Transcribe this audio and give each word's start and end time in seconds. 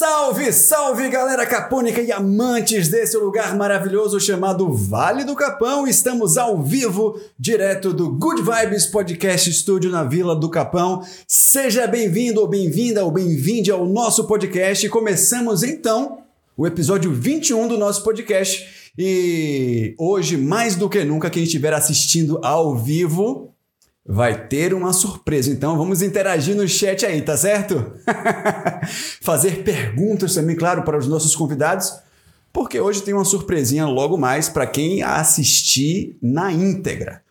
Salve, 0.00 0.50
salve 0.50 1.10
galera 1.10 1.44
capônica 1.44 2.00
e 2.00 2.10
amantes 2.10 2.88
desse 2.88 3.18
lugar 3.18 3.54
maravilhoso 3.54 4.18
chamado 4.18 4.72
Vale 4.72 5.24
do 5.24 5.36
Capão. 5.36 5.86
Estamos 5.86 6.38
ao 6.38 6.62
vivo, 6.62 7.20
direto 7.38 7.92
do 7.92 8.10
Good 8.10 8.40
Vibes 8.40 8.86
Podcast 8.86 9.52
Studio 9.52 9.90
na 9.90 10.02
Vila 10.02 10.34
do 10.34 10.48
Capão. 10.48 11.04
Seja 11.28 11.86
bem-vindo 11.86 12.40
ou 12.40 12.48
bem-vinda 12.48 13.04
ou 13.04 13.10
bem-vinde 13.10 13.70
ao 13.70 13.84
nosso 13.84 14.26
podcast. 14.26 14.88
Começamos 14.88 15.62
então 15.62 16.22
o 16.56 16.66
episódio 16.66 17.12
21 17.12 17.68
do 17.68 17.76
nosso 17.76 18.02
podcast. 18.02 18.92
E 18.96 19.94
hoje, 19.98 20.38
mais 20.38 20.76
do 20.76 20.88
que 20.88 21.04
nunca, 21.04 21.28
quem 21.28 21.42
estiver 21.42 21.74
assistindo 21.74 22.40
ao 22.42 22.74
vivo 22.74 23.54
vai 24.06 24.46
ter 24.46 24.74
uma 24.74 24.92
surpresa. 24.92 25.50
Então 25.50 25.76
vamos 25.76 26.02
interagir 26.02 26.54
no 26.54 26.66
chat 26.68 27.04
aí, 27.04 27.22
tá 27.22 27.36
certo? 27.36 27.92
Fazer 29.20 29.62
perguntas 29.62 30.34
também, 30.34 30.56
claro, 30.56 30.82
para 30.82 30.98
os 30.98 31.06
nossos 31.06 31.36
convidados, 31.36 31.92
porque 32.52 32.80
hoje 32.80 33.02
tem 33.02 33.14
uma 33.14 33.24
surpresinha 33.24 33.86
logo 33.86 34.16
mais 34.16 34.48
para 34.48 34.66
quem 34.66 35.02
assistir 35.02 36.16
na 36.20 36.52
íntegra. 36.52 37.22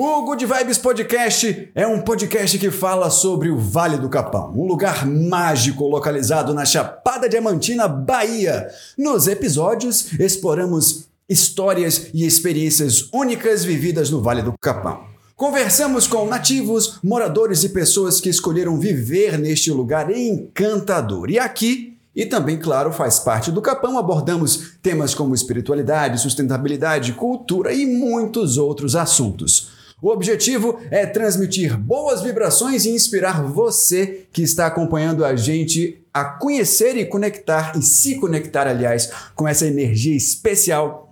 O 0.00 0.22
Good 0.22 0.46
Vibes 0.46 0.78
Podcast 0.78 1.72
é 1.74 1.84
um 1.84 2.00
podcast 2.00 2.56
que 2.56 2.70
fala 2.70 3.10
sobre 3.10 3.50
o 3.50 3.58
Vale 3.58 3.96
do 3.96 4.08
Capão, 4.08 4.52
um 4.56 4.64
lugar 4.64 5.04
mágico 5.04 5.88
localizado 5.88 6.54
na 6.54 6.64
Chapada 6.64 7.28
Diamantina, 7.28 7.88
Bahia. 7.88 8.68
Nos 8.96 9.26
episódios, 9.26 10.12
exploramos 10.20 11.08
histórias 11.28 12.10
e 12.14 12.24
experiências 12.24 13.08
únicas 13.12 13.64
vividas 13.64 14.08
no 14.08 14.22
Vale 14.22 14.40
do 14.40 14.56
Capão. 14.60 15.17
Conversamos 15.38 16.08
com 16.08 16.26
nativos, 16.26 16.98
moradores 17.00 17.62
e 17.62 17.68
pessoas 17.68 18.20
que 18.20 18.28
escolheram 18.28 18.76
viver 18.76 19.38
neste 19.38 19.70
lugar 19.70 20.10
encantador. 20.10 21.30
E 21.30 21.38
aqui, 21.38 21.96
e 22.12 22.26
também, 22.26 22.58
claro, 22.58 22.92
faz 22.92 23.20
parte 23.20 23.52
do 23.52 23.62
Capão, 23.62 23.96
abordamos 23.96 24.72
temas 24.82 25.14
como 25.14 25.36
espiritualidade, 25.36 26.20
sustentabilidade, 26.20 27.12
cultura 27.12 27.72
e 27.72 27.86
muitos 27.86 28.58
outros 28.58 28.96
assuntos. 28.96 29.70
O 30.02 30.08
objetivo 30.10 30.80
é 30.90 31.06
transmitir 31.06 31.78
boas 31.78 32.20
vibrações 32.20 32.84
e 32.84 32.90
inspirar 32.90 33.40
você 33.44 34.26
que 34.32 34.42
está 34.42 34.66
acompanhando 34.66 35.24
a 35.24 35.36
gente 35.36 36.04
a 36.12 36.24
conhecer 36.24 36.96
e 36.96 37.06
conectar 37.06 37.78
e 37.78 37.82
se 37.82 38.16
conectar, 38.16 38.66
aliás, 38.66 39.08
com 39.36 39.46
essa 39.46 39.68
energia 39.68 40.16
especial 40.16 41.07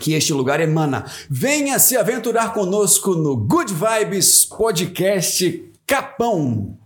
que 0.00 0.14
este 0.14 0.32
lugar 0.32 0.60
emana. 0.60 1.04
Venha 1.28 1.78
se 1.78 1.96
aventurar 1.96 2.52
conosco 2.52 3.14
no 3.14 3.36
Good 3.36 3.72
Vibes 3.72 4.44
Podcast 4.44 5.64
Capão. 5.86 6.76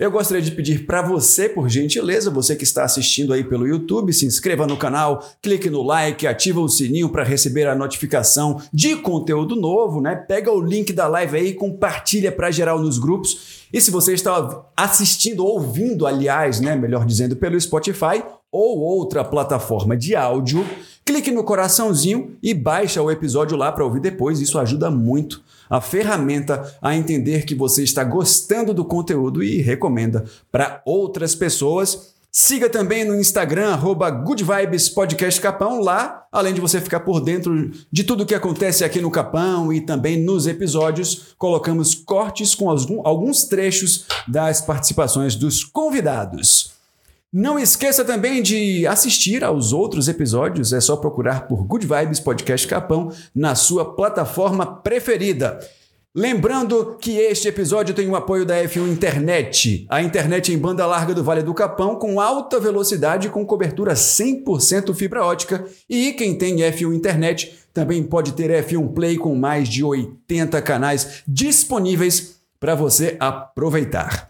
Eu 0.00 0.10
gostaria 0.10 0.42
de 0.42 0.52
pedir 0.52 0.86
para 0.86 1.02
você, 1.02 1.46
por 1.46 1.68
gentileza, 1.68 2.30
você 2.30 2.56
que 2.56 2.64
está 2.64 2.84
assistindo 2.84 3.34
aí 3.34 3.44
pelo 3.44 3.68
YouTube, 3.68 4.14
se 4.14 4.24
inscreva 4.24 4.66
no 4.66 4.74
canal, 4.74 5.22
clique 5.42 5.68
no 5.68 5.82
like, 5.82 6.26
ativa 6.26 6.58
o 6.58 6.68
sininho 6.70 7.10
para 7.10 7.22
receber 7.22 7.68
a 7.68 7.74
notificação 7.74 8.62
de 8.72 8.96
conteúdo 8.96 9.54
novo, 9.54 10.00
né? 10.00 10.16
Pega 10.16 10.50
o 10.50 10.58
link 10.58 10.90
da 10.94 11.06
live 11.06 11.36
aí, 11.36 11.52
compartilha 11.52 12.32
para 12.32 12.50
geral 12.50 12.80
nos 12.80 12.98
grupos. 12.98 13.66
E 13.70 13.78
se 13.78 13.90
você 13.90 14.14
está 14.14 14.64
assistindo, 14.74 15.44
ouvindo, 15.44 16.06
aliás, 16.06 16.60
né, 16.60 16.74
melhor 16.74 17.04
dizendo, 17.04 17.36
pelo 17.36 17.60
Spotify 17.60 18.24
ou 18.50 18.78
outra 18.78 19.22
plataforma 19.22 19.98
de 19.98 20.16
áudio, 20.16 20.66
clique 21.10 21.32
no 21.32 21.42
coraçãozinho 21.42 22.36
e 22.40 22.54
baixa 22.54 23.02
o 23.02 23.10
episódio 23.10 23.56
lá 23.56 23.72
para 23.72 23.84
ouvir 23.84 23.98
depois. 23.98 24.40
Isso 24.40 24.60
ajuda 24.60 24.92
muito 24.92 25.42
a 25.68 25.80
ferramenta 25.80 26.72
a 26.80 26.96
entender 26.96 27.44
que 27.44 27.52
você 27.52 27.82
está 27.82 28.04
gostando 28.04 28.72
do 28.72 28.84
conteúdo 28.84 29.42
e 29.42 29.60
recomenda 29.60 30.24
para 30.52 30.80
outras 30.84 31.34
pessoas. 31.34 32.14
Siga 32.30 32.70
também 32.70 33.04
no 33.04 33.18
Instagram, 33.18 33.70
arroba. 33.72 34.24
Lá, 35.80 36.26
além 36.30 36.54
de 36.54 36.60
você 36.60 36.80
ficar 36.80 37.00
por 37.00 37.20
dentro 37.20 37.72
de 37.90 38.04
tudo 38.04 38.24
que 38.24 38.34
acontece 38.34 38.84
aqui 38.84 39.00
no 39.00 39.10
Capão 39.10 39.72
e 39.72 39.80
também 39.80 40.16
nos 40.16 40.46
episódios, 40.46 41.34
colocamos 41.36 41.92
cortes 41.92 42.54
com 42.54 42.70
alguns 43.04 43.44
trechos 43.44 44.06
das 44.28 44.60
participações 44.60 45.34
dos 45.34 45.64
convidados. 45.64 46.69
Não 47.32 47.56
esqueça 47.56 48.04
também 48.04 48.42
de 48.42 48.84
assistir 48.88 49.44
aos 49.44 49.72
outros 49.72 50.08
episódios, 50.08 50.72
é 50.72 50.80
só 50.80 50.96
procurar 50.96 51.46
por 51.46 51.62
Good 51.62 51.86
Vibes 51.86 52.18
Podcast 52.18 52.66
Capão 52.66 53.12
na 53.32 53.54
sua 53.54 53.94
plataforma 53.94 54.66
preferida. 54.66 55.60
Lembrando 56.12 56.96
que 57.00 57.18
este 57.18 57.46
episódio 57.46 57.94
tem 57.94 58.08
o 58.08 58.16
apoio 58.16 58.44
da 58.44 58.60
F1 58.64 58.90
Internet, 58.90 59.86
a 59.88 60.02
internet 60.02 60.52
em 60.52 60.58
banda 60.58 60.84
larga 60.84 61.14
do 61.14 61.22
Vale 61.22 61.44
do 61.44 61.54
Capão 61.54 61.94
com 61.94 62.20
alta 62.20 62.58
velocidade 62.58 63.28
com 63.28 63.46
cobertura 63.46 63.94
100% 63.94 64.92
fibra 64.92 65.24
ótica. 65.24 65.64
E 65.88 66.12
quem 66.14 66.36
tem 66.36 66.56
F1 66.56 66.92
Internet 66.92 67.54
também 67.72 68.02
pode 68.02 68.32
ter 68.32 68.50
F1 68.64 68.92
Play 68.92 69.16
com 69.16 69.36
mais 69.36 69.68
de 69.68 69.84
80 69.84 70.60
canais 70.62 71.22
disponíveis 71.28 72.40
para 72.58 72.74
você 72.74 73.16
aproveitar. 73.20 74.29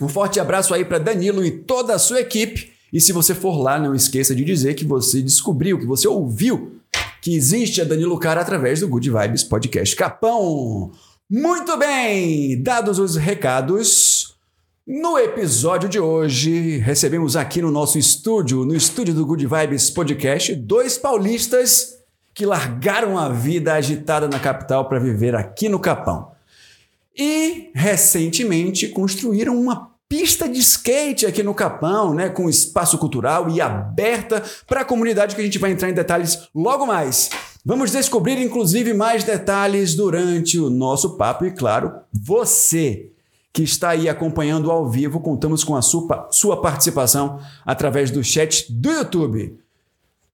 Um 0.00 0.08
forte 0.08 0.38
abraço 0.38 0.72
aí 0.72 0.84
para 0.84 0.98
Danilo 0.98 1.44
e 1.44 1.50
toda 1.50 1.94
a 1.94 1.98
sua 1.98 2.20
equipe. 2.20 2.72
E 2.92 3.00
se 3.00 3.12
você 3.12 3.34
for 3.34 3.60
lá, 3.60 3.78
não 3.78 3.94
esqueça 3.94 4.34
de 4.34 4.44
dizer 4.44 4.74
que 4.74 4.84
você 4.84 5.20
descobriu, 5.20 5.78
que 5.78 5.86
você 5.86 6.06
ouviu 6.06 6.80
que 7.20 7.34
existe 7.34 7.80
a 7.80 7.84
Danilo 7.84 8.18
Car 8.18 8.38
através 8.38 8.80
do 8.80 8.88
Good 8.88 9.10
Vibes 9.10 9.42
Podcast 9.42 9.96
Capão. 9.96 10.92
Muito 11.28 11.76
bem, 11.78 12.62
dados 12.62 12.98
os 12.98 13.16
recados, 13.16 14.33
no 14.86 15.18
episódio 15.18 15.88
de 15.88 15.98
hoje, 15.98 16.76
recebemos 16.76 17.36
aqui 17.36 17.62
no 17.62 17.70
nosso 17.70 17.98
estúdio, 17.98 18.66
no 18.66 18.74
estúdio 18.74 19.14
do 19.14 19.24
Good 19.24 19.46
Vibes 19.46 19.88
Podcast, 19.88 20.54
dois 20.54 20.98
paulistas 20.98 21.94
que 22.34 22.44
largaram 22.44 23.16
a 23.16 23.30
vida 23.30 23.72
agitada 23.72 24.28
na 24.28 24.38
capital 24.38 24.86
para 24.86 24.98
viver 24.98 25.34
aqui 25.34 25.70
no 25.70 25.78
Capão. 25.78 26.32
E 27.16 27.70
recentemente 27.74 28.88
construíram 28.88 29.58
uma 29.58 29.90
pista 30.06 30.46
de 30.46 30.58
skate 30.58 31.24
aqui 31.24 31.42
no 31.42 31.54
Capão, 31.54 32.12
né, 32.12 32.28
com 32.28 32.46
espaço 32.48 32.98
cultural 32.98 33.48
e 33.48 33.62
aberta 33.62 34.42
para 34.66 34.82
a 34.82 34.84
comunidade 34.84 35.34
que 35.34 35.40
a 35.40 35.44
gente 35.44 35.58
vai 35.58 35.70
entrar 35.70 35.88
em 35.88 35.94
detalhes 35.94 36.48
logo 36.54 36.84
mais. 36.84 37.30
Vamos 37.64 37.90
descobrir 37.90 38.38
inclusive 38.38 38.92
mais 38.92 39.24
detalhes 39.24 39.94
durante 39.94 40.58
o 40.58 40.68
nosso 40.68 41.16
papo 41.16 41.46
e 41.46 41.52
claro, 41.52 41.90
você 42.12 43.13
que 43.54 43.62
está 43.62 43.90
aí 43.90 44.08
acompanhando 44.08 44.68
ao 44.68 44.90
vivo. 44.90 45.20
Contamos 45.20 45.62
com 45.62 45.76
a 45.76 45.80
sua, 45.80 46.28
sua 46.32 46.60
participação 46.60 47.40
através 47.64 48.10
do 48.10 48.24
chat 48.24 48.66
do 48.70 48.90
YouTube. 48.90 49.56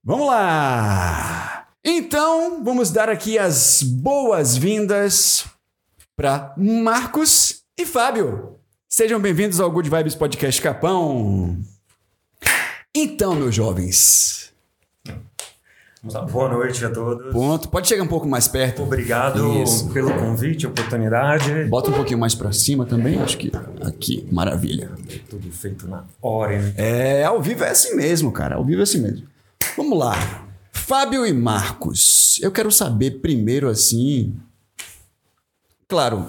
Vamos 0.02 0.26
lá! 0.26 1.68
Então, 1.84 2.64
vamos 2.64 2.90
dar 2.90 3.10
aqui 3.10 3.38
as 3.38 3.82
boas-vindas 3.82 5.44
para 6.16 6.54
Marcos 6.56 7.62
e 7.78 7.84
Fábio. 7.84 8.56
Sejam 8.88 9.20
bem-vindos 9.20 9.60
ao 9.60 9.70
Good 9.70 9.90
Vibes 9.90 10.14
Podcast 10.14 10.60
Capão. 10.60 11.58
Então, 12.94 13.34
meus 13.34 13.54
jovens, 13.54 14.49
Boa 16.02 16.48
noite 16.48 16.82
a 16.82 16.90
todos. 16.90 17.30
Ponto. 17.30 17.68
Pode 17.68 17.86
chegar 17.86 18.02
um 18.02 18.08
pouco 18.08 18.26
mais 18.26 18.48
perto. 18.48 18.82
Obrigado 18.82 19.62
Isso. 19.62 19.90
pelo 19.90 20.10
convite, 20.14 20.66
oportunidade. 20.66 21.64
Bota 21.64 21.90
um 21.90 21.92
pouquinho 21.92 22.18
mais 22.18 22.34
para 22.34 22.52
cima 22.52 22.86
também, 22.86 23.20
acho 23.20 23.36
que 23.36 23.52
aqui, 23.82 24.26
maravilha. 24.32 24.90
Tudo 25.28 25.52
feito 25.52 25.86
na 25.86 26.04
hora, 26.22 26.54
hein? 26.54 26.72
É, 26.76 27.22
ao 27.24 27.42
vivo 27.42 27.64
é 27.64 27.70
assim 27.70 27.94
mesmo, 27.96 28.32
cara. 28.32 28.56
Ao 28.56 28.64
vivo 28.64 28.80
é 28.80 28.84
assim 28.84 29.02
mesmo. 29.02 29.26
Vamos 29.76 29.98
lá. 29.98 30.14
Fábio 30.72 31.26
e 31.26 31.34
Marcos. 31.34 32.38
Eu 32.40 32.50
quero 32.50 32.72
saber 32.72 33.20
primeiro 33.20 33.68
assim, 33.68 34.34
claro, 35.86 36.26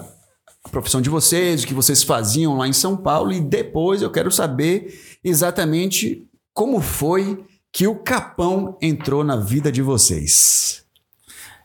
a 0.66 0.70
profissão 0.70 1.02
de 1.02 1.10
vocês, 1.10 1.64
o 1.64 1.68
que 1.68 1.74
vocês 1.74 2.04
faziam 2.04 2.58
lá 2.58 2.68
em 2.68 2.74
São 2.74 2.98
Paulo 2.98 3.32
e 3.32 3.40
depois 3.40 4.02
eu 4.02 4.12
quero 4.12 4.30
saber 4.32 5.00
exatamente 5.24 6.28
como 6.54 6.82
foi 6.82 7.42
que 7.72 7.88
o 7.88 7.96
Capão 7.96 8.78
entrou 8.82 9.24
na 9.24 9.38
vida 9.38 9.72
de 9.72 9.82
vocês? 9.82 10.84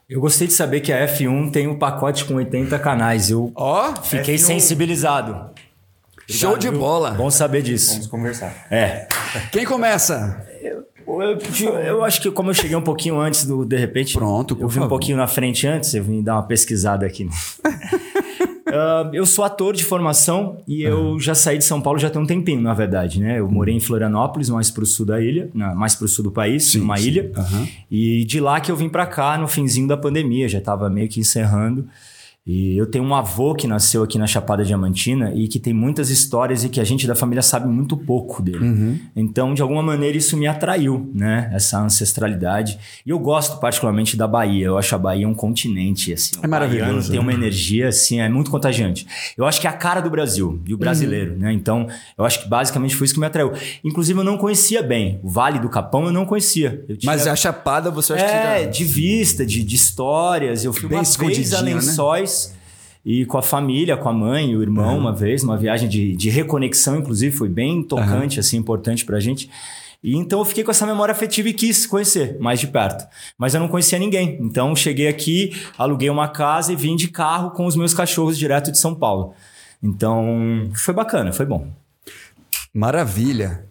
Eu 0.09 0.21
gostei 0.21 0.47
de 0.47 0.53
saber 0.53 0.81
que 0.81 0.93
a 0.93 1.07
F1 1.09 1.51
tem 1.51 1.67
um 1.67 1.77
pacote 1.77 2.25
com 2.25 2.35
80 2.35 2.79
canais. 2.79 3.29
Eu 3.29 3.53
oh, 3.57 3.97
fiquei 4.03 4.37
F1. 4.37 4.39
sensibilizado. 4.39 5.33
Obrigado, 5.33 5.61
Show 6.29 6.57
de 6.57 6.71
bola. 6.71 7.11
Bom 7.13 7.31
saber 7.31 7.63
disso. 7.63 7.93
Vamos 7.93 8.07
conversar. 8.07 8.67
É. 8.71 9.09
Quem 9.51 9.65
começa? 9.65 10.47
Eu, 10.63 10.87
eu, 11.07 11.79
eu, 11.81 12.05
acho 12.05 12.21
que 12.21 12.31
como 12.31 12.51
eu 12.51 12.55
cheguei 12.55 12.77
um 12.77 12.83
pouquinho 12.83 13.19
antes 13.21 13.45
do 13.45 13.65
de 13.65 13.77
repente, 13.77 14.13
pronto, 14.13 14.57
eu 14.61 14.69
vim 14.69 14.75
favor. 14.75 14.87
um 14.87 14.89
pouquinho 14.89 15.17
na 15.17 15.27
frente 15.27 15.67
antes, 15.67 15.95
eu 15.95 16.05
vim 16.05 16.23
dar 16.23 16.35
uma 16.35 16.43
pesquisada 16.45 17.05
aqui. 17.05 17.29
Uh, 18.67 19.15
eu 19.15 19.25
sou 19.25 19.45
ator 19.45 19.75
de 19.75 19.85
formação 19.85 20.59
e 20.67 20.83
eu 20.83 20.99
uhum. 20.99 21.21
já 21.21 21.37
saí 21.37 21.57
de 21.57 21.65
São 21.65 21.81
Paulo 21.81 22.01
já 22.01 22.11
tem 22.11 22.21
um 22.21 22.27
tempinho, 22.27 22.61
na 22.61 22.75
verdade, 22.75 23.21
né? 23.21 23.39
Eu 23.39 23.49
morei 23.49 23.75
em 23.75 23.81
Florianópolis, 23.81 24.49
mais 24.49 24.71
pro 24.71 24.85
sul 24.85 25.07
da 25.07 25.21
ilha, 25.21 25.49
mais 25.55 25.95
pro 25.95 26.09
sul 26.09 26.25
do 26.25 26.33
país, 26.33 26.65
sim, 26.65 26.79
numa 26.79 26.97
sim. 26.97 27.09
ilha. 27.09 27.31
Uhum. 27.37 27.69
E 27.91 28.25
de 28.25 28.41
lá 28.41 28.61
que 28.61 28.71
eu 28.71 28.77
vim 28.77 28.89
para 28.89 29.07
cá 29.07 29.39
no 29.39 29.47
finzinho 29.47 29.87
da 29.87 29.97
pandemia, 29.97 30.49
já 30.49 30.59
estava 30.59 30.91
meio 30.91 31.09
que 31.09 31.21
encerrando. 31.21 31.87
E 32.47 32.77
eu 32.79 32.87
tenho 32.87 33.03
um 33.03 33.13
avô 33.13 33.57
que 33.57 33.67
nasceu 33.67 34.05
aqui 34.05 34.19
na 34.19 34.27
Chapada 34.27 34.65
Diamantina 34.65 35.33
e 35.35 35.49
que 35.49 35.59
tem 35.59 35.73
muitas 35.73 36.11
histórias 36.11 36.63
e 36.63 36.69
que 36.69 36.81
a 36.81 36.85
gente 36.85 37.05
da 37.05 37.17
família 37.17 37.43
sabe 37.43 37.67
muito 37.67 37.97
pouco 37.97 38.41
dele. 38.41 38.65
Uhum. 38.65 38.99
Então, 39.17 39.53
de 39.53 39.63
alguma 39.63 39.83
maneira, 39.83 40.17
isso 40.17 40.37
me 40.37 40.47
atraiu, 40.47 41.11
né? 41.13 41.51
Essa 41.53 41.81
ancestralidade. 41.81 42.79
E 43.05 43.11
eu 43.11 43.19
gosto 43.19 43.59
particularmente 43.59 44.17
da 44.17 44.29
Bahia. 44.29 44.67
Eu 44.67 44.79
acho 44.79 44.95
a 44.95 44.99
Bahia 44.99 45.29
um 45.29 45.35
continente, 45.35 46.13
assim. 46.13 46.37
É 46.41 46.47
maravilhoso. 46.47 47.11
Tem 47.11 47.19
uma 47.19 47.33
né? 47.33 47.39
energia, 47.39 47.89
assim, 47.89 48.21
é 48.21 48.29
muito 48.29 48.49
contagiante. 48.49 49.09
Eu 49.37 49.45
acho 49.45 49.61
que 49.61 49.67
é 49.67 49.71
a 49.71 49.73
cara 49.73 50.01
do 50.01 50.09
Brasil 50.09 50.63
e 50.65 50.73
o 50.73 50.79
brasileiro, 50.79 51.33
uhum. 51.33 51.39
né? 51.39 51.53
Então, 51.53 51.89
eu 52.17 52.25
acho 52.25 52.45
que 52.45 52.49
basicamente 52.49 52.95
foi 52.95 53.07
isso 53.07 53.15
que 53.15 53.21
me 53.21 53.27
atraiu. 53.27 53.53
Inclusive, 53.83 54.21
eu 54.21 54.25
não 54.25 54.39
conhecia 54.39 54.85
bem. 54.85 55.19
O 55.21 55.29
Vale 55.29 55.59
do 55.59 55.69
Capão 55.69 56.05
eu 56.05 56.13
não 56.13 56.25
conhecia. 56.25 56.85
Eu 56.89 56.97
tinha... 56.97 57.13
Mas 57.13 57.27
a 57.27 57.35
Chapada 57.35 57.91
você 57.91 58.13
acha 58.13 58.25
é, 58.25 58.29
que 58.29 58.35
É, 58.35 58.65
já... 58.67 58.71
de 58.71 58.85
vista, 58.85 59.45
de, 59.45 59.65
de 59.65 59.75
histórias. 59.75 60.65
Eu 60.65 60.73
fui 60.73 60.89
bem 60.89 61.01
uma 61.01 61.29
vez 61.29 61.53
a 61.53 61.61
né? 61.61 61.75
Lençóis... 61.75 62.31
Né? 62.31 62.36
E 63.07 63.25
com 63.25 63.39
a 63.39 63.43
família, 63.43 63.97
com 63.97 64.09
a 64.09 64.13
mãe 64.13 64.51
e 64.51 64.57
o 64.57 64.63
irmão, 64.63 64.95
uhum. 64.95 64.99
uma 64.99 65.13
vez, 65.13 65.45
uma 65.45 65.57
viagem 65.57 65.89
de, 65.89 66.17
de 66.17 66.29
reconexão, 66.29 66.97
inclusive, 66.97 67.37
foi 67.37 67.49
bem 67.49 67.81
tocante, 67.81 68.39
uhum. 68.39 68.41
assim, 68.41 68.57
importante 68.57 69.05
pra 69.05 69.21
gente. 69.21 69.49
E 70.03 70.17
então 70.17 70.41
eu 70.41 70.45
fiquei 70.45 70.65
com 70.65 70.73
essa 70.73 70.85
memória 70.85 71.13
afetiva 71.13 71.49
e 71.49 71.53
quis 71.53 71.87
conhecer 71.87 72.37
mais 72.41 72.59
de 72.59 72.67
perto. 72.67 73.07
Mas 73.39 73.55
eu 73.55 73.61
não 73.61 73.69
conhecia 73.69 73.97
ninguém. 73.97 74.37
Então 74.41 74.75
cheguei 74.75 75.07
aqui, 75.07 75.53
aluguei 75.79 76.11
uma 76.11 76.27
casa 76.27 76.73
e 76.73 76.77
vim 76.77 76.97
de 76.97 77.07
carro 77.07 77.53
com 77.53 77.65
os 77.65 77.77
meus 77.77 77.95
cachorros 77.95 78.37
direto 78.37 78.73
de 78.73 78.79
São 78.79 78.93
Paulo. 78.93 79.35
Então 79.81 80.69
foi 80.75 80.93
bacana, 80.93 81.33
foi 81.33 81.47
bom. 81.47 81.69
Maravilha. 82.75 83.67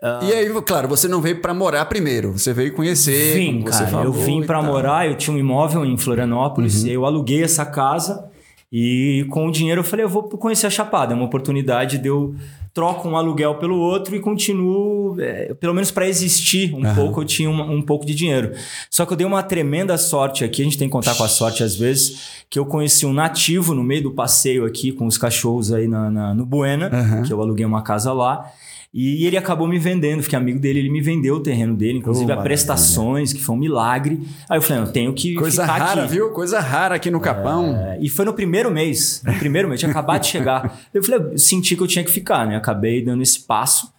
Uh, 0.00 0.24
e 0.26 0.32
aí, 0.32 0.62
claro, 0.62 0.86
você 0.86 1.08
não 1.08 1.20
veio 1.20 1.40
para 1.40 1.52
morar 1.52 1.86
primeiro, 1.86 2.30
você 2.32 2.52
veio 2.52 2.72
conhecer. 2.72 3.34
Vim, 3.36 3.62
cara, 3.62 4.04
eu 4.04 4.12
vim 4.12 4.44
para 4.44 4.62
morar, 4.62 5.08
eu 5.08 5.16
tinha 5.16 5.34
um 5.34 5.38
imóvel 5.38 5.84
em 5.84 5.96
Florianópolis, 5.98 6.84
uhum. 6.84 6.90
eu 6.90 7.04
aluguei 7.04 7.42
essa 7.42 7.66
casa 7.66 8.32
e 8.76 9.24
com 9.30 9.46
o 9.46 9.52
dinheiro 9.52 9.82
eu 9.82 9.84
falei, 9.84 10.04
eu 10.04 10.08
vou 10.08 10.24
conhecer 10.24 10.66
a 10.66 10.70
Chapada, 10.70 11.12
é 11.12 11.16
uma 11.16 11.26
oportunidade 11.26 11.96
de 11.96 12.08
eu 12.08 12.34
troco 12.72 13.08
um 13.08 13.16
aluguel 13.16 13.54
pelo 13.54 13.78
outro 13.78 14.16
e 14.16 14.20
continuo, 14.20 15.14
é, 15.20 15.54
pelo 15.54 15.72
menos 15.72 15.92
para 15.92 16.08
existir 16.08 16.74
um 16.74 16.84
uhum. 16.84 16.92
pouco, 16.92 17.20
eu 17.20 17.24
tinha 17.24 17.48
um, 17.48 17.76
um, 17.76 17.80
pouco 17.80 18.04
de 18.04 18.12
dinheiro. 18.16 18.50
Só 18.90 19.06
que 19.06 19.12
eu 19.12 19.16
dei 19.16 19.24
uma 19.24 19.44
tremenda 19.44 19.96
sorte 19.96 20.42
aqui, 20.42 20.60
a 20.60 20.64
gente 20.64 20.76
tem 20.76 20.88
que 20.88 20.92
contar 20.92 21.14
com 21.14 21.22
a 21.22 21.28
sorte 21.28 21.62
às 21.62 21.76
vezes, 21.76 22.42
que 22.50 22.58
eu 22.58 22.66
conheci 22.66 23.06
um 23.06 23.12
nativo 23.12 23.76
no 23.76 23.84
meio 23.84 24.02
do 24.02 24.10
passeio 24.10 24.64
aqui 24.66 24.90
com 24.90 25.06
os 25.06 25.16
cachorros 25.16 25.72
aí 25.72 25.86
na, 25.86 26.10
na 26.10 26.34
no 26.34 26.44
Buena, 26.44 26.90
uhum. 26.92 27.22
que 27.22 27.32
eu 27.32 27.40
aluguei 27.40 27.64
uma 27.64 27.82
casa 27.82 28.12
lá. 28.12 28.50
E 28.96 29.26
ele 29.26 29.36
acabou 29.36 29.66
me 29.66 29.76
vendendo, 29.76 30.22
fiquei 30.22 30.38
amigo 30.38 30.60
dele, 30.60 30.78
ele 30.78 30.88
me 30.88 31.00
vendeu 31.00 31.34
o 31.34 31.40
terreno 31.40 31.74
dele, 31.74 31.98
inclusive 31.98 32.30
oh, 32.30 32.38
a 32.38 32.42
prestações, 32.42 33.32
que 33.32 33.42
foi 33.42 33.56
um 33.56 33.58
milagre. 33.58 34.20
Aí 34.48 34.56
eu 34.56 34.62
falei, 34.62 34.84
eu 34.84 34.86
tenho 34.86 35.12
que. 35.12 35.34
Coisa 35.34 35.66
rara, 35.66 36.04
aqui. 36.04 36.12
viu? 36.12 36.30
Coisa 36.30 36.60
rara 36.60 36.94
aqui 36.94 37.10
no 37.10 37.18
Capão. 37.18 37.74
É, 37.76 37.98
e 38.00 38.08
foi 38.08 38.24
no 38.24 38.32
primeiro 38.32 38.70
mês. 38.70 39.20
No 39.26 39.34
primeiro 39.34 39.66
mês, 39.66 39.80
tinha 39.80 39.90
acabado 39.90 40.20
de 40.20 40.28
chegar. 40.28 40.78
Eu 40.94 41.02
falei, 41.02 41.32
eu 41.32 41.38
senti 41.38 41.74
que 41.74 41.82
eu 41.82 41.88
tinha 41.88 42.04
que 42.04 42.10
ficar, 42.12 42.46
né? 42.46 42.54
Acabei 42.54 43.04
dando 43.04 43.20
esse 43.20 43.40
passo. 43.40 43.92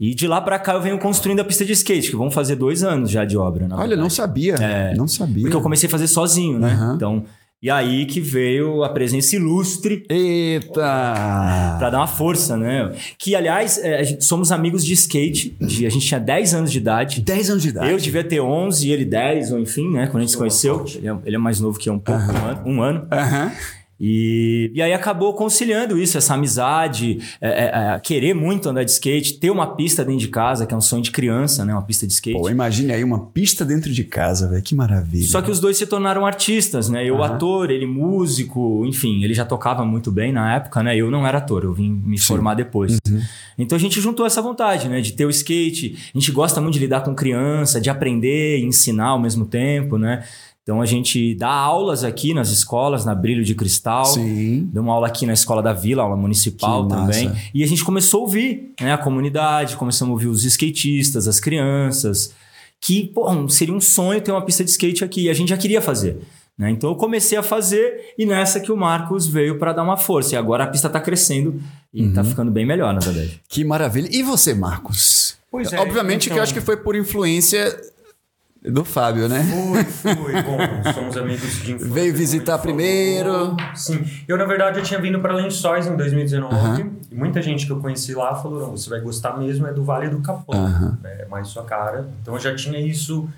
E 0.00 0.14
de 0.14 0.26
lá 0.26 0.40
para 0.40 0.58
cá 0.58 0.72
eu 0.74 0.80
venho 0.80 0.98
construindo 0.98 1.40
a 1.40 1.44
pista 1.44 1.62
de 1.62 1.72
skate, 1.72 2.08
que 2.08 2.16
vão 2.16 2.30
fazer 2.30 2.54
dois 2.54 2.82
anos 2.82 3.10
já 3.10 3.26
de 3.26 3.36
obra. 3.36 3.66
Olha, 3.66 3.80
verdade. 3.80 4.00
não 4.00 4.08
sabia. 4.08 4.54
É, 4.54 4.94
não 4.94 5.08
sabia. 5.08 5.42
Porque 5.42 5.56
eu 5.56 5.60
comecei 5.60 5.88
a 5.88 5.90
fazer 5.90 6.06
sozinho, 6.06 6.58
né? 6.58 6.74
Uhum. 6.74 6.94
Então 6.94 7.24
e 7.60 7.70
aí 7.70 8.06
que 8.06 8.20
veio 8.20 8.84
a 8.84 8.88
presença 8.88 9.34
ilustre. 9.34 10.04
Eita! 10.08 11.76
Pra 11.78 11.90
dar 11.90 11.98
uma 11.98 12.06
força, 12.06 12.56
né? 12.56 12.94
Que, 13.18 13.34
aliás, 13.34 13.78
é, 13.78 14.04
gente, 14.04 14.24
somos 14.24 14.52
amigos 14.52 14.84
de 14.84 14.92
skate. 14.92 15.56
De, 15.60 15.84
a 15.84 15.90
gente 15.90 16.06
tinha 16.06 16.20
10 16.20 16.54
anos 16.54 16.70
de 16.70 16.78
idade. 16.78 17.20
10 17.20 17.50
anos 17.50 17.62
de 17.62 17.70
idade? 17.70 17.90
Eu 17.90 17.98
devia 17.98 18.22
ter 18.22 18.40
11 18.40 18.86
e 18.86 18.92
ele 18.92 19.04
10, 19.04 19.52
ou 19.52 19.58
enfim, 19.58 19.90
né? 19.90 20.06
Quando 20.06 20.18
a 20.18 20.20
gente 20.20 20.30
se 20.30 20.38
conheceu. 20.38 20.84
Ele 20.94 21.08
é, 21.08 21.16
ele 21.24 21.36
é, 21.36 21.38
mais 21.38 21.58
novo 21.58 21.78
que 21.78 21.88
eu 21.88 21.94
um 21.94 21.98
pouco, 21.98 22.20
uh 22.20 22.26
-huh. 22.26 22.36
um 22.36 22.46
ano. 22.46 22.62
Um 22.66 22.82
ano. 22.82 23.00
Uh 23.06 23.16
-huh. 23.16 23.52
E, 24.00 24.70
e 24.74 24.80
aí 24.80 24.92
acabou 24.92 25.34
conciliando 25.34 25.98
isso, 25.98 26.16
essa 26.16 26.34
amizade, 26.34 27.18
é, 27.40 27.48
é, 27.48 27.94
é, 27.94 27.98
querer 27.98 28.32
muito 28.32 28.68
andar 28.68 28.84
de 28.84 28.92
skate, 28.92 29.34
ter 29.34 29.50
uma 29.50 29.74
pista 29.74 30.04
dentro 30.04 30.20
de 30.20 30.28
casa, 30.28 30.66
que 30.66 30.72
é 30.72 30.76
um 30.76 30.80
sonho 30.80 31.02
de 31.02 31.10
criança, 31.10 31.64
né? 31.64 31.72
Uma 31.72 31.82
pista 31.82 32.06
de 32.06 32.12
skate. 32.12 32.38
Pô, 32.38 32.48
imagine 32.48 32.92
aí 32.92 33.02
uma 33.02 33.26
pista 33.26 33.64
dentro 33.64 33.92
de 33.92 34.04
casa, 34.04 34.48
velho, 34.48 34.62
que 34.62 34.74
maravilha. 34.74 35.26
Só 35.26 35.42
que 35.42 35.50
os 35.50 35.58
dois 35.58 35.76
se 35.76 35.86
tornaram 35.86 36.24
artistas, 36.24 36.88
né? 36.88 37.04
Eu 37.04 37.16
uhum. 37.16 37.22
ator, 37.24 37.70
ele 37.70 37.86
músico, 37.86 38.84
enfim, 38.86 39.24
ele 39.24 39.34
já 39.34 39.44
tocava 39.44 39.84
muito 39.84 40.12
bem 40.12 40.32
na 40.32 40.54
época, 40.54 40.80
né? 40.82 40.96
Eu 40.96 41.10
não 41.10 41.26
era 41.26 41.38
ator, 41.38 41.64
eu 41.64 41.72
vim 41.72 41.90
me 41.90 42.18
Sim. 42.18 42.26
formar 42.26 42.54
depois. 42.54 42.98
Uhum. 43.08 43.20
Então 43.58 43.74
a 43.74 43.80
gente 43.80 44.00
juntou 44.00 44.24
essa 44.24 44.40
vontade, 44.40 44.88
né? 44.88 45.00
De 45.00 45.12
ter 45.12 45.26
o 45.26 45.30
skate, 45.30 45.98
a 46.14 46.18
gente 46.18 46.30
gosta 46.30 46.60
muito 46.60 46.74
de 46.74 46.80
lidar 46.80 47.00
com 47.00 47.14
criança, 47.14 47.80
de 47.80 47.90
aprender 47.90 48.60
e 48.60 48.64
ensinar 48.64 49.08
ao 49.08 49.20
mesmo 49.20 49.44
tempo, 49.44 49.98
né? 49.98 50.22
Então 50.68 50.82
a 50.82 50.84
gente 50.84 51.34
dá 51.34 51.48
aulas 51.48 52.04
aqui 52.04 52.34
nas 52.34 52.50
escolas, 52.50 53.02
na 53.02 53.14
Brilho 53.14 53.42
de 53.42 53.54
Cristal. 53.54 54.04
Sim. 54.04 54.68
Deu 54.70 54.82
uma 54.82 54.92
aula 54.92 55.06
aqui 55.06 55.24
na 55.24 55.32
escola 55.32 55.62
da 55.62 55.72
Vila, 55.72 56.02
aula 56.02 56.14
municipal 56.14 56.86
que 56.86 56.94
também. 56.94 57.28
Massa. 57.30 57.40
E 57.54 57.64
a 57.64 57.66
gente 57.66 57.82
começou 57.82 58.20
a 58.20 58.22
ouvir 58.24 58.74
né, 58.78 58.92
a 58.92 58.98
comunidade, 58.98 59.78
começamos 59.78 60.10
a 60.10 60.12
ouvir 60.12 60.26
os 60.26 60.44
skatistas, 60.44 61.26
as 61.26 61.40
crianças. 61.40 62.34
Que, 62.82 63.06
pô, 63.06 63.48
seria 63.48 63.72
um 63.72 63.80
sonho 63.80 64.20
ter 64.20 64.30
uma 64.30 64.44
pista 64.44 64.62
de 64.62 64.68
skate 64.68 65.02
aqui. 65.02 65.22
E 65.22 65.30
a 65.30 65.32
gente 65.32 65.48
já 65.48 65.56
queria 65.56 65.80
fazer. 65.80 66.18
Né? 66.58 66.70
Então 66.70 66.90
eu 66.90 66.96
comecei 66.96 67.38
a 67.38 67.42
fazer 67.42 68.12
e 68.18 68.26
nessa 68.26 68.60
que 68.60 68.70
o 68.70 68.76
Marcos 68.76 69.26
veio 69.26 69.58
para 69.58 69.72
dar 69.72 69.82
uma 69.82 69.96
força. 69.96 70.34
E 70.34 70.36
agora 70.36 70.64
a 70.64 70.66
pista 70.66 70.88
está 70.88 71.00
crescendo 71.00 71.58
e 71.94 72.04
está 72.04 72.20
uhum. 72.20 72.28
ficando 72.28 72.50
bem 72.50 72.66
melhor, 72.66 72.92
na 72.92 73.00
verdade. 73.00 73.40
Que 73.48 73.64
maravilha. 73.64 74.10
E 74.12 74.22
você, 74.22 74.52
Marcos? 74.52 75.38
Pois 75.50 75.72
é. 75.72 75.80
Obviamente 75.80 76.26
então... 76.26 76.34
que 76.34 76.38
eu 76.40 76.42
acho 76.42 76.52
que 76.52 76.60
foi 76.60 76.76
por 76.76 76.94
influência 76.94 77.74
do 78.62 78.84
Fábio, 78.84 79.28
né? 79.28 79.44
Foi, 79.44 79.84
foi. 79.84 80.42
Bom, 80.42 80.58
somos 80.92 81.16
amigos 81.16 81.62
de 81.62 81.72
infância. 81.72 81.94
Veio 81.94 82.14
visitar 82.14 82.58
primeiro. 82.58 83.56
Sim. 83.74 84.04
Eu, 84.26 84.36
na 84.36 84.44
verdade, 84.44 84.78
eu 84.78 84.82
tinha 84.82 85.00
vindo 85.00 85.20
para 85.20 85.32
Lençóis 85.32 85.86
em 85.86 85.96
2019. 85.96 86.54
Uhum. 86.54 86.96
E 87.10 87.14
muita 87.14 87.40
gente 87.40 87.66
que 87.66 87.72
eu 87.72 87.80
conheci 87.80 88.14
lá 88.14 88.34
falou: 88.34 88.60
não, 88.60 88.76
você 88.76 88.90
vai 88.90 89.00
gostar 89.00 89.36
mesmo 89.36 89.66
é 89.66 89.72
do 89.72 89.84
Vale 89.84 90.08
do 90.08 90.20
Capão. 90.20 90.64
Uhum. 90.64 90.96
É 91.04 91.26
mais 91.26 91.48
sua 91.48 91.64
cara. 91.64 92.08
Então 92.20 92.34
eu 92.34 92.40
já 92.40 92.54
tinha 92.54 92.80
isso 92.80 93.28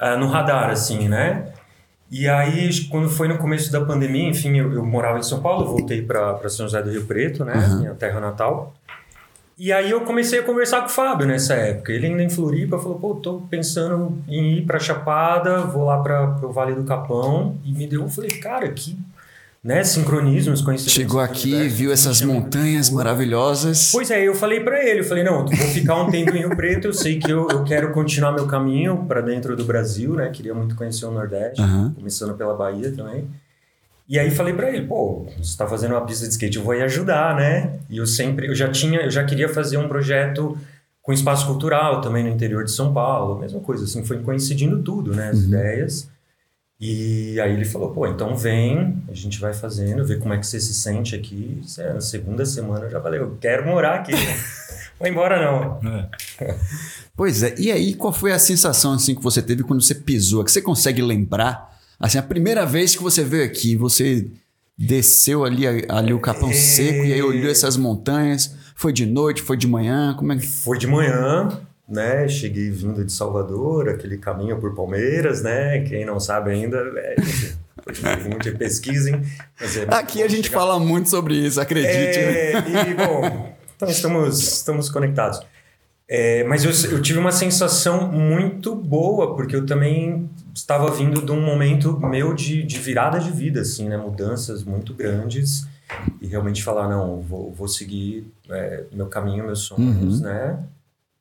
uh, 0.00 0.18
no 0.18 0.26
radar, 0.26 0.70
assim, 0.70 1.08
né? 1.08 1.52
E 2.10 2.28
aí, 2.28 2.70
quando 2.90 3.08
foi 3.08 3.26
no 3.26 3.38
começo 3.38 3.72
da 3.72 3.80
pandemia, 3.84 4.28
enfim, 4.28 4.56
eu, 4.56 4.72
eu 4.72 4.84
morava 4.84 5.18
em 5.18 5.22
São 5.22 5.40
Paulo, 5.40 5.66
voltei 5.66 6.02
para 6.02 6.48
São 6.48 6.66
José 6.66 6.82
do 6.82 6.90
Rio 6.90 7.06
Preto, 7.06 7.44
né? 7.44 7.54
Uhum. 7.54 7.78
Minha 7.80 7.94
terra 7.94 8.20
natal. 8.20 8.74
E 9.56 9.72
aí 9.72 9.90
eu 9.90 10.00
comecei 10.00 10.40
a 10.40 10.42
conversar 10.42 10.80
com 10.80 10.86
o 10.86 10.90
Fábio 10.90 11.26
nessa 11.26 11.54
época. 11.54 11.92
Ele 11.92 12.06
ainda 12.06 12.22
em 12.22 12.28
Floripa 12.28 12.78
falou, 12.78 12.98
pô, 12.98 13.14
tô 13.14 13.42
pensando 13.48 14.18
em 14.28 14.58
ir 14.58 14.62
para 14.62 14.80
Chapada, 14.80 15.60
vou 15.60 15.84
lá 15.84 16.02
para 16.02 16.44
o 16.44 16.52
Vale 16.52 16.74
do 16.74 16.84
Capão. 16.84 17.56
E 17.64 17.72
me 17.72 17.86
deu, 17.86 18.02
eu 18.02 18.08
falei, 18.08 18.30
cara, 18.30 18.68
que 18.70 18.98
né, 19.64 19.82
sincronismos, 19.82 20.60
coincidências. 20.60 20.92
Chegou 20.92 21.20
aqui, 21.20 21.66
viu 21.68 21.90
essas 21.90 22.20
montanhas 22.20 22.90
maravilhosas. 22.90 23.90
Pois 23.92 24.10
é, 24.10 24.22
eu 24.22 24.34
falei 24.34 24.60
para 24.60 24.84
ele, 24.84 25.00
eu 25.00 25.04
falei, 25.04 25.24
não, 25.24 25.46
vou 25.46 25.68
ficar 25.68 26.02
um 26.02 26.10
tempo 26.10 26.36
em 26.36 26.40
Rio 26.40 26.54
Preto, 26.54 26.88
eu 26.88 26.92
sei 26.92 27.18
que 27.18 27.30
eu, 27.30 27.48
eu 27.48 27.64
quero 27.64 27.90
continuar 27.92 28.32
meu 28.32 28.46
caminho 28.46 29.06
para 29.08 29.22
dentro 29.22 29.56
do 29.56 29.64
Brasil, 29.64 30.12
né? 30.12 30.28
Queria 30.30 30.52
muito 30.52 30.74
conhecer 30.74 31.06
o 31.06 31.10
Nordeste, 31.10 31.62
uhum. 31.62 31.94
começando 31.94 32.34
pela 32.34 32.54
Bahia 32.54 32.92
também. 32.92 33.26
E 34.08 34.18
aí 34.18 34.30
falei 34.30 34.52
para 34.52 34.68
ele, 34.68 34.86
pô, 34.86 35.26
você 35.36 35.40
está 35.40 35.66
fazendo 35.66 35.92
uma 35.92 36.04
pista 36.04 36.26
de 36.26 36.32
skate, 36.32 36.58
eu 36.58 36.62
vou 36.62 36.72
aí 36.72 36.82
ajudar, 36.82 37.34
né? 37.34 37.78
E 37.88 37.96
eu 37.96 38.06
sempre, 38.06 38.46
eu 38.46 38.54
já 38.54 38.70
tinha, 38.70 39.00
eu 39.00 39.10
já 39.10 39.24
queria 39.24 39.48
fazer 39.48 39.78
um 39.78 39.88
projeto 39.88 40.58
com 41.00 41.12
espaço 41.12 41.46
cultural 41.46 42.00
também 42.00 42.22
no 42.22 42.30
interior 42.30 42.64
de 42.64 42.70
São 42.70 42.92
Paulo, 42.92 43.38
mesma 43.38 43.60
coisa, 43.60 43.84
assim, 43.84 44.04
foi 44.04 44.20
coincidindo 44.20 44.82
tudo, 44.82 45.14
né, 45.14 45.28
as 45.28 45.40
uhum. 45.40 45.44
ideias. 45.48 46.08
E 46.80 47.38
aí 47.40 47.52
ele 47.52 47.64
falou, 47.64 47.90
pô, 47.90 48.06
então 48.06 48.36
vem, 48.36 49.02
a 49.08 49.14
gente 49.14 49.38
vai 49.40 49.54
fazendo, 49.54 50.04
ver 50.04 50.18
como 50.18 50.34
é 50.34 50.38
que 50.38 50.46
você 50.46 50.58
se 50.60 50.74
sente 50.74 51.14
aqui. 51.14 51.62
É, 51.78 51.92
na 51.94 52.00
segunda 52.00 52.44
semana 52.44 52.90
já 52.90 53.00
falei, 53.00 53.20
eu 53.20 53.36
quero 53.40 53.66
morar 53.66 53.96
aqui. 53.96 54.12
Vou 54.98 55.08
embora 55.08 55.40
não. 55.42 55.80
É. 56.40 56.54
Pois 57.16 57.44
é, 57.44 57.54
e 57.56 57.70
aí 57.70 57.94
qual 57.94 58.12
foi 58.12 58.32
a 58.32 58.38
sensação 58.40 58.92
assim 58.92 59.14
que 59.14 59.22
você 59.22 59.40
teve 59.40 59.62
quando 59.62 59.80
você 59.80 59.94
pisou? 59.94 60.42
Que 60.42 60.50
você 60.50 60.60
consegue 60.60 61.00
lembrar? 61.00 61.73
Assim, 61.98 62.18
a 62.18 62.22
primeira 62.22 62.66
vez 62.66 62.94
que 62.96 63.02
você 63.02 63.22
veio 63.22 63.44
aqui, 63.44 63.76
você 63.76 64.26
desceu 64.76 65.44
ali, 65.44 65.64
ali 65.88 66.12
o 66.12 66.20
Capão 66.20 66.50
é... 66.50 66.54
Seco 66.54 67.04
e 67.04 67.12
aí 67.12 67.22
olhou 67.22 67.50
essas 67.50 67.76
montanhas. 67.76 68.54
Foi 68.74 68.92
de 68.92 69.06
noite, 69.06 69.40
foi 69.42 69.56
de 69.56 69.66
manhã? 69.66 70.14
Como 70.18 70.32
é 70.32 70.36
que... 70.36 70.46
Foi 70.46 70.76
de 70.76 70.86
manhã, 70.86 71.48
né? 71.88 72.26
Cheguei 72.28 72.70
vindo 72.70 73.04
de 73.04 73.12
Salvador, 73.12 73.88
aquele 73.88 74.18
caminho 74.18 74.58
por 74.58 74.74
Palmeiras, 74.74 75.42
né? 75.42 75.80
Quem 75.80 76.04
não 76.04 76.18
sabe 76.18 76.50
ainda, 76.50 76.78
é, 76.96 77.16
muito 78.28 78.56
pesquisem. 78.56 79.22
É 79.60 79.94
Aqui 79.94 80.22
a 80.22 80.28
gente 80.28 80.48
chegar. 80.48 80.60
fala 80.60 80.78
muito 80.78 81.08
sobre 81.08 81.34
isso, 81.34 81.60
acredite. 81.60 82.18
É, 82.18 82.58
e, 82.58 82.94
bom, 82.94 83.54
então 83.76 83.88
estamos, 83.88 84.40
estamos 84.40 84.88
conectados. 84.88 85.40
É, 86.08 86.44
mas 86.44 86.64
eu, 86.64 86.92
eu, 86.92 87.00
tive 87.00 87.18
uma 87.18 87.32
sensação 87.32 88.10
muito 88.12 88.74
boa, 88.74 89.34
porque 89.34 89.56
eu 89.56 89.64
também 89.64 90.28
estava 90.54 90.90
vindo 90.90 91.20
de 91.20 91.32
um 91.32 91.40
momento 91.40 91.98
meu 91.98 92.32
de, 92.32 92.62
de 92.62 92.78
virada 92.78 93.18
de 93.18 93.30
vida, 93.30 93.60
assim, 93.60 93.88
né? 93.88 93.96
Mudanças 93.96 94.62
muito 94.62 94.94
grandes. 94.94 95.66
E 96.20 96.26
realmente 96.26 96.62
falar, 96.62 96.88
não, 96.88 97.20
vou, 97.20 97.52
vou 97.52 97.68
seguir 97.68 98.26
é, 98.48 98.84
meu 98.92 99.06
caminho, 99.06 99.44
meus 99.44 99.60
sonhos, 99.60 100.20
uhum. 100.20 100.24
né? 100.24 100.58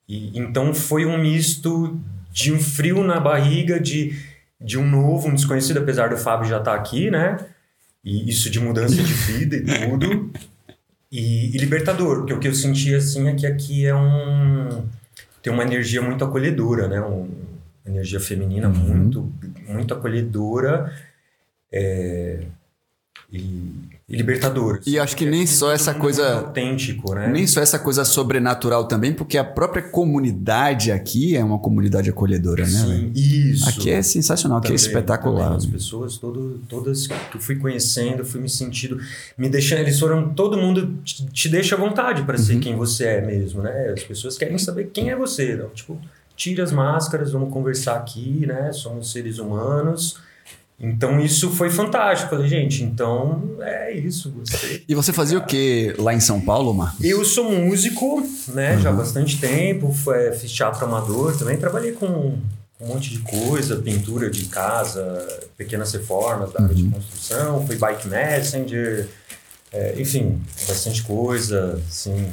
E, 0.07 0.37
então 0.37 0.73
foi 0.73 1.05
um 1.05 1.17
misto 1.17 1.99
de 2.31 2.51
um 2.51 2.59
frio 2.59 3.03
na 3.03 3.19
barriga, 3.19 3.79
de, 3.79 4.17
de 4.59 4.77
um 4.77 4.87
novo, 4.87 5.27
um 5.27 5.35
desconhecido, 5.35 5.79
apesar 5.79 6.09
do 6.09 6.17
Fábio 6.17 6.47
já 6.47 6.59
estar 6.59 6.71
tá 6.71 6.77
aqui, 6.77 7.11
né? 7.11 7.37
E 8.03 8.29
isso 8.29 8.49
de 8.49 8.59
mudança 8.59 8.95
de 8.95 9.13
vida 9.13 9.55
e 9.55 9.61
tudo. 9.63 10.31
E, 11.11 11.55
e, 11.55 11.57
libertador, 11.57 12.17
porque 12.17 12.33
o 12.33 12.39
que 12.39 12.47
eu 12.47 12.55
senti 12.55 12.93
assim 12.95 13.27
é 13.27 13.35
que 13.35 13.45
aqui 13.45 13.85
é 13.85 13.95
um. 13.95 14.83
tem 15.41 15.53
uma 15.53 15.63
energia 15.63 16.01
muito 16.01 16.25
acolhedora, 16.25 16.87
né? 16.87 16.99
Um, 17.01 17.29
energia 17.85 18.19
feminina 18.19 18.67
uhum. 18.67 18.73
muito, 18.73 19.33
muito 19.67 19.93
acolhedora. 19.93 20.93
É, 21.71 22.45
e, 23.33 23.71
e 24.07 24.15
libertador. 24.15 24.79
E 24.85 24.99
acho 24.99 25.17
que 25.17 25.25
nem 25.25 25.47
só 25.47 25.71
essa 25.71 25.91
coisa 25.91 26.35
autêntico, 26.35 27.15
né? 27.15 27.27
Nem 27.27 27.47
só 27.47 27.61
essa 27.61 27.79
coisa 27.79 28.05
sobrenatural 28.05 28.87
também, 28.87 29.11
porque 29.11 29.39
a 29.39 29.43
própria 29.43 29.81
comunidade 29.81 30.91
aqui 30.91 31.35
é 31.35 31.43
uma 31.43 31.57
comunidade 31.57 32.11
acolhedora, 32.11 32.63
Sim, 32.63 32.73
né? 32.73 32.85
Sim, 32.85 33.11
isso. 33.15 33.67
Aqui 33.67 33.89
é 33.89 34.03
sensacional, 34.03 34.61
também, 34.61 34.75
aqui 34.75 34.85
é 34.85 34.87
espetacular. 34.87 35.45
Também, 35.45 35.57
as 35.57 35.65
pessoas, 35.65 36.17
todo, 36.17 36.61
todas 36.69 37.07
que 37.07 37.35
eu 37.35 37.41
fui 37.41 37.55
conhecendo, 37.55 38.23
fui 38.23 38.39
me 38.39 38.49
sentindo, 38.49 38.99
me 39.35 39.49
deixando, 39.49 39.79
eles 39.79 39.99
foram, 39.99 40.31
todo 40.31 40.55
mundo 40.55 40.99
te, 41.03 41.25
te 41.25 41.49
deixa 41.49 41.75
à 41.75 41.79
vontade 41.79 42.21
para 42.21 42.37
ser 42.37 42.53
uhum. 42.53 42.59
quem 42.59 42.75
você 42.75 43.05
é 43.05 43.21
mesmo, 43.21 43.63
né? 43.63 43.93
As 43.97 44.03
pessoas 44.03 44.37
querem 44.37 44.59
saber 44.59 44.91
quem 44.93 45.09
é 45.09 45.15
você, 45.15 45.55
não? 45.55 45.69
tipo, 45.69 45.99
tira 46.35 46.63
as 46.63 46.71
máscaras, 46.71 47.31
vamos 47.31 47.51
conversar 47.51 47.95
aqui, 47.95 48.45
né? 48.45 48.71
Somos 48.71 49.11
seres 49.11 49.39
humanos 49.39 50.21
então 50.83 51.19
isso 51.19 51.49
foi 51.51 51.69
fantástico. 51.69 52.31
Falei, 52.31 52.47
gente, 52.49 52.83
então 52.83 53.57
é 53.61 53.93
isso. 53.93 54.29
Gostei. 54.31 54.83
E 54.87 54.93
você 54.93 55.13
fazia 55.13 55.37
o 55.37 55.45
que 55.45 55.95
lá 55.97 56.13
em 56.13 56.19
São 56.19 56.41
Paulo, 56.41 56.73
Marcos? 56.73 57.03
Eu 57.03 57.23
sou 57.23 57.51
músico, 57.51 58.21
né? 58.49 58.75
Uhum. 58.75 58.81
Já 58.81 58.89
há 58.89 58.93
bastante 58.93 59.39
tempo. 59.39 59.95
Fiz 60.39 60.51
teatro 60.51 60.83
amador 60.83 61.37
também. 61.37 61.57
Trabalhei 61.57 61.93
com 61.93 62.05
um 62.81 62.87
monte 62.87 63.11
de 63.11 63.19
coisa, 63.19 63.77
pintura 63.77 64.29
de 64.29 64.45
casa, 64.45 65.25
pequenas 65.55 65.93
reformas 65.93 66.51
da 66.51 66.63
área 66.63 66.75
uhum. 66.75 66.83
de 66.83 66.89
construção, 66.89 67.65
fui 67.65 67.77
bike 67.77 68.09
messenger, 68.09 69.07
é, 69.71 69.95
enfim, 69.97 70.41
bastante 70.67 71.01
coisa, 71.03 71.81
assim. 71.87 72.27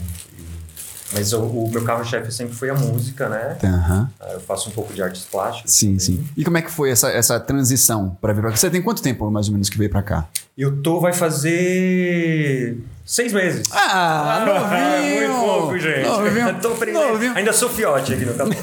Mas 1.13 1.33
o, 1.33 1.41
o 1.43 1.71
meu 1.71 1.83
carro-chefe 1.85 2.31
sempre 2.33 2.55
foi 2.55 2.71
a 2.71 2.75
música, 2.75 3.29
né? 3.29 3.59
Uhum. 3.63 4.07
Eu 4.33 4.41
faço 4.41 4.69
um 4.69 4.73
pouco 4.73 4.93
de 4.93 5.03
artes 5.03 5.23
plásticas. 5.23 5.73
Sim, 5.73 5.97
também. 5.97 5.99
sim. 6.01 6.25
E 6.37 6.45
como 6.45 6.57
é 6.59 6.63
que 6.63 6.71
foi 6.71 6.91
essa, 6.91 7.11
essa 7.11 7.39
transição 7.41 8.17
para 8.21 8.33
vir 8.33 8.41
para 8.41 8.51
cá? 8.51 8.57
Você 8.57 8.71
tem 8.71 8.81
quanto 8.83 9.03
tempo, 9.03 9.31
mais 9.31 9.47
ou 9.49 9.53
menos, 9.53 9.69
que 9.69 9.77
veio 9.77 9.91
para 9.91 10.03
cá? 10.03 10.29
Eu 10.57 10.83
tô, 10.83 11.01
vai 11.01 11.13
fazer 11.13 12.79
Seis 13.11 13.33
meses. 13.33 13.67
Ah, 13.73 14.37
ah 14.37 14.47
novinho! 14.47 15.33
Muito 15.33 15.45
pouco, 15.45 15.79
gente. 15.81 16.07
Novinho. 16.07 16.55
Tô 16.63 16.69
novinho. 16.69 17.33
Ainda 17.35 17.53
sou 17.53 17.69
fiote 17.69 18.15
aqui 18.15 18.25
no 18.25 18.35
canal. 18.35 18.55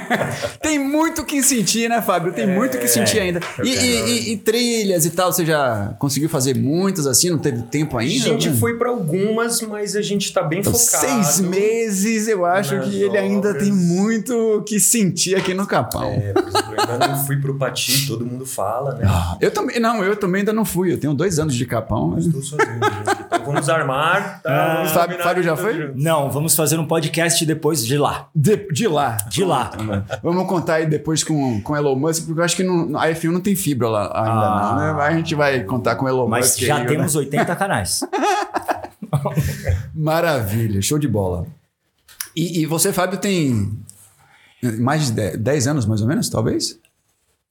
Tem 0.62 0.78
muito 0.78 1.22
que 1.26 1.42
sentir, 1.42 1.90
né, 1.90 2.00
Fábio? 2.00 2.32
Tem 2.32 2.44
é, 2.44 2.46
muito 2.46 2.78
que 2.78 2.88
sentir 2.88 3.20
ainda. 3.20 3.40
E, 3.62 3.68
e, 3.68 4.32
e, 4.32 4.36
trilhas 4.38 5.04
e 5.04 5.10
tal, 5.10 5.30
você 5.30 5.44
já 5.44 5.94
conseguiu 5.98 6.30
fazer 6.30 6.56
muitas 6.56 7.06
assim? 7.06 7.28
Não 7.28 7.36
teve 7.36 7.60
tempo 7.64 7.98
ainda? 7.98 8.24
A 8.24 8.28
gente 8.28 8.48
né? 8.48 8.56
foi 8.58 8.78
para 8.78 8.88
algumas, 8.88 9.60
mas 9.60 9.94
a 9.94 10.00
gente 10.00 10.32
tá 10.32 10.42
bem 10.42 10.60
então, 10.60 10.72
focado. 10.72 11.06
Seis 11.06 11.40
meses, 11.40 12.28
eu 12.28 12.46
acho 12.46 12.80
que 12.80 13.02
ele 13.02 13.18
ainda 13.18 13.52
tem 13.52 13.70
muito 13.70 14.64
que 14.66 14.80
sentir 14.80 15.34
aqui 15.34 15.52
no 15.52 15.66
Capão. 15.66 16.04
É, 16.04 16.32
por 16.32 16.48
exemplo, 16.48 16.74
eu 16.74 16.80
ainda 16.80 17.08
não 17.08 17.26
fui 17.26 17.36
pro 17.36 17.58
Pati, 17.58 18.06
todo 18.06 18.24
mundo 18.24 18.46
fala, 18.46 18.94
né? 18.94 19.04
Ah, 19.06 19.36
eu 19.38 19.50
também, 19.50 19.78
não, 19.78 20.02
eu 20.02 20.16
também 20.16 20.38
ainda 20.38 20.52
não 20.54 20.64
fui. 20.64 20.94
Eu 20.94 20.98
tenho 20.98 21.12
dois 21.12 21.38
anos 21.38 21.54
de 21.54 21.66
Capão. 21.66 22.08
Mas... 22.08 22.24
Estou 22.24 22.42
sozinho, 22.42 22.72
gente. 22.72 23.11
Então 23.11 23.11
vamos 23.44 23.68
armar. 23.68 24.42
Tá? 24.42 24.82
Ah, 24.82 24.86
Fábio, 24.86 25.18
Fábio 25.18 25.42
já 25.42 25.56
foi? 25.56 25.92
Não, 25.94 26.30
vamos 26.30 26.54
fazer 26.54 26.78
um 26.78 26.86
podcast 26.86 27.44
depois 27.44 27.84
de 27.84 27.98
lá. 27.98 28.28
De, 28.34 28.56
de 28.72 28.86
lá. 28.88 29.16
De 29.28 29.44
lá. 29.44 29.70
vamos 30.22 30.46
contar 30.46 30.74
aí 30.74 30.86
depois 30.86 31.22
com, 31.22 31.60
com 31.60 31.76
Elon 31.76 31.96
Musk, 31.96 32.26
porque 32.26 32.40
eu 32.40 32.44
acho 32.44 32.56
que 32.56 32.62
não, 32.62 32.98
a 32.98 33.08
F1 33.08 33.30
não 33.30 33.40
tem 33.40 33.54
fibra 33.54 33.88
lá 33.88 34.02
ainda, 34.14 34.30
ah. 34.30 34.74
não, 34.74 34.96
né? 34.96 35.02
A 35.02 35.12
gente 35.12 35.34
vai 35.34 35.64
contar 35.64 35.96
com 35.96 36.08
Elon 36.08 36.28
Mas 36.28 36.46
Musk. 36.46 36.60
Mas 36.60 36.68
já 36.68 36.76
aí, 36.76 36.86
temos 36.86 37.14
né? 37.14 37.20
80 37.20 37.56
canais. 37.56 38.00
Maravilha, 39.94 40.80
show 40.80 40.98
de 40.98 41.08
bola. 41.08 41.46
E, 42.34 42.62
e, 42.62 42.66
você, 42.66 42.92
Fábio, 42.92 43.18
tem 43.18 43.78
mais 44.78 45.10
de 45.10 45.36
10 45.36 45.66
anos, 45.66 45.86
mais 45.86 46.00
ou 46.00 46.08
menos, 46.08 46.28
talvez? 46.28 46.78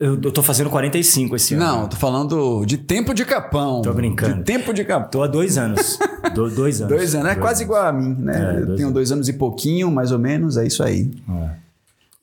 Eu, 0.02 0.20
eu 0.20 0.32
tô 0.32 0.42
fazendo 0.42 0.68
45 0.72 1.36
esse 1.36 1.54
ano. 1.54 1.64
Não, 1.64 1.88
tô 1.88 1.96
falando 1.96 2.66
de 2.66 2.76
tempo 2.76 3.14
de 3.14 3.24
capão. 3.24 3.84
Tô 3.84 3.94
brincando. 3.94 4.38
De 4.38 4.44
tempo 4.44 4.74
de 4.74 4.84
capão. 4.84 5.12
Tô 5.12 5.22
há 5.22 5.28
dois 5.28 5.60
anos. 5.60 6.00
Do, 6.34 6.50
dois 6.50 6.82
anos. 6.82 6.96
dois 6.98 7.14
anos. 7.14 7.28
É 7.28 7.36
dois 7.36 7.38
quase 7.38 7.62
anos. 7.64 7.76
igual 7.76 7.86
a 7.86 7.94
mim, 7.94 8.16
né? 8.18 8.34
É, 8.34 8.62
eu 8.62 8.66
tenho 8.76 8.88
anos. 8.88 8.94
dois 8.94 9.12
anos 9.12 9.30
e 9.30 9.34
pouquinho, 9.34 9.92
mais 9.92 10.12
ou 10.12 10.18
menos, 10.18 10.58
é 10.58 10.66
isso 10.66 10.82
aí. 10.82 11.12
É. 11.30 11.50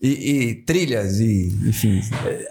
E, 0.03 0.09
e, 0.09 0.55
trilhas 0.55 1.21
e 1.21 1.53
enfim. 1.67 2.01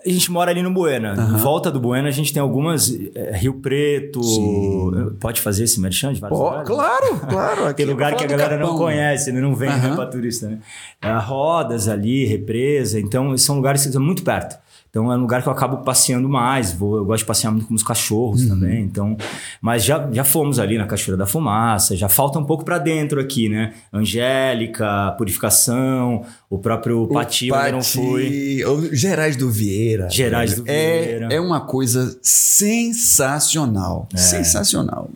A 0.05 0.09
gente 0.09 0.31
mora 0.31 0.51
ali 0.51 0.61
no 0.63 0.71
Buena. 0.71 1.13
Uhum. 1.13 1.35
Em 1.35 1.37
volta 1.37 1.69
do 1.69 1.79
Buena 1.79 2.07
a 2.07 2.11
gente 2.11 2.31
tem 2.31 2.41
algumas. 2.41 2.97
É, 3.13 3.35
Rio 3.35 3.55
Preto. 3.55 4.23
Sim. 4.23 5.11
Pode 5.19 5.41
fazer 5.41 5.65
esse 5.65 5.79
merchan 5.81 6.13
de 6.13 6.21
vários 6.21 6.39
Pô, 6.39 6.45
lugares? 6.45 6.67
Claro, 6.67 7.19
claro. 7.27 7.73
tem 7.73 7.85
lugar 7.85 8.15
que 8.15 8.23
a 8.23 8.27
galera 8.27 8.57
Capão. 8.57 8.71
não 8.71 8.77
conhece, 8.77 9.31
né? 9.33 9.41
não 9.41 9.53
vem 9.53 9.69
uhum. 9.69 9.95
para 9.95 10.05
turista. 10.05 10.47
Né? 10.47 10.59
É, 11.01 11.17
rodas 11.17 11.89
ali, 11.89 12.25
represa. 12.25 12.97
Então, 12.97 13.37
são 13.37 13.57
lugares 13.57 13.81
que 13.81 13.87
estão 13.89 14.01
muito 14.01 14.23
perto. 14.23 14.57
Então 14.97 15.13
é 15.13 15.15
um 15.15 15.21
lugar 15.21 15.43
que 15.43 15.47
eu 15.47 15.53
acabo 15.53 15.77
passeando 15.83 16.27
mais. 16.27 16.73
Vou, 16.73 16.97
eu 16.97 17.05
gosto 17.05 17.19
de 17.19 17.27
passear 17.27 17.51
muito 17.51 17.67
com 17.67 17.75
os 17.75 17.83
cachorros 17.83 18.41
uhum. 18.41 18.49
também. 18.49 18.81
Então, 18.81 19.15
mas 19.61 19.83
já, 19.83 20.09
já 20.11 20.23
fomos 20.23 20.57
ali 20.57 20.75
na 20.75 20.87
Cachoeira 20.87 21.15
da 21.15 21.27
Fumaça. 21.27 21.95
Já 21.95 22.09
falta 22.09 22.39
um 22.39 22.43
pouco 22.43 22.65
para 22.65 22.79
dentro 22.79 23.21
aqui, 23.21 23.47
né? 23.47 23.75
Angélica, 23.93 25.13
Purificação, 25.15 26.25
o 26.49 26.57
próprio 26.57 27.03
o 27.03 27.07
Pati, 27.07 27.49
Pati, 27.49 27.67
eu 27.67 27.71
não 27.73 27.83
fui. 27.83 28.63
Gerais 28.91 29.35
do 29.35 29.51
Vieira. 29.51 30.09
Gerais 30.09 30.55
do 30.55 30.63
é, 30.65 31.01
Vieira. 31.03 31.27
É 31.31 31.39
uma 31.39 31.61
coisa 31.61 32.17
sensacional. 32.23 34.09
É. 34.11 34.17
Sensacional. 34.17 35.11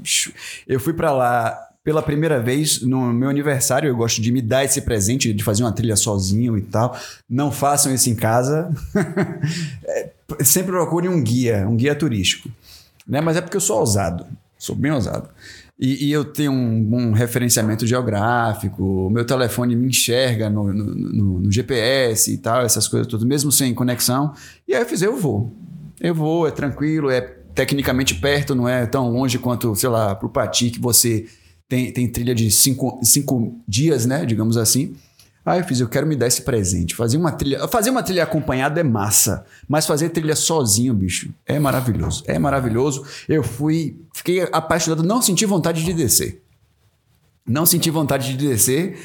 Eu 0.68 0.80
fui 0.80 0.94
para 0.94 1.12
lá 1.12 1.71
pela 1.84 2.02
primeira 2.02 2.40
vez 2.40 2.82
no 2.82 3.12
meu 3.12 3.30
aniversário. 3.30 3.88
Eu 3.88 3.96
gosto 3.96 4.22
de 4.22 4.32
me 4.32 4.42
dar 4.42 4.64
esse 4.64 4.82
presente, 4.82 5.34
de 5.34 5.44
fazer 5.44 5.64
uma 5.64 5.72
trilha 5.72 5.96
sozinho 5.96 6.58
e 6.58 6.62
tal. 6.62 6.98
Não 7.30 7.52
façam 7.52 7.94
isso 7.94 8.10
em 8.10 8.16
casa. 8.16 8.70
sempre 10.44 10.72
procure 10.72 11.08
um 11.08 11.22
guia, 11.24 11.68
um 11.68 11.76
guia 11.76 11.96
turístico. 11.96 12.50
Né? 13.08 13.20
Mas 13.22 13.38
é 13.38 13.42
porque 13.42 13.58
eu 13.58 13.62
sou 13.62 13.80
ousado, 13.80 14.26
sou 14.58 14.76
bem 14.76 14.92
ousado. 14.92 15.30
E, 15.80 16.06
e 16.06 16.12
eu 16.12 16.24
tenho 16.24 16.52
um, 16.52 16.96
um, 16.96 17.12
referenciamento 17.12 17.88
geográfico, 17.88 19.10
meu 19.10 19.26
telefone 19.26 19.76
me 19.76 19.88
enxerga 19.88 20.48
no, 20.48 20.72
no, 20.72 20.86
no, 20.94 21.40
no, 21.40 21.52
GPS 21.52 22.32
e 22.32 22.38
tal, 22.38 22.62
essas 22.62 22.88
coisas 22.88 23.08
todas, 23.08 23.26
mesmo 23.26 23.52
sem 23.52 23.74
conexão. 23.74 24.32
E 24.68 24.76
aí 24.76 24.82
eu 24.84 24.86
fiz, 24.86 25.02
eu 25.02 25.18
vou. 25.18 25.52
Eu 26.00 26.14
vou, 26.14 26.48
é 26.48 26.52
tranquilo, 26.52 27.10
é 27.10 27.22
tecnicamente 27.56 28.14
perto, 28.14 28.54
não 28.54 28.70
é 28.70 28.86
tão 28.86 29.10
longe 29.10 29.40
quanto, 29.40 29.76
sei 29.76 29.90
lá, 29.90 30.14
para 30.14 30.28
o 30.28 30.30
Pati, 30.30 30.70
que 30.70 30.80
você 30.80 31.26
tem, 31.72 31.90
tem 31.90 32.06
trilha 32.06 32.36
de 32.36 32.52
cinco, 32.52 33.00
cinco 33.02 33.58
dias, 33.66 34.06
né? 34.06 34.26
Digamos 34.26 34.58
assim. 34.58 34.94
Aí 35.46 35.62
eu 35.62 35.64
fiz, 35.64 35.80
eu 35.80 35.88
quero 35.88 36.06
me 36.06 36.18
dar 36.18 36.28
esse 36.28 36.42
presente. 36.42 36.94
Fazer 36.94 37.16
uma 37.16 37.32
trilha. 37.32 37.66
Fazer 37.70 37.90
uma 37.90 38.04
trilha 38.04 38.24
acompanhada 38.24 38.82
é 38.82 38.84
massa. 38.84 39.46
Mas 39.70 39.88
fazer 39.88 40.10
trilha 40.10 40.36
sozinho, 40.36 40.94
bicho, 40.94 41.34
é 41.46 41.58
maravilhoso. 41.60 42.26
É 42.28 42.38
maravilhoso. 42.38 43.06
Eu 43.26 43.42
fui. 43.42 43.96
Fiquei 44.14 44.42
apaixonado, 44.52 45.02
não 45.02 45.22
senti 45.22 45.46
vontade 45.46 45.86
de 45.86 45.94
descer. 45.94 46.44
Não 47.48 47.66
senti 47.66 47.90
vontade 47.90 48.36
de 48.36 48.50
descer. 48.50 49.00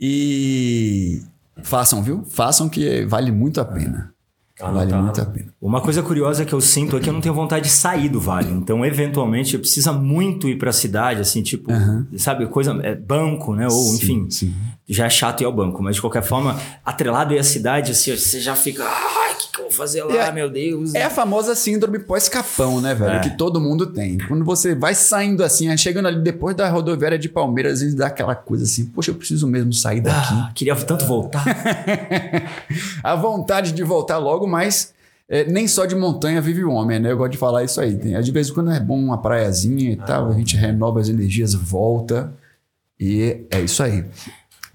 E 0.00 1.22
façam, 1.62 2.02
viu? 2.02 2.24
Façam 2.28 2.68
que 2.68 3.06
vale 3.06 3.30
muito 3.30 3.60
a 3.60 3.64
pena. 3.64 4.12
Ah, 4.60 4.70
vale 4.70 4.90
tá. 4.90 5.00
muito 5.00 5.20
a 5.20 5.26
pena. 5.26 5.54
Uma 5.60 5.80
coisa 5.80 6.02
curiosa 6.02 6.44
que 6.44 6.52
eu 6.52 6.60
sinto 6.60 6.96
é 6.96 7.00
que 7.00 7.08
eu 7.08 7.12
não 7.12 7.20
tenho 7.20 7.34
vontade 7.34 7.64
de 7.66 7.70
sair 7.70 8.08
do 8.08 8.20
vale. 8.20 8.50
Então, 8.50 8.84
eventualmente, 8.84 9.54
eu 9.54 9.60
precisa 9.60 9.92
muito 9.92 10.48
ir 10.48 10.58
para 10.58 10.70
a 10.70 10.72
cidade, 10.72 11.20
assim, 11.20 11.42
tipo, 11.42 11.72
uhum. 11.72 12.06
sabe, 12.16 12.46
coisa, 12.46 12.72
é, 12.82 12.94
banco, 12.94 13.54
né? 13.54 13.66
Ou, 13.66 13.70
sim, 13.70 13.96
enfim, 13.96 14.30
sim. 14.30 14.54
já 14.88 15.06
é 15.06 15.10
chato 15.10 15.42
ir 15.42 15.44
ao 15.44 15.52
banco. 15.52 15.82
Mas, 15.82 15.96
de 15.96 16.00
qualquer 16.00 16.22
forma, 16.22 16.58
atrelado 16.84 17.32
aí 17.32 17.38
à 17.38 17.44
cidade, 17.44 17.92
assim, 17.92 18.16
você 18.16 18.40
já 18.40 18.56
fica, 18.56 18.84
que, 19.38 19.52
que 19.52 19.58
eu 19.60 19.64
vou 19.64 19.72
fazer 19.72 20.04
lá, 20.04 20.14
é, 20.14 20.32
meu 20.32 20.50
Deus? 20.50 20.94
É 20.94 21.04
a 21.04 21.10
famosa 21.10 21.54
síndrome 21.54 21.98
pós-capão, 21.98 22.80
né, 22.80 22.94
velho? 22.94 23.12
É. 23.12 23.20
Que 23.20 23.36
todo 23.36 23.60
mundo 23.60 23.86
tem. 23.86 24.18
Quando 24.18 24.44
você 24.44 24.74
vai 24.74 24.94
saindo 24.94 25.42
assim, 25.42 25.74
chegando 25.76 26.08
ali 26.08 26.20
depois 26.20 26.56
da 26.56 26.68
rodoviária 26.68 27.18
de 27.18 27.28
Palmeiras, 27.28 27.74
às 27.74 27.80
vezes 27.80 27.94
dá 27.94 28.08
aquela 28.08 28.34
coisa 28.34 28.64
assim, 28.64 28.86
poxa, 28.86 29.10
eu 29.10 29.14
preciso 29.14 29.46
mesmo 29.46 29.72
sair 29.72 30.00
daqui. 30.00 30.34
Ah, 30.34 30.50
queria 30.54 30.76
tanto 30.76 31.06
voltar. 31.06 31.44
a 33.02 33.14
vontade 33.14 33.72
de 33.72 33.82
voltar 33.82 34.18
logo, 34.18 34.46
mas 34.46 34.92
é, 35.28 35.44
nem 35.44 35.68
só 35.68 35.84
de 35.84 35.94
montanha 35.94 36.40
vive 36.40 36.64
o 36.64 36.72
homem, 36.72 36.98
né? 36.98 37.12
Eu 37.12 37.16
gosto 37.18 37.32
de 37.32 37.38
falar 37.38 37.62
isso 37.62 37.80
aí. 37.80 37.96
Tem, 37.96 38.18
de 38.20 38.32
vez 38.32 38.48
em 38.48 38.54
quando 38.54 38.70
é 38.70 38.80
bom 38.80 38.98
uma 38.98 39.20
praiazinha 39.20 39.92
e 39.92 39.98
ah, 40.00 40.04
tal, 40.04 40.28
a 40.28 40.32
gente 40.32 40.56
renova 40.56 41.00
as 41.00 41.08
energias, 41.08 41.54
volta. 41.54 42.32
E 42.98 43.46
é 43.50 43.60
isso 43.60 43.82
aí. 43.82 44.04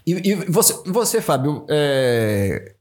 E, 0.06 0.32
e 0.32 0.36
você, 0.50 0.74
você, 0.86 1.22
Fábio, 1.22 1.66
é, 1.68 2.73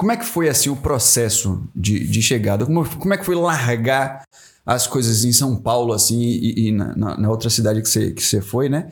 como 0.00 0.12
é 0.12 0.16
que 0.16 0.24
foi 0.24 0.48
assim 0.48 0.70
o 0.70 0.76
processo 0.76 1.62
de, 1.76 2.06
de 2.08 2.22
chegada? 2.22 2.64
Como, 2.64 2.88
como 2.96 3.12
é 3.12 3.18
que 3.18 3.24
foi 3.26 3.34
largar 3.34 4.24
as 4.64 4.86
coisas 4.86 5.26
em 5.26 5.32
São 5.32 5.54
Paulo 5.54 5.92
assim 5.92 6.22
e, 6.22 6.68
e 6.68 6.72
na, 6.72 7.18
na, 7.18 7.28
outra 7.28 7.50
cidade 7.50 7.82
que 7.82 7.88
você, 7.90 8.10
que 8.10 8.22
você 8.22 8.40
foi, 8.40 8.70
né? 8.70 8.90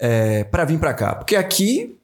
É, 0.00 0.42
para 0.42 0.64
vir 0.64 0.80
para 0.80 0.92
cá? 0.94 1.14
Porque 1.14 1.36
aqui 1.36 1.96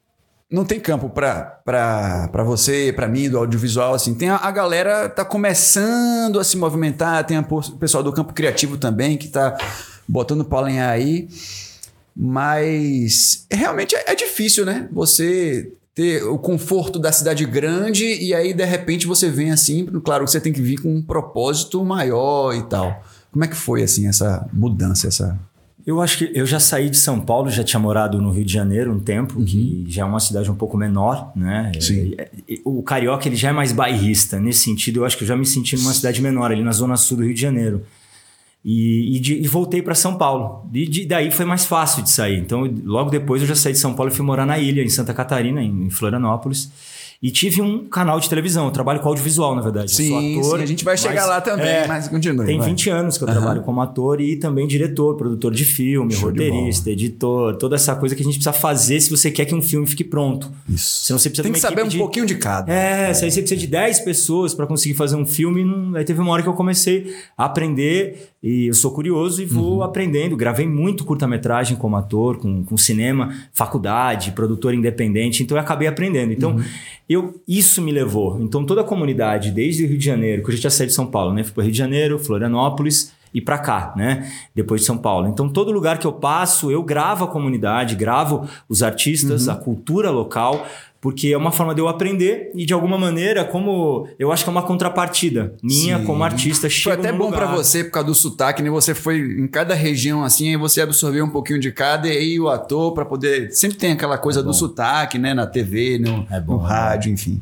não 0.49 0.65
tem 0.65 0.79
campo 0.79 1.11
para 1.11 2.45
você, 2.45 2.93
para 2.95 3.09
mim, 3.09 3.29
do 3.29 3.39
audiovisual, 3.39 3.93
assim. 3.93 4.15
Tem 4.15 4.29
a, 4.29 4.37
a, 4.37 4.53
galera 4.53 5.09
tá 5.09 5.25
começando 5.25 6.39
a 6.39 6.45
se 6.45 6.57
movimentar, 6.57 7.27
tem 7.27 7.41
o 7.41 7.63
pessoal 7.77 8.05
do 8.05 8.13
campo 8.13 8.33
criativo 8.33 8.79
também 8.79 9.17
que 9.17 9.27
tá 9.27 9.59
botando 10.07 10.45
pau 10.45 10.63
aí. 10.65 11.29
Mas 12.15 13.49
realmente 13.51 13.97
é, 13.97 14.13
é 14.13 14.15
difícil, 14.15 14.65
né? 14.65 14.89
Você 14.93 15.73
ter 15.99 16.23
o 16.23 16.39
conforto 16.39 16.97
da 16.97 17.11
cidade 17.11 17.45
grande 17.45 18.05
e 18.05 18.33
aí 18.33 18.55
de 18.55 18.65
repente 18.65 19.05
você 19.05 19.29
vem 19.29 19.51
assim, 19.51 19.85
claro, 20.05 20.29
você 20.29 20.41
tem 20.41 20.53
que 20.53 20.63
vir 20.63 20.81
com 20.81 20.95
um 20.95 21.03
propósito 21.03 21.85
maior 21.85 22.55
e 22.55 22.63
tal. 22.63 23.03
Como 23.33 23.45
é 23.45 23.49
que 23.49 23.57
foi 23.57 23.83
assim 23.83 24.07
essa 24.07 24.49
mudança, 24.53 25.09
essa 25.09 25.37
eu 25.85 26.01
acho 26.01 26.19
que 26.19 26.31
eu 26.35 26.47
já 26.47 26.61
saí 26.61 26.89
de 26.89 26.99
São 26.99 27.19
Paulo, 27.19 27.51
já 27.51 27.65
tinha 27.65 27.81
morado 27.81 28.21
no 28.21 28.31
Rio 28.31 28.45
de 28.45 28.53
Janeiro 28.53 28.93
um 28.93 29.01
tempo, 29.01 29.41
uhum. 29.41 29.45
que 29.45 29.87
já 29.89 30.03
é 30.03 30.05
uma 30.05 30.21
cidade 30.21 30.49
um 30.49 30.55
pouco 30.55 30.77
menor, 30.77 31.33
né? 31.35 31.73
Sim. 31.81 32.15
O 32.63 32.83
carioca 32.83 33.27
ele 33.27 33.37
já 33.37 33.49
é 33.49 33.53
mais 33.53 33.73
bairrista. 33.73 34.39
Nesse 34.39 34.61
sentido, 34.61 35.01
eu 35.01 35.07
acho 35.07 35.17
que 35.17 35.25
eu 35.25 35.29
já 35.29 35.35
me 35.35 35.47
senti 35.47 35.77
numa 35.77 35.95
cidade 35.95 36.21
menor, 36.21 36.53
ali 36.53 36.63
na 36.63 36.73
zona 36.73 36.95
sul 36.97 37.17
do 37.17 37.25
Rio 37.25 37.33
de 37.33 37.41
Janeiro. 37.41 37.83
E, 38.65 39.17
e, 39.17 39.21
de, 39.21 39.35
e 39.35 39.47
voltei 39.47 39.81
para 39.81 39.95
São 39.95 40.17
Paulo. 40.17 40.69
E 40.75 40.87
de, 40.87 41.07
daí 41.07 41.31
foi 41.31 41.45
mais 41.45 41.65
fácil 41.65 42.03
de 42.03 42.11
sair. 42.11 42.39
Então, 42.39 42.69
logo 42.85 43.11
depois 43.11 43.41
eu 43.41 43.49
já 43.49 43.55
saí 43.55 43.73
de 43.73 43.79
São 43.79 43.95
Paulo 43.95 44.11
e 44.13 44.15
fui 44.15 44.25
morar 44.25 44.45
na 44.45 44.59
ilha, 44.59 44.83
em 44.83 44.89
Santa 44.89 45.15
Catarina, 45.15 45.63
em, 45.63 45.89
Florianópolis. 45.91 46.71
E 47.21 47.33
tive 47.33 47.61
um 47.61 47.85
canal 47.89 48.21
de 48.21 48.29
televisão. 48.29 48.67
Eu 48.67 48.71
trabalho 48.71 49.01
com 49.01 49.09
audiovisual, 49.09 49.53
na 49.53 49.61
verdade. 49.61 49.93
Sim, 49.93 50.37
eu 50.37 50.43
sou 50.43 50.51
ator. 50.51 50.59
Sim, 50.59 50.63
a 50.63 50.67
gente 50.67 50.85
vai 50.85 50.97
chegar 50.97 51.27
lá 51.27 51.41
também, 51.41 51.67
é, 51.67 51.87
mas 51.89 52.07
continue. 52.07 52.47
Tem 52.47 52.59
vai. 52.59 52.69
20 52.69 52.91
anos 52.91 53.19
que 53.19 53.25
eu 53.25 53.29
uhum. 53.29 53.35
trabalho 53.35 53.63
como 53.63 53.81
ator 53.81 54.21
e 54.21 54.37
também 54.37 54.69
diretor, 54.69 55.17
produtor 55.17 55.53
de 55.53 55.65
filme, 55.65 56.13
Show 56.13 56.29
roteirista, 56.29 56.91
editor, 56.91 57.57
toda 57.57 57.75
essa 57.75 57.97
coisa 57.97 58.15
que 58.15 58.23
a 58.23 58.25
gente 58.25 58.35
precisa 58.35 58.53
fazer 58.53 59.01
se 59.01 59.11
você 59.11 59.33
quer 59.33 59.47
que 59.47 59.55
um 59.55 59.63
filme 59.63 59.85
fique 59.85 60.05
pronto. 60.05 60.49
Isso. 60.69 61.07
Senão 61.07 61.19
você 61.19 61.29
precisa 61.29 61.43
Tem 61.43 61.53
que 61.53 61.59
saber 61.59 61.83
um 61.83 61.89
de... 61.89 61.99
pouquinho 61.99 62.25
de 62.25 62.37
cada. 62.37 62.73
É, 62.73 63.11
é. 63.11 63.15
Se 63.15 63.25
aí 63.25 63.33
você 63.33 63.41
precisa 63.41 63.61
de 63.61 63.67
10 63.67 64.01
pessoas 64.01 64.55
para 64.55 64.67
conseguir 64.69 64.95
fazer 64.95 65.17
um 65.17 65.27
filme. 65.27 65.97
Aí 65.97 66.05
teve 66.05 66.21
uma 66.21 66.31
hora 66.31 66.43
que 66.45 66.49
eu 66.49 66.55
comecei 66.55 67.17
a 67.37 67.47
aprender 67.47 68.31
e 68.43 68.67
eu 68.69 68.75
sou 68.75 68.93
curioso 68.93 69.43
e 69.43 69.45
vou 69.45 69.79
uhum. 69.79 69.83
aprendendo. 69.83 70.37
Gravei 70.37 70.67
muito 70.67 71.05
curta-metragem 71.05 71.77
como 71.77 71.97
ator, 71.97 72.39
com, 72.39 72.65
com 72.65 72.77
cinema, 72.77 73.35
faculdade, 73.53 74.31
produtor 74.33 74.75
independente. 74.75 75.43
Então 75.43 75.57
eu 75.57 75.61
acabei 75.61 75.89
aprendendo. 75.89 76.33
Então 76.33 76.53
uhum. 76.53 76.65
eu 77.09 77.43
isso 77.49 77.83
me 77.83 77.91
levou. 77.91 78.41
Então 78.41 78.65
toda 78.65 78.83
a 78.83 78.85
comunidade, 78.85 79.51
desde 79.51 79.85
o 79.85 79.89
Rio 79.89 79.99
de 79.99 80.05
Janeiro, 80.05 80.43
que 80.43 80.51
eu 80.51 80.55
já 80.55 80.61
tinha 80.61 80.71
saído 80.71 80.91
de 80.91 80.95
São 80.95 81.07
Paulo, 81.07 81.35
né? 81.35 81.43
Fui 81.43 81.53
para 81.53 81.65
Rio 81.65 81.73
de 81.73 81.79
Janeiro, 81.79 82.19
Florianópolis 82.19 83.13
e 83.35 83.41
para 83.41 83.59
cá, 83.59 83.93
né? 83.97 84.31
Depois 84.55 84.83
de 84.83 84.87
São 84.87 84.97
Paulo. 84.97 85.27
Então 85.27 85.49
todo 85.49 85.73
lugar 85.73 85.99
que 85.99 86.07
eu 86.07 86.13
passo, 86.13 86.71
eu 86.71 86.83
gravo 86.83 87.25
a 87.25 87.29
comunidade, 87.29 87.97
gravo 87.97 88.49
os 88.69 88.85
artistas, 88.85 89.49
uhum. 89.49 89.53
a 89.53 89.57
cultura 89.57 90.11
local 90.11 90.65
porque 91.01 91.29
é 91.29 91.37
uma 91.37 91.53
forma 91.53 91.75
de 91.75 91.81
eu 91.81 91.89
aprender 91.89 92.51
e 92.55 92.67
de 92.67 92.73
alguma 92.73 92.99
maneira, 92.99 93.45
como 93.45 94.09
eu 94.19 94.33
acho 94.33 94.43
que 94.43 94.51
é 94.51 94.53
uma 94.53 94.63
contrapartida 94.63 95.55
minha 95.63 95.99
Sim. 95.99 96.05
como 96.05 96.25
artista. 96.25 96.69
Foi 96.69 96.93
até 96.93 97.13
bom 97.13 97.31
para 97.31 97.47
você 97.47 97.85
por 97.85 97.93
causa 97.93 98.09
do 98.09 98.15
sotaque, 98.15 98.63
né? 98.63 98.71
Você 98.71 98.95
foi 98.95 99.19
em 99.19 99.47
cada 99.47 99.75
região 99.75 100.25
assim, 100.25 100.49
aí 100.51 100.57
você 100.57 100.81
absorveu 100.81 101.25
um 101.25 101.31
pouquinho 101.31 101.61
de 101.61 101.71
cada 101.71 102.09
e 102.09 102.11
aí 102.11 102.41
o 102.41 102.49
ator 102.49 102.93
para 102.93 103.05
poder 103.05 103.53
sempre 103.53 103.77
tem 103.77 103.93
aquela 103.93 104.19
coisa 104.19 104.41
é 104.41 104.43
do 104.43 104.53
sotaque, 104.53 105.19
né? 105.19 105.35
Na 105.35 105.47
TV, 105.47 105.99
no, 105.99 106.27
é 106.31 106.41
bom, 106.41 106.59
no 106.59 106.65
é 106.65 106.69
rádio, 106.69 107.11
é 107.11 107.13
enfim. 107.13 107.41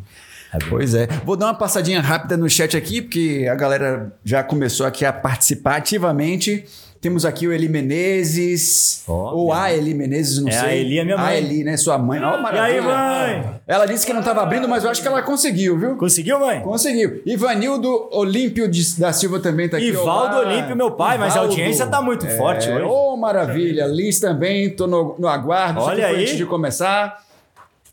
É 0.53 0.59
pois 0.69 0.95
é. 0.95 1.07
Vou 1.25 1.37
dar 1.37 1.47
uma 1.47 1.55
passadinha 1.55 2.01
rápida 2.01 2.37
no 2.37 2.49
chat 2.49 2.77
aqui, 2.77 3.03
porque 3.03 3.49
a 3.51 3.55
galera 3.55 4.12
já 4.25 4.42
começou 4.42 4.87
aqui 4.87 5.05
a 5.05 5.12
participar 5.12 5.77
ativamente. 5.77 6.64
Temos 7.01 7.25
aqui 7.25 7.47
o 7.47 7.53
Eli 7.53 7.69
Menezes. 7.69 9.03
Oh, 9.07 9.13
ou 9.13 9.53
a 9.53 9.73
Eli 9.73 9.95
Menezes, 9.95 10.41
não 10.41 10.49
é 10.49 10.53
sei. 10.53 10.69
A 10.69 10.75
Eli 10.75 10.99
é 10.99 11.05
minha 11.05 11.17
mãe. 11.17 11.27
A 11.27 11.37
Eli, 11.37 11.65
né? 11.65 11.77
Sua 11.77 11.99
mãe. 11.99 12.19
Oh, 12.19 12.39
maravilha. 12.39 12.61
E 12.61 12.77
aí, 12.77 12.81
mãe? 12.81 13.61
Ela 13.67 13.87
disse 13.87 14.07
que 14.07 14.13
não 14.13 14.21
estava 14.21 14.43
abrindo, 14.43 14.69
mas 14.69 14.85
eu 14.85 14.91
acho 14.91 15.03
que 15.03 15.09
ela 15.09 15.23
conseguiu, 15.23 15.79
viu? 15.79 15.97
Conseguiu, 15.97 16.41
mãe? 16.41 16.61
Conseguiu. 16.61 17.23
Ivanildo 17.27 18.09
Olímpio 18.13 18.69
de, 18.69 18.99
da 18.99 19.13
Silva 19.13 19.41
também 19.41 19.67
está 19.67 19.77
aqui. 19.77 19.89
Ivaldo 19.89 20.37
Olímpio, 20.37 20.75
meu 20.75 20.91
pai, 20.93 21.17
Ivaldo. 21.17 21.35
mas 21.35 21.37
a 21.37 21.41
audiência 21.41 21.85
está 21.85 22.01
muito 22.01 22.27
é... 22.27 22.37
forte 22.37 22.69
hoje. 22.69 22.83
Ô, 22.83 23.13
oh, 23.13 23.17
maravilha. 23.17 23.87
Liz 23.87 24.19
também, 24.19 24.71
tô 24.71 24.87
no, 24.87 25.17
no 25.19 25.29
aguardo. 25.29 25.81
Olha 25.81 26.07
aí. 26.07 26.23
Antes 26.23 26.37
de 26.37 26.47
começar. 26.47 27.25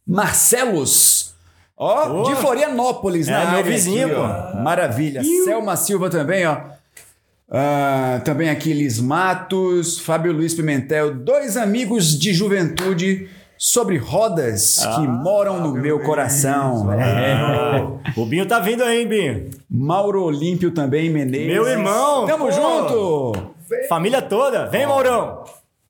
Marcelos. 0.07 1.33
Ó, 1.75 2.21
oh, 2.21 2.23
de 2.23 2.35
Florianópolis, 2.35 3.27
né? 3.27 3.43
É, 3.43 3.51
meu 3.51 3.63
vizinho, 3.63 4.07
aqui, 4.07 4.15
pô. 4.15 4.61
Maravilha. 4.61 5.21
Iu. 5.21 5.45
Selma 5.45 5.75
Silva 5.75 6.09
também, 6.09 6.45
ó. 6.45 6.72
Uh, 7.53 8.19
também 8.23 8.49
aqui 8.49 8.73
Liz 8.73 8.99
Matos, 8.99 9.99
Fábio 9.99 10.33
Luiz 10.33 10.55
Pimentel, 10.55 11.13
dois 11.13 11.55
amigos 11.55 12.17
de 12.17 12.33
juventude 12.33 13.29
sobre 13.55 13.95
rodas 13.95 14.83
ah, 14.83 14.95
que 14.95 15.07
moram 15.07 15.61
no 15.61 15.71
meu 15.71 15.99
coração. 15.99 16.91
É. 16.91 18.19
O 18.19 18.25
Binho 18.25 18.47
tá 18.47 18.59
vindo 18.59 18.83
aí, 18.83 19.01
hein, 19.01 19.07
Binho? 19.07 19.49
Mauro 19.69 20.23
Olímpio 20.23 20.71
também, 20.71 21.11
Menezes. 21.11 21.45
Meu 21.45 21.67
irmão! 21.67 22.25
Tamo 22.25 22.45
pô. 22.45 22.51
junto! 22.51 23.53
Família 23.87 24.23
toda, 24.23 24.65
vem, 24.65 24.87
Maurão! 24.87 25.43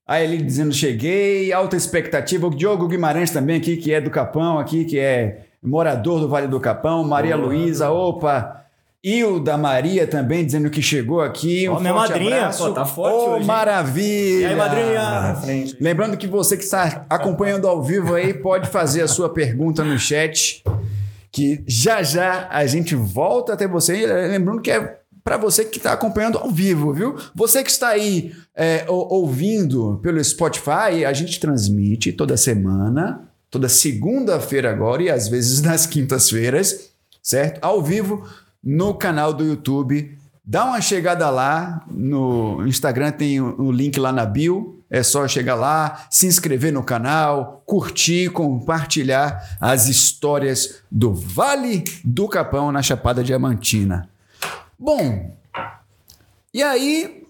Aí 0.05 0.25
ele 0.25 0.43
dizendo 0.43 0.73
cheguei, 0.73 1.53
alta 1.53 1.77
expectativa. 1.77 2.45
O 2.45 2.53
Diogo 2.53 2.89
Guimarães 2.89 3.31
também 3.31 3.55
aqui, 3.55 3.77
que 3.77 3.93
é 3.93 4.01
do 4.01 4.09
Capão 4.09 4.59
aqui, 4.59 4.83
que 4.83 4.99
é 4.99 5.45
morador 5.63 6.19
do 6.19 6.27
Vale 6.27 6.47
do 6.47 6.59
Capão. 6.59 7.05
Maria 7.05 7.37
Luísa, 7.37 7.89
opa! 7.89 8.62
Hilda 9.03 9.57
Maria 9.57 10.07
também 10.07 10.45
dizendo 10.45 10.69
que 10.69 10.81
chegou 10.81 11.19
aqui. 11.19 11.67
Um 11.67 11.75
oh, 11.75 11.79
minha 11.81 11.93
madrinha, 11.93 12.37
abraço. 12.37 12.65
Pô, 12.65 12.71
tá 12.71 12.85
forte 12.85 13.13
oh, 13.13 13.31
hoje. 13.33 13.45
maravilha! 13.45 14.41
E 14.41 14.45
aí, 14.45 14.55
madrinha? 14.55 15.75
Lembrando 15.81 16.15
que 16.15 16.25
você 16.25 16.55
que 16.55 16.63
está 16.63 17.05
acompanhando 17.09 17.67
ao 17.67 17.83
vivo 17.83 18.15
aí 18.15 18.33
pode 18.33 18.69
fazer 18.69 19.01
a 19.01 19.07
sua 19.07 19.27
pergunta 19.27 19.83
no 19.83 19.99
chat, 19.99 20.63
que 21.29 21.61
já 21.67 22.01
já 22.01 22.47
a 22.49 22.65
gente 22.65 22.95
volta 22.95 23.53
até 23.53 23.67
você. 23.67 24.05
Lembrando 24.05 24.61
que 24.61 24.71
é 24.71 24.99
para 25.21 25.35
você 25.35 25.65
que 25.65 25.77
está 25.77 25.91
acompanhando 25.91 26.37
ao 26.37 26.49
vivo, 26.49 26.93
viu? 26.93 27.15
Você 27.35 27.61
que 27.61 27.71
está 27.71 27.89
aí 27.89 28.33
é, 28.55 28.85
ouvindo 28.87 29.99
pelo 30.01 30.23
Spotify, 30.23 31.03
a 31.05 31.11
gente 31.11 31.41
transmite 31.41 32.13
toda 32.13 32.37
semana, 32.37 33.27
toda 33.49 33.67
segunda-feira 33.67 34.69
agora 34.69 35.03
e 35.03 35.09
às 35.09 35.27
vezes 35.27 35.61
nas 35.61 35.85
quintas-feiras, 35.85 36.89
certo? 37.21 37.59
Ao 37.61 37.81
vivo 37.81 38.25
no 38.63 38.93
canal 38.93 39.33
do 39.33 39.43
YouTube. 39.43 40.17
Dá 40.45 40.65
uma 40.65 40.81
chegada 40.81 41.29
lá 41.29 41.83
no 41.89 42.65
Instagram, 42.67 43.11
tem 43.11 43.41
o 43.41 43.71
link 43.71 43.99
lá 43.99 44.11
na 44.11 44.25
bio. 44.25 44.79
É 44.89 45.01
só 45.01 45.27
chegar 45.27 45.55
lá, 45.55 46.05
se 46.11 46.27
inscrever 46.27 46.71
no 46.71 46.83
canal, 46.83 47.63
curtir, 47.65 48.29
compartilhar 48.29 49.57
as 49.59 49.87
histórias 49.87 50.83
do 50.91 51.11
Vale 51.11 51.83
do 52.03 52.27
Capão 52.27 52.71
na 52.71 52.81
Chapada 52.83 53.23
Diamantina. 53.23 54.07
Bom, 54.77 55.35
e 56.53 56.61
aí, 56.61 57.25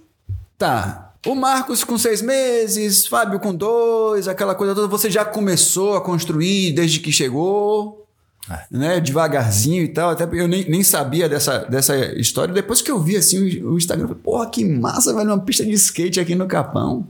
tá. 0.58 1.14
O 1.26 1.36
Marcos 1.36 1.86
com 1.86 1.98
seis 1.98 2.22
meses, 2.22 3.08
Fábio 3.08 3.40
com 3.40 3.56
dois, 3.56 4.28
aquela 4.28 4.54
coisa 4.54 4.76
toda. 4.76 4.88
Você 4.90 5.10
já 5.10 5.24
começou 5.24 5.96
a 5.96 6.02
construir 6.02 6.74
desde 6.74 7.00
que 7.00 7.14
chegou? 7.14 8.03
É. 8.50 8.66
Né, 8.70 9.00
devagarzinho 9.00 9.84
e 9.84 9.88
tal. 9.88 10.10
Até 10.10 10.26
eu 10.26 10.48
nem, 10.48 10.70
nem 10.70 10.84
sabia 10.84 11.30
dessa, 11.30 11.60
dessa 11.60 11.96
história. 12.18 12.54
Depois 12.54 12.82
que 12.82 12.92
eu 12.92 13.00
vi 13.00 13.16
assim 13.16 13.62
o, 13.62 13.74
o 13.74 13.78
Instagram, 13.78 14.06
eu 14.06 14.10
falei, 14.10 14.24
porra, 14.24 14.50
que 14.50 14.66
massa, 14.66 15.14
velho, 15.14 15.30
uma 15.30 15.40
pista 15.40 15.64
de 15.64 15.72
skate 15.72 16.20
aqui 16.20 16.36
no 16.36 16.48
Capão. 16.48 17.08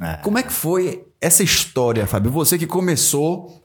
É. 0.00 0.14
Como 0.18 0.38
é 0.38 0.42
que 0.42 0.52
foi 0.52 1.04
essa 1.20 1.42
história, 1.42 2.06
Fábio, 2.06 2.30
você 2.30 2.56
que 2.56 2.66
começou 2.66 3.59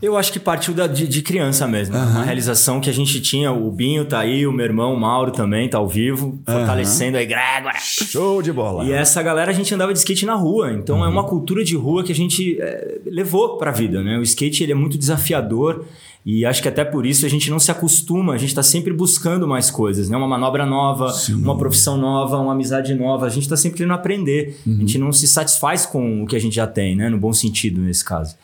eu 0.00 0.16
acho 0.16 0.32
que 0.32 0.40
partiu 0.40 0.74
da, 0.74 0.86
de, 0.86 1.06
de, 1.06 1.22
criança 1.22 1.66
mesmo. 1.68 1.96
Uhum. 1.96 2.02
Uma 2.02 2.24
realização 2.24 2.80
que 2.80 2.90
a 2.90 2.92
gente 2.92 3.20
tinha. 3.20 3.52
O 3.52 3.70
Binho 3.70 4.04
tá 4.04 4.20
aí, 4.20 4.46
o 4.46 4.52
meu 4.52 4.64
irmão, 4.64 4.94
o 4.94 5.00
Mauro 5.00 5.30
também 5.30 5.68
tá 5.68 5.78
ao 5.78 5.88
vivo, 5.88 6.26
uhum. 6.26 6.42
fortalecendo 6.44 7.16
a 7.16 7.22
egrégora. 7.22 7.78
Show 7.78 8.42
de 8.42 8.52
bola. 8.52 8.84
E 8.84 8.92
essa 8.92 9.22
galera 9.22 9.50
a 9.50 9.54
gente 9.54 9.72
andava 9.74 9.92
de 9.92 9.98
skate 9.98 10.26
na 10.26 10.34
rua. 10.34 10.72
Então 10.72 10.98
uhum. 10.98 11.04
é 11.04 11.08
uma 11.08 11.24
cultura 11.24 11.64
de 11.64 11.76
rua 11.76 12.02
que 12.02 12.12
a 12.12 12.14
gente 12.14 12.58
é, 12.60 13.00
levou 13.06 13.56
pra 13.58 13.70
vida, 13.70 14.02
né? 14.02 14.18
O 14.18 14.22
skate 14.22 14.62
ele 14.62 14.72
é 14.72 14.76
muito 14.76 14.98
desafiador. 14.98 15.84
E 16.24 16.46
acho 16.46 16.62
que 16.62 16.68
até 16.68 16.84
por 16.84 17.04
isso 17.04 17.26
a 17.26 17.28
gente 17.28 17.50
não 17.50 17.58
se 17.58 17.70
acostuma, 17.72 18.32
a 18.32 18.38
gente 18.38 18.50
está 18.50 18.62
sempre 18.62 18.92
buscando 18.92 19.46
mais 19.46 19.72
coisas, 19.72 20.08
né? 20.08 20.16
Uma 20.16 20.28
manobra 20.28 20.64
nova, 20.64 21.10
Sim. 21.10 21.34
uma 21.34 21.58
profissão 21.58 21.96
nova, 21.96 22.38
uma 22.38 22.52
amizade 22.52 22.94
nova. 22.94 23.26
A 23.26 23.28
gente 23.28 23.42
está 23.42 23.56
sempre 23.56 23.78
querendo 23.78 23.94
aprender. 23.94 24.56
Uhum. 24.64 24.76
A 24.76 24.78
gente 24.80 24.98
não 24.98 25.12
se 25.12 25.26
satisfaz 25.26 25.84
com 25.84 26.22
o 26.22 26.26
que 26.26 26.36
a 26.36 26.38
gente 26.38 26.54
já 26.54 26.66
tem, 26.66 26.94
né? 26.94 27.08
No 27.08 27.18
bom 27.18 27.32
sentido, 27.32 27.80
nesse 27.80 28.04
caso. 28.04 28.36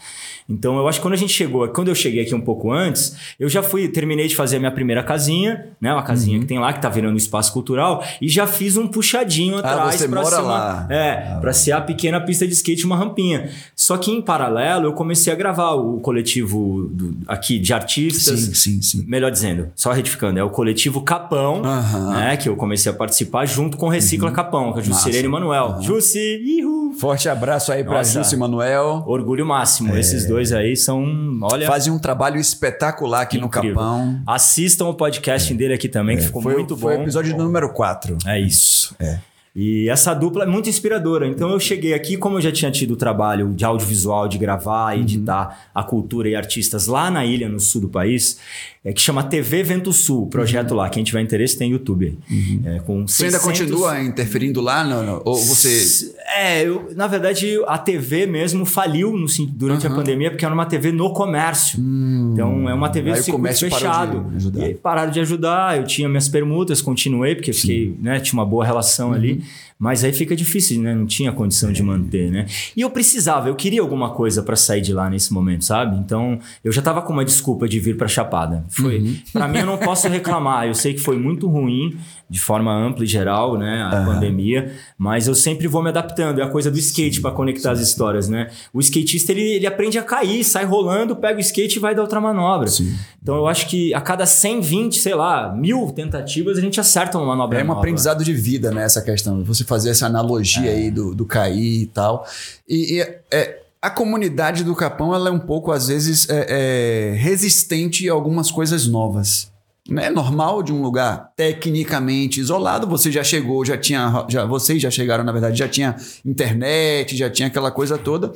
Então 0.49 0.79
eu 0.79 0.89
acho 0.89 0.99
que 0.99 1.03
quando 1.03 1.15
a 1.15 1.19
gente 1.19 1.33
chegou, 1.33 1.69
quando 1.69 1.89
eu 1.89 1.95
cheguei 1.95 2.23
aqui 2.23 2.35
um 2.35 2.41
pouco 2.41 2.73
antes, 2.73 3.15
eu 3.39 3.49
já 3.49 3.63
fui, 3.63 3.87
terminei 3.87 4.27
de 4.27 4.35
fazer 4.35 4.57
a 4.57 4.59
minha 4.59 4.71
primeira 4.71 5.03
casinha, 5.03 5.67
né? 5.79 5.93
Uma 5.93 6.03
casinha 6.03 6.37
uhum. 6.37 6.43
que 6.43 6.47
tem 6.47 6.59
lá, 6.59 6.73
que 6.73 6.81
tá 6.81 6.89
virando 6.89 7.19
espaço 7.19 7.53
cultural, 7.53 8.03
e 8.21 8.29
já 8.29 8.47
fiz 8.47 8.77
um 8.77 8.87
puxadinho 8.87 9.57
ah, 9.57 9.61
atrás 9.61 10.07
para 10.07 10.25
ser 10.25 10.41
uma, 10.41 10.87
é, 10.89 11.11
ah, 11.11 11.39
para 11.39 11.53
ser 11.53 11.73
a 11.73 11.81
pequena 11.81 12.19
pista 12.21 12.47
de 12.47 12.55
skate, 12.55 12.87
uma 12.87 12.97
rampinha. 12.97 13.51
Só 13.77 13.99
que 13.99 14.11
em 14.11 14.23
paralelo 14.23 14.87
eu 14.87 14.93
comecei 14.95 15.31
a 15.31 15.37
gravar 15.37 15.73
o 15.73 16.01
coletivo 16.01 16.89
do, 16.91 17.17
aqui 17.27 17.59
de 17.59 17.75
artistas. 17.75 18.41
Sim, 18.41 18.55
sim, 18.55 18.83
sim. 18.83 19.05
Melhor 19.07 19.31
dizendo, 19.31 19.69
só 19.77 19.93
retificando, 19.93 20.39
é 20.39 20.43
o 20.43 20.49
coletivo 20.49 21.03
Capão, 21.03 21.63
uhum. 21.63 22.11
né? 22.11 22.39
Que 22.39 22.49
eu 22.49 22.57
comecei 22.57 22.91
a 22.91 22.95
participar 22.95 23.45
junto 23.45 23.77
com 23.77 23.87
o 23.87 23.89
Recicla 23.91 24.29
uhum. 24.29 24.35
Capão, 24.35 24.73
que 24.73 24.79
é 24.79 24.83
o 24.83 24.85
Juscelino 24.85 25.27
e 25.27 25.29
Manuel. 25.29 25.75
Uhum. 25.77 25.83
Jussi, 25.83 26.19
ihu. 26.19 26.95
Forte 26.99 27.29
abraço 27.29 27.71
aí 27.71 27.85
para 27.85 28.03
Jussi 28.03 28.35
e 28.35 28.39
Manuel. 28.39 29.05
Orgulho 29.07 29.45
máximo, 29.45 29.95
é. 29.95 30.01
esses 30.01 30.27
dois 30.27 30.38
dois 30.39 30.53
aí 30.53 30.77
são, 30.77 31.39
olha... 31.43 31.67
Fazem 31.67 31.93
um 31.93 31.99
trabalho 31.99 32.39
espetacular 32.41 33.23
aqui 33.23 33.39
incrível. 33.39 33.71
no 33.71 33.75
Capão. 33.75 34.23
Assistam 34.27 34.87
o 34.87 34.95
podcast 34.95 35.53
é. 35.53 35.57
dele 35.57 35.75
aqui 35.75 35.89
também, 35.89 36.17
é. 36.17 36.21
que 36.21 36.27
ficou 36.27 36.41
foi, 36.41 36.55
muito 36.55 36.77
foi 36.77 36.81
bom. 36.81 36.89
Foi 36.89 36.99
o 36.99 37.03
episódio 37.03 37.37
número 37.37 37.73
4. 37.73 38.19
É 38.27 38.41
isso. 38.41 38.95
É. 38.99 39.19
E 39.55 39.89
essa 39.89 40.15
dupla 40.15 40.45
é 40.45 40.47
muito 40.47 40.69
inspiradora. 40.69 41.27
Então 41.27 41.51
eu 41.51 41.59
cheguei 41.59 41.93
aqui, 41.93 42.17
como 42.17 42.37
eu 42.37 42.41
já 42.41 42.53
tinha 42.53 42.71
tido 42.71 42.93
o 42.93 42.97
trabalho 42.97 43.53
de 43.53 43.65
audiovisual, 43.65 44.29
de 44.29 44.39
gravar 44.39 44.95
e 44.95 44.99
uhum. 44.99 45.03
editar 45.03 45.69
a 45.75 45.83
cultura 45.83 46.29
e 46.29 46.37
artistas 46.37 46.87
lá 46.87 47.11
na 47.11 47.25
ilha, 47.25 47.49
no 47.49 47.59
sul 47.59 47.81
do 47.81 47.89
país, 47.89 48.39
é 48.85 48.93
que 48.93 49.01
chama 49.01 49.23
TV 49.25 49.63
Vento 49.63 49.93
Sul, 49.93 50.25
o 50.25 50.27
projeto 50.29 50.71
uhum. 50.71 50.77
lá. 50.79 50.89
Quem 50.89 51.03
tiver 51.03 51.21
interesse 51.21 51.59
tem 51.59 51.73
YouTube. 51.73 52.17
Uhum. 52.31 52.63
É, 52.65 52.79
com 52.81 53.07
você 53.07 53.29
600... 53.29 53.35
ainda 53.35 53.41
continua 53.41 54.01
interferindo 54.01 54.61
lá? 54.61 54.85
No, 54.85 55.03
no, 55.03 55.23
ou 55.25 55.37
você. 55.37 56.15
É, 56.37 56.63
eu, 56.63 56.91
na 56.95 57.07
verdade, 57.07 57.61
a 57.67 57.77
TV 57.77 58.27
mesmo 58.27 58.65
faliu 58.65 59.17
no, 59.17 59.27
durante 59.49 59.87
uhum. 59.87 59.93
a 59.93 59.97
pandemia, 59.97 60.31
porque 60.31 60.45
era 60.45 60.55
uma 60.55 60.67
TV 60.67 60.93
no 60.93 61.13
comércio. 61.13 61.81
Hum. 61.81 62.31
Então 62.33 62.69
é 62.69 62.75
uma 62.75 62.89
TV 62.89 63.13
de 63.13 63.23
circuito 63.23 63.59
fechado. 63.59 64.25
De 64.37 64.59
e 64.59 64.65
aí 64.65 64.75
pararam 64.75 65.11
de 65.11 65.21
ajudar. 65.21 65.77
Eu 65.77 65.85
tinha 65.85 66.09
minhas 66.09 66.29
permutas, 66.29 66.81
continuei, 66.81 67.35
porque 67.35 67.53
fiquei, 67.53 67.97
né, 68.01 68.21
tinha 68.21 68.39
uma 68.39 68.47
boa 68.47 68.65
relação 68.65 69.13
ali. 69.13 69.43
Mas 69.79 70.03
aí 70.03 70.13
fica 70.13 70.35
difícil, 70.35 70.83
né? 70.83 70.93
Não 70.93 71.07
tinha 71.07 71.31
condição 71.31 71.73
de 71.73 71.83
manter, 71.83 72.33
né? 72.33 72.47
E 72.77 72.81
eu 72.81 72.91
precisava, 72.91 73.49
eu 73.49 73.55
queria 73.55 73.81
alguma 73.81 74.11
coisa 74.11 74.43
para 74.43 74.57
sair 74.57 74.81
de 74.81 74.93
lá 74.93 75.09
nesse 75.09 75.33
momento, 75.33 75.65
sabe? 75.65 75.97
Então, 75.97 76.41
eu 76.65 76.73
já 76.73 76.83
tava 76.83 77.01
com 77.01 77.13
uma 77.13 77.25
desculpa 77.25 77.69
de 77.69 77.79
vir 77.79 77.97
para 77.97 78.09
Chapada. 78.09 78.65
Foi, 78.69 78.99
uhum. 78.99 79.17
para 79.33 79.47
mim 79.47 79.59
eu 79.59 79.67
não 79.67 79.79
posso 79.79 80.09
reclamar. 80.09 80.67
Eu 80.67 80.75
sei 80.75 80.95
que 80.95 81.01
foi 81.01 81.17
muito 81.17 81.49
ruim 81.49 81.97
de 82.31 82.39
forma 82.39 82.75
ampla 82.75 83.05
e 83.05 83.07
geral, 83.07 83.57
né, 83.57 83.83
a 83.83 84.01
uhum. 84.01 84.07
pandemia, 84.07 84.73
mas 84.99 85.27
eu 85.27 85.35
sempre 85.35 85.67
vou 85.67 85.83
me 85.83 85.89
adaptando. 85.89 86.41
É 86.41 86.45
a 86.45 86.49
coisa 86.49 86.71
do 86.71 86.79
skate 86.79 87.23
para 87.23 87.31
conectar 87.31 87.75
sim. 87.75 87.81
as 87.81 87.89
histórias, 87.89 88.29
né? 88.29 88.51
O 88.73 88.81
skatista 88.81 89.33
ele, 89.33 89.43
ele 89.43 89.67
aprende 89.67 89.99
a 89.99 90.03
cair, 90.03 90.45
sai 90.45 90.65
rolando, 90.65 91.17
pega 91.17 91.39
o 91.39 91.41
skate 91.41 91.77
e 91.77 91.81
vai 91.81 91.95
dar 91.95 92.03
outra 92.03 92.21
manobra. 92.21 92.69
Sim. 92.69 92.95
Então 93.23 93.37
eu 93.37 93.47
acho 93.47 93.67
que 93.67 93.95
a 93.95 94.01
cada 94.01 94.27
120, 94.27 94.99
sei 94.99 95.15
lá, 95.15 95.55
mil 95.55 95.91
tentativas 95.93 96.59
a 96.59 96.61
gente 96.61 96.79
acerta 96.79 97.17
uma 97.17 97.27
manobra. 97.29 97.61
É 97.61 97.65
um 97.65 97.73
aprendizado 97.73 98.23
de 98.23 98.35
vida, 98.35 98.71
né? 98.71 98.85
Essa 98.85 99.01
questão. 99.01 99.43
Você 99.45 99.65
fazer 99.65 99.91
essa 99.91 100.07
analogia 100.07 100.71
é. 100.71 100.75
aí 100.75 100.91
do, 100.91 101.15
do 101.15 101.25
cair 101.25 101.83
e 101.83 101.87
tal. 101.87 102.27
E, 102.69 102.99
e 102.99 103.01
é, 103.33 103.63
a 103.81 103.89
comunidade 103.89 104.65
do 104.65 104.75
Capão 104.75 105.15
ela 105.15 105.31
é 105.31 105.33
um 105.33 105.39
pouco, 105.39 105.73
às 105.73 105.89
vezes, 105.89 106.29
é, 106.29 107.13
é 107.13 107.17
resistente 107.17 108.09
a 108.09 108.13
algumas 108.13 108.51
coisas 108.51 108.87
novas 108.87 109.51
é 109.97 110.11
normal 110.11 110.63
de 110.63 110.73
um 110.73 110.83
lugar 110.83 111.33
tecnicamente 111.35 112.41
isolado. 112.41 112.87
Você 112.87 113.11
já 113.11 113.25
chegou, 113.25 113.65
já 113.65 113.79
tinha, 113.79 114.27
já, 114.29 114.45
vocês 114.45 114.83
já 114.83 114.91
chegaram, 114.91 115.25
na 115.25 115.33
verdade, 115.33 115.59
já 115.59 115.67
tinha 115.67 115.97
internet, 116.25 117.17
já 117.17 117.31
tinha 117.31 117.49
aquela 117.49 117.71
coisa 117.71 117.97
toda. 117.97 118.31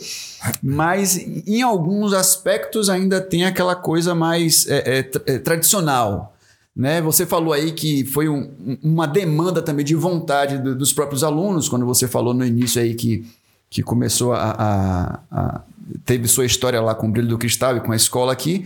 Mas 0.62 1.18
em 1.18 1.60
alguns 1.60 2.14
aspectos 2.14 2.88
ainda 2.88 3.20
tem 3.20 3.44
aquela 3.44 3.74
coisa 3.74 4.14
mais 4.14 4.66
é, 4.66 5.00
é, 5.00 5.10
é, 5.34 5.38
tradicional. 5.38 6.34
Né? 6.74 7.02
Você 7.02 7.26
falou 7.26 7.52
aí 7.52 7.72
que 7.72 8.04
foi 8.06 8.30
um, 8.30 8.78
uma 8.82 9.06
demanda 9.06 9.60
também 9.60 9.84
de 9.84 9.94
vontade 9.94 10.56
do, 10.56 10.74
dos 10.74 10.90
próprios 10.90 11.22
alunos, 11.22 11.68
quando 11.68 11.84
você 11.84 12.08
falou 12.08 12.32
no 12.32 12.46
início 12.46 12.80
aí 12.80 12.94
que, 12.94 13.26
que 13.68 13.82
começou 13.82 14.32
a, 14.32 14.56
a, 14.58 15.20
a 15.30 15.60
teve 16.06 16.26
sua 16.28 16.46
história 16.46 16.80
lá 16.80 16.94
com 16.94 17.08
o 17.08 17.10
Brilho 17.10 17.28
do 17.28 17.36
Cristal 17.36 17.76
e 17.76 17.80
com 17.80 17.92
a 17.92 17.96
escola 17.96 18.32
aqui. 18.32 18.64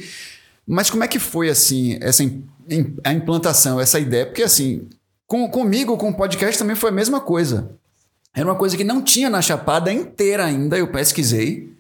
Mas 0.67 0.91
como 0.91 1.05
é 1.05 1.09
que 1.09 1.19
foi 1.19 1.49
assim 1.49 1.99
essa 2.01 2.25
a 3.05 3.13
implantação, 3.13 3.79
essa 3.79 4.01
ideia? 4.01 4.27
Porque 4.27 4.43
assim, 4.43 4.89
com, 5.27 5.49
comigo, 5.49 5.97
com 5.97 6.11
o 6.11 6.17
podcast 6.17 6.59
também 6.59 6.75
foi 6.75 6.91
a 6.91 6.93
mesma 6.93 7.21
coisa. 7.21 7.71
Era 8.35 8.47
uma 8.47 8.57
coisa 8.57 8.77
que 8.77 8.85
não 8.85 9.01
tinha 9.01 9.31
na 9.31 9.41
Chapada 9.41 9.93
inteira 9.93 10.45
ainda, 10.45 10.77
eu 10.77 10.89
pesquisei, 10.89 11.73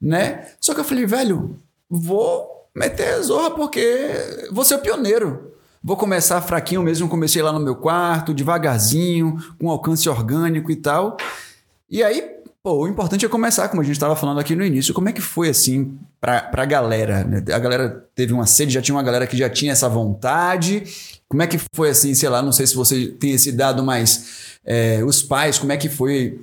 né? 0.00 0.46
Só 0.60 0.74
que 0.74 0.80
eu 0.80 0.84
falei, 0.84 1.06
velho, 1.06 1.56
vou 1.88 2.68
meter 2.74 3.14
a 3.14 3.22
zorra 3.22 3.50
porque 3.52 4.10
vou 4.50 4.64
ser 4.64 4.74
o 4.74 4.80
pioneiro. 4.80 5.52
Vou 5.82 5.96
começar 5.96 6.40
fraquinho 6.42 6.82
mesmo, 6.82 7.08
comecei 7.08 7.42
lá 7.42 7.52
no 7.52 7.58
meu 7.58 7.74
quarto, 7.74 8.34
devagarzinho, 8.34 9.36
com 9.58 9.68
alcance 9.68 10.08
orgânico 10.08 10.70
e 10.70 10.76
tal. 10.76 11.16
E 11.90 12.02
aí 12.02 12.41
Pô, 12.64 12.84
o 12.84 12.88
importante 12.88 13.26
é 13.26 13.28
começar, 13.28 13.68
como 13.68 13.82
a 13.82 13.84
gente 13.84 13.96
estava 13.96 14.14
falando 14.14 14.38
aqui 14.38 14.54
no 14.54 14.64
início, 14.64 14.94
como 14.94 15.08
é 15.08 15.12
que 15.12 15.20
foi 15.20 15.48
assim 15.48 15.98
para 16.20 16.48
a 16.52 16.64
galera? 16.64 17.24
Né? 17.24 17.42
A 17.52 17.58
galera 17.58 18.06
teve 18.14 18.32
uma 18.32 18.46
sede, 18.46 18.72
já 18.72 18.80
tinha 18.80 18.94
uma 18.94 19.02
galera 19.02 19.26
que 19.26 19.36
já 19.36 19.50
tinha 19.50 19.72
essa 19.72 19.88
vontade. 19.88 20.84
Como 21.28 21.42
é 21.42 21.48
que 21.48 21.58
foi 21.74 21.90
assim, 21.90 22.14
sei 22.14 22.28
lá, 22.28 22.40
não 22.40 22.52
sei 22.52 22.68
se 22.68 22.76
você 22.76 23.08
tem 23.08 23.32
esse 23.32 23.50
dado, 23.50 23.82
mas 23.82 24.58
é, 24.64 25.02
os 25.02 25.24
pais, 25.24 25.58
como 25.58 25.72
é 25.72 25.76
que 25.76 25.88
foi 25.88 26.40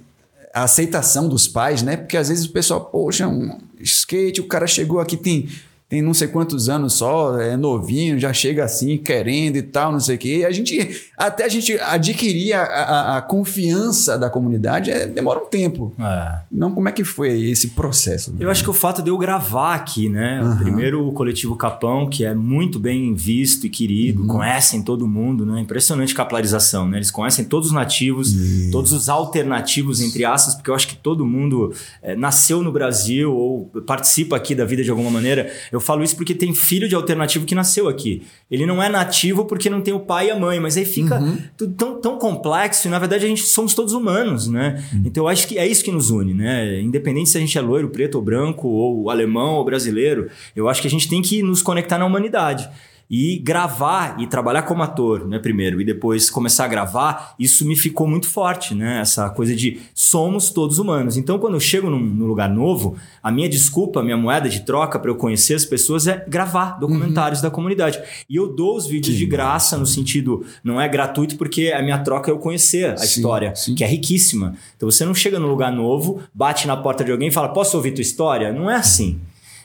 a 0.54 0.64
aceitação 0.64 1.30
dos 1.30 1.48
pais, 1.48 1.84
né? 1.84 1.96
Porque 1.96 2.18
às 2.18 2.28
vezes 2.28 2.44
o 2.44 2.52
pessoal, 2.52 2.84
poxa, 2.84 3.26
um 3.26 3.58
skate, 3.80 4.42
o 4.42 4.48
cara 4.48 4.68
chegou 4.68 5.00
aqui, 5.00 5.16
tem 5.16 5.48
tem 5.90 6.04
não 6.04 6.14
sei 6.14 6.28
quantos 6.28 6.70
anos 6.70 6.94
só, 6.94 7.40
é 7.40 7.58
novinho, 7.58 8.20
já 8.20 8.32
chega 8.32 8.64
assim, 8.64 8.96
querendo 8.96 9.56
e 9.56 9.64
tal, 9.64 9.92
não 9.92 10.00
sei 10.00 10.18
o 10.18 10.20
quê. 10.20 10.38
E 10.38 10.46
a 10.46 10.52
gente, 10.52 11.10
até 11.18 11.46
a 11.46 11.48
gente 11.48 11.74
adquirir 11.80 12.54
a, 12.54 12.62
a, 12.62 13.18
a 13.18 13.22
confiança 13.24 14.16
da 14.16 14.30
comunidade, 14.30 14.92
é, 14.92 15.08
demora 15.08 15.40
um 15.40 15.48
tempo. 15.48 15.92
É. 16.00 16.42
Não, 16.52 16.72
como 16.72 16.88
é 16.88 16.92
que 16.92 17.04
foi 17.04 17.42
esse 17.50 17.70
processo? 17.70 18.36
Eu 18.40 18.52
acho 18.52 18.64
que 18.64 18.70
o 18.70 18.74
fato 18.74 19.02
de 19.02 19.10
eu 19.10 19.18
gravar 19.18 19.74
aqui, 19.74 20.08
né? 20.10 20.40
Uhum. 20.44 20.58
Primeiro 20.58 21.08
o 21.08 21.12
coletivo 21.12 21.56
Capão, 21.56 22.08
que 22.08 22.24
é 22.24 22.36
muito 22.36 22.78
bem 22.78 23.16
visto 23.16 23.66
e 23.66 23.70
querido, 23.70 24.22
uhum. 24.22 24.28
conhecem 24.28 24.84
todo 24.84 25.08
mundo, 25.08 25.44
né? 25.44 25.60
Impressionante 25.60 26.14
capilarização, 26.14 26.88
né? 26.88 27.00
Eles 27.00 27.10
conhecem 27.10 27.46
todos 27.46 27.70
os 27.70 27.74
nativos, 27.74 28.32
Isso. 28.32 28.72
todos 28.72 28.92
os 28.92 29.10
alternativos, 29.10 30.02
entre 30.02 30.24
aspas, 30.24 30.54
porque 30.54 30.70
eu 30.70 30.76
acho 30.76 30.88
que 30.88 30.96
todo 30.96 31.26
mundo 31.26 31.74
é, 32.04 32.16
nasceu 32.16 32.62
no 32.62 32.72
Brasil 32.72 33.34
ou 33.34 33.72
participa 33.88 34.36
aqui 34.36 34.54
da 34.54 34.66
vida 34.66 34.84
de 34.84 34.92
alguma 34.92 35.10
maneira. 35.10 35.52
Eu 35.72 35.79
eu 35.80 35.82
falo 35.82 36.04
isso 36.04 36.16
porque 36.18 36.36
tem 36.36 36.54
filho 36.54 36.90
de 36.90 36.94
alternativo 36.94 37.46
que 37.46 37.56
nasceu 37.56 37.88
aqui. 37.88 38.24
Ele 38.52 38.66
não 38.66 38.84
é 38.84 38.90
nativo 38.90 39.46
porque 39.46 39.70
não 39.70 39.80
tem 39.80 39.94
o 39.94 40.02
pai 40.02 40.28
e 40.28 40.32
a 40.32 40.38
mãe, 40.38 40.60
mas 40.60 40.76
aí 40.76 40.84
fica 40.84 41.18
uhum. 41.18 41.38
tudo 41.58 41.74
tão, 41.74 42.02
tão 42.02 42.18
complexo 42.18 42.86
e 42.88 42.92
na 42.92 43.00
verdade 43.00 43.24
a 43.24 43.30
gente 43.30 43.44
somos 43.44 43.74
todos 43.74 43.94
humanos, 43.94 44.48
né? 44.48 44.84
Uhum. 44.92 45.04
Então 45.06 45.24
eu 45.24 45.28
acho 45.30 45.48
que 45.48 45.58
é 45.58 45.66
isso 45.66 45.82
que 45.82 45.92
nos 45.92 46.10
une, 46.10 46.34
né? 46.34 46.82
Independente 46.82 47.30
se 47.30 47.38
a 47.38 47.40
gente 47.40 47.58
é 47.58 47.62
loiro, 47.62 47.88
preto 47.88 48.16
ou 48.16 48.22
branco, 48.22 48.68
ou 48.68 49.10
alemão 49.10 49.56
ou 49.56 49.64
brasileiro, 49.64 50.30
eu 50.54 50.68
acho 50.68 50.82
que 50.82 50.88
a 50.88 50.92
gente 50.92 51.08
tem 51.08 51.22
que 51.22 51.42
nos 51.42 51.62
conectar 51.62 51.98
na 51.98 52.06
humanidade. 52.06 52.70
E 53.10 53.40
gravar 53.40 54.22
e 54.22 54.28
trabalhar 54.28 54.62
como 54.64 54.84
ator, 54.84 55.28
né, 55.28 55.40
primeiro, 55.40 55.82
e 55.82 55.86
depois 55.86 56.30
começar 56.30 56.66
a 56.66 56.68
gravar, 56.68 57.34
isso 57.40 57.66
me 57.66 57.76
ficou 57.76 58.08
muito 58.08 58.28
forte, 58.28 58.76
né? 58.76 59.00
Essa 59.02 59.30
coisa 59.32 59.56
de 59.56 59.80
somos 59.96 60.52
todos 60.52 60.78
humanos. 60.78 61.18
Então, 61.18 61.40
quando 61.40 61.56
eu 61.56 61.60
chego 61.60 61.90
num, 61.90 62.00
num 62.00 62.28
lugar 62.28 62.48
novo, 62.48 62.98
a 63.24 63.32
minha 63.32 63.50
desculpa, 63.50 64.00
a 64.00 64.04
minha 64.04 64.18
moeda 64.18 64.48
de 64.48 64.60
troca 64.62 65.00
para 65.00 65.10
eu 65.10 65.16
conhecer 65.16 65.56
as 65.56 65.66
pessoas 65.66 66.06
é 66.06 66.24
gravar 66.28 66.80
documentários 66.80 67.40
uhum. 67.40 67.50
da 67.50 67.52
comunidade. 67.52 68.00
E 68.30 68.36
eu 68.36 68.54
dou 68.54 68.78
os 68.78 68.86
vídeos 68.86 69.16
que 69.16 69.20
de 69.20 69.26
graça, 69.26 69.76
no 69.76 69.86
sentido, 69.86 70.46
não 70.64 70.80
é 70.80 70.88
gratuito, 70.88 71.36
porque 71.36 71.72
a 71.76 71.82
minha 71.82 71.98
troca 72.00 72.30
é 72.30 72.34
eu 72.34 72.38
conhecer 72.38 72.94
a 72.94 72.98
sim, 72.98 73.06
história, 73.06 73.56
sim. 73.56 73.74
que 73.74 73.84
é 73.84 73.88
riquíssima. 73.88 74.56
Então, 74.78 74.90
você 74.90 75.04
não 75.04 75.16
chega 75.16 75.40
num 75.40 75.48
lugar 75.48 75.72
novo, 75.72 76.22
bate 76.34 76.68
na 76.68 76.78
porta 76.78 77.04
de 77.04 77.12
alguém 77.12 77.30
e 77.30 77.32
fala, 77.32 77.50
posso 77.50 77.76
ouvir 77.76 77.92
tua 77.92 78.02
história? 78.02 78.54
Não 78.54 78.70
é 78.70 78.76
assim. 78.76 79.20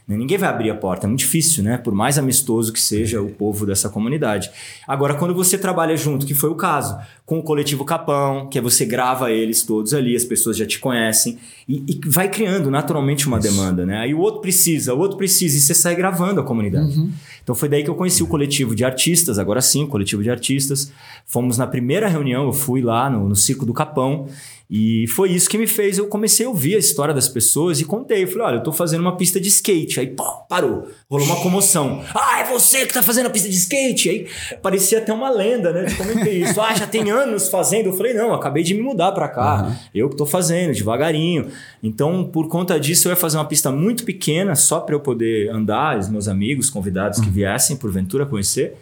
Ninguém 0.07 0.37
vai 0.37 0.51
abrir 0.51 0.71
a 0.71 0.75
porta, 0.75 1.07
é 1.07 1.09
muito 1.09 1.21
difícil, 1.21 1.64
né? 1.64 1.79
Por 1.79 1.95
mais 1.95 2.19
amistoso 2.19 2.71
que 2.75 2.81
seja 2.81 3.23
o 3.23 3.31
povo 3.31 3.64
dessa 3.64 3.88
comunidade. 3.88 4.51
Agora, 4.87 5.14
quando 5.14 5.35
você 5.35 5.57
trabalha 5.57 5.97
junto, 5.97 6.27
que 6.27 6.35
foi 6.35 6.51
o 6.51 6.55
caso, 6.55 6.99
com 7.25 7.38
o 7.38 7.43
coletivo 7.43 7.87
Capão, 7.87 8.47
que 8.51 8.59
é 8.59 8.61
você 8.61 8.85
grava 8.85 9.33
eles 9.33 9.62
todos 9.62 9.95
ali, 9.95 10.14
as 10.14 10.25
pessoas 10.25 10.59
já 10.59 10.67
te 10.67 10.79
conhecem, 10.79 11.38
e, 11.67 11.83
e 11.88 12.01
vai 12.07 12.29
criando 12.29 12.71
naturalmente 12.71 13.27
uma 13.27 13.38
Isso. 13.38 13.49
demanda, 13.49 13.87
né? 13.87 14.01
Aí 14.01 14.12
o 14.12 14.19
outro 14.19 14.43
precisa, 14.43 14.93
o 14.93 14.99
outro 14.99 15.17
precisa, 15.17 15.57
e 15.57 15.61
você 15.61 15.73
sai 15.73 15.95
gravando 15.97 16.38
a 16.38 16.45
comunidade. 16.45 16.99
Uhum. 16.99 17.11
Então 17.43 17.55
foi 17.55 17.71
daí 17.71 17.83
que 17.83 17.88
eu 17.88 17.95
conheci 17.95 18.23
o 18.23 18.27
coletivo 18.27 18.75
de 18.75 18.85
artistas, 18.85 19.38
agora 19.38 19.62
sim, 19.62 19.85
o 19.85 19.88
coletivo 19.88 20.23
de 20.23 20.31
artistas. 20.31 20.93
Fomos 21.25 21.57
na 21.57 21.67
primeira 21.67 22.09
reunião, 22.09 22.45
eu 22.45 22.53
fui 22.53 22.83
lá 22.83 23.09
no, 23.09 23.27
no 23.27 23.37
Ciclo 23.37 23.64
do 23.64 23.73
Capão, 23.73 24.27
e 24.68 25.07
foi 25.09 25.31
isso 25.31 25.48
que 25.48 25.59
me 25.59 25.66
fez. 25.66 25.98
Eu 25.98 26.07
comecei 26.07 26.46
a 26.46 26.48
ouvir 26.48 26.74
a 26.74 26.79
história 26.79 27.12
das 27.12 27.29
pessoas 27.29 27.81
e 27.81 27.85
contei. 27.85 28.27
falei, 28.27 28.46
olha, 28.46 28.57
eu 28.57 28.62
tô 28.62 28.72
fazendo 28.72 29.03
uma 29.03 29.16
pista 29.16 29.38
de 29.38 29.48
skate. 29.48 30.00
Aí, 30.00 30.07
pô, 30.07 30.24
parou. 30.48 30.88
Rolou 31.09 31.27
uma 31.27 31.37
comoção. 31.37 32.03
Ah, 32.14 32.40
é 32.40 32.44
você 32.50 32.87
que 32.87 32.94
tá 32.94 33.03
fazendo 33.03 33.27
a 33.27 33.31
pista 33.31 33.48
de 33.48 33.57
skate? 33.57 34.09
Aí 34.09 34.27
parecia 34.62 34.98
até 34.98 35.12
uma 35.12 35.31
lenda, 35.31 35.72
né? 35.72 35.87
Eu 35.88 35.96
comentei 35.96 36.42
isso. 36.42 36.61
Ah, 36.61 36.74
já 36.74 36.87
tem 36.87 37.11
anos 37.11 37.48
fazendo. 37.48 37.87
Eu 37.87 37.92
falei, 37.92 38.14
não, 38.14 38.33
acabei 38.33 38.62
de 38.62 38.72
me 38.74 38.81
mudar 38.81 39.12
pra 39.12 39.29
cá. 39.29 39.64
Uhum. 39.64 39.77
Eu 39.94 40.09
que 40.09 40.16
tô 40.16 40.24
fazendo, 40.24 40.72
devagarinho. 40.72 41.48
Então, 41.83 42.24
por 42.24 42.48
conta 42.48 42.81
disso, 42.81 43.09
eu 43.09 43.11
ia 43.11 43.16
fazer 43.16 43.37
uma 43.37 43.44
pista 43.44 43.70
muito 43.70 44.05
pequena, 44.05 44.55
só 44.55 44.81
para 44.81 44.94
eu 44.94 45.00
poder 45.00 45.50
andar, 45.50 45.98
os 45.98 46.09
meus 46.09 46.27
amigos, 46.27 46.70
convidados 46.70 47.20
que 47.20 47.29
viessem, 47.29 47.77
porventura, 47.77 48.24
conhecer. 48.24 48.77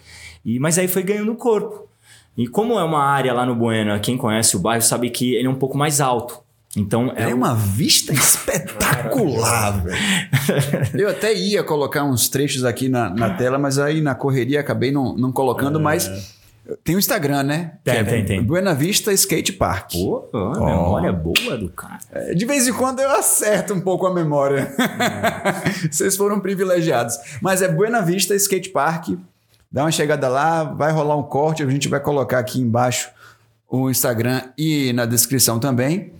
E, 0.44 0.58
mas 0.58 0.78
aí 0.78 0.86
foi 0.86 1.02
ganhando 1.02 1.34
corpo. 1.34 1.91
E 2.36 2.46
como 2.48 2.78
é 2.78 2.84
uma 2.84 3.04
área 3.04 3.32
lá 3.32 3.44
no 3.44 3.54
Bueno, 3.54 3.98
quem 4.00 4.16
conhece 4.16 4.56
o 4.56 4.60
bairro 4.60 4.82
sabe 4.82 5.10
que 5.10 5.34
ele 5.34 5.46
é 5.46 5.50
um 5.50 5.54
pouco 5.54 5.76
mais 5.76 6.00
alto. 6.00 6.40
Então 6.74 7.12
é, 7.14 7.30
é 7.30 7.34
uma 7.34 7.54
vista 7.54 8.12
espetacular, 8.14 9.82
velho. 9.84 9.98
Eu 10.94 11.10
até 11.10 11.34
ia 11.34 11.62
colocar 11.62 12.02
uns 12.04 12.30
trechos 12.30 12.64
aqui 12.64 12.88
na, 12.88 13.10
na 13.10 13.30
tela, 13.30 13.58
mas 13.58 13.78
aí 13.78 14.00
na 14.00 14.14
correria 14.14 14.60
acabei 14.60 14.90
não, 14.90 15.14
não 15.14 15.30
colocando, 15.30 15.78
é. 15.78 15.82
mas 15.82 16.34
tem 16.84 16.94
o 16.94 16.98
Instagram, 16.98 17.42
né? 17.42 17.72
Tem, 17.84 17.96
é 17.96 18.04
tem, 18.04 18.24
tem. 18.24 18.42
Buena 18.42 18.72
Vista 18.72 19.12
Skate 19.12 19.52
Park. 19.52 19.92
Pô, 19.92 20.28
oh. 20.32 20.64
memória 20.64 21.12
boa 21.12 21.58
do 21.58 21.68
cara. 21.68 21.98
É, 22.12 22.34
de 22.34 22.46
vez 22.46 22.68
em 22.68 22.72
quando 22.72 23.00
eu 23.00 23.10
acerto 23.10 23.74
um 23.74 23.80
pouco 23.80 24.06
a 24.06 24.14
memória. 24.14 24.72
É. 24.78 25.88
Vocês 25.90 26.16
foram 26.16 26.40
privilegiados. 26.40 27.18
Mas 27.42 27.60
é 27.60 27.68
Buena 27.68 28.00
Vista 28.00 28.34
Skate 28.34 28.70
Park. 28.70 29.08
Dá 29.72 29.84
uma 29.84 29.90
chegada 29.90 30.28
lá, 30.28 30.64
vai 30.64 30.92
rolar 30.92 31.16
um 31.16 31.22
corte, 31.22 31.62
a 31.62 31.70
gente 31.70 31.88
vai 31.88 32.00
colocar 32.00 32.38
aqui 32.38 32.60
embaixo 32.60 33.10
o 33.68 33.88
Instagram 33.88 34.42
e 34.58 34.92
na 34.92 35.06
descrição 35.06 35.58
também. 35.58 36.12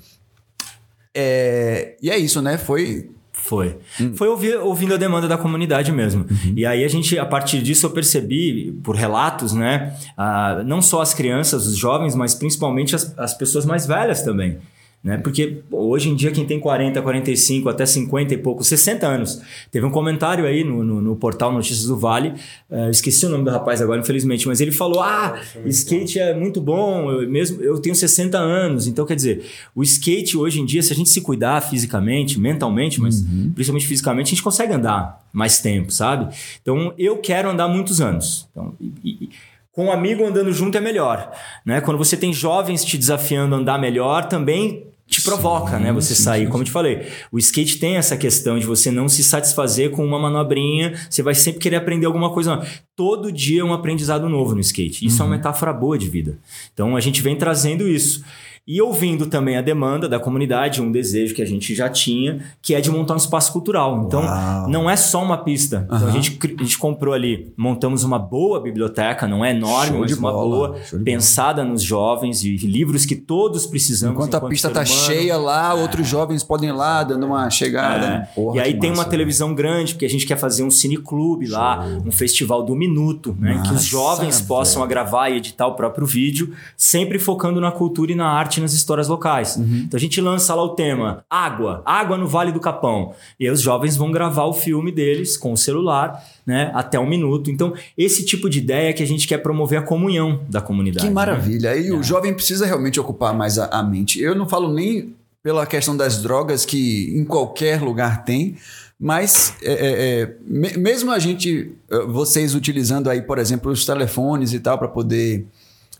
É, 1.15 1.97
e 2.01 2.11
é 2.11 2.17
isso, 2.17 2.41
né? 2.41 2.57
Foi 2.57 3.11
foi. 3.43 3.77
Hum. 4.01 4.15
Foi 4.15 4.29
ouvir, 4.29 4.57
ouvindo 4.57 4.95
a 4.95 4.97
demanda 4.97 5.27
da 5.27 5.37
comunidade 5.37 5.91
mesmo. 5.91 6.25
Uhum. 6.31 6.55
E 6.57 6.65
aí 6.65 6.85
a 6.85 6.89
gente, 6.89 7.19
a 7.19 7.27
partir 7.27 7.61
disso, 7.61 7.85
eu 7.87 7.91
percebi, 7.91 8.73
por 8.85 8.95
relatos, 8.95 9.53
né? 9.53 9.97
Ah, 10.17 10.63
não 10.65 10.81
só 10.81 11.01
as 11.01 11.13
crianças, 11.13 11.67
os 11.67 11.77
jovens, 11.77 12.15
mas 12.15 12.35
principalmente 12.35 12.95
as, 12.95 13.19
as 13.19 13.35
pessoas 13.35 13.67
mais 13.67 13.85
velhas 13.85 14.23
também. 14.23 14.59
Né? 15.03 15.17
Porque 15.17 15.63
hoje 15.69 16.09
em 16.09 16.15
dia 16.15 16.31
quem 16.31 16.47
tem 16.47 16.61
40, 16.61 17.03
45, 17.03 17.69
até 17.69 17.85
50 17.85 18.35
e 18.35 18.39
pouco, 18.39 18.63
60 18.63 19.05
anos. 19.05 19.43
Teve 19.71 19.85
um 19.85 19.91
comentário 19.91 20.47
aí 20.47 20.63
no, 20.63 20.85
no, 20.85 21.01
no 21.01 21.17
portal 21.17 21.53
Notícias 21.53 21.87
do 21.87 21.97
Vale, 21.97 22.35
uh, 22.71 22.89
esqueci 22.89 23.27
o 23.27 23.29
nome 23.29 23.45
do 23.45 23.51
rapaz 23.51 23.83
agora, 23.83 24.01
infelizmente, 24.01 24.47
mas 24.47 24.61
ele 24.61 24.71
falou: 24.71 25.03
Ah, 25.03 25.41
skate 25.67 26.21
é 26.21 26.33
muito 26.35 26.61
bom, 26.61 27.11
eu, 27.11 27.29
mesmo 27.29 27.61
eu 27.61 27.81
tenho 27.81 27.97
60 27.97 28.39
anos. 28.39 28.87
Então, 28.87 29.05
quer 29.05 29.17
dizer, 29.17 29.45
o 29.75 29.83
skate 29.83 30.37
hoje 30.37 30.61
em 30.61 30.65
dia, 30.65 30.83
se 30.83 30.93
a 30.93 30.97
gente 30.97 31.11
se 31.11 31.21
cuidar 31.21 31.61
fisicamente, 31.63 32.39
mentalmente, 32.39 33.01
mas 33.01 33.23
uhum. 33.23 33.51
principalmente 33.53 33.89
fisicamente, 33.89 34.29
a 34.29 34.31
gente 34.31 34.43
consegue 34.43 34.73
andar 34.73 35.27
mais 35.33 35.59
tempo, 35.59 35.91
sabe? 35.91 36.33
Então, 36.63 36.95
eu 36.97 37.17
quero 37.17 37.51
andar 37.51 37.67
muitos 37.67 38.01
anos. 38.01 38.49
Então, 38.53 38.73
e, 38.81 38.93
e, 39.05 39.31
com 39.73 39.87
um 39.87 39.93
amigo 39.93 40.25
andando 40.25 40.53
junto 40.53 40.77
é 40.77 40.81
melhor. 40.81 41.33
Né? 41.65 41.81
Quando 41.81 41.97
você 41.97 42.17
tem 42.17 42.33
jovens 42.33 42.85
te 42.85 42.99
desafiando 42.99 43.55
a 43.55 43.59
andar 43.59 43.79
melhor, 43.81 44.27
também 44.27 44.92
te 45.13 45.23
provoca, 45.23 45.77
sim, 45.77 45.83
né? 45.85 45.93
Você 45.93 46.15
sim, 46.15 46.23
sair. 46.23 46.45
Sim. 46.47 46.51
Como 46.51 46.63
eu 46.63 46.67
te 46.67 46.73
falei, 46.73 47.07
o 47.31 47.39
skate 47.39 47.79
tem 47.79 47.97
essa 47.97 48.17
questão 48.17 48.59
de 48.59 48.67
você 48.67 48.91
não 48.91 49.09
se 49.09 49.23
satisfazer 49.23 49.91
com 49.91 50.05
uma 50.05 50.19
manobrinha, 50.19 50.95
você 51.09 51.23
vai 51.23 51.35
sempre 51.35 51.61
querer 51.61 51.77
aprender 51.77 52.07
alguma 52.07 52.33
coisa. 52.33 52.67
Todo 52.97 53.31
dia 53.31 53.61
é 53.61 53.65
um 53.65 53.73
aprendizado 53.73 54.29
novo 54.29 54.55
no 54.55 54.61
skate. 54.61 55.05
Isso 55.05 55.17
uhum. 55.17 55.23
é 55.23 55.25
uma 55.25 55.35
uhum. 55.35 55.39
metáfora 55.39 55.73
boa 55.73 55.99
de 55.99 56.09
vida. 56.09 56.39
Então 56.73 56.97
a 56.97 57.01
gente 57.01 57.21
vem 57.21 57.37
trazendo 57.37 57.87
isso. 57.87 58.25
E 58.65 58.81
ouvindo 58.81 59.27
também 59.27 59.57
a 59.57 59.61
demanda 59.61 60.09
da 60.09 60.21
comunidade, 60.21 60.81
um 60.81 60.93
desejo 60.93 61.35
que 61.35 61.43
a 61.43 61.45
gente 61.45 61.75
já 61.75 61.89
tinha, 61.89 62.45
que 62.63 62.77
é 62.77 62.81
de 62.81 62.93
montar 62.93 63.15
um 63.15 63.17
espaço 63.17 63.53
cultural. 63.53 64.05
Então, 64.07 64.23
Uau. 64.23 64.69
não 64.69 64.89
é 64.89 64.95
só 64.95 65.21
uma 65.21 65.39
pista. 65.39 65.79
Uhum. 65.91 65.97
Então, 65.97 66.09
a 66.09 66.11
gente, 66.13 66.39
a 66.45 66.63
gente 66.63 66.79
comprou 66.79 67.13
ali, 67.13 67.53
montamos 67.57 68.05
uma 68.05 68.21
boa 68.21 68.61
biblioteca, 68.61 69.27
não 69.27 69.45
é 69.45 69.51
enorme, 69.51 69.99
mas 69.99 70.17
uma 70.17 70.31
boa, 70.31 70.77
pensada 71.05 71.65
nos 71.65 71.83
jovens 71.83 72.45
e 72.45 72.57
livros 72.59 73.05
que 73.05 73.17
todos 73.17 73.67
precisamos. 73.67 74.15
Enquanto, 74.15 74.29
enquanto 74.29 74.47
a 74.47 74.49
pista 74.49 74.69
está 74.69 74.85
cheia 74.85 75.37
lá, 75.37 75.77
é. 75.77 75.83
outros 75.83 76.07
jovens 76.07 76.45
podem 76.45 76.69
ir 76.69 76.73
lá 76.73 77.03
dando 77.03 77.27
uma 77.27 77.51
chegada. 77.51 78.07
É. 78.07 78.21
Porra, 78.33 78.59
e 78.59 78.61
aí 78.61 78.79
tem 78.79 78.91
massa, 78.91 79.03
uma 79.03 79.09
televisão 79.09 79.53
grande, 79.53 79.95
porque 79.95 80.07
a 80.07 80.11
gente 80.11 80.25
quer 80.25 80.37
fazer 80.37 80.63
um 80.63 80.71
cineclube 80.71 81.49
lá, 81.49 81.85
um 82.07 82.13
festival 82.13 82.63
do 82.63 82.77
minuto, 82.77 83.37
né? 83.41 83.55
Nossa, 83.55 83.71
que 83.71 83.75
os 83.75 83.85
jovens 83.85 84.41
possam 84.41 84.87
gravar 84.87 85.31
e 85.31 85.39
editar 85.39 85.67
o 85.67 85.75
próprio 85.75 86.07
vídeo, 86.07 86.53
sempre 86.77 87.19
focando 87.19 87.61
na 87.61 87.73
cultura 87.73 88.13
e 88.13 88.15
na 88.15 88.29
arte 88.29 88.52
nas 88.61 88.73
histórias 88.73 89.09
locais. 89.09 89.57
Uhum. 89.57 89.85
Então 89.87 89.97
a 89.97 90.01
gente 90.01 90.21
lança 90.21 90.55
lá 90.55 90.63
o 90.63 90.71
tema 90.71 91.25
água, 91.29 91.83
água 91.85 92.17
no 92.17 92.27
Vale 92.27 92.53
do 92.53 92.61
Capão. 92.61 93.15
E 93.39 93.47
aí 93.47 93.51
os 93.51 93.61
jovens 93.61 93.97
vão 93.97 94.11
gravar 94.11 94.45
o 94.45 94.53
filme 94.53 94.91
deles 94.91 95.37
com 95.37 95.53
o 95.53 95.57
celular, 95.57 96.23
né, 96.47 96.71
até 96.75 96.99
um 96.99 97.09
minuto. 97.09 97.51
Então 97.51 97.73
esse 97.97 98.25
tipo 98.25 98.49
de 98.49 98.59
ideia 98.59 98.91
é 98.91 98.93
que 98.93 99.03
a 99.03 99.07
gente 99.07 99.27
quer 99.27 99.39
promover 99.39 99.79
a 99.79 99.83
comunhão 99.83 100.41
da 100.49 100.61
comunidade. 100.61 101.07
Que 101.07 101.09
né? 101.09 101.15
maravilha. 101.15 101.71
Né? 101.71 101.81
E 101.83 101.89
é. 101.89 101.95
o 101.95 102.03
jovem 102.03 102.35
precisa 102.35 102.67
realmente 102.67 102.99
ocupar 102.99 103.35
mais 103.35 103.59
a, 103.59 103.67
a 103.67 103.83
mente. 103.83 104.21
Eu 104.21 104.35
não 104.35 104.49
falo 104.49 104.73
nem 104.73 105.15
pela 105.43 105.67
questão 105.67 105.97
das 105.97 106.23
drogas 106.23 106.65
que 106.65 107.13
em 107.17 107.25
qualquer 107.25 107.83
lugar 107.83 108.25
tem, 108.25 108.57
mas 108.99 109.55
é, 109.63 109.73
é, 109.73 110.21
é 110.21 110.79
mesmo 110.79 111.11
a 111.11 111.19
gente, 111.19 111.73
vocês 112.07 112.55
utilizando 112.55 113.11
aí, 113.11 113.21
por 113.21 113.39
exemplo, 113.39 113.73
os 113.73 113.85
telefones 113.85 114.53
e 114.53 114.61
tal 114.61 114.79
para 114.79 114.87
poder 114.87 115.45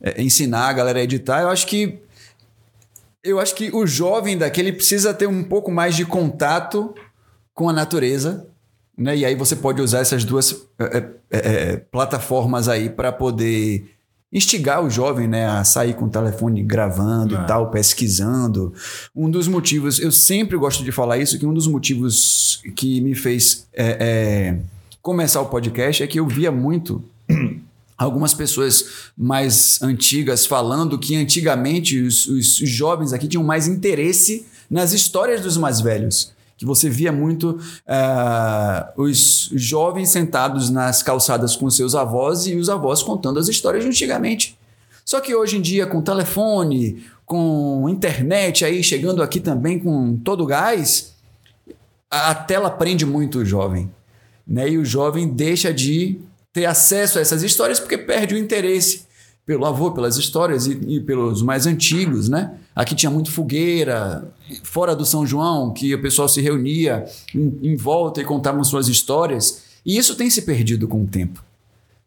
é, 0.01 0.23
ensinar 0.23 0.69
a 0.69 0.73
galera 0.73 1.01
a 1.01 1.03
editar, 1.03 1.43
eu 1.43 1.49
acho 1.49 1.67
que 1.67 1.99
eu 3.25 3.39
acho 3.39 3.55
que 3.55 3.71
o 3.75 3.87
jovem 3.87 4.37
daquele 4.37 4.73
precisa 4.73 5.15
ter 5.15 5.27
um 5.27 5.45
pouco 5.45 5.71
mais 5.71 5.95
de 5.95 6.05
contato 6.05 6.95
com 7.55 7.69
a 7.69 7.73
natureza, 7.73 8.47
né? 8.97 9.17
E 9.17 9.25
aí 9.25 9.35
você 9.35 9.55
pode 9.55 9.81
usar 9.81 10.01
essas 10.01 10.25
duas 10.25 10.67
é, 10.79 10.97
é, 10.97 11.39
é 11.39 11.77
plataformas 11.77 12.69
aí 12.69 12.91
para 12.91 13.13
poder 13.13 13.89
instigar 14.33 14.83
o 14.83 14.89
jovem 14.89 15.29
né, 15.29 15.47
a 15.47 15.63
sair 15.63 15.95
com 15.95 16.07
o 16.07 16.11
telefone 16.11 16.63
gravando 16.63 17.35
e 17.35 17.47
tal, 17.47 17.71
pesquisando. 17.71 18.73
Um 19.15 19.31
dos 19.31 19.47
motivos, 19.47 19.99
eu 19.99 20.11
sempre 20.11 20.57
gosto 20.57 20.83
de 20.83 20.91
falar 20.91 21.19
isso, 21.19 21.39
que 21.39 21.45
um 21.45 21.53
dos 21.53 21.67
motivos 21.67 22.63
que 22.75 23.03
me 23.03 23.15
fez 23.15 23.69
é, 23.75 23.97
é, 24.01 24.59
começar 25.03 25.43
o 25.43 25.47
podcast 25.47 26.03
é 26.03 26.07
que 26.07 26.19
eu 26.19 26.27
via 26.27 26.51
muito 26.51 27.05
algumas 28.03 28.35
pessoas 28.35 29.11
mais 29.17 29.81
antigas 29.83 30.47
falando 30.47 30.99
que 30.99 31.17
antigamente 31.17 32.01
os, 32.01 32.27
os, 32.27 32.57
jovens 32.57 33.13
aqui 33.13 33.29
tinham 33.29 33.45
mais 33.45 33.67
interesse 33.67 34.47
nas 34.71 34.93
histórias 34.93 35.41
dos 35.41 35.57
mais 35.57 35.81
velhos. 35.81 36.33
Que 36.57 36.65
você 36.65 36.89
via 36.89 37.11
muito 37.11 37.51
uh, 37.51 39.03
os 39.03 39.51
jovens 39.55 40.11
sentados 40.11 40.71
nas 40.71 41.03
calçadas 41.03 41.57
com 41.57 41.69
seus 41.71 41.95
avós 41.95 42.47
e 42.47 42.55
os 42.55 42.69
avós 42.69 43.03
contando 43.03 43.39
as 43.39 43.49
histórias 43.49 43.83
de 43.83 43.91
antigamente. 43.91 44.59
Só 45.05 45.21
que 45.21 45.35
hoje 45.35 45.57
em 45.59 45.61
dia, 45.61 45.87
com 45.87 46.01
telefone, 46.01 47.05
com 47.27 47.89
internet 47.89 48.65
aí 48.65 48.83
chegando 48.83 49.23
aqui 49.23 49.41
também 49.41 49.79
com 49.79 50.17
todo 50.17 50.45
o 50.45 50.47
gás, 50.47 51.15
a 52.11 52.35
tela 52.35 52.71
prende 52.71 53.05
muito 53.05 53.39
o 53.39 53.45
jovem. 53.45 53.91
Né? 54.47 54.71
E 54.71 54.79
o 54.79 54.85
jovem 54.85 55.29
deixa 55.29 55.73
de 55.73 56.21
ter 56.53 56.67
acesso 56.67 57.19
a 57.19 57.23
essas 57.23 57.43
histórias 57.43 57.81
porque 57.81 57.97
perde 57.97 58.35
o 58.35 58.39
interesse 58.39 59.07
pelo 59.45 59.67
avô, 59.67 59.91
pelas 59.91 60.17
histórias 60.17 60.67
e, 60.67 60.73
e, 60.87 61.01
pelos 61.01 61.43
mais 61.43 61.67
antigos, 61.67 62.29
né? 62.29 62.55
Aqui 62.77 62.95
tinha 62.95 63.11
muito 63.11 63.31
fogueira, 63.31 64.33
fora 64.63 64.95
do 64.95 65.05
São 65.05 65.27
João, 65.27 65.73
que 65.73 65.93
o 65.95 66.01
pessoal 66.01 66.29
se 66.29 66.41
reunia 66.41 67.05
em, 67.35 67.59
em 67.63 67.77
volta 67.77 68.21
e 68.21 68.25
contavam 68.25 68.63
suas 68.63 68.87
histórias. 68.87 69.63
E 69.85 69.99
isso 69.99 70.15
tem 70.15 70.31
se 70.31 70.43
perdido 70.43 70.87
com 70.87 71.03
o 71.03 71.07
tempo. 71.07 71.43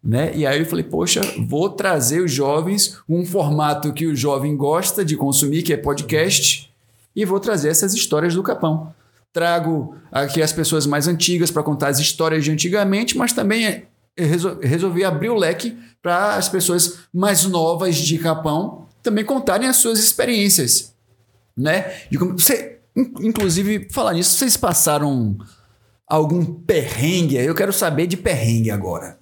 Né? 0.01 0.31
E 0.35 0.45
aí 0.45 0.59
eu 0.59 0.65
falei, 0.65 0.83
poxa, 0.83 1.21
vou 1.47 1.67
trazer 1.69 2.21
os 2.21 2.31
jovens 2.31 2.99
um 3.09 3.25
formato 3.25 3.91
que 3.91 4.05
o 4.05 4.15
jovem 4.15 4.55
gosta 4.55 5.03
de 5.03 5.17
consumir, 5.17 5.63
que 5.63 5.73
é 5.73 5.77
podcast, 5.77 6.71
e 7.15 7.25
vou 7.25 7.39
trazer 7.39 7.69
essas 7.69 7.93
histórias 7.93 8.35
do 8.35 8.43
Capão. 8.43 8.93
Trago 9.33 9.95
aqui 10.11 10.41
as 10.41 10.53
pessoas 10.53 10.85
mais 10.85 11.07
antigas 11.07 11.49
para 11.49 11.63
contar 11.63 11.87
as 11.87 11.99
histórias 11.99 12.43
de 12.43 12.51
antigamente, 12.51 13.17
mas 13.17 13.33
também 13.33 13.83
resolvi 14.17 15.03
abrir 15.03 15.29
o 15.29 15.35
leque 15.35 15.77
para 16.01 16.35
as 16.35 16.47
pessoas 16.47 16.99
mais 17.13 17.45
novas 17.45 17.95
de 17.95 18.17
Capão 18.17 18.85
também 19.01 19.23
contarem 19.23 19.67
as 19.67 19.77
suas 19.77 19.99
experiências, 19.99 20.93
né? 21.55 21.93
De 22.09 22.17
como, 22.17 22.33
você, 22.33 22.79
inclusive, 22.95 23.87
falar 23.91 24.13
nisso, 24.13 24.37
vocês 24.37 24.57
passaram 24.57 25.37
algum 26.07 26.43
perrengue? 26.45 27.35
Eu 27.35 27.53
quero 27.53 27.71
saber 27.71 28.07
de 28.07 28.17
perrengue 28.17 28.71
agora. 28.71 29.19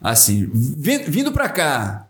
Assim, 0.00 0.48
vindo 0.52 1.32
para 1.32 1.48
cá, 1.48 2.08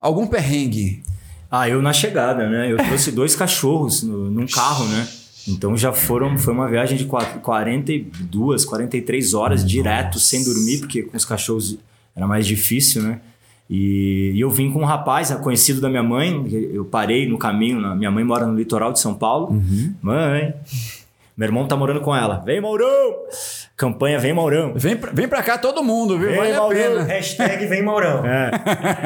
algum 0.00 0.26
perrengue? 0.26 1.02
Ah, 1.50 1.68
eu 1.68 1.80
na 1.80 1.92
chegada, 1.92 2.48
né? 2.48 2.70
Eu 2.70 2.76
trouxe 2.76 3.10
dois 3.10 3.34
cachorros 3.34 4.02
no, 4.02 4.30
num 4.30 4.46
carro, 4.46 4.86
né? 4.88 5.08
Então 5.46 5.76
já 5.76 5.92
foram, 5.92 6.36
foi 6.36 6.52
uma 6.52 6.68
viagem 6.68 6.96
de 6.96 7.04
42, 7.04 8.64
43 8.64 9.34
horas 9.34 9.60
Nossa. 9.62 9.72
direto, 9.72 10.18
sem 10.18 10.44
dormir, 10.44 10.78
porque 10.78 11.02
com 11.02 11.16
os 11.16 11.24
cachorros 11.24 11.78
era 12.14 12.26
mais 12.26 12.46
difícil, 12.46 13.02
né? 13.02 13.20
E, 13.70 14.32
e, 14.34 14.40
eu 14.40 14.50
vim 14.50 14.72
com 14.72 14.80
um 14.80 14.84
rapaz 14.84 15.30
conhecido 15.42 15.80
da 15.80 15.90
minha 15.90 16.02
mãe, 16.02 16.46
eu 16.72 16.86
parei 16.86 17.28
no 17.28 17.36
caminho, 17.36 17.78
na, 17.78 17.94
minha 17.94 18.10
mãe 18.10 18.24
mora 18.24 18.46
no 18.46 18.56
litoral 18.56 18.92
de 18.92 18.98
São 18.98 19.14
Paulo. 19.14 19.50
Uhum. 19.50 19.94
Mãe, 20.00 20.54
meu 21.36 21.46
irmão 21.46 21.68
tá 21.68 21.76
morando 21.76 22.00
com 22.00 22.16
ela. 22.16 22.38
Vem, 22.38 22.60
Maurão! 22.62 23.14
Campanha 23.78 24.18
Vem 24.18 24.34
Maurão. 24.34 24.72
Vem 24.74 24.96
pra, 24.96 25.12
vem 25.12 25.28
pra 25.28 25.40
cá 25.40 25.56
todo 25.56 25.84
mundo, 25.84 26.18
viu? 26.18 26.30
Vem 26.30 26.36
vale 26.36 26.52
Maurão. 26.52 27.04
Hashtag 27.06 27.64
Vem 27.64 27.80
Maurão. 27.80 28.26
É. 28.26 28.50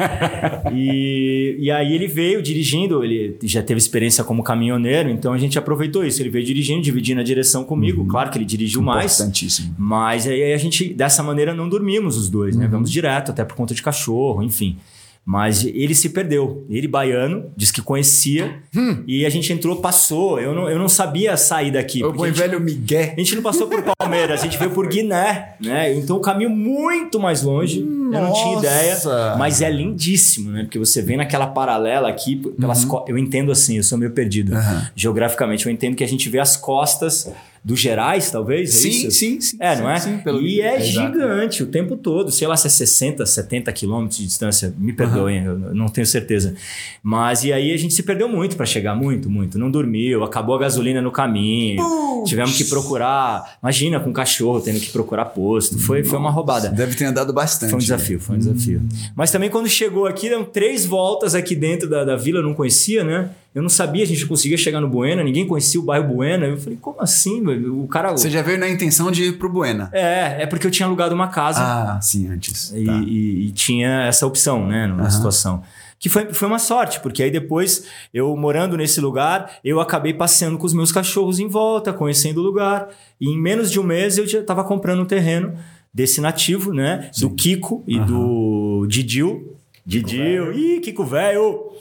e, 0.73 1.55
e 1.59 1.69
aí 1.69 1.93
ele 1.93 2.07
veio 2.07 2.41
dirigindo, 2.41 3.03
ele 3.03 3.37
já 3.43 3.61
teve 3.61 3.77
experiência 3.77 4.23
como 4.23 4.41
caminhoneiro, 4.41 5.11
então 5.11 5.31
a 5.31 5.37
gente 5.37 5.59
aproveitou 5.59 6.03
isso. 6.03 6.23
Ele 6.23 6.31
veio 6.31 6.43
dirigindo, 6.43 6.81
dividindo 6.81 7.21
a 7.21 7.23
direção 7.23 7.63
comigo. 7.63 8.01
Uhum. 8.01 8.07
Claro 8.07 8.31
que 8.31 8.37
ele 8.39 8.45
dirigiu 8.45 8.81
mais. 8.81 9.13
Importantíssimo. 9.13 9.75
Mas 9.77 10.25
aí 10.25 10.51
a 10.51 10.57
gente, 10.57 10.91
dessa 10.91 11.21
maneira, 11.21 11.53
não 11.53 11.69
dormimos 11.69 12.17
os 12.17 12.27
dois, 12.27 12.55
né? 12.55 12.65
Uhum. 12.65 12.71
Vamos 12.71 12.89
direto, 12.91 13.29
até 13.29 13.45
por 13.45 13.55
conta 13.55 13.75
de 13.75 13.83
cachorro, 13.83 14.41
enfim. 14.41 14.79
Mas 15.25 15.63
ele 15.63 15.95
se 15.95 16.09
perdeu. 16.09 16.65
Ele, 16.69 16.87
baiano, 16.87 17.49
disse 17.55 17.71
que 17.71 17.81
conhecia. 17.81 18.59
Hum. 18.75 19.03
E 19.07 19.25
a 19.25 19.29
gente 19.29 19.53
entrou, 19.53 19.77
passou. 19.77 20.39
Eu 20.39 20.53
não, 20.53 20.69
eu 20.69 20.77
não 20.77 20.89
sabia 20.89 21.37
sair 21.37 21.71
daqui. 21.71 22.03
O 22.03 22.11
bom 22.11 22.29
velho 22.29 22.59
Miguel. 22.59 23.13
A 23.15 23.19
gente 23.19 23.35
não 23.35 23.41
passou 23.41 23.67
por 23.67 23.81
Palmeiras, 23.97 24.41
a 24.41 24.43
gente 24.43 24.57
veio 24.57 24.71
por 24.71 24.87
Guiné. 24.87 25.55
Né? 25.61 25.93
Então 25.93 26.17
o 26.17 26.19
caminho 26.19 26.49
muito 26.49 27.19
mais 27.19 27.41
longe. 27.41 27.81
Nossa. 27.81 28.17
Eu 28.17 28.21
não 28.21 28.33
tinha 28.33 28.57
ideia. 28.59 28.97
Mas 29.37 29.61
é 29.61 29.71
lindíssimo, 29.71 30.51
né? 30.51 30.63
Porque 30.63 30.77
você 30.77 31.01
vem 31.01 31.15
naquela 31.15 31.47
paralela 31.47 32.09
aqui. 32.09 32.35
Pelas 32.35 32.83
uhum. 32.83 33.05
Eu 33.07 33.17
entendo 33.17 33.51
assim, 33.51 33.77
eu 33.77 33.83
sou 33.83 33.97
meio 33.97 34.11
perdido. 34.11 34.53
Uhum. 34.53 34.81
Geograficamente, 34.93 35.65
eu 35.65 35.71
entendo 35.71 35.95
que 35.95 36.03
a 36.03 36.07
gente 36.07 36.27
vê 36.29 36.39
as 36.39 36.57
costas 36.57 37.31
do 37.63 37.77
Gerais, 37.77 38.29
talvez? 38.29 38.69
É 38.69 38.73
sim, 38.73 38.89
isso? 38.89 39.11
sim, 39.11 39.39
sim. 39.39 39.57
É, 39.57 39.75
não 39.77 39.89
é? 39.89 39.97
Sim, 39.97 40.17
pelo 40.17 40.41
e 40.41 40.59
é, 40.59 40.75
é 40.75 40.81
gigante 40.81 41.57
exato. 41.57 41.63
o 41.63 41.67
tempo 41.67 41.95
todo. 41.95 42.29
Sei 42.29 42.45
lá 42.45 42.57
se 42.57 42.67
é 42.67 42.69
60, 42.69 43.25
70 43.25 43.71
quilômetros 43.71 44.17
de 44.17 44.25
distância. 44.25 44.73
Me 44.77 44.91
perdoem, 44.91 45.47
uhum. 45.47 45.67
eu 45.67 45.75
não 45.75 45.87
tenho 45.87 46.05
certeza. 46.05 46.55
Mas 47.01 47.45
e 47.45 47.53
aí 47.53 47.71
a 47.71 47.77
gente 47.77 47.93
se 47.93 48.03
perdeu 48.03 48.27
muito 48.27 48.57
para 48.57 48.65
chegar, 48.65 48.95
muito, 48.95 49.29
muito. 49.29 49.57
Não 49.57 49.71
dormiu, 49.71 50.23
acabou 50.23 50.55
a 50.55 50.59
gasolina 50.59 51.01
no 51.01 51.11
caminho. 51.11 51.81
Tivemos 52.25 52.57
que 52.57 52.65
procurar. 52.65 53.57
Imagina, 53.61 53.99
com 53.99 54.11
cachorro 54.11 54.59
tendo 54.59 54.79
que 54.79 54.91
procurar 54.91 55.25
posto. 55.25 55.79
Foi, 55.79 56.03
foi 56.03 56.19
uma 56.19 56.31
roubada. 56.31 56.67
Deve 56.69 56.95
ter 56.95 57.05
andado 57.05 57.31
bastante. 57.31 57.69
Foi 57.69 57.77
um 57.77 57.81
desafio, 57.81 58.19
foi 58.19 58.35
um 58.35 58.39
desafio. 58.39 58.79
Hum. 58.79 58.89
Mas 59.15 59.31
também 59.31 59.49
quando 59.49 59.69
chegou 59.69 60.05
aqui, 60.05 60.27
deu 60.27 60.43
três 60.43 60.85
voltas 60.85 61.33
aqui 61.33 61.55
dentro 61.55 61.89
da, 61.89 62.03
da 62.03 62.17
vila, 62.17 62.39
eu 62.39 62.43
não 62.43 62.53
conhecia, 62.53 63.05
né? 63.05 63.29
Eu 63.53 63.61
não 63.61 63.69
sabia, 63.69 64.03
a 64.03 64.07
gente 64.07 64.25
conseguia 64.25 64.57
chegar 64.57 64.81
no 64.81 64.87
Buena, 64.87 65.23
ninguém 65.23 65.45
conhecia 65.45 65.79
o 65.79 65.83
bairro 65.83 66.07
Buena. 66.07 66.47
Eu 66.47 66.57
falei, 66.57 66.77
como 66.81 66.99
assim, 66.99 67.43
velho? 67.43 67.83
O 67.83 67.87
cara. 67.87 68.11
Você 68.11 68.29
já 68.29 68.41
veio 68.41 68.57
na 68.57 68.67
intenção 68.67 69.11
de 69.11 69.25
ir 69.25 69.33
pro 69.33 69.47
Buena? 69.47 69.89
É, 69.93 70.43
é 70.43 70.45
porque 70.47 70.65
eu 70.65 70.71
tinha 70.71 70.87
alugado 70.87 71.13
uma 71.13 71.27
casa. 71.27 71.59
Ah, 71.61 72.01
sim, 72.01 72.27
antes. 72.29 72.71
E, 72.75 72.85
tá. 72.85 72.93
e, 73.05 73.47
e 73.47 73.51
tinha 73.51 74.03
essa 74.03 74.25
opção, 74.25 74.65
né, 74.65 74.87
na 74.87 75.03
uhum. 75.03 75.09
situação. 75.09 75.63
Que 75.99 76.09
foi, 76.09 76.33
foi 76.33 76.47
uma 76.47 76.59
sorte, 76.59 76.99
porque 76.99 77.23
aí 77.23 77.31
depois, 77.31 77.85
eu 78.13 78.35
morando 78.35 78.75
nesse 78.75 78.99
lugar, 78.99 79.49
eu 79.63 79.79
acabei 79.79 80.13
passeando 80.13 80.57
com 80.57 80.65
os 80.65 80.73
meus 80.73 80.91
cachorros 80.91 81.39
em 81.39 81.47
volta, 81.47 81.93
conhecendo 81.93 82.41
o 82.41 82.43
lugar. 82.43 82.89
E 83.21 83.29
em 83.29 83.39
menos 83.39 83.71
de 83.71 83.79
um 83.79 83.83
mês 83.83 84.17
eu 84.17 84.27
já 84.27 84.39
estava 84.39 84.63
comprando 84.65 85.01
um 85.01 85.05
terreno 85.05 85.53
desse 85.93 86.19
nativo, 86.19 86.73
né? 86.73 87.09
Sim. 87.13 87.21
Do 87.21 87.35
Kiko 87.35 87.83
e 87.87 87.99
uhum. 87.99 88.05
do 88.05 88.87
Didil. 88.87 89.55
Didil, 89.85 90.51
ih, 90.53 90.79
Kiko 90.81 91.05
velho! 91.05 91.71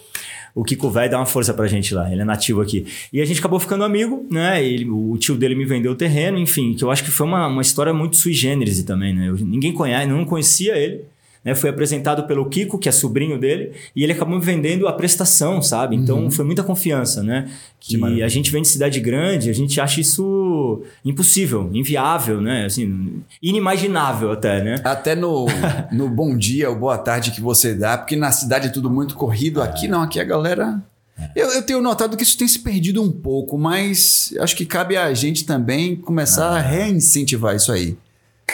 O 0.55 0.63
Kiko 0.65 0.91
Velho 0.91 1.11
dá 1.11 1.19
uma 1.19 1.27
força 1.27 1.55
pra 1.55 1.67
gente 1.67 1.95
lá, 1.95 2.11
ele 2.11 2.21
é 2.21 2.25
nativo 2.25 2.61
aqui. 2.61 2.87
E 3.13 3.21
a 3.21 3.25
gente 3.25 3.41
acabou 3.41 3.59
ficando 3.59 3.85
amigo, 3.85 4.27
né? 4.31 4.65
Ele, 4.65 4.89
o 4.89 5.17
tio 5.19 5.35
dele 5.35 5.55
me 5.55 5.65
vendeu 5.65 5.93
o 5.93 5.95
terreno, 5.95 6.39
enfim, 6.39 6.75
que 6.75 6.85
eu 6.85 6.91
acho 6.91 7.03
que 7.05 7.11
foi 7.11 7.27
uma, 7.27 7.47
uma 7.47 7.63
história 7.63 7.93
muito 7.93 8.17
sui 8.17 8.33
generis 8.33 8.83
também, 8.83 9.15
né? 9.15 9.29
Eu, 9.29 9.37
ninguém 9.37 9.73
conhece, 9.73 10.07
não 10.07 10.25
conhecia 10.25 10.77
ele. 10.77 11.05
Né, 11.45 11.57
foi 11.57 11.71
apresentado 11.71 12.23
pelo 12.25 12.49
Kiko, 12.49 12.79
que 12.79 12.89
é 12.89 12.93
sobrinho 12.93 13.37
dele, 13.37 13.73
e 13.97 14.05
ele 14.05 14.13
acabou 14.13 14.39
me 14.39 14.45
vendendo 14.45 14.87
a 14.87 14.93
prestação, 14.93 15.61
sabe? 15.61 15.97
Então 15.97 16.25
uhum. 16.25 16.31
foi 16.31 16.45
muita 16.45 16.63
confiança, 16.63 17.21
né? 17.21 17.51
Que, 17.81 17.99
que 17.99 18.23
a 18.23 18.29
gente 18.29 18.53
vem 18.53 18.63
de 18.63 18.69
cidade 18.69 19.01
grande, 19.01 19.51
a 19.51 19.53
gente 19.53 19.81
acha 19.81 20.01
isso 20.01 20.83
impossível, 21.05 21.69
inviável, 21.73 22.41
né? 22.41 22.67
Assim, 22.67 23.23
inimaginável 23.43 24.31
até, 24.31 24.63
né? 24.63 24.77
Até 24.85 25.17
no, 25.17 25.47
no 25.91 26.09
bom 26.09 26.37
dia 26.37 26.71
ou 26.71 26.77
boa 26.77 26.97
tarde 26.97 27.33
que 27.33 27.41
você 27.41 27.75
dá, 27.75 27.99
porque 27.99 28.15
na 28.15 28.31
cidade 28.31 28.69
é 28.69 28.71
tudo 28.71 28.89
muito 28.89 29.17
corrido, 29.17 29.61
é. 29.61 29.65
aqui 29.65 29.89
não, 29.89 30.03
aqui 30.03 30.21
a 30.21 30.25
galera 30.25 30.81
é. 31.19 31.43
eu, 31.43 31.49
eu, 31.51 31.63
tenho 31.63 31.83
notado 31.83 32.17
que 32.17 32.23
isso 32.23 32.39
tem 32.39 32.49
se 32.49 32.61
perdido 32.61 33.03
um 33.03 33.11
pouco, 33.11 33.59
mas 33.59 34.33
acho 34.39 34.57
que 34.57 34.65
cabe 34.65 34.97
a 34.97 35.13
gente 35.13 35.45
também 35.45 35.97
começar 35.97 36.49
a 36.49 36.61
reincentivar 36.61 37.55
isso 37.55 37.73
aí. 37.73 37.97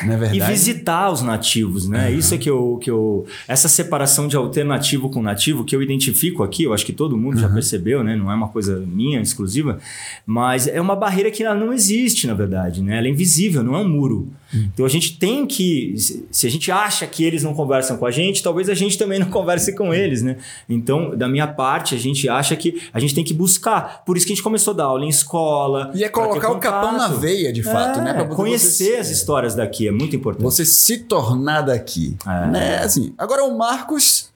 É? 0.01 0.37
E 0.37 0.40
visitar 0.40 1.11
os 1.11 1.22
nativos, 1.22 1.88
né? 1.88 2.09
Uhum. 2.09 2.18
Isso 2.18 2.35
é 2.35 2.38
que 2.38 2.48
eu, 2.48 2.79
que 2.81 2.90
eu. 2.90 3.27
Essa 3.48 3.68
separação 3.68 4.29
de 4.29 4.37
alternativo 4.37 5.11
com 5.11 5.20
nativo 5.20 5.64
que 5.64 5.74
eu 5.74 5.83
identifico 5.83 6.42
aqui, 6.42 6.64
eu 6.64 6.72
acho 6.72 6.87
que 6.87 6.92
todo 6.92 7.16
mundo 7.16 7.35
uhum. 7.35 7.40
já 7.40 7.48
percebeu, 7.48 8.05
né? 8.05 8.14
Não 8.14 8.31
é 8.31 8.35
uma 8.35 8.48
coisa 8.48 8.79
minha, 8.79 9.20
exclusiva, 9.20 9.79
mas 10.24 10.68
é 10.68 10.81
uma 10.81 10.94
barreira 10.94 11.31
que 11.31 11.42
não 11.42 11.72
existe, 11.72 12.27
na 12.27 12.35
verdade, 12.35 12.83
né? 12.83 12.98
Ela 12.98 13.09
é 13.09 13.11
invisível, 13.11 13.62
não 13.64 13.74
é 13.74 13.79
um 13.79 13.88
muro. 13.88 14.29
Uhum. 14.53 14.71
Então 14.73 14.87
a 14.87 14.89
gente 14.89 15.19
tem 15.19 15.47
que. 15.47 15.95
Se 16.31 16.47
a 16.47 16.51
gente 16.51 16.71
acha 16.73 17.07
que 17.07 17.25
eles 17.25 17.43
não 17.43 17.55
conversam 17.55 17.97
com 17.97 18.07
a 18.07 18.11
gente, 18.11 18.43
talvez 18.43 18.69
a 18.69 18.75
gente 18.75 18.97
também 18.97 19.19
não 19.19 19.29
converse 19.31 19.75
com 19.75 19.93
eles, 19.93 20.23
né? 20.23 20.37
Então, 20.69 21.17
da 21.17 21.29
minha 21.29 21.47
parte, 21.47 21.95
a 21.95 21.99
gente 21.99 22.29
acha 22.29 22.57
que 22.57 22.83
a 22.93 23.01
gente 23.01 23.15
tem 23.15 23.25
que 23.25 23.35
buscar. 23.35 24.05
Por 24.05 24.17
isso 24.17 24.27
que 24.27 24.33
a 24.33 24.35
gente 24.35 24.45
começou 24.45 24.73
a 24.73 24.77
dar 24.77 24.85
aula 24.85 25.05
em 25.05 25.09
escola. 25.09 25.91
E 25.95 26.05
é 26.05 26.09
colocar 26.09 26.51
o 26.51 26.59
capão 26.59 26.97
na 26.97 27.09
veia, 27.09 27.53
de 27.53 27.63
fato, 27.63 28.01
é, 28.01 28.03
né? 28.03 28.15
Pra 28.15 28.27
conhecer 28.27 28.93
você... 28.93 28.97
as 28.97 29.11
histórias 29.11 29.55
daqui 29.55 29.87
é 29.87 29.93
muito 29.93 30.17
importante. 30.17 30.45
Você 30.45 30.65
se 30.65 30.99
tornar 30.99 31.63
daqui. 31.63 32.17
É. 32.27 32.47
Né? 32.47 32.79
Assim, 32.79 33.13
agora 33.19 33.45
o 33.45 33.57
Marcos 33.57 34.31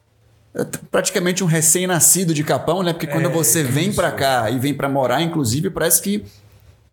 é 0.54 0.64
praticamente 0.90 1.42
um 1.42 1.46
recém-nascido 1.46 2.34
de 2.34 2.44
Capão, 2.44 2.82
né? 2.82 2.92
Porque 2.92 3.06
quando 3.06 3.26
é, 3.26 3.32
você 3.32 3.62
vem 3.62 3.92
para 3.92 4.12
cá 4.12 4.50
e 4.50 4.58
vem 4.58 4.74
para 4.74 4.88
morar, 4.88 5.22
inclusive, 5.22 5.70
parece 5.70 6.02
que 6.02 6.24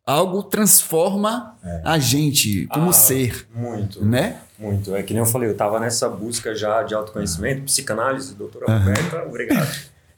algo 0.10 0.42
transforma 0.42 1.56
é. 1.64 1.82
a 1.84 2.00
gente 2.00 2.66
como 2.68 2.90
ah, 2.90 2.94
ser. 2.94 3.48
Muito. 3.54 4.04
Né? 4.04 4.38
Muito. 4.58 4.96
É 4.96 5.04
que 5.04 5.14
nem 5.14 5.22
eu 5.22 5.26
falei, 5.26 5.50
eu 5.50 5.56
tava 5.56 5.80
nessa 5.80 6.10
busca 6.10 6.56
já 6.56 6.82
de 6.84 6.96
autoconhecimento, 6.96 7.64
psicanálise, 7.64 8.34
doutora 8.34 8.66
uhum. 8.70 8.80
Roberta, 8.80 9.24
obrigado. 9.26 9.70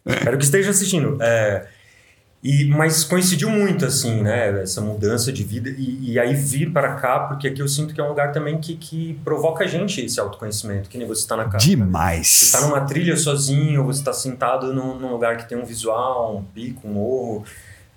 Espero 0.06 0.38
que 0.38 0.43
esteja 0.43 0.71
assistindo. 0.71 1.17
É, 1.21 1.67
e, 2.43 2.65
mas 2.65 3.04
coincidiu 3.04 3.49
muito, 3.51 3.86
assim, 3.86 4.21
né? 4.21 4.63
Essa 4.63 4.82
mudança 4.82 5.32
de 5.32 5.43
vida. 5.43 5.69
E, 5.69 6.13
e, 6.13 6.19
aí 6.19 6.34
vir 6.34 6.71
para 6.71 6.95
cá, 6.95 7.19
porque 7.19 7.47
aqui 7.47 7.62
eu 7.62 7.67
sinto 7.67 7.93
que 7.93 8.01
é 8.01 8.04
um 8.04 8.08
lugar 8.08 8.32
também 8.32 8.60
que, 8.60 8.75
que 8.75 9.19
provoca 9.23 9.63
a 9.63 9.67
gente 9.67 10.01
esse 10.01 10.19
autoconhecimento, 10.19 10.89
que 10.89 10.97
nem 10.97 11.06
você 11.06 11.21
está 11.21 11.38
na 11.38 11.45
casa. 11.45 11.63
Demais! 11.63 12.27
Você 12.27 12.45
está 12.45 12.62
numa 12.62 12.82
trilha 12.82 13.15
sozinho, 13.15 13.84
você 13.84 13.99
está 13.99 14.12
sentado 14.12 14.73
num, 14.73 14.97
num, 14.97 15.12
lugar 15.12 15.38
que 15.38 15.47
tem 15.47 15.56
um 15.56 15.65
visual, 15.65 16.38
um 16.38 16.43
pico, 16.43 16.88
um 16.88 16.93
morro. 16.93 17.45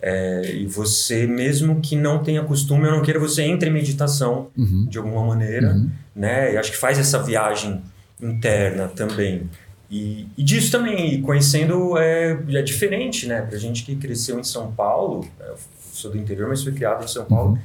É, 0.07 0.55
e 0.55 0.67
você, 0.67 1.27
mesmo 1.27 1.81
que 1.81 1.97
não 1.97 2.23
tenha 2.23 2.45
costume, 2.45 2.85
eu 2.85 2.90
não 2.90 3.01
queira, 3.01 3.19
você 3.19 3.43
entra 3.43 3.71
em 3.71 3.73
meditação 3.73 4.49
uhum. 4.55 4.85
de 4.87 4.99
alguma 4.99 5.25
maneira, 5.25 5.73
uhum. 5.73 5.90
né? 6.14 6.53
E 6.53 6.59
acho 6.59 6.73
que 6.73 6.77
faz 6.77 6.99
essa 6.99 7.23
viagem 7.23 7.81
interna 8.21 8.87
também. 8.87 9.49
E, 9.90 10.27
e 10.37 10.43
disso 10.43 10.71
também, 10.71 11.23
conhecendo 11.23 11.97
é, 11.97 12.38
é 12.51 12.61
diferente, 12.61 13.27
né? 13.27 13.40
Pra 13.40 13.57
gente 13.57 13.83
que 13.83 13.97
cresceu 13.97 14.38
em 14.38 14.45
São 14.45 14.73
Paulo, 14.73 15.27
é, 15.40 15.49
eu 15.49 15.57
sou 15.90 16.11
do 16.11 16.19
interior, 16.19 16.51
mas 16.51 16.62
fui 16.62 16.73
criado 16.73 17.03
em 17.03 17.09
São 17.09 17.25
Paulo. 17.25 17.53
Uhum. 17.53 17.59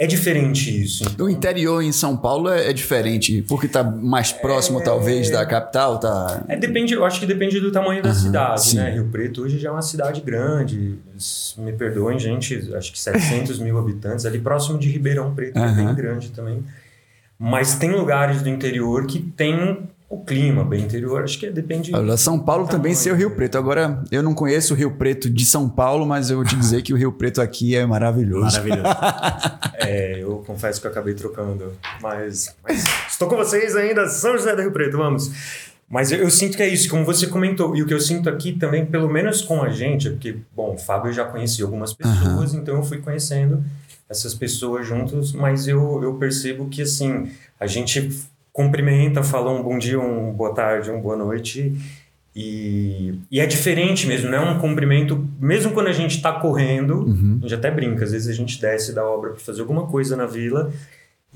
É 0.00 0.06
diferente 0.06 0.82
isso. 0.82 1.04
Então. 1.06 1.26
O 1.26 1.28
interior 1.28 1.82
em 1.82 1.92
São 1.92 2.16
Paulo 2.16 2.48
é, 2.48 2.70
é 2.70 2.72
diferente, 2.72 3.44
porque 3.46 3.66
está 3.66 3.84
mais 3.84 4.32
próximo, 4.32 4.80
é... 4.80 4.82
talvez, 4.82 5.28
da 5.28 5.44
capital? 5.44 5.98
Tá... 5.98 6.42
É, 6.48 6.56
depende, 6.56 6.94
eu 6.94 7.04
acho 7.04 7.20
que 7.20 7.26
depende 7.26 7.60
do 7.60 7.70
tamanho 7.70 8.02
da 8.02 8.08
uhum, 8.08 8.14
cidade, 8.14 8.62
sim. 8.62 8.76
né? 8.78 8.92
Rio 8.92 9.08
Preto 9.12 9.42
hoje 9.42 9.58
já 9.58 9.68
é 9.68 9.72
uma 9.72 9.82
cidade 9.82 10.22
grande. 10.22 10.98
Me 11.58 11.74
perdoem, 11.74 12.18
gente, 12.18 12.74
acho 12.74 12.90
que 12.92 12.98
700 12.98 13.58
mil 13.58 13.76
habitantes, 13.76 14.24
ali 14.24 14.38
próximo 14.38 14.78
de 14.78 14.88
Ribeirão 14.88 15.34
Preto, 15.34 15.58
uhum. 15.58 15.66
que 15.66 15.80
é 15.80 15.84
bem 15.84 15.94
grande 15.94 16.30
também. 16.30 16.64
Mas 17.38 17.74
tem 17.74 17.90
lugares 17.90 18.40
do 18.40 18.48
interior 18.48 19.04
que 19.04 19.18
tem 19.20 19.86
o 20.10 20.24
clima 20.24 20.64
bem 20.64 20.82
interior, 20.82 21.22
acho 21.22 21.38
que 21.38 21.48
depende. 21.48 21.94
Olha, 21.94 22.16
São 22.16 22.36
Paulo 22.36 22.66
também 22.66 22.96
ser 22.96 23.12
o 23.12 23.14
Rio 23.14 23.30
Preto. 23.30 23.56
Agora, 23.56 24.02
eu 24.10 24.24
não 24.24 24.34
conheço 24.34 24.74
o 24.74 24.76
Rio 24.76 24.90
Preto 24.90 25.30
de 25.30 25.44
São 25.44 25.68
Paulo, 25.68 26.04
mas 26.04 26.30
eu 26.30 26.38
vou 26.38 26.44
te 26.44 26.56
dizer 26.56 26.82
que 26.82 26.92
o 26.92 26.96
Rio 26.96 27.12
Preto 27.12 27.40
aqui 27.40 27.76
é 27.76 27.86
maravilhoso. 27.86 28.60
Maravilhoso. 28.60 28.82
é, 29.78 30.20
eu 30.20 30.42
confesso 30.44 30.80
que 30.80 30.88
eu 30.88 30.90
acabei 30.90 31.14
trocando, 31.14 31.72
mas, 32.02 32.56
mas, 32.64 32.84
estou 33.08 33.28
com 33.28 33.36
vocês 33.36 33.76
ainda, 33.76 34.08
São 34.08 34.36
José 34.36 34.56
do 34.56 34.62
Rio 34.62 34.72
Preto, 34.72 34.96
vamos. 34.96 35.30
Mas 35.88 36.10
eu, 36.10 36.18
eu, 36.18 36.30
sinto 36.30 36.56
que 36.56 36.62
é 36.64 36.68
isso, 36.68 36.88
como 36.88 37.04
você 37.04 37.28
comentou, 37.28 37.76
e 37.76 37.82
o 37.82 37.86
que 37.86 37.94
eu 37.94 38.00
sinto 38.00 38.28
aqui 38.28 38.52
também, 38.52 38.84
pelo 38.84 39.08
menos 39.08 39.42
com 39.42 39.62
a 39.62 39.68
gente, 39.68 40.08
é 40.08 40.10
porque, 40.10 40.38
bom, 40.56 40.74
o 40.74 40.78
Fábio 40.78 41.10
eu 41.10 41.12
já 41.12 41.24
conheci 41.24 41.62
algumas 41.62 41.92
pessoas, 41.92 42.52
uhum. 42.52 42.58
então 42.58 42.74
eu 42.74 42.82
fui 42.82 42.98
conhecendo 42.98 43.62
essas 44.08 44.34
pessoas 44.34 44.84
juntos, 44.88 45.32
mas 45.32 45.68
eu, 45.68 46.02
eu 46.02 46.14
percebo 46.14 46.68
que, 46.68 46.82
assim, 46.82 47.30
a 47.60 47.66
gente 47.68 48.10
cumprimenta, 48.60 49.22
fala 49.22 49.50
um 49.50 49.62
bom 49.62 49.78
dia, 49.78 49.98
um 49.98 50.32
boa 50.32 50.54
tarde, 50.54 50.90
um 50.90 51.00
boa 51.00 51.16
noite, 51.16 51.74
e, 52.36 53.14
e 53.30 53.40
é 53.40 53.46
diferente 53.46 54.06
mesmo, 54.06 54.30
não 54.30 54.38
é 54.38 54.50
um 54.50 54.58
cumprimento, 54.58 55.26
mesmo 55.40 55.72
quando 55.72 55.88
a 55.88 55.92
gente 55.92 56.16
está 56.16 56.32
correndo, 56.32 57.06
uhum. 57.06 57.38
a 57.40 57.42
gente 57.42 57.54
até 57.54 57.70
brinca, 57.70 58.04
às 58.04 58.12
vezes 58.12 58.28
a 58.28 58.32
gente 58.32 58.60
desce 58.60 58.94
da 58.94 59.04
obra 59.04 59.30
para 59.30 59.40
fazer 59.40 59.62
alguma 59.62 59.86
coisa 59.86 60.16
na 60.16 60.26
vila, 60.26 60.70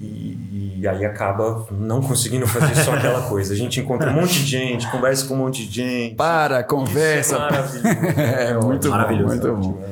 e, 0.00 0.80
e, 0.80 0.88
aí 0.88 1.04
acaba 1.04 1.66
não 1.70 2.02
conseguindo 2.02 2.48
fazer 2.48 2.74
só 2.82 2.94
aquela 2.94 3.22
coisa. 3.30 3.54
A 3.54 3.56
gente 3.56 3.78
encontra 3.78 4.10
um 4.10 4.14
monte 4.14 4.40
de 4.42 4.46
gente, 4.46 4.90
conversa 4.90 5.24
com 5.24 5.34
um 5.34 5.38
monte 5.38 5.64
de 5.68 5.72
gente. 5.72 6.16
Para, 6.16 6.64
conversa. 6.64 7.36
Isso 7.36 7.36
é 7.36 7.38
maravilhoso. 7.38 7.88
é, 8.20 8.54
muito 8.54 8.90
maravilhoso. 8.90 9.40
Bom, 9.40 9.56
muito 9.56 9.68
bom. 9.68 9.84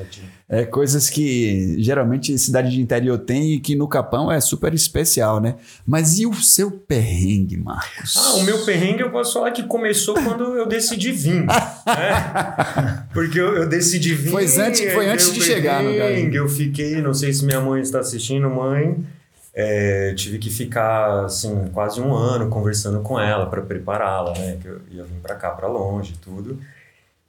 É 0.53 0.67
coisas 0.67 1.09
que 1.09 1.83
geralmente 1.83 2.37
cidade 2.37 2.71
de 2.71 2.79
interior 2.79 3.17
tem 3.17 3.55
e 3.55 3.59
que 3.59 3.75
no 3.75 3.89
Capão 3.89 4.31
é 4.31 4.39
super 4.39 4.75
especial, 4.75 5.41
né? 5.41 5.55
Mas 5.87 6.19
e 6.19 6.27
o 6.27 6.35
seu 6.35 6.71
perrengue, 6.71 7.57
Marcos? 7.57 8.15
Ah, 8.19 8.35
o 8.35 8.43
meu 8.43 8.63
perrengue 8.63 9.01
eu 9.01 9.11
posso 9.11 9.33
falar 9.33 9.51
que 9.53 9.63
começou 9.63 10.13
quando 10.13 10.45
eu 10.55 10.67
decidi 10.67 11.11
vir. 11.11 11.47
né? 11.47 13.07
Porque 13.15 13.41
eu, 13.41 13.57
eu, 13.57 13.67
decidi 13.67 14.13
vir. 14.15 14.31
Foi 14.31 14.45
antes, 14.45 14.93
foi 14.93 15.09
antes 15.09 15.33
de 15.33 15.41
chegar, 15.41 15.83
no 15.83 15.97
caso. 15.97 16.13
Eu 16.13 16.47
fiquei, 16.47 17.01
não 17.01 17.15
sei 17.15 17.33
se 17.33 17.47
minha 17.47 17.61
mãe 17.63 17.81
está 17.81 18.01
assistindo, 18.01 18.51
mãe. 18.51 19.03
É, 19.55 20.13
tive 20.13 20.37
que 20.37 20.51
ficar 20.51 21.25
assim 21.25 21.71
quase 21.73 21.99
um 21.99 22.13
ano 22.15 22.51
conversando 22.51 23.01
com 23.01 23.19
ela 23.19 23.47
para 23.47 23.63
prepará-la, 23.63 24.35
né? 24.35 24.59
Que 24.61 24.69
eu 24.69 24.81
ia 24.91 25.05
vir 25.05 25.19
para 25.23 25.35
cá, 25.35 25.49
para 25.53 25.67
longe, 25.67 26.13
tudo. 26.21 26.59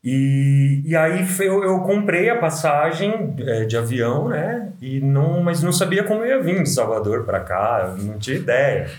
E, 0.03 0.81
e 0.85 0.95
aí 0.97 1.25
eu, 1.39 1.63
eu 1.63 1.79
comprei 1.79 2.29
a 2.29 2.37
passagem 2.37 3.35
é, 3.39 3.63
de 3.63 3.77
avião, 3.77 4.27
né? 4.27 4.69
E 4.81 4.99
não, 4.99 5.41
mas 5.41 5.63
não 5.63 5.71
sabia 5.71 6.03
como 6.03 6.25
eu 6.25 6.27
ia 6.27 6.43
vir 6.43 6.61
de 6.61 6.69
Salvador 6.69 7.23
para 7.23 7.39
cá, 7.39 7.95
não 7.97 8.17
tinha 8.17 8.35
ideia. 8.35 8.89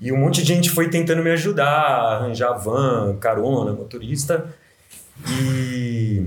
E 0.00 0.10
um 0.10 0.16
monte 0.16 0.42
de 0.42 0.48
gente 0.48 0.70
foi 0.70 0.88
tentando 0.88 1.22
me 1.22 1.30
ajudar, 1.30 1.70
arranjar 1.70 2.54
van, 2.54 3.16
carona, 3.20 3.72
motorista. 3.72 4.46
E, 5.28 6.26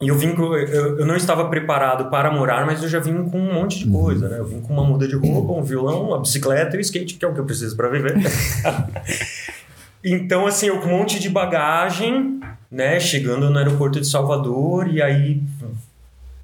e 0.00 0.08
eu 0.08 0.16
vim 0.16 0.34
eu, 0.36 0.98
eu 0.98 1.06
não 1.06 1.14
estava 1.14 1.48
preparado 1.48 2.10
para 2.10 2.30
morar, 2.32 2.66
mas 2.66 2.82
eu 2.82 2.88
já 2.88 2.98
vim 2.98 3.22
com 3.28 3.38
um 3.38 3.54
monte 3.54 3.84
de 3.84 3.90
coisa, 3.90 4.28
né? 4.28 4.38
Eu 4.40 4.46
vim 4.46 4.60
com 4.60 4.72
uma 4.72 4.84
muda 4.84 5.06
de 5.06 5.14
roupa, 5.14 5.52
um 5.52 5.62
violão, 5.62 6.08
uma 6.08 6.18
bicicleta 6.18 6.74
e 6.74 6.78
um 6.78 6.80
skate, 6.80 7.14
que 7.14 7.24
é 7.24 7.28
o 7.28 7.34
que 7.34 7.40
eu 7.40 7.44
preciso 7.44 7.76
para 7.76 7.88
viver. 7.88 8.16
então, 10.02 10.44
assim, 10.44 10.66
eu 10.66 10.80
com 10.80 10.88
um 10.88 10.98
monte 10.98 11.20
de 11.20 11.28
bagagem 11.28 12.40
né, 12.70 13.00
chegando 13.00 13.50
no 13.50 13.58
aeroporto 13.58 14.00
de 14.00 14.06
Salvador 14.06 14.88
e 14.88 15.02
aí 15.02 15.42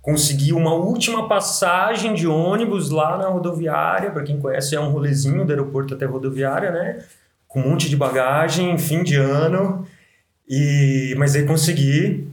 consegui 0.03 0.53
uma 0.53 0.73
última 0.73 1.29
passagem 1.29 2.15
de 2.15 2.27
ônibus 2.27 2.91
lá 2.91 3.17
na 3.17 3.29
rodoviária, 3.29 4.11
para 4.11 4.23
quem 4.23 4.41
conhece 4.41 4.77
é 4.77 4.81
um 4.81 4.91
rolezinho 4.91 5.45
do 5.45 5.51
aeroporto 5.51 5.95
até 5.95 6.05
a 6.05 6.09
rodoviária, 6.09 6.71
né, 6.71 7.05
com 7.49 7.61
um 7.61 7.71
monte 7.71 7.89
de 7.89 7.97
bagagem, 7.97 8.77
fim 8.79 9.03
de 9.03 9.17
ano, 9.17 9.87
e 10.49 11.13
mas 11.19 11.35
aí 11.35 11.45
consegui, 11.45 12.29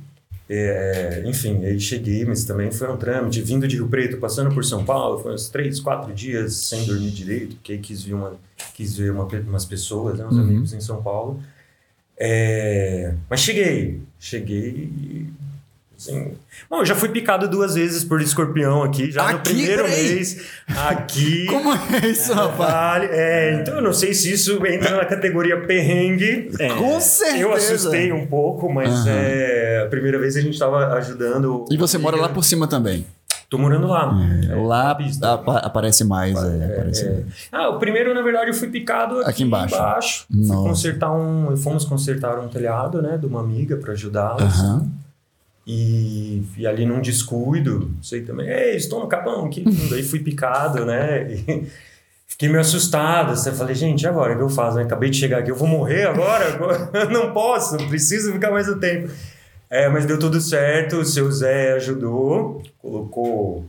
é, 0.48 1.24
enfim, 1.26 1.66
aí 1.66 1.80
cheguei, 1.80 2.26
mas 2.26 2.46
também 2.46 2.72
foi 2.72 2.92
um 2.92 2.98
trâmite, 2.98 3.42
vindo 3.42 3.68
de 3.68 3.76
Rio 3.76 3.88
Preto, 3.88 4.18
passando 4.18 4.54
por 4.54 4.64
São 4.64 4.86
Paulo, 4.86 5.18
foi 5.18 5.34
uns 5.34 5.50
três, 5.50 5.80
quatro 5.80 6.14
dias 6.14 6.56
sem 6.56 6.86
dormir 6.86 7.10
direito, 7.10 7.56
porque 7.56 7.74
aí 7.74 7.80
quis 7.80 8.04
ver, 8.04 8.14
uma, 8.14 8.34
quis 8.76 8.96
ver 8.96 9.12
uma, 9.12 9.24
umas 9.26 9.66
pessoas, 9.66 10.20
né, 10.20 10.26
uns 10.28 10.36
uhum. 10.36 10.44
amigos 10.44 10.74
em 10.74 10.82
São 10.82 11.02
Paulo, 11.02 11.40
é, 12.26 13.14
mas 13.30 13.42
cheguei, 13.42 14.00
cheguei. 14.18 14.90
Assim, 15.98 16.38
bom, 16.70 16.80
eu 16.80 16.86
já 16.86 16.96
fui 16.96 17.10
picado 17.10 17.50
duas 17.50 17.76
vezes 17.76 18.06
por 18.06 18.22
escorpião 18.22 18.82
aqui, 18.82 19.12
já 19.12 19.24
aqui, 19.24 19.34
no 19.34 19.40
primeiro 19.40 19.84
peraí. 19.84 20.16
mês. 20.16 20.42
Aqui. 20.68 21.46
Como 21.52 21.70
é 21.74 22.08
isso, 22.08 22.34
rapaz? 22.34 23.10
É, 23.12 23.60
então 23.60 23.76
eu 23.76 23.82
não 23.82 23.92
sei 23.92 24.14
se 24.14 24.32
isso 24.32 24.66
entra 24.66 24.96
na 24.96 25.06
categoria 25.06 25.60
perrengue. 25.60 26.50
É, 26.60 26.70
Com 26.70 26.98
certeza. 27.02 27.40
Eu 27.42 27.52
assustei 27.54 28.14
um 28.14 28.26
pouco, 28.26 28.72
mas 28.72 29.06
uhum. 29.06 29.12
é, 29.12 29.84
a 29.86 29.90
primeira 29.90 30.18
vez 30.18 30.38
a 30.38 30.42
gente 30.42 30.54
estava 30.54 30.94
ajudando. 30.94 31.66
E 31.70 31.76
você 31.76 31.98
mora 31.98 32.16
lá 32.16 32.30
por 32.30 32.46
cima 32.46 32.70
também? 32.70 33.06
Tô 33.54 33.60
morando 33.60 33.86
lá. 33.86 34.12
É, 34.50 34.56
lá 34.56 34.90
ap 34.90 35.48
aparece 35.48 36.04
mais. 36.04 36.36
É, 36.36 36.66
aparece 36.66 37.06
é. 37.06 37.24
Ah, 37.52 37.70
o 37.70 37.78
primeiro, 37.78 38.12
na 38.12 38.24
verdade, 38.24 38.50
eu 38.50 38.54
fui 38.56 38.68
picado 38.68 39.20
aqui, 39.20 39.30
aqui 39.30 39.44
embaixo. 39.44 39.76
embaixo. 39.76 40.26
Fui 40.28 40.56
consertar 40.56 41.12
um. 41.12 41.56
Fomos 41.56 41.86
consertar 41.86 42.40
um 42.40 42.48
telhado, 42.48 43.00
né? 43.00 43.16
De 43.16 43.28
uma 43.28 43.42
amiga 43.42 43.78
para 43.78 43.94
ajudá-los. 43.94 44.60
Uhum. 44.60 44.90
E, 45.68 46.42
e, 46.58 46.66
ali 46.66 46.84
num 46.84 47.00
descuido, 47.00 47.92
sei 48.02 48.24
também, 48.24 48.50
ei, 48.50 48.76
estou 48.76 49.00
no 49.00 49.08
capão 49.08 49.46
aqui. 49.46 49.64
Daí 49.92 50.02
fui 50.02 50.18
picado, 50.18 50.84
né? 50.84 51.32
E 51.32 51.68
fiquei 52.26 52.50
meio 52.50 52.62
assustado. 52.62 53.36
Você 53.36 53.52
falei, 53.52 53.76
gente, 53.76 54.08
agora 54.08 54.34
o 54.34 54.36
que 54.36 54.42
eu 54.42 54.50
faço? 54.50 54.80
Eu 54.80 54.86
acabei 54.86 55.12
de 55.12 55.18
chegar 55.18 55.38
aqui, 55.38 55.52
eu 55.52 55.56
vou 55.56 55.68
morrer 55.68 56.08
agora? 56.08 56.58
não 57.14 57.32
posso, 57.32 57.78
preciso 57.88 58.34
ficar 58.34 58.50
mais 58.50 58.68
um 58.68 58.80
tempo. 58.80 59.12
É, 59.74 59.90
mas 59.90 60.06
deu 60.06 60.20
tudo 60.20 60.40
certo, 60.40 60.98
o 60.98 61.06
seu 61.06 61.32
Zé 61.32 61.74
ajudou, 61.74 62.62
colocou 62.78 63.66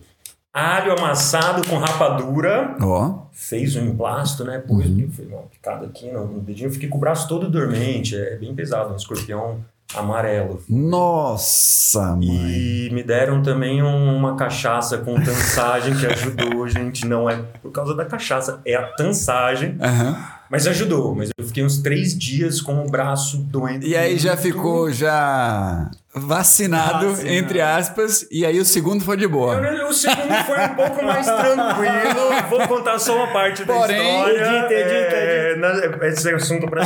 alho 0.53 0.93
amassado 0.93 1.67
com 1.67 1.79
rapadura, 1.79 2.77
oh. 2.79 3.23
fez 3.33 3.75
um 3.75 3.87
emplasto, 3.87 4.45
né? 4.45 4.59
Pôs, 4.59 4.85
uhum. 4.85 5.09
uma 5.31 5.43
picada 5.45 5.87
aqui 5.87 6.13
no, 6.13 6.27
no 6.27 6.41
dedinho, 6.41 6.71
fiquei 6.71 6.91
com 6.91 6.99
o 6.99 7.01
braço 7.01 7.27
todo 7.27 7.49
dormente, 7.49 8.15
é 8.15 8.37
bem 8.37 8.55
pesado, 8.55 8.93
um 8.93 8.97
escorpião 8.97 9.65
amarelo. 9.95 10.63
Nossa, 10.69 12.15
mãe. 12.15 12.29
E 12.29 12.91
me 12.93 13.03
deram 13.03 13.43
também 13.43 13.83
um, 13.83 14.15
uma 14.15 14.37
cachaça 14.37 14.99
com 14.99 15.15
tansagem 15.15 15.97
que 15.97 16.05
ajudou, 16.05 16.67
gente. 16.69 17.07
Não 17.07 17.31
é 17.31 17.37
por 17.63 17.73
causa 17.73 17.95
da 17.95 18.05
cachaça, 18.05 18.61
é 18.67 18.75
a 18.75 18.83
tansagem. 18.83 19.71
Uhum. 19.71 20.17
Mas 20.55 20.69
ajudou. 20.69 21.17
Mas 21.17 21.31
eu 21.37 21.45
fiquei 21.45 21.65
uns 21.65 21.79
três 21.79 22.17
dias 22.17 22.61
com 22.61 22.87
o 22.87 22.89
braço 22.89 23.39
doendo. 23.39 23.85
E 23.85 23.97
aí 23.97 24.17
já 24.17 24.37
ficou 24.37 24.89
já 24.93 25.91
vacinado, 26.15 27.09
vacinado, 27.09 27.29
entre 27.29 27.61
aspas, 27.61 28.25
e 28.31 28.47
aí 28.47 28.61
o 28.61 28.65
segundo 28.65 29.03
foi 29.03 29.17
de 29.17 29.27
boa. 29.27 29.57
Eu, 29.57 29.89
o 29.89 29.93
segundo 29.93 30.33
foi 30.47 30.65
um 30.65 30.75
pouco 30.77 31.05
mais 31.05 31.27
tranquilo. 31.27 32.31
Vou 32.49 32.69
contar 32.69 33.01
só 33.01 33.17
uma 33.17 33.33
parte 33.33 33.65
Porém, 33.65 33.97
da 33.97 34.05
história. 34.05 34.69
Edita, 34.69 34.75
edita, 34.75 36.05
é, 36.05 36.09
esse 36.09 36.31
é 36.31 36.35
assunto 36.37 36.69
pra 36.69 36.85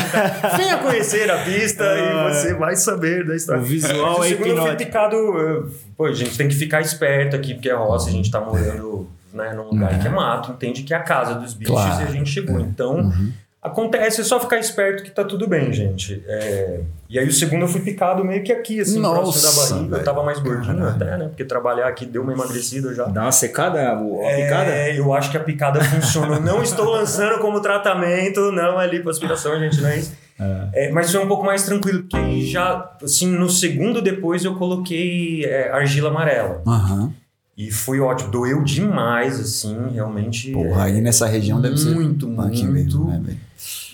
Venha 0.56 0.78
conhecer 0.78 1.30
a 1.30 1.36
pista 1.44 1.84
ah, 1.84 1.98
e 1.98 2.32
você 2.32 2.54
vai 2.54 2.74
saber 2.74 3.26
da 3.26 3.36
história. 3.36 3.60
O 3.60 3.64
visual 3.66 4.24
é 4.24 4.28
segundo 4.28 4.62
foi 4.62 4.76
picado. 4.76 5.70
Pô, 5.94 6.06
a 6.06 6.12
gente 6.14 6.38
tem 6.38 6.48
que 6.48 6.54
ficar 6.54 6.80
esperto 6.80 7.36
aqui, 7.36 7.52
porque 7.52 7.68
é 7.68 7.74
roça, 7.74 8.08
a 8.08 8.12
gente 8.12 8.30
tá 8.30 8.40
morando 8.40 9.06
né, 9.30 9.52
num 9.52 9.64
lugar 9.64 9.92
uhum. 9.92 9.98
que 9.98 10.06
é 10.06 10.10
mato, 10.10 10.52
entende 10.52 10.84
que 10.84 10.94
é 10.94 10.96
a 10.96 11.02
casa 11.02 11.34
dos 11.34 11.52
bichos 11.52 11.74
claro. 11.74 12.00
e 12.00 12.04
a 12.04 12.10
gente 12.10 12.30
chegou. 12.30 12.58
Então. 12.60 13.00
Uhum 13.00 13.30
Acontece, 13.60 14.20
é 14.20 14.24
só 14.24 14.38
ficar 14.38 14.58
esperto 14.58 15.02
que 15.02 15.10
tá 15.10 15.24
tudo 15.24 15.48
bem, 15.48 15.72
gente. 15.72 16.22
É... 16.28 16.80
E 17.10 17.18
aí 17.18 17.26
o 17.26 17.32
segundo 17.32 17.62
eu 17.62 17.68
fui 17.68 17.80
picado 17.80 18.24
meio 18.24 18.44
que 18.44 18.52
aqui, 18.52 18.80
assim, 18.80 19.00
Nossa, 19.00 19.20
próximo 19.20 19.42
da 19.42 19.60
barriga. 19.60 19.90
Véio. 19.90 20.00
Eu 20.00 20.04
tava 20.04 20.22
mais 20.22 20.38
gordinho 20.38 20.76
Caralho. 20.76 20.94
até, 20.94 21.16
né? 21.18 21.24
Porque 21.26 21.44
trabalhar 21.44 21.88
aqui 21.88 22.06
deu 22.06 22.22
uma 22.22 22.32
emagrecida 22.32 22.94
já. 22.94 23.06
Dá 23.06 23.22
uma 23.22 23.32
secada 23.32 23.80
a 23.80 24.00
é, 24.22 24.42
picada? 24.42 24.88
Eu 24.90 25.12
acho 25.12 25.30
que 25.30 25.36
a 25.36 25.40
picada 25.40 25.82
funcionou. 25.82 26.40
não 26.40 26.62
estou 26.62 26.88
lançando 26.88 27.40
como 27.40 27.60
tratamento, 27.60 28.52
não 28.52 28.80
é 28.80 28.86
lipoaspiração, 28.86 29.58
gente, 29.58 29.80
não 29.80 29.88
é 29.88 29.98
isso. 29.98 30.12
É. 30.38 30.86
É, 30.86 30.92
mas 30.92 31.10
foi 31.10 31.20
um 31.20 31.26
pouco 31.26 31.44
mais 31.44 31.64
tranquilo, 31.64 32.04
porque 32.04 32.42
já, 32.42 32.96
assim, 33.02 33.26
no 33.26 33.50
segundo 33.50 34.00
depois 34.00 34.44
eu 34.44 34.54
coloquei 34.54 35.44
é, 35.44 35.72
argila 35.72 36.10
amarela. 36.10 36.62
Aham. 36.64 37.02
Uhum. 37.02 37.12
E 37.56 37.72
foi 37.72 37.98
ótimo, 37.98 38.30
doeu 38.30 38.62
demais, 38.62 39.40
assim, 39.40 39.76
realmente. 39.92 40.52
Porra, 40.52 40.84
aí 40.84 41.00
nessa 41.00 41.26
região 41.26 41.60
deve 41.60 41.76
ser. 41.76 41.90
Muito, 41.90 42.28
muito. 42.28 42.64
Mesmo, 42.66 43.06
né, 43.06 43.36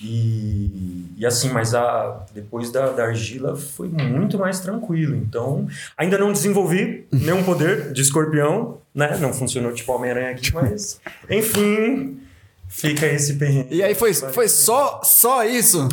e, 0.02 1.06
e 1.16 1.24
assim, 1.24 1.48
mas 1.48 1.74
a, 1.74 2.26
depois 2.34 2.70
da, 2.70 2.90
da 2.90 3.04
argila 3.04 3.56
foi 3.56 3.88
muito 3.88 4.38
mais 4.38 4.60
tranquilo. 4.60 5.16
Então, 5.16 5.66
ainda 5.96 6.18
não 6.18 6.32
desenvolvi 6.32 7.06
nenhum 7.12 7.42
poder 7.42 7.92
de 7.92 8.02
escorpião, 8.02 8.78
né? 8.94 9.16
Não 9.18 9.32
funcionou 9.32 9.72
tipo 9.72 9.92
Homem-Aranha 9.92 10.30
aqui, 10.30 10.52
mas 10.54 11.00
enfim, 11.30 12.20
fica 12.68 13.06
esse 13.06 13.34
perrengue. 13.34 13.74
E 13.74 13.82
aí 13.82 13.94
foi, 13.94 14.12
foi 14.12 14.48
só, 14.48 15.00
só 15.02 15.44
isso? 15.44 15.88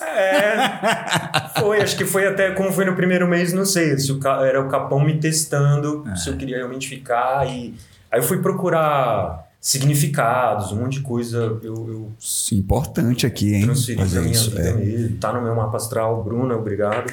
É, 0.00 1.58
foi, 1.60 1.80
acho 1.80 1.96
que 1.96 2.04
foi 2.04 2.26
até 2.26 2.52
como 2.52 2.72
foi 2.72 2.84
no 2.84 2.94
primeiro 2.94 3.26
mês, 3.26 3.52
não 3.52 3.66
sei, 3.66 3.98
se 3.98 4.12
o, 4.12 4.20
era 4.44 4.60
o 4.60 4.68
Capão 4.68 5.00
me 5.00 5.18
testando, 5.18 6.06
é. 6.08 6.14
se 6.14 6.30
eu 6.30 6.36
queria 6.36 6.58
realmente 6.58 6.88
ficar 6.88 7.46
e 7.48 7.74
aí 8.10 8.20
eu 8.20 8.22
fui 8.22 8.38
procurar 8.38 9.49
significados, 9.60 10.72
um 10.72 10.76
monte 10.76 10.94
de 10.94 11.00
coisa. 11.00 11.58
Eu, 11.62 11.88
eu 11.88 12.12
Sim, 12.18 12.56
importante 12.56 13.26
aqui, 13.26 13.54
hein? 13.54 13.64
Transferi 13.64 13.96
pra 13.98 14.20
minha 14.20 14.32
isso, 14.32 14.50
vida 14.50 14.62
é. 14.62 14.72
nele. 14.74 15.16
Tá 15.16 15.32
no 15.32 15.42
meu 15.42 15.54
mapa 15.54 15.76
astral, 15.76 16.24
Bruna, 16.24 16.56
obrigado. 16.56 17.12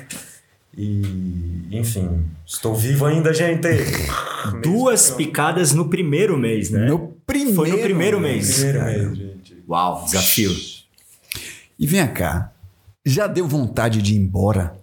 E, 0.78 1.68
enfim, 1.72 2.24
estou 2.46 2.76
vivo 2.76 3.06
ainda, 3.06 3.34
gente. 3.34 3.68
Duas 4.64 5.10
picadas 5.10 5.74
no 5.74 5.90
primeiro 5.90 6.38
mês, 6.38 6.70
né? 6.70 6.86
No 6.86 7.16
primeiro 7.26 7.56
Foi 7.56 7.70
no 7.70 7.80
primeiro 7.80 8.20
mês. 8.20 8.64
Primeiro 8.64 8.86
mês, 8.86 9.18
gente. 9.18 9.64
Uau, 9.68 10.06
desafio. 10.06 10.56
E 11.80 11.86
vem 11.86 12.08
cá, 12.08 12.54
já 13.06 13.28
deu 13.28 13.48
vontade 13.48 14.02
de 14.02 14.14
ir 14.14 14.18
embora? 14.18 14.78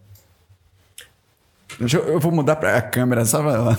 Eu, 1.81 2.01
eu, 2.09 2.21
vou 2.21 2.33
mudar 2.33 2.57
para 2.57 2.77
a 2.77 2.83
câmera, 2.83 3.25
só 3.25 3.41
lá. 3.41 3.77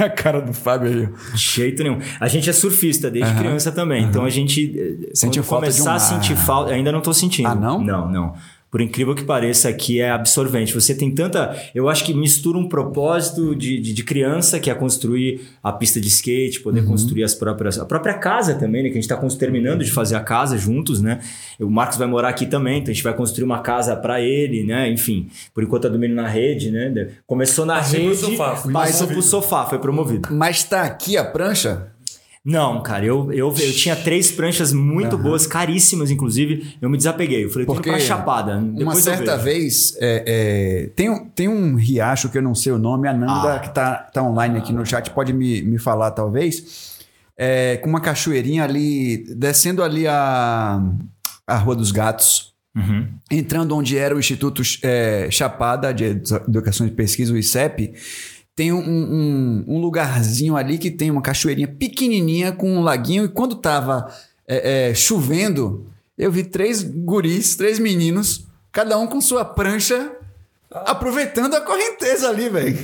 a 0.00 0.10
cara 0.10 0.40
do 0.40 0.52
Fábio 0.52 0.88
aí. 0.88 1.08
De 1.34 1.38
jeito 1.40 1.82
nenhum. 1.82 1.98
A 2.20 2.28
gente 2.28 2.48
é 2.48 2.52
surfista 2.52 3.10
desde 3.10 3.32
uhum. 3.32 3.38
criança 3.38 3.72
também, 3.72 4.02
uhum. 4.02 4.08
então 4.08 4.24
a 4.24 4.30
gente 4.30 4.74
eh, 4.78 5.10
Sentiu 5.14 5.42
falta 5.42 5.66
começar 5.66 5.92
um 5.92 5.94
a 5.94 5.98
sentir 5.98 6.36
falta, 6.36 6.72
ainda 6.72 6.90
não 6.90 6.98
estou 6.98 7.14
sentindo. 7.14 7.48
Ah, 7.48 7.54
não? 7.54 7.80
Não, 7.80 8.10
não 8.10 8.34
por 8.70 8.80
incrível 8.80 9.14
que 9.14 9.24
pareça, 9.24 9.68
aqui 9.68 10.00
é 10.00 10.10
absorvente. 10.10 10.74
Você 10.74 10.94
tem 10.94 11.10
tanta. 11.14 11.56
Eu 11.74 11.88
acho 11.88 12.04
que 12.04 12.12
mistura 12.12 12.58
um 12.58 12.68
propósito 12.68 13.54
de, 13.54 13.80
de, 13.80 13.92
de 13.92 14.04
criança, 14.04 14.58
que 14.58 14.68
é 14.68 14.74
construir 14.74 15.40
a 15.62 15.72
pista 15.72 16.00
de 16.00 16.08
skate, 16.08 16.60
poder 16.60 16.80
uhum. 16.80 16.86
construir 16.86 17.22
as 17.22 17.34
próprias. 17.34 17.78
A 17.78 17.84
própria 17.84 18.14
casa 18.14 18.54
também, 18.54 18.82
né? 18.82 18.88
Que 18.88 18.98
a 18.98 19.00
gente 19.00 19.10
está 19.10 19.16
terminando 19.38 19.84
de 19.84 19.90
fazer 19.90 20.16
a 20.16 20.20
casa 20.20 20.58
juntos, 20.58 21.00
né? 21.00 21.20
O 21.60 21.70
Marcos 21.70 21.96
vai 21.96 22.08
morar 22.08 22.28
aqui 22.28 22.46
também, 22.46 22.80
então 22.80 22.90
a 22.90 22.94
gente 22.94 23.04
vai 23.04 23.14
construir 23.14 23.44
uma 23.44 23.60
casa 23.60 23.96
para 23.96 24.20
ele, 24.20 24.64
né? 24.64 24.90
Enfim, 24.90 25.28
por 25.54 25.62
enquanto 25.62 25.84
tá 25.84 25.88
dormindo 25.88 26.14
na 26.14 26.28
rede, 26.28 26.70
né? 26.70 27.08
Começou 27.26 27.64
na 27.64 27.76
Passei 27.76 28.00
rede, 28.00 28.18
pro 28.18 28.30
sofá, 28.30 28.62
passou 28.72 29.06
pro 29.06 29.22
sofá, 29.22 29.66
foi 29.66 29.78
promovido. 29.78 30.28
Mas 30.32 30.64
tá 30.64 30.82
aqui 30.82 31.16
a 31.16 31.24
prancha? 31.24 31.95
Não, 32.46 32.80
cara, 32.80 33.04
eu, 33.04 33.32
eu, 33.32 33.48
eu 33.48 33.72
tinha 33.72 33.96
três 33.96 34.30
pranchas 34.30 34.72
muito 34.72 35.16
uhum. 35.16 35.22
boas, 35.22 35.48
caríssimas, 35.48 36.12
inclusive. 36.12 36.76
Eu 36.80 36.88
me 36.88 36.96
desapeguei. 36.96 37.44
Eu 37.44 37.50
falei, 37.50 37.66
Porque 37.66 37.90
pra 37.90 37.98
Chapada. 37.98 38.56
uma 38.56 38.94
certa 38.94 39.36
vez, 39.36 39.96
é, 39.98 40.22
é, 40.24 40.86
tem, 40.94 41.10
um, 41.10 41.28
tem 41.28 41.48
um 41.48 41.74
riacho 41.74 42.28
que 42.28 42.38
eu 42.38 42.42
não 42.42 42.54
sei 42.54 42.70
o 42.70 42.78
nome, 42.78 43.08
a 43.08 43.12
Nanda, 43.12 43.56
ah. 43.56 43.58
que 43.58 43.74
tá, 43.74 43.96
tá 43.96 44.22
online 44.22 44.58
aqui 44.58 44.72
no 44.72 44.86
chat, 44.86 45.10
pode 45.10 45.32
me, 45.32 45.60
me 45.60 45.76
falar, 45.76 46.12
talvez. 46.12 46.94
É, 47.36 47.78
com 47.78 47.90
uma 47.90 48.00
cachoeirinha 48.00 48.62
ali, 48.62 49.24
descendo 49.34 49.82
ali 49.82 50.06
a, 50.06 50.80
a 51.48 51.56
Rua 51.56 51.74
dos 51.74 51.90
Gatos. 51.90 52.54
Uhum. 52.76 53.08
Entrando 53.28 53.74
onde 53.74 53.98
era 53.98 54.14
o 54.14 54.20
Instituto 54.20 54.62
é, 54.84 55.26
Chapada 55.32 55.92
de 55.92 56.04
Educação 56.04 56.86
e 56.86 56.92
Pesquisa, 56.92 57.32
o 57.32 57.36
ICEP, 57.36 57.92
tem 58.56 58.72
um, 58.72 58.78
um, 58.78 59.64
um, 59.68 59.78
lugarzinho 59.78 60.56
ali 60.56 60.78
que 60.78 60.90
tem 60.90 61.10
uma 61.10 61.20
cachoeirinha 61.20 61.68
pequenininha 61.68 62.52
com 62.52 62.78
um 62.78 62.80
laguinho. 62.80 63.26
E 63.26 63.28
quando 63.28 63.56
tava 63.56 64.10
é, 64.48 64.88
é, 64.88 64.94
chovendo, 64.94 65.86
eu 66.16 66.32
vi 66.32 66.42
três 66.42 66.82
guris, 66.82 67.54
três 67.54 67.78
meninos, 67.78 68.46
cada 68.72 68.98
um 68.98 69.06
com 69.06 69.20
sua 69.20 69.44
prancha 69.44 70.15
aproveitando 70.84 71.54
a 71.54 71.60
correnteza 71.60 72.28
ali, 72.28 72.48
velho. 72.48 72.78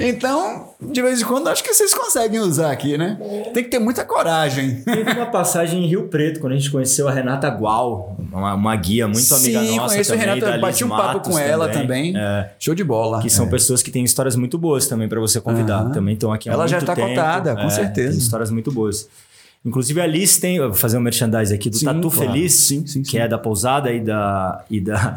então, 0.00 0.70
de 0.80 1.02
vez 1.02 1.20
em 1.20 1.24
quando, 1.24 1.48
acho 1.48 1.62
que 1.62 1.72
vocês 1.72 1.92
conseguem 1.92 2.40
usar 2.40 2.70
aqui, 2.70 2.96
né? 2.96 3.18
Tem 3.52 3.64
que 3.64 3.70
ter 3.70 3.78
muita 3.78 4.04
coragem. 4.04 4.82
Teve 4.82 5.12
uma 5.12 5.26
passagem 5.26 5.84
em 5.84 5.86
Rio 5.86 6.08
Preto, 6.08 6.40
quando 6.40 6.52
a 6.52 6.56
gente 6.56 6.70
conheceu 6.70 7.08
a 7.08 7.12
Renata 7.12 7.48
Gual, 7.48 8.16
uma, 8.32 8.54
uma 8.54 8.76
guia 8.76 9.06
muito 9.06 9.34
amiga 9.34 9.60
Sim, 9.60 9.76
nossa 9.76 9.94
conheço 9.94 10.10
também. 10.12 10.28
a 10.28 10.34
Renata, 10.34 10.58
bati 10.58 10.84
um 10.84 10.88
papo 10.88 11.30
com 11.30 11.38
ela 11.38 11.68
também. 11.68 12.16
É, 12.16 12.50
Show 12.58 12.74
de 12.74 12.84
bola. 12.84 13.20
Que 13.20 13.30
são 13.30 13.46
é. 13.46 13.50
pessoas 13.50 13.82
que 13.82 13.90
têm 13.90 14.04
histórias 14.04 14.36
muito 14.36 14.58
boas 14.58 14.86
também 14.86 15.08
para 15.08 15.20
você 15.20 15.40
convidar. 15.40 15.84
Uhum. 15.84 15.92
Também 15.92 16.14
estão 16.14 16.32
aqui 16.32 16.48
há. 16.48 16.52
Ela 16.52 16.66
já 16.66 16.78
está 16.78 16.94
contada, 16.94 17.54
com 17.54 17.62
é, 17.62 17.70
certeza. 17.70 18.10
Tem 18.10 18.18
histórias 18.18 18.50
muito 18.50 18.72
boas. 18.72 19.08
Inclusive 19.66 20.00
a 20.00 20.06
Liz 20.06 20.38
tem, 20.38 20.60
vou 20.60 20.72
fazer 20.74 20.96
um 20.96 21.00
merchandise 21.00 21.52
aqui 21.52 21.68
do 21.68 21.76
sim, 21.76 21.84
Tatu 21.84 22.08
claro. 22.08 22.32
Feliz, 22.32 22.54
sim, 22.54 22.86
sim, 22.86 23.02
que 23.02 23.18
é 23.18 23.26
da 23.26 23.36
pousada 23.36 23.92
e 23.92 23.98
da, 23.98 24.64
e 24.70 24.80
da, 24.80 25.16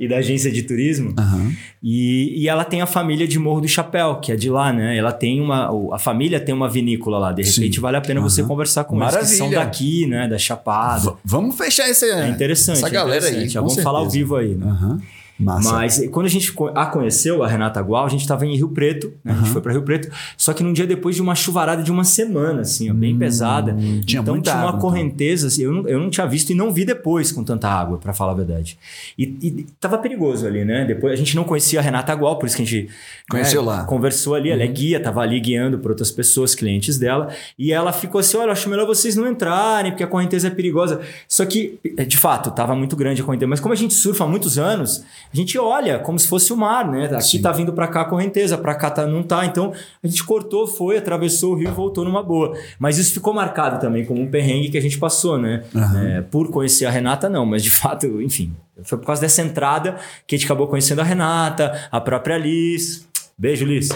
e 0.00 0.08
da 0.08 0.16
agência 0.16 0.50
de 0.50 0.62
turismo. 0.62 1.14
Uhum. 1.18 1.54
E, 1.82 2.42
e 2.42 2.48
ela 2.48 2.64
tem 2.64 2.80
a 2.80 2.86
família 2.86 3.28
de 3.28 3.38
Morro 3.38 3.60
do 3.60 3.68
Chapéu, 3.68 4.16
que 4.16 4.32
é 4.32 4.36
de 4.36 4.48
lá, 4.48 4.72
né? 4.72 4.96
Ela 4.96 5.12
tem 5.12 5.38
uma. 5.38 5.70
A 5.94 5.98
família 5.98 6.40
tem 6.40 6.54
uma 6.54 6.66
vinícola 6.66 7.18
lá. 7.18 7.32
De 7.32 7.42
repente 7.42 7.78
vale 7.78 7.98
a 7.98 8.00
pena 8.00 8.20
uhum. 8.20 8.28
você 8.28 8.42
conversar 8.42 8.84
com 8.84 8.96
Maravilha. 8.96 9.20
eles 9.20 9.32
que 9.32 9.36
são 9.36 9.50
daqui, 9.50 10.06
né? 10.06 10.26
Da 10.26 10.38
Chapada. 10.38 11.10
V 11.10 11.16
vamos 11.22 11.54
fechar 11.54 11.86
esse, 11.86 12.06
é 12.06 12.26
interessante, 12.26 12.78
essa 12.78 12.88
galera 12.88 13.18
interessante. 13.18 13.48
aí. 13.48 13.54
Vamos 13.54 13.74
certeza. 13.74 13.84
falar 13.84 13.98
ao 13.98 14.08
vivo 14.08 14.36
aí. 14.36 14.54
Né? 14.54 14.64
Uhum. 14.64 14.98
Massa. 15.40 15.72
Mas 15.72 16.08
quando 16.10 16.26
a 16.26 16.28
gente 16.28 16.52
a 16.74 16.86
conheceu, 16.86 17.42
a 17.42 17.48
Renata 17.48 17.80
Gual, 17.80 18.04
a 18.04 18.08
gente 18.08 18.20
estava 18.20 18.46
em 18.46 18.54
Rio 18.54 18.68
Preto, 18.68 19.12
né? 19.24 19.32
a 19.32 19.36
gente 19.36 19.50
foi 19.50 19.62
para 19.62 19.72
Rio 19.72 19.82
Preto, 19.82 20.10
só 20.36 20.52
que 20.52 20.62
num 20.62 20.72
dia 20.72 20.86
depois 20.86 21.16
de 21.16 21.22
uma 21.22 21.34
chuvarada 21.34 21.82
de 21.82 21.90
uma 21.90 22.04
semana, 22.04 22.60
assim, 22.60 22.90
ó, 22.90 22.94
bem 22.94 23.14
hum, 23.14 23.18
pesada. 23.18 23.74
Tinha 24.04 24.20
então 24.20 24.40
tinha 24.40 24.54
uma 24.54 24.62
água, 24.62 24.68
então. 24.68 24.80
correnteza, 24.80 25.46
assim, 25.46 25.62
eu, 25.62 25.72
não, 25.72 25.88
eu 25.88 25.98
não 25.98 26.10
tinha 26.10 26.26
visto 26.26 26.50
e 26.50 26.54
não 26.54 26.70
vi 26.70 26.84
depois 26.84 27.32
com 27.32 27.42
tanta 27.42 27.68
água, 27.68 27.98
para 27.98 28.12
falar 28.12 28.32
a 28.32 28.34
verdade. 28.34 28.78
E, 29.16 29.24
e 29.42 29.66
tava 29.80 29.98
perigoso 29.98 30.46
ali, 30.46 30.64
né? 30.64 30.84
Depois 30.84 31.12
a 31.12 31.16
gente 31.16 31.34
não 31.34 31.44
conhecia 31.44 31.80
a 31.80 31.82
Renata 31.82 32.14
Gual, 32.14 32.38
por 32.38 32.46
isso 32.46 32.56
que 32.56 32.62
a 32.62 32.64
gente 32.66 32.88
conheceu 33.30 33.62
né, 33.62 33.68
lá. 33.68 33.84
Conversou 33.84 34.34
ali, 34.34 34.48
uhum. 34.48 34.54
ela 34.54 34.64
é 34.64 34.66
uhum. 34.66 34.72
guia, 34.72 35.00
tava 35.00 35.20
ali 35.20 35.40
guiando 35.40 35.78
para 35.78 35.90
outras 35.90 36.10
pessoas, 36.10 36.54
clientes 36.54 36.98
dela, 36.98 37.28
e 37.58 37.72
ela 37.72 37.92
ficou 37.92 38.20
assim: 38.20 38.36
olha, 38.36 38.52
acho 38.52 38.68
melhor 38.68 38.86
vocês 38.86 39.16
não 39.16 39.26
entrarem, 39.26 39.92
porque 39.92 40.04
a 40.04 40.06
correnteza 40.06 40.48
é 40.48 40.50
perigosa. 40.50 41.00
Só 41.28 41.44
que, 41.46 41.78
de 42.06 42.16
fato, 42.18 42.50
tava 42.50 42.74
muito 42.74 42.96
grande 42.96 43.22
a 43.22 43.24
correnteza, 43.24 43.48
mas 43.48 43.60
como 43.60 43.72
a 43.72 43.76
gente 43.76 43.94
surfa 43.94 44.24
há 44.24 44.26
muitos 44.26 44.58
anos, 44.58 45.04
a 45.32 45.36
gente 45.36 45.56
olha 45.56 45.98
como 45.98 46.18
se 46.18 46.26
fosse 46.26 46.52
o 46.52 46.56
mar, 46.56 46.90
né? 46.90 47.06
Aqui 47.06 47.22
Sim. 47.22 47.42
tá 47.42 47.52
vindo 47.52 47.72
para 47.72 47.86
cá 47.86 48.00
a 48.00 48.04
correnteza, 48.04 48.58
para 48.58 48.74
cá 48.74 48.90
tá, 48.90 49.06
não 49.06 49.22
tá. 49.22 49.46
Então 49.46 49.72
a 50.02 50.06
gente 50.06 50.24
cortou, 50.24 50.66
foi, 50.66 50.98
atravessou 50.98 51.52
o 51.52 51.56
rio 51.56 51.68
e 51.68 51.72
voltou 51.72 52.04
numa 52.04 52.22
boa. 52.22 52.56
Mas 52.78 52.98
isso 52.98 53.14
ficou 53.14 53.32
marcado 53.32 53.80
também 53.80 54.04
como 54.04 54.20
um 54.20 54.28
perrengue 54.28 54.70
que 54.70 54.78
a 54.78 54.82
gente 54.82 54.98
passou, 54.98 55.38
né? 55.38 55.62
Uhum. 55.72 55.98
É, 55.98 56.22
por 56.22 56.50
conhecer 56.50 56.86
a 56.86 56.90
Renata, 56.90 57.28
não, 57.28 57.46
mas 57.46 57.62
de 57.62 57.70
fato, 57.70 58.20
enfim, 58.20 58.54
foi 58.82 58.98
por 58.98 59.06
causa 59.06 59.20
dessa 59.20 59.40
entrada 59.40 59.96
que 60.26 60.34
a 60.34 60.38
gente 60.38 60.46
acabou 60.46 60.66
conhecendo 60.66 61.00
a 61.00 61.04
Renata, 61.04 61.88
a 61.92 62.00
própria 62.00 62.36
Liz. 62.36 63.06
Beijo, 63.38 63.64
Liz. 63.64 63.88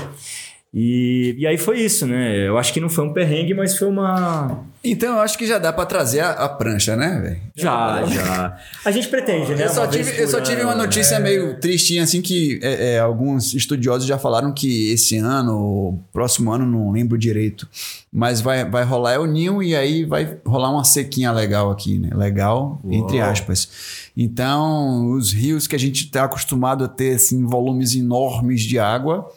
E, 0.76 1.36
e 1.38 1.46
aí 1.46 1.56
foi 1.56 1.78
isso, 1.78 2.04
né? 2.04 2.48
Eu 2.48 2.58
acho 2.58 2.72
que 2.72 2.80
não 2.80 2.88
foi 2.88 3.04
um 3.04 3.12
perrengue, 3.12 3.54
mas 3.54 3.78
foi 3.78 3.86
uma. 3.86 4.64
Então 4.82 5.14
eu 5.14 5.20
acho 5.20 5.38
que 5.38 5.46
já 5.46 5.56
dá 5.56 5.72
para 5.72 5.86
trazer 5.86 6.18
a, 6.18 6.32
a, 6.32 6.48
prancha, 6.48 6.96
né, 6.96 7.20
velho? 7.22 7.40
Já, 7.54 8.04
já. 8.04 8.58
A 8.84 8.90
gente 8.90 9.06
pretende, 9.06 9.54
né? 9.54 9.66
Eu 9.66 9.68
só, 9.68 9.86
tive, 9.86 10.20
eu 10.20 10.26
só 10.26 10.40
tive 10.40 10.64
uma 10.64 10.74
notícia 10.74 11.14
é... 11.14 11.20
meio 11.20 11.60
tristinha, 11.60 12.02
assim, 12.02 12.20
que 12.20 12.58
é, 12.60 12.94
é, 12.94 12.98
alguns 12.98 13.54
estudiosos 13.54 14.04
já 14.04 14.18
falaram 14.18 14.52
que 14.52 14.90
esse 14.90 15.16
ano, 15.16 16.00
próximo 16.12 16.50
ano, 16.50 16.66
não 16.66 16.90
lembro 16.90 17.16
direito, 17.16 17.68
mas 18.12 18.40
vai, 18.40 18.68
vai 18.68 18.82
rolar 18.82 19.14
El 19.14 19.26
Ninho 19.26 19.62
e 19.62 19.76
aí 19.76 20.04
vai 20.04 20.38
rolar 20.44 20.72
uma 20.72 20.84
sequinha 20.84 21.30
legal 21.30 21.70
aqui, 21.70 22.00
né? 22.00 22.10
Legal, 22.12 22.80
Uou. 22.82 22.92
entre 22.92 23.20
aspas. 23.20 23.68
Então, 24.16 25.12
os 25.12 25.32
rios 25.32 25.68
que 25.68 25.76
a 25.76 25.78
gente 25.78 26.06
está 26.06 26.24
acostumado 26.24 26.84
a 26.84 26.88
ter, 26.88 27.14
assim, 27.14 27.46
volumes 27.46 27.94
enormes 27.94 28.62
de 28.62 28.76
água 28.76 29.30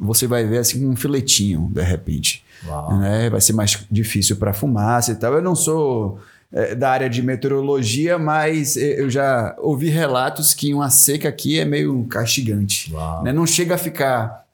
você 0.00 0.26
vai 0.26 0.44
ver 0.44 0.58
assim 0.58 0.88
um 0.88 0.96
filetinho, 0.96 1.70
de 1.72 1.82
repente. 1.82 2.44
Né? 2.98 3.28
Vai 3.28 3.40
ser 3.40 3.52
mais 3.52 3.78
difícil 3.90 4.36
para 4.36 4.54
fumaça 4.54 5.12
e 5.12 5.14
tal. 5.14 5.34
Eu 5.34 5.42
não 5.42 5.54
sou 5.54 6.18
é, 6.52 6.74
da 6.74 6.90
área 6.90 7.08
de 7.08 7.22
meteorologia, 7.22 8.18
mas 8.18 8.76
eu 8.76 9.10
já 9.10 9.54
ouvi 9.58 9.88
relatos 9.88 10.54
que 10.54 10.72
uma 10.72 10.88
seca 10.88 11.28
aqui 11.28 11.60
é 11.60 11.64
meio 11.64 12.04
castigante. 12.04 12.92
Né? 13.22 13.32
Não 13.32 13.46
chega 13.46 13.74
a 13.74 13.78
ficar 13.78 14.46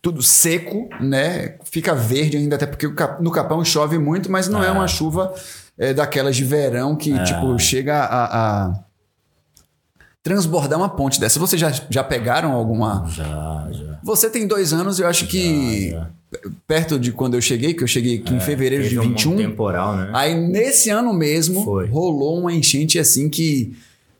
tudo 0.00 0.22
seco, 0.22 0.88
né? 1.00 1.56
Fica 1.64 1.94
verde 1.94 2.36
ainda, 2.36 2.56
até 2.56 2.66
porque 2.66 2.88
no 3.20 3.30
Capão 3.30 3.64
chove 3.64 3.98
muito, 3.98 4.30
mas 4.30 4.48
não 4.48 4.62
é, 4.62 4.68
é 4.68 4.70
uma 4.70 4.88
chuva 4.88 5.32
é, 5.78 5.92
daquelas 5.92 6.36
de 6.36 6.44
verão 6.44 6.96
que, 6.96 7.12
é. 7.12 7.22
tipo, 7.22 7.58
chega 7.58 7.98
a, 7.98 8.64
a 8.64 8.85
transbordar 10.26 10.76
uma 10.76 10.88
ponte 10.88 11.20
dessa. 11.20 11.38
Vocês 11.38 11.60
já, 11.60 11.72
já 11.88 12.02
pegaram 12.02 12.50
alguma? 12.50 13.06
Já, 13.08 13.68
já. 13.70 14.00
Você 14.02 14.28
tem 14.28 14.44
dois 14.44 14.72
anos, 14.72 14.98
eu 14.98 15.06
acho 15.06 15.24
já, 15.24 15.30
que 15.30 15.90
já. 15.90 16.08
perto 16.66 16.98
de 16.98 17.12
quando 17.12 17.34
eu 17.34 17.40
cheguei, 17.40 17.72
que 17.74 17.84
eu 17.84 17.86
cheguei 17.86 18.18
aqui 18.18 18.34
é, 18.34 18.36
em 18.36 18.40
fevereiro 18.40 18.88
de 18.88 18.98
21. 18.98 19.32
Um 19.32 19.36
temporal, 19.36 19.94
né? 19.94 20.10
Aí 20.12 20.34
nesse 20.34 20.90
ano 20.90 21.12
mesmo 21.12 21.62
Foi. 21.62 21.86
rolou 21.86 22.40
uma 22.40 22.52
enchente 22.52 22.98
assim 22.98 23.28
que 23.28 23.76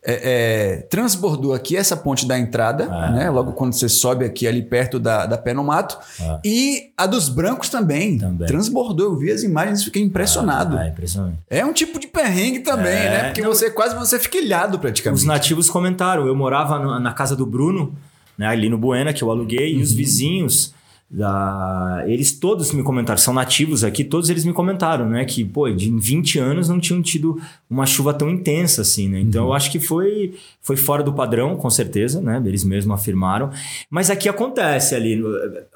é, 0.09 0.21
é, 0.23 0.77
transbordou 0.83 1.53
aqui 1.53 1.75
essa 1.75 1.97
ponte 1.97 2.25
da 2.25 2.39
entrada, 2.39 2.85
é. 2.85 3.11
né? 3.11 3.29
Logo 3.29 3.51
quando 3.51 3.73
você 3.73 3.89
sobe 3.89 4.23
aqui 4.23 4.47
ali 4.47 4.61
perto 4.61 4.97
da, 4.97 5.25
da 5.25 5.37
pé 5.37 5.53
no 5.53 5.65
mato. 5.65 5.97
É. 6.17 6.39
E 6.45 6.91
a 6.95 7.05
dos 7.05 7.27
brancos 7.27 7.67
também, 7.67 8.17
também. 8.17 8.47
Transbordou. 8.47 9.07
Eu 9.07 9.17
vi 9.17 9.29
as 9.29 9.43
imagens 9.43 9.81
e 9.81 9.85
fiquei 9.85 10.01
impressionado. 10.01 10.77
Ah, 10.77 10.85
é 10.85 10.89
impressionante. 10.89 11.37
É 11.49 11.65
um 11.65 11.73
tipo 11.73 11.99
de 11.99 12.07
perrengue 12.07 12.59
também, 12.59 12.93
é. 12.93 13.09
né? 13.09 13.23
Porque 13.25 13.41
Não, 13.41 13.49
você 13.49 13.69
quase 13.69 13.95
você 13.95 14.17
fica 14.17 14.37
ilhado 14.37 14.79
praticamente. 14.79 15.19
Os 15.19 15.25
nativos 15.27 15.69
comentaram. 15.69 16.25
Eu 16.25 16.35
morava 16.35 16.79
no, 16.79 16.97
na 17.01 17.11
casa 17.11 17.35
do 17.35 17.45
Bruno, 17.45 17.93
né, 18.37 18.47
ali 18.47 18.69
no 18.69 18.77
Buena, 18.77 19.11
que 19.11 19.21
eu 19.21 19.29
aluguei, 19.29 19.73
uhum. 19.73 19.79
e 19.81 19.83
os 19.83 19.91
uhum. 19.91 19.97
vizinhos 19.97 20.73
da... 21.09 22.03
Eles 22.05 22.37
todos 22.37 22.73
me 22.73 22.83
comentaram, 22.83 23.17
são 23.17 23.33
nativos 23.33 23.83
aqui, 23.83 24.03
todos 24.03 24.29
eles 24.29 24.43
me 24.43 24.51
comentaram, 24.51 25.07
né? 25.09 25.23
Que, 25.23 25.45
pô, 25.45 25.69
de 25.69 25.89
20 25.89 26.37
anos 26.37 26.67
não 26.67 26.79
tinham 26.79 27.01
tido 27.01 27.39
uma 27.69 27.85
chuva 27.85 28.13
tão 28.13 28.29
intensa 28.29 28.81
assim, 28.81 29.07
né? 29.07 29.19
Então 29.19 29.43
uhum. 29.43 29.49
eu 29.49 29.53
acho 29.53 29.71
que 29.71 29.79
foi, 29.79 30.33
foi 30.61 30.75
fora 30.75 31.01
do 31.01 31.13
padrão, 31.13 31.55
com 31.55 31.69
certeza, 31.69 32.21
né? 32.21 32.41
Eles 32.45 32.63
mesmos 32.63 32.99
afirmaram. 32.99 33.49
Mas 33.89 34.09
aqui 34.09 34.27
acontece 34.27 34.95
ali, 34.95 35.21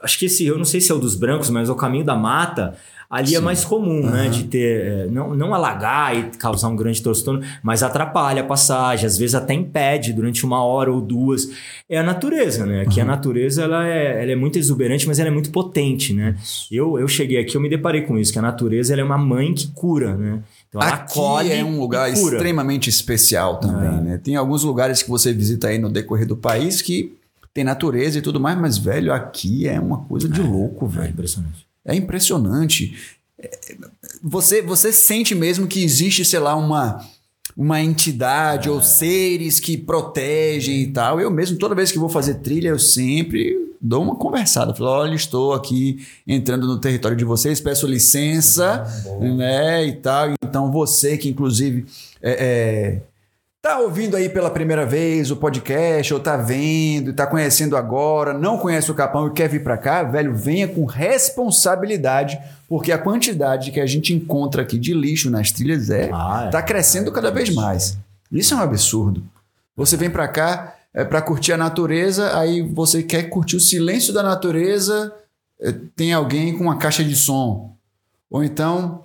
acho 0.04 0.20
que 0.20 0.26
esse, 0.26 0.46
eu 0.46 0.58
não 0.58 0.66
sei 0.66 0.82
se 0.82 0.92
é 0.92 0.96
o 0.96 1.00
dos 1.00 1.16
brancos, 1.16 1.50
mas 1.50 1.70
o 1.70 1.76
caminho 1.76 2.04
da 2.04 2.16
mata, 2.16 2.76
Ali 3.12 3.28
é 3.28 3.30
Sim. 3.32 3.36
é 3.36 3.40
mais 3.42 3.66
comum, 3.66 4.04
uhum. 4.04 4.10
né? 4.10 4.30
De 4.30 4.46
ter. 4.46 4.86
É, 4.86 5.08
não, 5.08 5.36
não 5.36 5.54
alagar 5.54 6.18
e 6.18 6.24
causar 6.38 6.70
um 6.70 6.78
grande 6.78 7.02
transtorno, 7.02 7.42
mas 7.62 7.84
atrapalha 7.84 8.42
a 8.42 8.46
passagem, 8.46 9.06
às 9.06 9.18
vezes 9.18 9.36
até 9.36 9.54
impede 9.54 10.14
durante 10.14 10.46
uma 10.46 10.64
hora 10.64 10.90
ou 10.90 11.02
duas. 11.02 11.50
É 11.90 11.98
a 11.98 12.04
natureza, 12.04 12.66
né? 12.66 12.84
Aqui 12.84 13.02
uhum. 13.02 13.06
a 13.06 13.08
natureza 13.10 13.64
ela 13.64 13.86
é, 13.86 14.24
ela 14.24 14.32
é 14.32 14.36
muito 14.36 14.58
exuberante, 14.58 15.06
mas 15.08 15.20
ela 15.20 15.28
é 15.28 15.32
muito 15.32 15.52
potente, 15.52 16.14
né? 16.14 16.38
Eu, 16.72 16.98
eu 16.98 17.08
cheguei 17.08 17.38
aqui, 17.38 17.56
eu 17.58 17.60
me 17.60 17.70
deparei 17.70 18.04
com 18.04 18.18
isso, 18.18 18.32
que 18.32 18.40
a 18.40 18.42
natureza 18.42 18.94
ela 18.94 19.02
é 19.02 19.06
uma 19.06 19.18
mãe 19.18 19.54
que 19.54 19.68
cura, 19.74 20.16
né? 20.16 20.40
Então 20.70 20.80
ela 20.82 20.92
Aqui 20.92 21.52
é 21.52 21.66
um 21.66 21.82
lugar 21.82 22.10
extremamente 22.10 22.90
especial 22.90 23.58
também, 23.58 23.90
é. 23.90 24.02
né? 24.02 24.18
Tem 24.24 24.38
alguns 24.38 24.64
lugares 24.64 25.04
que 25.04 25.10
você 25.10 25.34
visita 25.34 25.68
aí 25.68 25.78
no 25.78 25.90
decorrer 25.90 26.26
do 26.26 26.38
país 26.38 26.82
que 26.82 27.14
tem 27.54 27.66
natureza 27.66 28.20
e 28.20 28.22
tudo 28.22 28.40
mais, 28.40 28.58
mas, 28.58 28.78
velho, 28.78 29.12
aqui 29.12 29.68
é 29.68 29.78
uma 29.78 30.06
coisa 30.06 30.30
de 30.30 30.42
louco, 30.42 30.88
velho. 30.88 31.08
É 31.08 31.10
impressionante. 31.10 31.71
É 31.86 31.96
impressionante. 31.96 32.96
Você, 34.24 34.62
você 34.62 34.92
sente 34.92 35.34
mesmo 35.34 35.68
que 35.68 35.84
existe, 35.84 36.24
sei 36.24 36.40
lá, 36.40 36.56
uma, 36.56 37.04
uma 37.58 37.82
entidade 37.82 38.68
é. 38.68 38.72
ou 38.72 38.82
seres 38.82 39.60
que 39.60 39.78
protegem 39.78 40.82
e 40.82 40.88
tal. 40.88 41.20
Eu 41.20 41.32
mesmo, 41.32 41.58
toda 41.58 41.76
vez 41.76 41.92
que 41.92 42.00
vou 42.00 42.10
fazer 42.10 42.36
trilha, 42.36 42.70
eu 42.70 42.80
sempre 42.80 43.76
dou 43.82 44.04
uma 44.04 44.16
conversada. 44.16 44.74
Falo, 44.76 44.92
olha, 44.92 45.16
estou 45.16 45.54
aqui 45.54 46.06
entrando 46.28 46.68
no 46.68 46.80
território 46.80 47.18
de 47.18 47.26
vocês, 47.26 47.60
peço 47.60 47.88
licença, 47.88 48.84
ah, 48.84 49.20
né, 49.20 49.88
e 49.88 49.94
tal. 49.94 50.34
Então, 50.44 50.72
você 50.72 51.18
que, 51.18 51.30
inclusive, 51.30 51.86
é, 52.22 52.32
é 52.32 53.02
Tá 53.62 53.78
ouvindo 53.78 54.18
aí 54.18 54.28
pela 54.28 54.50
primeira 54.50 54.88
vez 54.88 55.30
o 55.30 55.36
podcast, 55.36 56.12
ou 56.16 56.20
tá 56.20 56.36
vendo, 56.36 57.14
tá 57.14 57.28
conhecendo 57.28 57.78
agora, 57.78 58.34
não 58.34 58.58
conhece 58.58 58.90
o 58.90 58.96
Capão 58.96 59.28
e 59.28 59.34
quer 59.34 59.48
vir 59.48 59.64
para 59.64 59.78
cá, 59.78 60.02
velho, 60.02 60.36
venha 60.36 60.68
com 60.68 60.84
responsabilidade, 60.86 62.40
porque 62.68 62.92
a 62.92 62.98
quantidade 62.98 63.70
que 63.70 63.80
a 63.80 63.86
gente 63.86 64.14
encontra 64.16 64.64
aqui 64.64 64.80
de 64.80 64.96
lixo 64.96 65.30
nas 65.30 65.52
trilhas 65.52 65.92
é, 65.92 66.10
ah, 66.12 66.46
é. 66.48 66.50
tá 66.50 66.64
crescendo 66.64 67.12
cada 67.12 67.30
vez 67.30 67.54
mais. 67.54 68.00
Isso 68.32 68.56
é 68.56 68.58
um 68.58 68.62
absurdo. 68.62 69.24
Você 69.76 69.96
vem 69.96 70.10
para 70.10 70.28
cá 70.28 70.76
é 70.94 71.06
para 71.06 71.22
curtir 71.22 71.54
a 71.54 71.58
natureza, 71.58 72.38
aí 72.38 72.62
você 72.62 73.02
quer 73.02 73.30
curtir 73.30 73.56
o 73.56 73.62
silêncio 73.62 74.14
da 74.14 74.22
natureza, 74.22 75.14
é, 75.60 75.72
tem 75.96 76.12
alguém 76.14 76.58
com 76.58 76.64
uma 76.64 76.78
caixa 76.78 77.04
de 77.04 77.16
som. 77.16 77.76
Ou 78.30 78.44
então, 78.44 79.04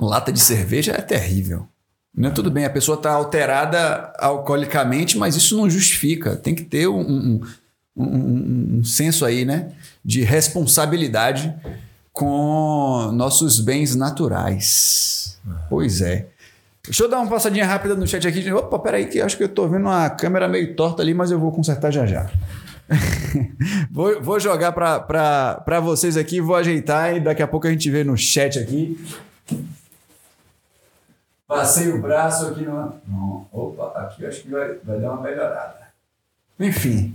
lata 0.00 0.32
de 0.32 0.40
cerveja 0.40 0.92
é 0.92 1.02
terrível. 1.02 1.66
Né? 2.16 2.30
Tudo 2.30 2.50
bem, 2.50 2.64
a 2.64 2.70
pessoa 2.70 2.96
está 2.96 3.10
alterada 3.10 4.12
alcoolicamente, 4.18 5.18
mas 5.18 5.36
isso 5.36 5.56
não 5.56 5.68
justifica. 5.68 6.34
Tem 6.34 6.54
que 6.54 6.64
ter 6.64 6.88
um, 6.88 7.00
um, 7.00 7.40
um, 7.94 8.78
um 8.78 8.84
senso 8.84 9.24
aí, 9.24 9.44
né? 9.44 9.72
De 10.02 10.22
responsabilidade 10.22 11.54
com 12.12 13.10
nossos 13.12 13.60
bens 13.60 13.94
naturais. 13.94 15.38
Pois 15.68 16.00
é. 16.00 16.26
Deixa 16.82 17.02
eu 17.04 17.10
dar 17.10 17.18
uma 17.18 17.28
passadinha 17.28 17.66
rápida 17.66 17.94
no 17.94 18.06
chat 18.06 18.26
aqui. 18.26 18.50
Opa, 18.50 18.78
peraí, 18.78 19.06
que 19.06 19.20
acho 19.20 19.36
que 19.36 19.42
eu 19.42 19.48
estou 19.48 19.68
vendo 19.68 19.82
uma 19.82 20.08
câmera 20.08 20.48
meio 20.48 20.74
torta 20.74 21.02
ali, 21.02 21.12
mas 21.12 21.30
eu 21.30 21.38
vou 21.38 21.52
consertar 21.52 21.90
já 21.90 22.06
já. 22.06 22.30
vou, 23.90 24.22
vou 24.22 24.40
jogar 24.40 24.72
para 24.72 25.80
vocês 25.80 26.16
aqui, 26.16 26.40
vou 26.40 26.56
ajeitar 26.56 27.16
e 27.16 27.20
daqui 27.20 27.42
a 27.42 27.46
pouco 27.46 27.66
a 27.66 27.70
gente 27.70 27.90
vê 27.90 28.04
no 28.04 28.16
chat 28.16 28.58
aqui. 28.58 28.98
Passei 31.46 31.88
o 31.88 32.00
braço 32.00 32.46
aqui 32.48 32.64
no. 32.64 32.92
Não. 33.06 33.46
Opa, 33.52 33.92
aqui 34.00 34.24
eu 34.24 34.28
acho 34.28 34.42
que 34.42 34.50
vai, 34.50 34.74
vai 34.84 34.98
dar 34.98 35.12
uma 35.12 35.22
melhorada. 35.22 35.86
Enfim. 36.58 37.12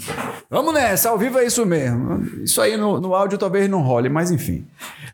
Vamos 0.50 0.74
nessa, 0.74 1.10
ao 1.10 1.18
vivo 1.18 1.40
é 1.40 1.46
isso 1.46 1.66
mesmo. 1.66 2.22
Isso 2.44 2.62
aí 2.62 2.78
no, 2.78 3.02
no 3.02 3.16
áudio 3.16 3.38
talvez 3.38 3.68
não 3.68 3.82
role, 3.82 4.08
mas 4.08 4.32
enfim. 4.32 4.66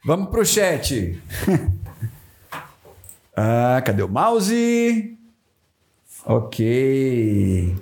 Vamos 0.06 0.30
pro 0.30 0.46
chat. 0.46 1.20
ah, 3.36 3.82
cadê 3.84 4.04
o 4.04 4.10
mouse? 4.10 5.18
Ok. 6.26 7.76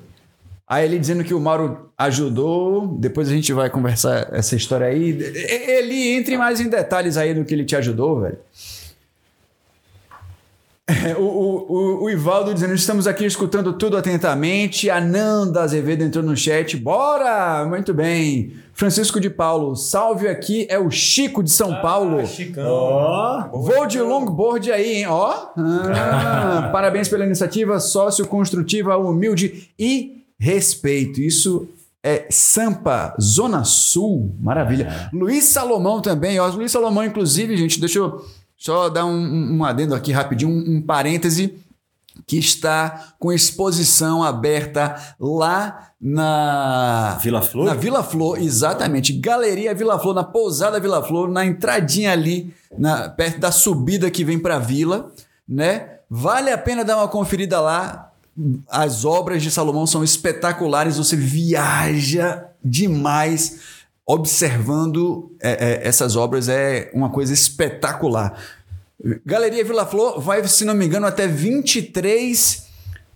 Aí 0.67 0.85
ele 0.85 0.99
dizendo 0.99 1.23
que 1.23 1.33
o 1.33 1.39
Mauro 1.39 1.91
ajudou, 1.97 2.87
depois 2.87 3.27
a 3.27 3.31
gente 3.31 3.51
vai 3.53 3.69
conversar 3.69 4.29
essa 4.31 4.55
história 4.55 4.87
aí. 4.87 5.11
Ele 5.11 6.15
entre 6.15 6.37
mais 6.37 6.59
em 6.59 6.69
detalhes 6.69 7.17
aí 7.17 7.33
no 7.33 7.43
que 7.43 7.53
ele 7.53 7.65
te 7.65 7.75
ajudou, 7.75 8.21
velho. 8.21 8.37
O, 11.17 11.23
o, 11.23 12.03
o, 12.03 12.09
Ivaldo 12.11 12.53
dizendo: 12.53 12.75
estamos 12.75 13.07
aqui 13.07 13.25
escutando 13.25 13.73
tudo 13.73 13.97
atentamente. 13.97 14.87
Ananda 14.87 15.63
Azevedo 15.63 16.03
entrou 16.03 16.23
no 16.23 16.37
chat. 16.37 16.77
Bora! 16.77 17.65
Muito 17.65 17.91
bem. 17.91 18.53
Francisco 18.71 19.19
de 19.19 19.29
Paulo, 19.29 19.75
salve 19.75 20.27
aqui, 20.27 20.67
é 20.69 20.77
o 20.77 20.91
Chico 20.91 21.41
de 21.41 21.49
São 21.49 21.73
ah, 21.73 21.77
Paulo. 21.77 22.27
Chicão. 22.27 23.49
Oh, 23.51 23.61
vou 23.61 23.87
de 23.87 23.99
longboard 23.99 24.71
aí, 24.71 24.97
hein? 24.97 25.07
Ó. 25.07 25.33
Oh. 25.57 25.61
Ah, 25.61 26.69
parabéns 26.73 27.07
pela 27.07 27.25
iniciativa 27.25 27.79
sócio-construtiva, 27.79 28.95
humilde 28.97 29.71
e 29.79 30.25
respeito. 30.37 31.19
Isso 31.19 31.67
é 32.03 32.27
Sampa, 32.29 33.15
Zona 33.19 33.63
Sul. 33.63 34.35
Maravilha. 34.39 35.09
É. 35.11 35.15
Luiz 35.15 35.45
Salomão 35.45 35.99
também, 35.99 36.39
ó. 36.39 36.45
Luiz 36.47 36.71
Salomão, 36.71 37.03
inclusive, 37.03 37.57
gente, 37.57 37.79
deixa 37.79 37.97
eu 37.97 38.23
só 38.57 38.89
dar 38.89 39.05
um, 39.05 39.57
um 39.57 39.63
adendo 39.63 39.93
aqui 39.93 40.11
rapidinho, 40.11 40.51
um, 40.51 40.77
um 40.77 40.81
parêntese 40.81 41.65
que 42.25 42.37
está 42.37 43.13
com 43.19 43.31
exposição 43.31 44.23
aberta 44.23 44.95
lá 45.19 45.89
na 45.99 47.17
Vila 47.21 47.41
Flor. 47.41 47.65
Na 47.65 47.73
Vila 47.73 48.03
Flor, 48.03 48.39
exatamente. 48.39 49.13
Galeria 49.13 49.75
Vila 49.75 49.99
Flor, 49.99 50.15
na 50.15 50.23
pousada 50.23 50.79
Vila 50.79 51.03
Flor, 51.03 51.29
na 51.29 51.45
entradinha 51.45 52.11
ali, 52.11 52.53
na, 52.77 53.09
perto 53.09 53.39
da 53.39 53.51
subida 53.51 54.09
que 54.09 54.23
vem 54.23 54.39
para 54.39 54.55
a 54.55 54.59
vila, 54.59 55.11
né? 55.47 55.89
Vale 56.09 56.51
a 56.51 56.57
pena 56.57 56.85
dar 56.85 56.97
uma 56.97 57.07
conferida 57.07 57.59
lá. 57.59 58.11
As 58.69 59.05
obras 59.05 59.41
de 59.41 59.51
Salomão 59.51 59.87
são 59.87 60.03
espetaculares, 60.03 60.97
você 60.97 61.15
viaja 61.15 62.45
demais 62.63 63.74
observando 64.05 65.35
é, 65.41 65.51
é, 65.51 65.87
essas 65.87 66.15
obras 66.15 66.47
é 66.47 66.91
uma 66.93 67.09
coisa 67.09 67.33
espetacular. 67.33 68.39
Galeria 69.25 69.63
Vila 69.63 69.85
Flor 69.85 70.19
vai, 70.21 70.45
se 70.47 70.63
não 70.63 70.73
me 70.73 70.85
engano, 70.85 71.05
até 71.05 71.27
23. 71.27 72.65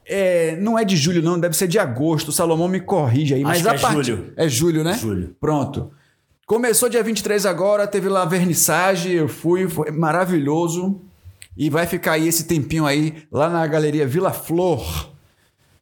É, 0.05 0.55
não 0.57 0.77
é 0.77 0.83
de 0.83 0.97
julho, 0.97 1.21
não, 1.21 1.39
deve 1.39 1.55
ser 1.55 1.67
de 1.67 1.77
agosto. 1.77 2.29
O 2.29 2.31
Salomão 2.31 2.67
me 2.67 2.79
corrige 2.79 3.35
aí. 3.35 3.43
Mas 3.43 3.59
Acho 3.59 3.69
a 3.69 3.75
é 3.75 3.79
part... 3.79 3.93
julho. 3.95 4.33
É 4.35 4.49
julho, 4.49 4.83
né? 4.83 4.93
Julho. 4.93 5.35
Pronto. 5.39 5.91
Começou 6.45 6.89
dia 6.89 7.03
23 7.03 7.45
agora, 7.45 7.85
teve 7.85 8.09
lá 8.09 8.23
a 8.23 8.25
vernissagem, 8.25 9.11
eu 9.11 9.27
fui, 9.27 9.69
foi 9.69 9.91
maravilhoso. 9.91 10.99
E 11.55 11.69
vai 11.69 11.85
ficar 11.85 12.13
aí 12.13 12.27
esse 12.27 12.45
tempinho 12.45 12.87
aí 12.87 13.23
lá 13.31 13.49
na 13.49 13.65
Galeria 13.67 14.07
Vila 14.07 14.31
Flor. 14.31 15.11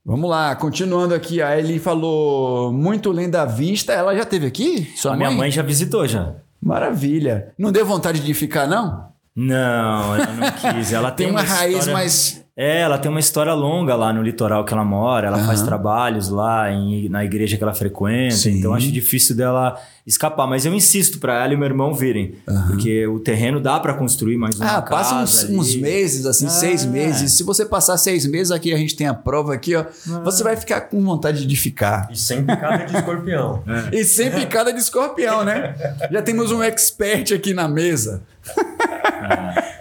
Vamos 0.07 0.29
lá, 0.29 0.55
continuando 0.55 1.13
aqui. 1.13 1.41
A 1.41 1.59
Eli 1.59 1.79
falou 1.79 2.71
muito 2.71 3.11
linda 3.11 3.45
vista. 3.45 3.91
Ela 3.91 4.15
já 4.15 4.23
teve 4.23 4.47
aqui? 4.47 4.89
Sua 4.95 5.11
a 5.11 5.17
mãe? 5.17 5.27
minha 5.27 5.37
mãe 5.37 5.51
já 5.51 5.61
visitou 5.61 6.07
já. 6.07 6.33
Maravilha. 6.61 7.51
Não 7.59 7.73
deu 7.73 7.85
vontade 7.85 8.21
de 8.21 8.33
ficar, 8.33 8.65
não? 8.67 9.09
Não, 9.35 10.15
ela 10.15 10.27
não 10.27 10.51
quis. 10.51 10.93
Ela 10.93 11.11
tem, 11.11 11.27
tem 11.27 11.35
uma, 11.35 11.41
uma 11.41 11.45
raiz 11.45 11.79
história... 11.79 11.93
mais 11.93 12.41
é, 12.59 12.79
ela 12.79 12.97
tem 12.97 13.11
uma 13.11 13.19
história 13.19 13.53
longa 13.53 13.95
lá 13.95 14.11
no 14.11 14.23
litoral 14.23 14.65
que 14.65 14.73
ela 14.73 14.83
mora, 14.83 15.27
ela 15.27 15.37
uhum. 15.37 15.45
faz 15.45 15.61
trabalhos 15.61 16.27
lá 16.27 16.71
em, 16.71 17.07
na 17.07 17.23
igreja 17.23 17.55
que 17.55 17.61
ela 17.61 17.73
frequenta, 17.73 18.35
Sim. 18.35 18.57
então 18.57 18.73
acho 18.73 18.91
difícil 18.91 19.35
dela 19.35 19.79
escapar. 20.07 20.47
Mas 20.47 20.65
eu 20.65 20.73
insisto 20.73 21.19
para 21.19 21.43
ela 21.43 21.53
e 21.53 21.55
meu 21.55 21.67
irmão 21.67 21.93
virem, 21.93 22.33
uhum. 22.47 22.67
porque 22.69 23.05
o 23.05 23.19
terreno 23.19 23.59
dá 23.59 23.79
para 23.79 23.93
construir 23.93 24.37
mais 24.37 24.55
uma 24.55 24.65
ah, 24.65 24.81
casa. 24.81 24.87
Ah, 24.87 24.89
passa 24.89 25.15
uns, 25.17 25.43
uns, 25.51 25.75
meses, 25.75 26.25
assim, 26.25 26.49
seis 26.49 26.83
é. 26.83 26.87
meses. 26.87 27.33
Se 27.33 27.43
você 27.43 27.63
passar 27.63 27.95
seis 27.95 28.25
meses 28.25 28.49
aqui, 28.49 28.73
a 28.73 28.77
gente 28.77 28.95
tem 28.95 29.05
a 29.05 29.13
prova 29.13 29.53
aqui, 29.53 29.75
ó, 29.75 29.81
ah. 29.81 30.21
você 30.23 30.43
vai 30.43 30.57
ficar 30.57 30.81
com 30.81 30.99
vontade 31.05 31.45
de 31.45 31.55
ficar. 31.55 32.09
E 32.11 32.17
sem 32.17 32.43
picada 32.43 32.85
de 32.85 32.97
escorpião. 32.97 33.63
É. 33.67 33.95
E 33.99 34.03
sem 34.03 34.31
picada 34.31 34.73
de 34.73 34.79
escorpião, 34.79 35.43
né? 35.43 35.75
Já 36.09 36.21
temos 36.21 36.51
um 36.51 36.63
expert 36.63 37.33
aqui 37.33 37.53
na 37.53 37.67
mesa. 37.67 38.23
É. 38.57 39.77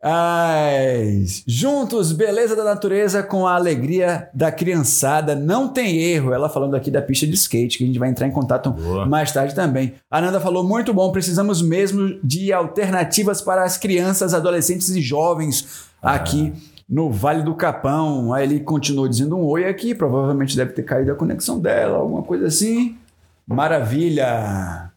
Ai, 0.00 1.24
juntos, 1.44 2.12
beleza 2.12 2.54
da 2.54 2.62
natureza 2.62 3.20
com 3.20 3.48
a 3.48 3.56
alegria 3.56 4.28
da 4.32 4.52
criançada. 4.52 5.34
Não 5.34 5.68
tem 5.68 5.98
erro. 5.98 6.32
Ela 6.32 6.48
falando 6.48 6.76
aqui 6.76 6.88
da 6.88 7.02
pista 7.02 7.26
de 7.26 7.34
skate, 7.34 7.78
que 7.78 7.84
a 7.84 7.86
gente 7.86 7.98
vai 7.98 8.08
entrar 8.08 8.28
em 8.28 8.30
contato 8.30 8.70
Boa. 8.70 9.06
mais 9.06 9.32
tarde 9.32 9.56
também. 9.56 9.94
A 10.08 10.20
Nanda 10.20 10.40
falou 10.40 10.62
muito 10.62 10.94
bom. 10.94 11.10
Precisamos 11.10 11.60
mesmo 11.60 12.16
de 12.22 12.52
alternativas 12.52 13.40
para 13.40 13.64
as 13.64 13.76
crianças, 13.76 14.34
adolescentes 14.34 14.88
e 14.90 15.02
jovens 15.02 15.88
ah. 16.00 16.14
aqui 16.14 16.52
no 16.88 17.10
Vale 17.10 17.42
do 17.42 17.56
Capão. 17.56 18.32
Aí 18.32 18.44
ele 18.44 18.60
continuou 18.60 19.08
dizendo 19.08 19.36
um 19.36 19.44
oi 19.44 19.64
aqui. 19.64 19.96
Provavelmente 19.96 20.56
deve 20.56 20.74
ter 20.74 20.84
caído 20.84 21.10
a 21.10 21.16
conexão 21.16 21.58
dela, 21.58 21.98
alguma 21.98 22.22
coisa 22.22 22.46
assim. 22.46 22.96
Maravilha. 23.44 24.92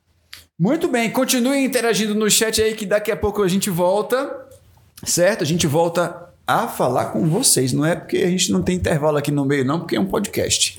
Muito 0.59 0.87
bem, 0.87 1.09
continue 1.09 1.65
interagindo 1.65 2.13
no 2.13 2.29
chat 2.29 2.61
aí 2.61 2.75
que 2.75 2.85
daqui 2.85 3.11
a 3.11 3.17
pouco 3.17 3.41
a 3.41 3.47
gente 3.47 3.67
volta. 3.71 4.40
Certo? 5.03 5.43
A 5.43 5.47
gente 5.47 5.67
volta 5.67 6.31
a 6.45 6.67
falar 6.67 7.05
com 7.05 7.27
vocês. 7.27 7.73
Não 7.73 7.85
é 7.85 7.95
porque 7.95 8.17
a 8.17 8.29
gente 8.29 8.51
não 8.51 8.61
tem 8.61 8.75
intervalo 8.75 9.17
aqui 9.17 9.31
no 9.31 9.45
meio, 9.45 9.65
não, 9.65 9.79
porque 9.79 9.95
é 9.95 9.99
um 9.99 10.05
podcast. 10.05 10.75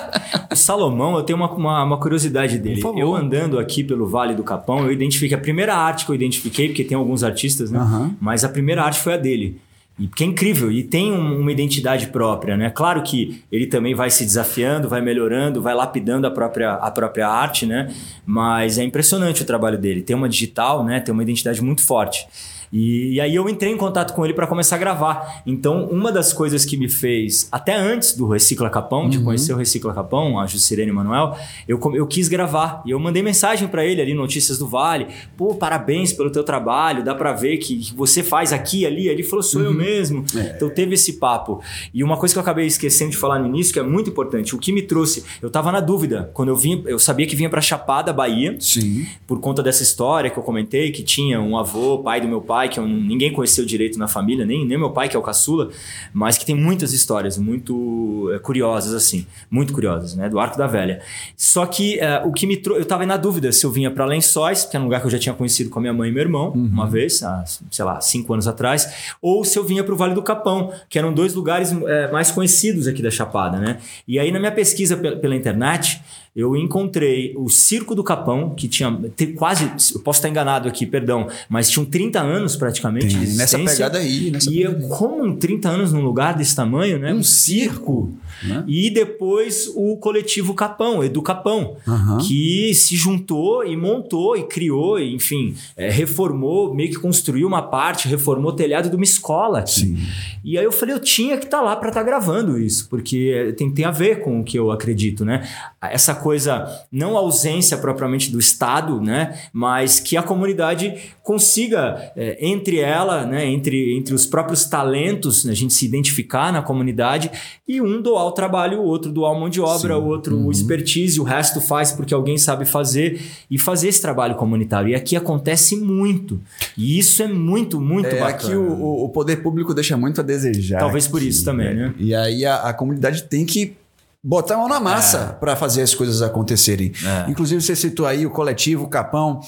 o 0.50 0.56
Salomão, 0.56 1.16
eu 1.16 1.22
tenho 1.22 1.38
uma, 1.38 1.50
uma, 1.52 1.84
uma 1.84 1.98
curiosidade 1.98 2.58
dele. 2.58 2.82
Eu 2.96 3.14
andando 3.14 3.58
aqui 3.58 3.84
pelo 3.84 4.06
Vale 4.06 4.34
do 4.34 4.42
Capão, 4.42 4.84
eu 4.84 4.92
identifiquei 4.92 5.36
a 5.36 5.40
primeira 5.40 5.74
arte 5.74 6.04
que 6.04 6.10
eu 6.10 6.14
identifiquei, 6.14 6.68
porque 6.68 6.84
tem 6.84 6.96
alguns 6.96 7.22
artistas, 7.22 7.70
né? 7.70 7.78
Uhum. 7.78 8.14
Mas 8.20 8.44
a 8.44 8.48
primeira 8.48 8.82
arte 8.82 9.00
foi 9.00 9.14
a 9.14 9.16
dele. 9.16 9.60
E 9.96 10.08
que 10.08 10.24
é 10.24 10.26
incrível, 10.26 10.72
e 10.72 10.82
tem 10.82 11.12
um, 11.12 11.38
uma 11.38 11.52
identidade 11.52 12.08
própria, 12.08 12.56
né? 12.56 12.68
Claro 12.68 13.00
que 13.04 13.44
ele 13.52 13.68
também 13.68 13.94
vai 13.94 14.10
se 14.10 14.24
desafiando, 14.24 14.88
vai 14.88 15.00
melhorando, 15.00 15.62
vai 15.62 15.72
lapidando 15.72 16.26
a 16.26 16.32
própria, 16.32 16.72
a 16.72 16.90
própria 16.90 17.28
arte, 17.28 17.64
né? 17.64 17.94
Mas 18.26 18.76
é 18.76 18.82
impressionante 18.82 19.42
o 19.42 19.44
trabalho 19.44 19.78
dele. 19.78 20.02
Tem 20.02 20.16
uma 20.16 20.28
digital, 20.28 20.84
né? 20.84 20.98
Tem 20.98 21.12
uma 21.12 21.22
identidade 21.22 21.62
muito 21.62 21.86
forte. 21.86 22.26
E, 22.74 23.12
e 23.12 23.20
aí 23.20 23.32
eu 23.36 23.48
entrei 23.48 23.72
em 23.72 23.76
contato 23.76 24.12
com 24.12 24.24
ele 24.24 24.34
para 24.34 24.48
começar 24.48 24.74
a 24.74 24.78
gravar. 24.80 25.42
Então, 25.46 25.86
uma 25.86 26.10
das 26.10 26.32
coisas 26.32 26.64
que 26.64 26.76
me 26.76 26.88
fez, 26.88 27.48
até 27.52 27.76
antes 27.76 28.16
do 28.16 28.26
Recicla 28.26 28.68
Capão, 28.68 29.08
de 29.08 29.18
uhum. 29.18 29.24
conhecer 29.24 29.52
o 29.52 29.56
Recicla 29.56 29.94
Capão, 29.94 30.40
a 30.40 30.46
Juscelene 30.48 30.90
Manuel, 30.90 31.36
eu, 31.68 31.80
eu 31.94 32.04
quis 32.04 32.26
gravar. 32.26 32.82
E 32.84 32.90
eu 32.90 32.98
mandei 32.98 33.22
mensagem 33.22 33.68
para 33.68 33.84
ele 33.84 34.02
ali, 34.02 34.12
Notícias 34.12 34.58
do 34.58 34.66
Vale. 34.66 35.06
Pô, 35.36 35.54
parabéns 35.54 36.12
pelo 36.12 36.30
teu 36.30 36.42
trabalho, 36.42 37.04
dá 37.04 37.14
para 37.14 37.32
ver 37.32 37.58
que, 37.58 37.78
que, 37.78 37.94
você 37.94 38.24
faz 38.24 38.52
aqui, 38.52 38.84
ali. 38.84 39.06
Ele 39.06 39.22
falou, 39.22 39.42
sou 39.44 39.60
uhum. 39.60 39.68
eu 39.68 39.74
mesmo. 39.74 40.24
É. 40.34 40.54
Então 40.56 40.68
teve 40.68 40.94
esse 40.94 41.14
papo. 41.14 41.62
E 41.92 42.02
uma 42.02 42.16
coisa 42.16 42.34
que 42.34 42.38
eu 42.38 42.42
acabei 42.42 42.66
esquecendo 42.66 43.12
de 43.12 43.16
falar 43.16 43.38
no 43.38 43.46
início, 43.46 43.72
que 43.72 43.78
é 43.78 43.84
muito 43.84 44.10
importante, 44.10 44.52
o 44.52 44.58
que 44.58 44.72
me 44.72 44.82
trouxe, 44.82 45.24
eu 45.40 45.48
tava 45.48 45.70
na 45.70 45.78
dúvida. 45.78 46.28
Quando 46.34 46.48
eu 46.48 46.56
vim, 46.56 46.82
eu 46.86 46.98
sabia 46.98 47.24
que 47.24 47.36
vinha 47.36 47.48
para 47.48 47.60
Chapada, 47.60 48.12
Bahia. 48.12 48.56
Sim. 48.58 49.06
Por 49.28 49.38
conta 49.38 49.62
dessa 49.62 49.84
história 49.84 50.28
que 50.28 50.36
eu 50.36 50.42
comentei, 50.42 50.90
que 50.90 51.04
tinha 51.04 51.40
um 51.40 51.56
avô, 51.56 51.98
pai 51.98 52.20
do 52.20 52.26
meu 52.26 52.40
pai, 52.40 52.63
que 52.68 52.78
eu, 52.78 52.86
ninguém 52.86 53.32
conheceu 53.32 53.64
direito 53.64 53.98
na 53.98 54.08
família, 54.08 54.44
nem, 54.44 54.66
nem 54.66 54.78
meu 54.78 54.90
pai, 54.90 55.08
que 55.08 55.16
é 55.16 55.18
o 55.18 55.22
caçula, 55.22 55.70
mas 56.12 56.38
que 56.38 56.46
tem 56.46 56.54
muitas 56.54 56.92
histórias 56.92 57.38
muito 57.38 58.30
é, 58.34 58.38
curiosas, 58.38 58.94
assim. 58.94 59.26
Muito 59.50 59.72
curiosas, 59.72 60.14
né? 60.14 60.28
Do 60.28 60.38
Arco 60.38 60.56
da 60.56 60.66
Velha. 60.66 61.00
Só 61.36 61.66
que 61.66 61.98
é, 61.98 62.22
o 62.24 62.32
que 62.32 62.46
me 62.46 62.56
trouxe. 62.56 62.82
Eu 62.82 62.86
tava 62.86 63.04
na 63.06 63.16
dúvida 63.16 63.52
se 63.52 63.64
eu 63.64 63.70
vinha 63.70 63.90
para 63.90 64.04
Lençóis, 64.04 64.64
que 64.64 64.76
é 64.76 64.80
um 64.80 64.84
lugar 64.84 65.00
que 65.00 65.06
eu 65.06 65.10
já 65.10 65.18
tinha 65.18 65.34
conhecido 65.34 65.70
com 65.70 65.78
a 65.78 65.82
minha 65.82 65.92
mãe 65.92 66.08
e 66.08 66.12
meu 66.12 66.22
irmão, 66.22 66.52
uhum. 66.54 66.66
uma 66.66 66.86
vez, 66.86 67.22
há, 67.22 67.44
sei 67.70 67.84
lá, 67.84 68.00
cinco 68.00 68.32
anos 68.32 68.46
atrás, 68.46 69.14
ou 69.20 69.44
se 69.44 69.58
eu 69.58 69.64
vinha 69.64 69.84
pro 69.84 69.96
Vale 69.96 70.14
do 70.14 70.22
Capão, 70.22 70.72
que 70.88 70.98
eram 70.98 71.12
dois 71.12 71.34
lugares 71.34 71.72
é, 71.72 72.10
mais 72.10 72.30
conhecidos 72.30 72.86
aqui 72.86 73.02
da 73.02 73.10
Chapada, 73.10 73.58
né? 73.58 73.78
E 74.06 74.18
aí, 74.18 74.30
na 74.30 74.38
minha 74.38 74.52
pesquisa 74.52 74.96
pela 74.96 75.34
internet, 75.34 76.02
eu 76.34 76.56
encontrei 76.56 77.32
o 77.36 77.48
Circo 77.48 77.94
do 77.94 78.02
Capão, 78.02 78.50
que 78.50 78.66
tinha 78.66 78.90
quase, 79.36 79.70
eu 79.94 80.00
posso 80.00 80.18
estar 80.18 80.28
enganado 80.28 80.68
aqui, 80.68 80.84
perdão, 80.84 81.28
mas 81.48 81.70
tinham 81.70 81.84
30 81.86 82.20
anos 82.20 82.56
praticamente. 82.56 83.16
Tem, 83.16 83.36
nessa 83.36 83.56
pegada 83.56 83.98
aí. 83.98 84.32
Nessa 84.32 84.50
e 84.50 84.56
pegada 84.56 84.82
eu, 84.82 84.88
como 84.88 85.36
30 85.36 85.68
anos 85.68 85.92
num 85.92 86.02
lugar 86.02 86.34
desse 86.34 86.56
tamanho, 86.56 86.98
né? 86.98 87.14
Um, 87.14 87.18
um 87.18 87.22
circo. 87.22 88.12
Né? 88.42 88.64
E 88.66 88.90
depois 88.90 89.70
o 89.76 89.96
coletivo 89.96 90.54
Capão, 90.54 91.04
Edu 91.04 91.22
Capão, 91.22 91.76
uhum. 91.86 92.18
que 92.18 92.74
se 92.74 92.96
juntou 92.96 93.64
e 93.64 93.76
montou 93.76 94.36
e 94.36 94.42
criou, 94.42 94.98
e, 94.98 95.14
enfim, 95.14 95.54
é, 95.76 95.88
reformou, 95.88 96.74
meio 96.74 96.90
que 96.90 96.96
construiu 96.96 97.46
uma 97.46 97.62
parte, 97.62 98.08
reformou 98.08 98.50
o 98.50 98.56
telhado 98.56 98.90
de 98.90 98.96
uma 98.96 99.04
escola 99.04 99.60
aqui. 99.60 99.80
Sim. 99.80 99.98
E 100.44 100.58
aí 100.58 100.64
eu 100.64 100.72
falei, 100.72 100.94
eu 100.94 101.00
tinha 101.00 101.38
que 101.38 101.44
estar 101.44 101.58
tá 101.58 101.62
lá 101.62 101.76
para 101.76 101.88
estar 101.88 102.00
tá 102.00 102.06
gravando 102.06 102.58
isso, 102.58 102.88
porque 102.88 103.54
tem, 103.56 103.70
tem 103.70 103.84
a 103.84 103.90
ver 103.90 104.20
com 104.20 104.40
o 104.40 104.44
que 104.44 104.58
eu 104.58 104.70
acredito, 104.70 105.24
né? 105.24 105.48
Essa 105.80 106.14
coisa, 106.24 106.66
não 106.90 107.18
a 107.18 107.20
ausência 107.20 107.76
propriamente 107.76 108.32
do 108.32 108.38
Estado, 108.38 108.98
né? 108.98 109.38
Mas 109.52 110.00
que 110.00 110.16
a 110.16 110.22
comunidade 110.22 110.94
consiga, 111.22 112.12
é, 112.16 112.38
entre 112.40 112.78
ela, 112.78 113.26
né? 113.26 113.44
Entre, 113.44 113.94
entre 113.94 114.14
os 114.14 114.24
próprios 114.24 114.64
talentos, 114.64 115.44
né? 115.44 115.52
a 115.52 115.54
gente 115.54 115.74
se 115.74 115.84
identificar 115.84 116.50
na 116.50 116.62
comunidade 116.62 117.30
e 117.68 117.78
um 117.78 118.00
doar 118.00 118.24
o 118.24 118.32
trabalho, 118.32 118.80
o 118.80 118.84
outro 118.84 119.12
doar 119.12 119.38
mão 119.38 119.50
de 119.50 119.60
obra, 119.60 119.94
Sim. 119.94 120.00
o 120.00 120.06
outro 120.06 120.36
uhum. 120.36 120.50
expertise, 120.50 121.20
o 121.20 121.24
resto 121.24 121.60
faz 121.60 121.92
porque 121.92 122.14
alguém 122.14 122.38
sabe 122.38 122.64
fazer 122.64 123.20
e 123.50 123.58
fazer 123.58 123.88
esse 123.88 124.00
trabalho 124.00 124.34
comunitário. 124.36 124.88
E 124.88 124.94
aqui 124.94 125.16
acontece 125.16 125.76
muito. 125.76 126.40
E 126.74 126.98
isso 126.98 127.22
é 127.22 127.28
muito, 127.28 127.78
muito 127.78 128.06
é, 128.06 128.18
bacana. 128.18 128.34
Aqui 128.34 128.56
o, 128.56 129.04
o 129.04 129.08
poder 129.10 129.42
público 129.42 129.74
deixa 129.74 129.94
muito 129.94 130.22
a 130.22 130.24
desejar. 130.24 130.78
Talvez 130.78 131.06
por 131.06 131.18
aqui, 131.18 131.28
isso 131.28 131.44
também, 131.44 131.74
né? 131.74 131.94
E 131.98 132.14
aí 132.14 132.46
a, 132.46 132.62
a 132.62 132.72
comunidade 132.72 133.24
tem 133.24 133.44
que 133.44 133.76
botar 134.24 134.54
a 134.54 134.56
mão 134.56 134.68
na 134.68 134.80
massa 134.80 135.18
é. 135.18 135.38
para 135.38 135.54
fazer 135.54 135.82
as 135.82 135.94
coisas 135.94 136.22
acontecerem. 136.22 136.92
É. 137.04 137.30
Inclusive, 137.30 137.60
você 137.60 137.76
citou 137.76 138.06
aí 138.06 138.24
o 138.24 138.30
coletivo 138.30 138.88
Capão, 138.88 139.40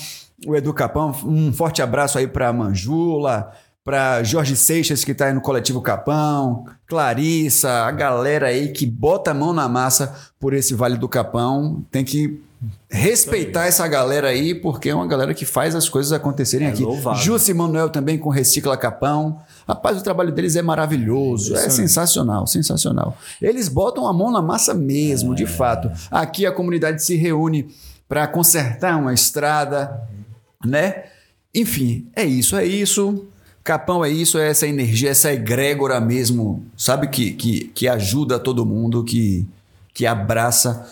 o 0.47 0.55
Edu 0.55 0.75
Capão. 0.75 1.15
Um 1.25 1.51
forte 1.51 1.81
abraço 1.81 2.19
aí 2.19 2.27
para 2.27 2.53
Manjula, 2.53 3.51
para 3.83 4.23
Jorge 4.23 4.55
Seixas, 4.55 5.03
que 5.03 5.13
está 5.13 5.27
aí 5.27 5.33
no 5.33 5.41
coletivo 5.41 5.81
Capão, 5.81 6.67
Clarissa, 6.87 7.71
a 7.71 7.91
galera 7.91 8.49
aí 8.49 8.69
que 8.69 8.85
bota 8.85 9.31
a 9.31 9.35
mão 9.35 9.55
na 9.55 9.67
massa 9.67 10.15
por 10.39 10.53
esse 10.53 10.75
Vale 10.75 10.99
do 10.99 11.09
Capão. 11.09 11.83
Tem 11.91 12.05
que 12.05 12.39
respeitar 12.91 13.67
essa 13.67 13.87
galera 13.87 14.29
aí, 14.29 14.55
porque 14.55 14.91
é 14.91 14.95
uma 14.95 15.07
galera 15.07 15.33
que 15.33 15.45
faz 15.45 15.75
as 15.75 15.89
coisas 15.89 16.13
acontecerem 16.13 16.69
é 16.69 16.71
aqui. 16.71 16.85
Jussi 17.15 17.55
Manuel 17.55 17.89
também 17.89 18.19
com 18.19 18.29
Recicla 18.29 18.77
Capão. 18.77 19.39
Rapaz, 19.67 19.99
o 19.99 20.03
trabalho 20.03 20.31
deles 20.31 20.55
é 20.55 20.63
maravilhoso, 20.63 21.57
é, 21.57 21.67
é 21.67 21.71
sensacional, 21.71 22.47
sensacional. 22.47 23.17
Eles 23.43 23.69
botam 23.69 24.07
a 24.07 24.13
mão 24.13 24.31
na 24.31 24.41
massa 24.41 24.73
mesmo, 24.73 25.33
é. 25.33 25.37
de 25.37 25.47
fato. 25.47 25.91
Aqui 26.11 26.47
a 26.47 26.53
comunidade 26.53 27.03
se 27.03 27.17
reúne 27.17 27.69
para 28.09 28.29
consertar 28.29 28.97
uma 28.97 29.13
estrada, 29.13 30.01
né? 30.65 31.05
Enfim, 31.53 32.07
é 32.15 32.25
isso, 32.25 32.57
é 32.57 32.65
isso. 32.65 33.27
Capão 33.65 34.05
é 34.05 34.09
isso, 34.09 34.39
é 34.39 34.49
essa 34.49 34.69
energia, 34.69 35.11
essa 35.11 35.33
egrégora 35.33 36.01
mesmo, 36.01 36.65
sabe? 36.77 37.09
Que, 37.09 37.33
que, 37.33 37.65
que 37.75 37.89
ajuda 37.89 38.39
todo 38.39 38.65
mundo, 38.65 39.03
que, 39.03 39.45
que 39.93 40.07
abraça 40.07 40.87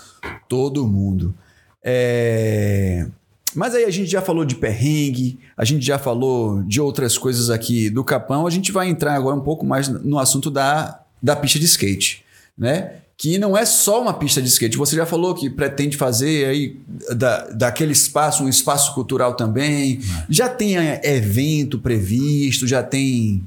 todo 0.48 0.84
mundo. 0.84 1.32
É... 1.80 3.06
Mas 3.54 3.74
aí 3.74 3.84
a 3.84 3.90
gente 3.90 4.10
já 4.10 4.20
falou 4.20 4.44
de 4.44 4.54
perrengue, 4.54 5.38
a 5.56 5.64
gente 5.64 5.84
já 5.84 5.98
falou 5.98 6.62
de 6.62 6.80
outras 6.80 7.16
coisas 7.16 7.50
aqui 7.50 7.88
do 7.90 8.04
Capão, 8.04 8.46
a 8.46 8.50
gente 8.50 8.72
vai 8.72 8.88
entrar 8.88 9.14
agora 9.14 9.36
um 9.36 9.40
pouco 9.40 9.64
mais 9.64 9.88
no 9.88 10.18
assunto 10.18 10.50
da, 10.50 11.00
da 11.22 11.36
pista 11.36 11.58
de 11.58 11.64
skate, 11.66 12.24
né? 12.56 12.96
Que 13.16 13.38
não 13.38 13.56
é 13.56 13.64
só 13.64 14.02
uma 14.02 14.12
pista 14.12 14.42
de 14.42 14.48
skate. 14.48 14.76
Você 14.76 14.96
já 14.96 15.06
falou 15.06 15.34
que 15.34 15.48
pretende 15.48 15.96
fazer 15.96 16.46
aí 16.46 16.80
da, 17.16 17.48
daquele 17.50 17.92
espaço 17.92 18.42
um 18.42 18.48
espaço 18.48 18.92
cultural 18.92 19.34
também. 19.34 20.00
É. 20.00 20.26
Já 20.28 20.48
tem 20.48 20.76
é, 20.76 21.00
evento 21.04 21.78
previsto, 21.78 22.66
já 22.66 22.82
tem 22.82 23.46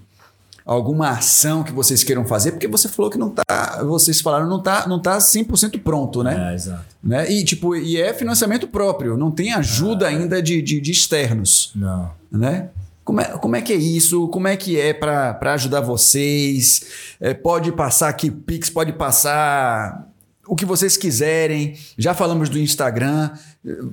alguma 0.68 1.12
ação 1.12 1.64
que 1.64 1.72
vocês 1.72 2.04
queiram 2.04 2.26
fazer, 2.26 2.52
porque 2.52 2.68
você 2.68 2.90
falou 2.90 3.10
que 3.10 3.18
não 3.18 3.30
tá, 3.30 3.82
vocês 3.84 4.20
falaram 4.20 4.50
não 4.50 4.62
tá, 4.62 4.86
não 4.86 5.02
tá 5.02 5.18
100% 5.18 5.82
pronto, 5.82 6.22
né? 6.22 6.52
É, 6.52 6.56
exato. 6.56 6.86
Né? 7.02 7.32
E 7.32 7.46
tipo, 7.46 7.74
e 7.74 7.96
é 7.96 8.14
financiamento 8.14 8.68
próprio, 8.68 9.16
não 9.16 9.32
tem 9.32 9.54
ajuda 9.54 10.06
é. 10.06 10.10
ainda 10.10 10.42
de, 10.42 10.62
de, 10.62 10.82
de, 10.82 10.92
externos. 10.92 11.72
Não. 11.74 12.12
Né? 12.30 12.68
Como 13.06 13.22
é, 13.22 13.26
como 13.38 13.56
é 13.56 13.62
que 13.62 13.72
é 13.72 13.78
isso? 13.78 14.28
Como 14.28 14.46
é 14.50 14.58
que 14.58 14.78
é 14.78 14.94
para 14.94 15.54
ajudar 15.54 15.80
vocês? 15.80 17.16
É, 17.22 17.34
pode 17.34 17.72
passar 17.72 18.10
aqui, 18.10 18.30
Pix 18.30 18.70
pode 18.70 18.92
passar 18.92 20.06
o 20.46 20.54
que 20.54 20.66
vocês 20.66 20.98
quiserem. 20.98 21.78
Já 21.98 22.14
falamos 22.14 22.50
do 22.50 22.60
Instagram. 22.60 23.32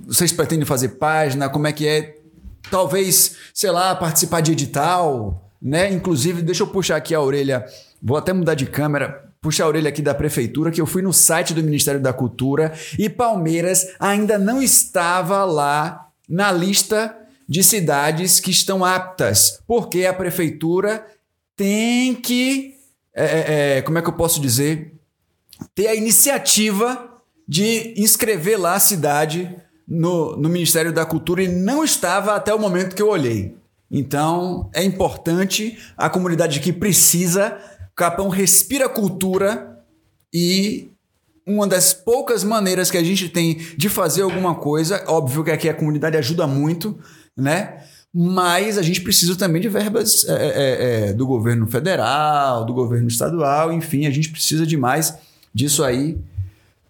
Vocês 0.08 0.32
pretendem 0.32 0.66
fazer 0.66 0.88
página? 0.88 1.48
Como 1.48 1.68
é 1.68 1.72
que 1.72 1.86
é? 1.86 2.16
Talvez, 2.68 3.36
sei 3.52 3.70
lá, 3.70 3.94
participar 3.94 4.40
de 4.40 4.50
edital 4.50 5.43
né? 5.60 5.92
Inclusive, 5.92 6.42
deixa 6.42 6.62
eu 6.62 6.66
puxar 6.66 6.96
aqui 6.96 7.14
a 7.14 7.20
orelha, 7.20 7.64
vou 8.02 8.16
até 8.16 8.32
mudar 8.32 8.54
de 8.54 8.66
câmera, 8.66 9.30
puxar 9.40 9.64
a 9.64 9.68
orelha 9.68 9.88
aqui 9.88 10.02
da 10.02 10.14
prefeitura, 10.14 10.70
que 10.70 10.80
eu 10.80 10.86
fui 10.86 11.02
no 11.02 11.12
site 11.12 11.52
do 11.52 11.62
Ministério 11.62 12.00
da 12.00 12.12
Cultura 12.12 12.72
e 12.98 13.08
Palmeiras 13.08 13.86
ainda 13.98 14.38
não 14.38 14.62
estava 14.62 15.44
lá 15.44 16.08
na 16.28 16.50
lista 16.50 17.14
de 17.48 17.62
cidades 17.62 18.40
que 18.40 18.50
estão 18.50 18.84
aptas, 18.84 19.60
porque 19.66 20.06
a 20.06 20.14
prefeitura 20.14 21.06
tem 21.56 22.14
que, 22.14 22.74
é, 23.14 23.24
é, 23.24 23.78
é 23.78 23.82
como 23.82 23.98
é 23.98 24.02
que 24.02 24.08
eu 24.08 24.14
posso 24.14 24.40
dizer, 24.40 24.94
ter 25.74 25.88
a 25.88 25.94
iniciativa 25.94 27.10
de 27.46 27.94
inscrever 27.96 28.58
lá 28.58 28.74
a 28.74 28.80
cidade 28.80 29.54
no, 29.86 30.36
no 30.36 30.48
Ministério 30.48 30.92
da 30.92 31.04
Cultura 31.04 31.42
e 31.42 31.48
não 31.48 31.84
estava 31.84 32.34
até 32.34 32.54
o 32.54 32.58
momento 32.58 32.96
que 32.96 33.02
eu 33.02 33.08
olhei. 33.08 33.54
Então, 33.96 34.68
é 34.74 34.82
importante, 34.82 35.78
a 35.96 36.10
comunidade 36.10 36.58
aqui 36.58 36.72
precisa, 36.72 37.56
Capão 37.94 38.28
respira 38.28 38.88
cultura 38.88 39.78
e 40.32 40.90
uma 41.46 41.64
das 41.64 41.94
poucas 41.94 42.42
maneiras 42.42 42.90
que 42.90 42.96
a 42.96 43.04
gente 43.04 43.28
tem 43.28 43.54
de 43.76 43.88
fazer 43.88 44.22
alguma 44.22 44.56
coisa, 44.56 45.04
óbvio 45.06 45.44
que 45.44 45.50
aqui 45.52 45.68
a 45.68 45.74
comunidade 45.74 46.16
ajuda 46.16 46.44
muito, 46.44 46.98
né? 47.36 47.84
Mas 48.12 48.78
a 48.78 48.82
gente 48.82 49.00
precisa 49.00 49.36
também 49.36 49.62
de 49.62 49.68
verbas 49.68 50.24
é, 50.28 50.32
é, 50.32 50.48
é, 50.48 51.08
é 51.10 51.12
do 51.12 51.24
governo 51.24 51.68
federal, 51.68 52.64
do 52.64 52.74
governo 52.74 53.06
estadual, 53.06 53.72
enfim, 53.72 54.06
a 54.06 54.10
gente 54.10 54.28
precisa 54.28 54.66
de 54.66 54.76
mais 54.76 55.14
disso 55.54 55.84
aí. 55.84 56.18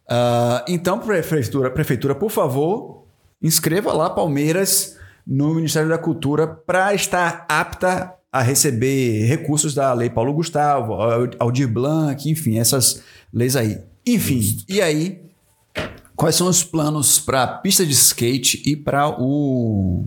Uh, 0.09 0.64
então, 0.68 0.98
prefeitura, 0.98 1.70
prefeitura, 1.70 2.14
por 2.14 2.30
favor, 2.30 3.05
inscreva 3.42 3.92
lá 3.92 4.09
Palmeiras 4.09 4.96
no 5.27 5.55
Ministério 5.55 5.89
da 5.89 5.99
Cultura 5.99 6.47
para 6.47 6.95
estar 6.95 7.47
apta 7.49 8.14
a 8.33 8.43
receber 8.43 9.27
recursos 9.27 9.75
da 9.75 9.93
Lei 9.93 10.11
Paulo 10.11 10.33
Gustavo, 10.33 10.95
Aldir 11.39 11.68
Blanc, 11.68 12.29
enfim, 12.29 12.59
essas 12.59 13.03
leis 13.33 13.55
aí. 13.55 13.79
Enfim, 14.07 14.43
Justo. 14.43 14.72
e 14.72 14.83
aí, 14.83 15.22
quais 16.16 16.35
são 16.35 16.49
os 16.49 16.64
planos 16.64 17.18
para 17.18 17.45
a 17.45 17.47
pista 17.47 17.87
de 17.87 17.93
skate 17.93 18.62
e 18.66 18.77
para 18.77 19.09
o 19.20 20.05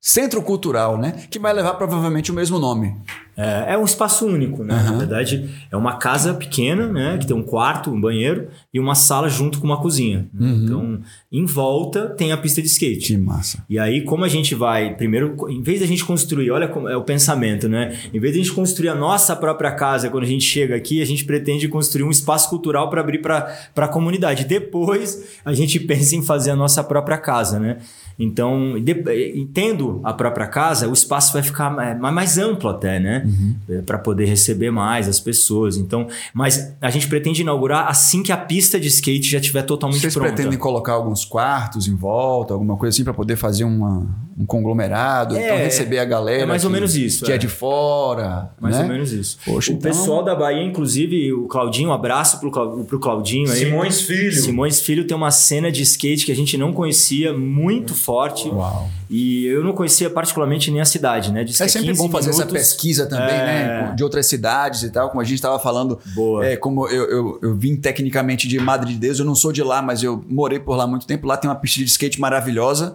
Centro 0.00 0.42
Cultural, 0.42 0.96
né? 0.96 1.26
Que 1.30 1.38
vai 1.38 1.52
levar 1.52 1.74
provavelmente 1.74 2.30
o 2.30 2.34
mesmo 2.34 2.58
nome. 2.58 2.96
É, 3.36 3.74
é 3.74 3.78
um 3.78 3.84
espaço 3.84 4.26
único, 4.26 4.64
né? 4.64 4.74
Uhum. 4.74 4.84
Na 4.84 4.92
verdade, 4.92 5.50
é 5.70 5.76
uma 5.76 5.96
casa 5.96 6.32
pequena, 6.32 6.86
né? 6.86 7.18
Que 7.18 7.26
tem 7.26 7.36
um 7.36 7.42
quarto, 7.42 7.90
um 7.90 8.00
banheiro 8.00 8.48
e 8.72 8.80
uma 8.80 8.94
sala 8.94 9.28
junto 9.28 9.58
com 9.60 9.66
uma 9.66 9.80
cozinha. 9.80 10.26
Uhum. 10.38 10.64
Então, 10.64 11.00
em 11.30 11.44
volta 11.44 12.08
tem 12.08 12.32
a 12.32 12.36
pista 12.36 12.62
de 12.62 12.68
skate. 12.68 13.08
Que 13.08 13.16
massa. 13.18 13.62
E 13.68 13.78
aí, 13.78 14.02
como 14.02 14.24
a 14.24 14.28
gente 14.28 14.54
vai, 14.54 14.94
primeiro, 14.94 15.36
em 15.50 15.60
vez 15.60 15.80
da 15.80 15.86
gente 15.86 16.04
construir, 16.04 16.50
olha 16.50 16.66
como 16.66 16.88
é 16.88 16.96
o 16.96 17.02
pensamento, 17.02 17.68
né? 17.68 17.98
Em 18.12 18.18
vez 18.18 18.32
de 18.32 18.40
a 18.40 18.42
gente 18.42 18.54
construir 18.54 18.88
a 18.88 18.94
nossa 18.94 19.36
própria 19.36 19.72
casa, 19.72 20.08
quando 20.08 20.24
a 20.24 20.28
gente 20.28 20.44
chega 20.44 20.74
aqui, 20.74 21.02
a 21.02 21.06
gente 21.06 21.24
pretende 21.24 21.68
construir 21.68 22.04
um 22.04 22.10
espaço 22.10 22.48
cultural 22.48 22.88
para 22.88 23.02
abrir 23.02 23.20
para 23.20 23.54
a 23.76 23.88
comunidade. 23.88 24.44
Depois, 24.44 25.38
a 25.44 25.52
gente 25.52 25.78
pensa 25.78 26.16
em 26.16 26.22
fazer 26.22 26.52
a 26.52 26.56
nossa 26.56 26.82
própria 26.82 27.18
casa, 27.18 27.60
né? 27.60 27.78
Então, 28.18 28.74
tendo 29.52 30.00
a 30.02 30.12
própria 30.12 30.46
casa, 30.46 30.88
o 30.88 30.92
espaço 30.92 31.34
vai 31.34 31.42
ficar 31.42 31.76
é, 31.78 31.94
mais 31.94 32.38
amplo 32.38 32.70
até, 32.70 32.98
né? 32.98 33.25
Uhum. 33.26 33.54
É, 33.68 33.82
para 33.82 33.98
poder 33.98 34.26
receber 34.26 34.70
mais 34.70 35.08
as 35.08 35.20
pessoas. 35.20 35.76
Então, 35.76 36.06
mas 36.32 36.72
a 36.80 36.90
gente 36.90 37.08
pretende 37.08 37.42
inaugurar 37.42 37.88
assim 37.88 38.22
que 38.22 38.32
a 38.32 38.36
pista 38.36 38.78
de 38.78 38.88
skate 38.88 39.28
já 39.28 39.38
estiver 39.38 39.62
totalmente 39.62 40.00
Vocês 40.00 40.14
pronta. 40.14 40.28
Vocês 40.28 40.36
pretendem 40.36 40.58
colocar 40.58 40.92
alguns 40.92 41.24
quartos 41.24 41.88
em 41.88 41.94
volta, 41.94 42.54
alguma 42.54 42.76
coisa 42.76 42.94
assim, 42.94 43.04
para 43.04 43.14
poder 43.14 43.36
fazer 43.36 43.64
uma, 43.64 44.06
um 44.38 44.44
conglomerado, 44.44 45.36
é, 45.36 45.44
então 45.44 45.56
receber 45.56 45.98
a 45.98 46.04
galera. 46.04 46.42
É 46.42 46.46
mais 46.46 46.62
que, 46.62 46.66
ou 46.66 46.72
menos 46.72 46.94
isso. 46.94 47.24
Que 47.24 47.32
é, 47.32 47.36
é 47.36 47.38
de 47.38 47.48
fora. 47.48 48.50
Mais 48.60 48.76
né? 48.76 48.82
ou 48.82 48.88
menos 48.88 49.12
isso. 49.12 49.38
Poxa, 49.44 49.72
o 49.72 49.74
então... 49.74 49.90
pessoal 49.90 50.22
da 50.22 50.34
Bahia, 50.34 50.62
inclusive, 50.62 51.32
o 51.32 51.46
Claudinho, 51.46 51.88
um 51.88 51.92
abraço 51.92 52.38
pro, 52.38 52.84
pro 52.84 53.00
Claudinho 53.00 53.50
aí. 53.50 53.58
Simões 53.58 54.00
Filho. 54.02 54.32
Simões 54.32 54.80
Filho 54.80 55.06
tem 55.06 55.16
uma 55.16 55.30
cena 55.30 55.72
de 55.72 55.82
skate 55.82 56.26
que 56.26 56.32
a 56.32 56.36
gente 56.36 56.58
não 56.58 56.72
conhecia 56.72 57.32
muito 57.32 57.94
forte. 57.94 58.48
Uau. 58.48 58.88
E 59.08 59.46
eu 59.46 59.62
não 59.62 59.72
conhecia 59.72 60.10
particularmente 60.10 60.70
nem 60.70 60.80
a 60.80 60.84
cidade, 60.84 61.32
né? 61.32 61.44
Diz 61.44 61.60
é 61.60 61.68
sempre 61.68 61.94
bom 61.94 62.08
fazer 62.10 62.30
minutos, 62.30 62.40
essa 62.40 62.52
pesquisa 62.52 63.06
também, 63.06 63.15
é... 63.20 63.46
né? 63.88 63.94
De 63.94 64.02
outras 64.04 64.26
cidades 64.26 64.82
e 64.82 64.90
tal, 64.90 65.08
como 65.08 65.20
a 65.20 65.24
gente 65.24 65.36
estava 65.36 65.58
falando. 65.58 65.98
Boa. 66.14 66.46
É, 66.46 66.56
como 66.56 66.86
eu, 66.88 67.04
eu, 67.04 67.38
eu, 67.42 67.56
vim 67.56 67.76
tecnicamente 67.76 68.48
de 68.48 68.58
Madre 68.58 68.92
de 68.92 68.98
Deus, 68.98 69.18
eu 69.18 69.24
não 69.24 69.34
sou 69.34 69.52
de 69.52 69.62
lá, 69.62 69.80
mas 69.82 70.02
eu 70.02 70.24
morei 70.28 70.58
por 70.58 70.76
lá 70.76 70.86
muito 70.86 71.06
tempo. 71.06 71.26
Lá 71.26 71.36
tem 71.36 71.48
uma 71.48 71.56
pista 71.56 71.78
de 71.80 71.86
skate 71.86 72.20
maravilhosa. 72.20 72.94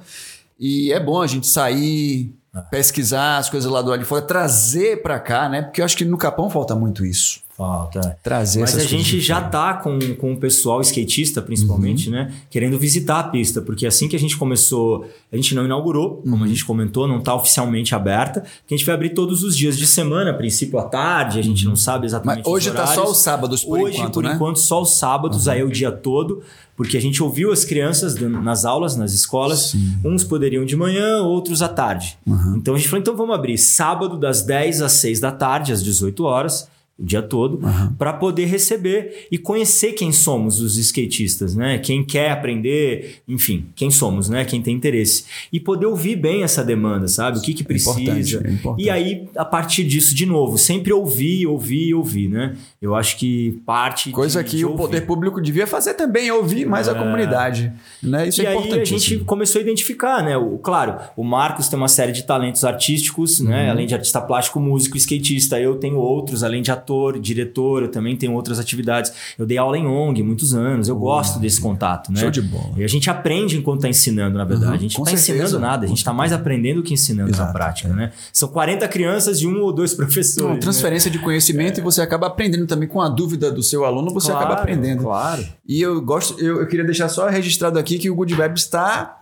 E 0.59 0.91
é 0.93 0.99
bom 0.99 1.21
a 1.21 1.27
gente 1.27 1.47
sair, 1.47 2.35
ah. 2.53 2.61
pesquisar 2.61 3.37
as 3.37 3.49
coisas 3.49 3.71
lá 3.71 3.81
do 3.81 3.89
lado 3.89 3.99
de 3.99 4.05
fora, 4.05 4.21
trazer 4.21 5.01
para 5.01 5.19
cá, 5.19 5.49
né? 5.49 5.63
Porque 5.63 5.81
eu 5.81 5.85
acho 5.85 5.97
que 5.97 6.05
no 6.05 6.17
Capão 6.17 6.49
falta 6.49 6.75
muito 6.75 7.05
isso. 7.05 7.41
Falta. 7.61 8.17
Trazer 8.23 8.61
Mas 8.61 8.75
a 8.75 8.83
gente 8.83 9.19
já 9.19 9.39
tá 9.39 9.75
com, 9.75 9.99
com 10.15 10.33
o 10.33 10.37
pessoal 10.37 10.81
skatista, 10.81 11.43
principalmente, 11.43 12.07
uhum. 12.07 12.15
né? 12.15 12.33
Querendo 12.49 12.79
visitar 12.79 13.19
a 13.19 13.23
pista, 13.23 13.61
porque 13.61 13.85
assim 13.85 14.07
que 14.07 14.15
a 14.15 14.19
gente 14.19 14.35
começou, 14.35 15.05
a 15.31 15.35
gente 15.35 15.53
não 15.53 15.65
inaugurou, 15.65 16.23
como 16.23 16.37
uhum. 16.37 16.43
a 16.43 16.47
gente 16.47 16.65
comentou, 16.65 17.07
não 17.07 17.21
tá 17.21 17.35
oficialmente 17.35 17.93
aberta, 17.93 18.41
que 18.65 18.73
a 18.73 18.77
gente 18.77 18.83
vai 18.83 18.95
abrir 18.95 19.11
todos 19.11 19.43
os 19.43 19.55
dias 19.55 19.77
de 19.77 19.85
semana, 19.85 20.31
a 20.31 20.33
princípio 20.33 20.79
à 20.79 20.85
tarde, 20.85 21.37
a 21.37 21.43
gente 21.43 21.63
não 21.65 21.75
sabe 21.75 22.07
exatamente 22.07 22.37
Mas 22.37 22.47
hoje 22.47 22.71
tá 22.71 22.87
só 22.87 23.11
os 23.11 23.21
sábados 23.21 23.63
por 23.63 23.79
hoje, 23.79 23.97
enquanto, 23.97 24.05
Hoje, 24.05 24.13
por 24.13 24.23
né? 24.23 24.33
enquanto, 24.33 24.57
só 24.57 24.81
os 24.81 24.95
sábados, 24.95 25.45
uhum. 25.45 25.53
aí 25.53 25.59
é 25.59 25.63
o 25.63 25.69
dia 25.69 25.91
todo, 25.91 26.41
porque 26.75 26.97
a 26.97 27.01
gente 27.01 27.21
ouviu 27.21 27.51
as 27.51 27.63
crianças 27.63 28.15
nas 28.15 28.65
aulas, 28.65 28.95
nas 28.95 29.13
escolas, 29.13 29.69
Sim. 29.69 29.97
uns 30.03 30.23
poderiam 30.23 30.65
de 30.65 30.75
manhã, 30.75 31.21
outros 31.21 31.61
à 31.61 31.69
tarde. 31.69 32.17
Então 32.55 32.73
a 32.73 32.77
gente 32.77 32.89
falou, 32.89 33.01
então 33.01 33.15
vamos 33.15 33.35
abrir 33.35 33.55
sábado 33.59 34.17
das 34.17 34.41
10 34.41 34.81
às 34.81 34.93
6 34.93 35.19
da 35.19 35.31
tarde, 35.31 35.71
às 35.71 35.83
18 35.83 36.23
horas, 36.23 36.71
o 37.01 37.05
dia 37.05 37.21
todo, 37.21 37.65
uhum. 37.65 37.93
para 37.97 38.13
poder 38.13 38.45
receber 38.45 39.27
e 39.31 39.37
conhecer 39.37 39.93
quem 39.93 40.11
somos 40.11 40.61
os 40.61 40.77
skatistas, 40.77 41.55
né? 41.55 41.79
Quem 41.79 42.03
quer 42.03 42.29
aprender, 42.29 43.21
enfim, 43.27 43.65
quem 43.75 43.89
somos, 43.89 44.29
né? 44.29 44.45
Quem 44.45 44.61
tem 44.61 44.75
interesse. 44.75 45.25
E 45.51 45.59
poder 45.59 45.87
ouvir 45.87 46.15
bem 46.15 46.43
essa 46.43 46.63
demanda, 46.63 47.07
sabe? 47.07 47.39
O 47.39 47.41
que, 47.41 47.55
que 47.55 47.63
precisa. 47.63 47.99
É 47.99 48.03
importante, 48.03 48.35
é 48.35 48.51
importante. 48.51 48.85
E 48.85 48.89
aí, 48.89 49.27
a 49.35 49.45
partir 49.45 49.83
disso, 49.83 50.13
de 50.13 50.27
novo, 50.27 50.57
sempre 50.59 50.93
ouvir, 50.93 51.47
ouvir, 51.47 51.93
ouvir, 51.95 52.29
né? 52.29 52.55
Eu 52.79 52.93
acho 52.93 53.17
que 53.17 53.59
parte. 53.65 54.11
Coisa 54.11 54.43
de, 54.43 54.49
que 54.51 54.57
de 54.57 54.65
o 54.65 54.75
poder 54.75 55.01
público 55.01 55.41
devia 55.41 55.65
fazer 55.65 55.95
também, 55.95 56.29
ouvir 56.29 56.65
mais 56.65 56.87
é... 56.87 56.91
a 56.91 56.95
comunidade. 56.95 57.73
Né? 58.01 58.27
Isso 58.27 58.43
e 58.43 58.45
é 58.45 58.51
importante. 58.51 58.73
E 58.73 58.75
aí 58.75 58.81
a 58.81 58.85
gente 58.85 59.17
começou 59.19 59.59
a 59.59 59.61
identificar, 59.63 60.23
né? 60.23 60.37
O, 60.37 60.59
claro, 60.59 60.97
o 61.17 61.23
Marcos 61.23 61.67
tem 61.67 61.77
uma 61.77 61.87
série 61.87 62.11
de 62.11 62.23
talentos 62.23 62.63
artísticos, 62.63 63.39
né? 63.39 63.49
uhum. 63.49 63.63
né? 63.63 63.69
Além 63.71 63.87
de 63.87 63.95
artista 63.95 64.21
plástico, 64.21 64.59
músico, 64.59 64.97
skatista. 64.97 65.59
Eu 65.59 65.75
tenho 65.77 65.97
outros, 65.97 66.43
além 66.43 66.61
de 66.61 66.71
ator 66.71 66.90
ator, 66.91 67.19
diretor, 67.19 67.83
eu 67.83 67.89
também 67.89 68.15
tenho 68.15 68.33
outras 68.33 68.59
atividades. 68.59 69.11
Eu 69.37 69.45
dei 69.45 69.57
aula 69.57 69.77
em 69.77 69.87
ONG 69.87 70.21
muitos 70.21 70.53
anos, 70.53 70.89
eu 70.89 70.95
gosto 70.95 71.39
desse 71.39 71.61
contato, 71.61 72.11
né? 72.11 72.19
Show 72.19 72.29
de 72.29 72.41
bola. 72.41 72.73
E 72.77 72.83
a 72.83 72.87
gente 72.87 73.09
aprende 73.09 73.57
enquanto 73.57 73.79
está 73.79 73.89
ensinando, 73.89 74.37
na 74.37 74.43
verdade. 74.43 74.71
Uhum, 74.71 74.77
a 74.77 74.79
gente 74.79 74.97
não 74.97 75.05
está 75.05 75.13
ensinando 75.13 75.59
nada, 75.59 75.85
a 75.85 75.87
gente 75.87 75.97
está 75.97 76.13
mais 76.13 76.33
aprendendo 76.33 76.83
que 76.83 76.93
ensinando 76.93 77.31
Exato, 77.31 77.47
na 77.47 77.53
prática, 77.53 77.89
é. 77.89 77.93
né? 77.93 78.11
São 78.33 78.49
40 78.49 78.87
crianças 78.89 79.41
e 79.41 79.47
um 79.47 79.61
ou 79.61 79.71
dois 79.71 79.93
professores. 79.93 80.49
Não, 80.49 80.59
transferência 80.59 81.09
né? 81.09 81.17
de 81.17 81.23
conhecimento 81.23 81.77
é. 81.77 81.81
e 81.81 81.83
você 81.83 82.01
acaba 82.01 82.27
aprendendo 82.27 82.67
também 82.67 82.87
com 82.87 83.01
a 83.01 83.07
dúvida 83.07 83.51
do 83.51 83.63
seu 83.63 83.85
aluno, 83.85 84.13
você 84.13 84.31
claro, 84.31 84.45
acaba 84.45 84.61
aprendendo. 84.61 85.03
Claro. 85.03 85.45
E 85.67 85.81
eu 85.81 86.01
gosto, 86.01 86.39
eu, 86.39 86.59
eu 86.61 86.67
queria 86.67 86.85
deixar 86.85 87.07
só 87.09 87.27
registrado 87.29 87.79
aqui 87.79 87.97
que 87.97 88.09
o 88.09 88.15
Good 88.15 88.35
Web 88.35 88.59
está 88.59 89.20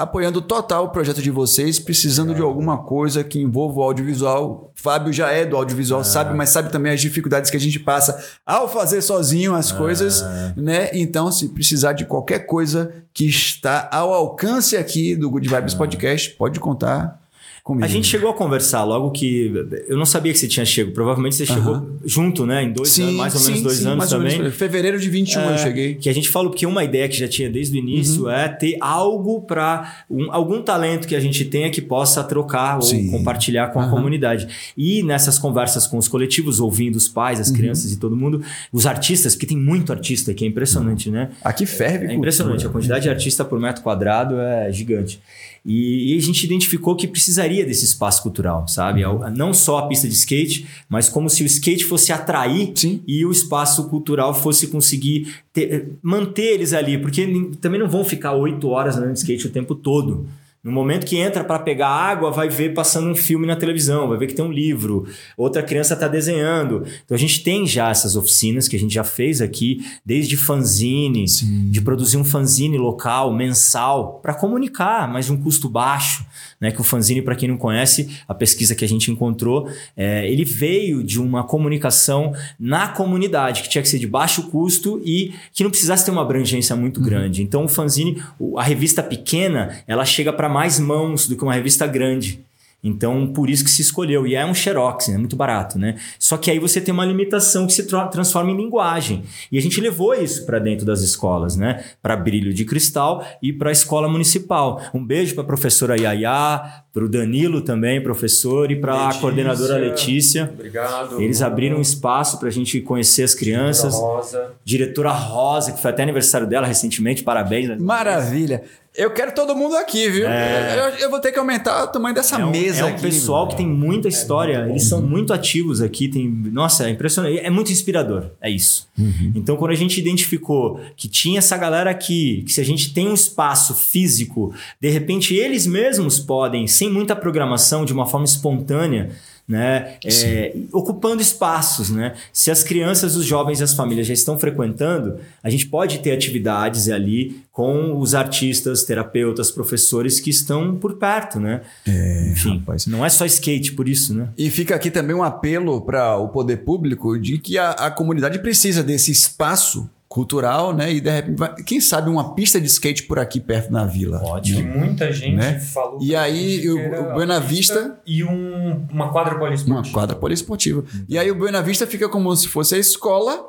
apoiando 0.00 0.40
total 0.40 0.86
o 0.86 0.88
projeto 0.88 1.20
de 1.20 1.30
vocês, 1.30 1.78
precisando 1.78 2.34
de 2.34 2.40
alguma 2.40 2.78
coisa 2.78 3.22
que 3.22 3.38
envolva 3.38 3.80
o 3.80 3.82
audiovisual. 3.82 4.72
Fábio 4.74 5.12
já 5.12 5.30
é 5.30 5.44
do 5.44 5.56
audiovisual, 5.56 6.00
é. 6.00 6.04
sabe, 6.04 6.34
mas 6.34 6.48
sabe 6.48 6.72
também 6.72 6.90
as 6.90 7.02
dificuldades 7.02 7.50
que 7.50 7.56
a 7.56 7.60
gente 7.60 7.78
passa 7.78 8.18
ao 8.46 8.66
fazer 8.66 9.02
sozinho 9.02 9.54
as 9.54 9.70
é. 9.70 9.76
coisas, 9.76 10.24
né? 10.56 10.88
Então, 10.94 11.30
se 11.30 11.50
precisar 11.50 11.92
de 11.92 12.06
qualquer 12.06 12.46
coisa 12.46 12.94
que 13.12 13.26
está 13.26 13.90
ao 13.92 14.10
alcance 14.14 14.74
aqui 14.74 15.14
do 15.14 15.30
Good 15.30 15.48
Vibes 15.48 15.74
é. 15.74 15.76
Podcast, 15.76 16.30
pode 16.30 16.58
contar 16.58 17.20
comigo. 17.62 17.84
A 17.84 17.88
gente 17.88 18.06
chegou 18.06 18.30
a 18.30 18.34
conversar 18.34 18.84
logo 18.84 19.10
que. 19.10 19.52
Eu 19.88 19.96
não 19.96 20.06
sabia 20.06 20.32
que 20.32 20.38
você 20.38 20.48
tinha 20.48 20.64
chegado. 20.64 20.92
Provavelmente 20.92 21.36
você 21.36 21.46
chegou 21.46 21.98
junto, 22.04 22.46
né? 22.46 22.64
Em 22.64 22.72
dois 22.72 22.88
sim, 22.88 23.02
anos, 23.02 23.14
mais 23.16 23.34
ou 23.34 23.40
menos 23.40 23.56
sim, 23.58 23.62
dois 23.62 23.76
sim, 23.78 23.88
anos 23.88 24.08
também. 24.08 24.38
Menos, 24.38 24.54
fevereiro 24.54 24.98
de 24.98 25.08
21 25.08 25.40
é, 25.40 25.52
eu 25.52 25.58
cheguei. 25.58 25.94
Que 25.94 26.08
a 26.08 26.14
gente 26.14 26.28
falou, 26.28 26.50
porque 26.50 26.66
uma 26.66 26.84
ideia 26.84 27.08
que 27.08 27.16
já 27.16 27.28
tinha 27.28 27.50
desde 27.50 27.76
o 27.76 27.78
início 27.78 28.24
uhum. 28.24 28.30
é 28.30 28.48
ter 28.48 28.76
algo 28.80 29.42
para. 29.42 30.04
Um, 30.10 30.32
algum 30.32 30.62
talento 30.62 31.06
que 31.06 31.14
a 31.14 31.20
gente 31.20 31.44
tenha 31.44 31.70
que 31.70 31.80
possa 31.80 32.22
trocar 32.24 32.76
ou 32.76 32.82
sim. 32.82 33.10
compartilhar 33.10 33.68
com 33.68 33.80
a 33.80 33.84
uhum. 33.84 33.90
comunidade. 33.90 34.48
E 34.76 35.02
nessas 35.02 35.38
conversas 35.38 35.86
com 35.86 35.98
os 35.98 36.08
coletivos, 36.08 36.60
ouvindo 36.60 36.96
os 36.96 37.08
pais, 37.08 37.40
as 37.40 37.48
uhum. 37.48 37.56
crianças 37.56 37.92
e 37.92 37.96
todo 37.96 38.16
mundo, 38.16 38.42
os 38.72 38.86
artistas, 38.86 39.34
porque 39.34 39.46
tem 39.46 39.56
muito 39.56 39.92
artista 39.92 40.30
aqui, 40.30 40.44
é 40.44 40.48
impressionante, 40.48 41.10
né? 41.10 41.30
Aqui 41.42 41.66
ferve. 41.66 42.06
É, 42.06 42.10
é 42.10 42.14
impressionante. 42.14 42.66
A 42.66 42.70
quantidade 42.70 43.02
de 43.02 43.10
artista 43.10 43.44
por 43.44 43.58
metro 43.60 43.82
quadrado 43.82 44.38
é 44.38 44.72
gigante. 44.72 45.20
E, 45.64 46.14
e, 46.14 46.18
a 46.18 46.20
gente 46.22 46.44
identificou 46.44 46.96
que 46.96 47.06
precisaria 47.06 47.64
desse 47.66 47.84
espaço 47.84 48.22
cultural, 48.22 48.66
sabe? 48.66 49.04
Uhum. 49.04 49.30
Não 49.30 49.52
só 49.52 49.78
a 49.78 49.86
pista 49.86 50.08
de 50.08 50.14
skate, 50.14 50.66
mas 50.88 51.08
como 51.08 51.28
se 51.28 51.42
o 51.42 51.46
skate 51.46 51.84
fosse 51.84 52.12
atrair 52.12 52.72
Sim. 52.74 53.02
e 53.06 53.24
o 53.26 53.30
espaço 53.30 53.88
cultural 53.88 54.32
fosse 54.34 54.68
conseguir 54.68 55.34
ter, 55.52 55.90
manter 56.02 56.54
eles 56.54 56.72
ali, 56.72 56.96
porque 56.96 57.26
também 57.60 57.78
não 57.78 57.88
vão 57.88 58.04
ficar 58.04 58.32
oito 58.32 58.68
horas 58.68 58.96
andando 58.96 59.12
de 59.12 59.18
skate 59.18 59.46
o 59.46 59.50
tempo 59.50 59.74
todo. 59.74 60.26
No 60.62 60.72
momento 60.72 61.06
que 61.06 61.16
entra 61.16 61.42
para 61.42 61.58
pegar 61.58 61.88
água, 61.88 62.30
vai 62.30 62.50
ver 62.50 62.74
passando 62.74 63.08
um 63.08 63.14
filme 63.14 63.46
na 63.46 63.56
televisão, 63.56 64.08
vai 64.08 64.18
ver 64.18 64.26
que 64.26 64.34
tem 64.34 64.44
um 64.44 64.52
livro, 64.52 65.06
outra 65.34 65.62
criança 65.62 65.94
está 65.94 66.06
desenhando. 66.06 66.84
Então 67.02 67.14
a 67.14 67.18
gente 67.18 67.42
tem 67.42 67.66
já 67.66 67.88
essas 67.88 68.14
oficinas 68.14 68.68
que 68.68 68.76
a 68.76 68.78
gente 68.78 68.92
já 68.92 69.02
fez 69.02 69.40
aqui, 69.40 69.82
desde 70.04 70.36
fanzine, 70.36 71.26
Sim. 71.26 71.70
de 71.70 71.80
produzir 71.80 72.18
um 72.18 72.24
fanzine 72.24 72.76
local, 72.76 73.32
mensal, 73.32 74.20
para 74.20 74.34
comunicar, 74.34 75.10
mas 75.10 75.30
um 75.30 75.36
custo 75.42 75.66
baixo 75.66 76.26
né? 76.60 76.70
Que 76.70 76.80
o 76.80 76.84
fanzine, 76.84 77.22
para 77.22 77.34
quem 77.34 77.48
não 77.48 77.56
conhece, 77.56 78.10
a 78.28 78.34
pesquisa 78.34 78.74
que 78.74 78.84
a 78.84 78.88
gente 78.88 79.10
encontrou, 79.10 79.68
é, 79.96 80.30
ele 80.30 80.44
veio 80.44 81.02
de 81.02 81.20
uma 81.20 81.42
comunicação 81.42 82.34
na 82.58 82.88
comunidade, 82.88 83.62
que 83.62 83.68
tinha 83.68 83.82
que 83.82 83.88
ser 83.88 83.98
de 83.98 84.06
baixo 84.06 84.44
custo 84.50 85.00
e 85.04 85.32
que 85.52 85.62
não 85.62 85.70
precisasse 85.70 86.04
ter 86.04 86.10
uma 86.10 86.22
abrangência 86.22 86.76
muito 86.76 86.98
uhum. 86.98 87.06
grande. 87.06 87.42
Então, 87.42 87.64
o 87.64 87.68
fanzine, 87.68 88.22
a 88.56 88.62
revista 88.62 89.02
pequena, 89.02 89.82
ela 89.86 90.04
chega 90.04 90.32
para 90.32 90.48
mais 90.48 90.78
mãos 90.78 91.26
do 91.26 91.36
que 91.36 91.42
uma 91.42 91.54
revista 91.54 91.86
grande. 91.86 92.40
Então, 92.82 93.26
por 93.26 93.50
isso 93.50 93.64
que 93.64 93.70
se 93.70 93.82
escolheu. 93.82 94.26
E 94.26 94.34
é 94.34 94.44
um 94.44 94.54
xerox, 94.54 95.08
é 95.08 95.12
né? 95.12 95.18
muito 95.18 95.36
barato, 95.36 95.78
né? 95.78 95.96
Só 96.18 96.36
que 96.36 96.50
aí 96.50 96.58
você 96.58 96.80
tem 96.80 96.92
uma 96.92 97.04
limitação 97.04 97.66
que 97.66 97.72
se 97.72 97.86
tra 97.86 98.06
transforma 98.08 98.50
em 98.50 98.56
linguagem. 98.56 99.22
E 99.52 99.58
a 99.58 99.60
gente 99.60 99.80
levou 99.80 100.14
isso 100.14 100.46
para 100.46 100.58
dentro 100.58 100.86
das 100.86 101.00
escolas, 101.02 101.56
né? 101.56 101.84
Para 102.02 102.16
Brilho 102.16 102.54
de 102.54 102.64
Cristal 102.64 103.24
e 103.42 103.52
para 103.52 103.68
a 103.68 103.72
escola 103.72 104.08
municipal. 104.08 104.80
Um 104.94 105.04
beijo 105.04 105.34
para 105.34 105.44
a 105.44 105.46
professora 105.46 105.96
Yaya, 105.96 106.84
para 106.92 107.04
o 107.04 107.08
Danilo 107.08 107.60
também, 107.60 108.02
professor, 108.02 108.70
e 108.70 108.76
para 108.76 109.08
a 109.08 109.14
coordenadora 109.14 109.76
Letícia. 109.76 110.50
Obrigado. 110.52 111.20
Eles 111.20 111.40
abriram 111.42 111.76
um 111.76 111.80
espaço 111.82 112.38
para 112.38 112.48
a 112.48 112.52
gente 112.52 112.80
conhecer 112.80 113.22
as 113.22 113.34
crianças. 113.34 113.92
Diretora 113.92 114.14
Rosa. 114.14 114.52
Diretora 114.64 115.12
Rosa, 115.12 115.72
que 115.72 115.80
foi 115.80 115.90
até 115.90 116.02
aniversário 116.02 116.46
dela 116.46 116.66
recentemente, 116.66 117.22
parabéns. 117.22 117.68
Né? 117.68 117.76
Maravilha. 117.78 118.64
Eu 119.00 119.10
quero 119.10 119.32
todo 119.32 119.56
mundo 119.56 119.76
aqui, 119.76 120.10
viu? 120.10 120.28
É... 120.28 120.78
Eu, 120.78 120.98
eu, 120.98 121.10
vou 121.10 121.18
ter 121.20 121.32
que 121.32 121.38
aumentar 121.38 121.84
o 121.84 121.86
tamanho 121.86 122.14
dessa 122.14 122.38
é 122.38 122.44
um, 122.44 122.50
mesa. 122.50 122.80
É 122.80 122.84
um 122.84 122.88
aqui, 122.88 123.00
pessoal 123.00 123.48
que 123.48 123.56
tem 123.56 123.66
muita 123.66 124.08
história, 124.08 124.66
é 124.66 124.68
eles 124.68 124.82
são 124.84 125.00
muito 125.00 125.32
ativos 125.32 125.80
aqui. 125.80 126.06
Tem, 126.06 126.28
nossa, 126.28 126.86
é 126.86 126.90
impressionante. 126.90 127.38
É 127.38 127.48
muito 127.48 127.72
inspirador, 127.72 128.32
é 128.42 128.50
isso. 128.50 128.86
Uhum. 128.98 129.32
Então, 129.34 129.56
quando 129.56 129.70
a 129.70 129.74
gente 129.74 129.98
identificou 129.98 130.78
que 130.94 131.08
tinha 131.08 131.38
essa 131.38 131.56
galera 131.56 131.90
aqui, 131.90 132.42
que 132.44 132.52
se 132.52 132.60
a 132.60 132.64
gente 132.64 132.92
tem 132.92 133.08
um 133.08 133.14
espaço 133.14 133.74
físico, 133.74 134.52
de 134.78 134.90
repente 134.90 135.34
eles 135.34 135.66
mesmos 135.66 136.20
podem, 136.20 136.66
sem 136.66 136.90
muita 136.90 137.16
programação, 137.16 137.86
de 137.86 137.94
uma 137.94 138.04
forma 138.04 138.26
espontânea, 138.26 139.12
né? 139.50 139.96
É, 140.04 140.54
ocupando 140.72 141.20
espaços, 141.20 141.90
né? 141.90 142.14
Se 142.32 142.52
as 142.52 142.62
crianças, 142.62 143.16
os 143.16 143.26
jovens 143.26 143.58
e 143.58 143.64
as 143.64 143.74
famílias 143.74 144.06
já 144.06 144.14
estão 144.14 144.38
frequentando, 144.38 145.18
a 145.42 145.50
gente 145.50 145.66
pode 145.66 145.98
ter 145.98 146.12
atividades 146.12 146.88
ali 146.88 147.42
com 147.50 147.98
os 147.98 148.14
artistas, 148.14 148.84
terapeutas, 148.84 149.50
professores 149.50 150.20
que 150.20 150.30
estão 150.30 150.76
por 150.76 150.94
perto, 150.94 151.40
né? 151.40 151.62
É, 151.84 152.30
Enfim, 152.30 152.58
rapaz. 152.60 152.86
não 152.86 153.04
é 153.04 153.08
só 153.08 153.26
skate 153.26 153.72
por 153.72 153.88
isso, 153.88 154.14
né? 154.14 154.28
E 154.38 154.48
fica 154.50 154.76
aqui 154.76 154.88
também 154.88 155.16
um 155.16 155.24
apelo 155.24 155.80
para 155.80 156.16
o 156.16 156.28
poder 156.28 156.58
público 156.58 157.18
de 157.18 157.36
que 157.38 157.58
a, 157.58 157.70
a 157.70 157.90
comunidade 157.90 158.38
precisa 158.38 158.84
desse 158.84 159.10
espaço 159.10 159.90
cultural, 160.10 160.74
né? 160.74 160.92
E 160.92 161.00
de 161.00 161.08
repente, 161.08 161.62
quem 161.62 161.80
sabe 161.80 162.10
uma 162.10 162.34
pista 162.34 162.60
de 162.60 162.66
skate 162.66 163.04
por 163.04 163.20
aqui 163.20 163.38
perto 163.38 163.72
na 163.72 163.86
vila. 163.86 164.20
Ótimo. 164.24 164.60
Né? 164.60 164.76
muita 164.76 165.12
gente 165.12 165.36
né? 165.36 165.60
falou. 165.60 166.00
E 166.02 166.16
aí 166.16 166.68
o, 166.68 167.10
o 167.10 167.14
Buena 167.14 167.38
Vista 167.38 167.96
e 168.04 168.24
um, 168.24 168.86
uma 168.90 169.12
quadra 169.12 169.38
poliesportiva. 169.38 169.86
Uma 169.86 169.92
quadra 169.92 170.16
poliesportiva. 170.16 170.84
E 171.08 171.16
aí 171.16 171.30
o 171.30 171.36
Buena 171.36 171.62
Vista 171.62 171.86
fica 171.86 172.08
como 172.08 172.34
se 172.34 172.48
fosse 172.48 172.74
a 172.74 172.78
escola 172.78 173.46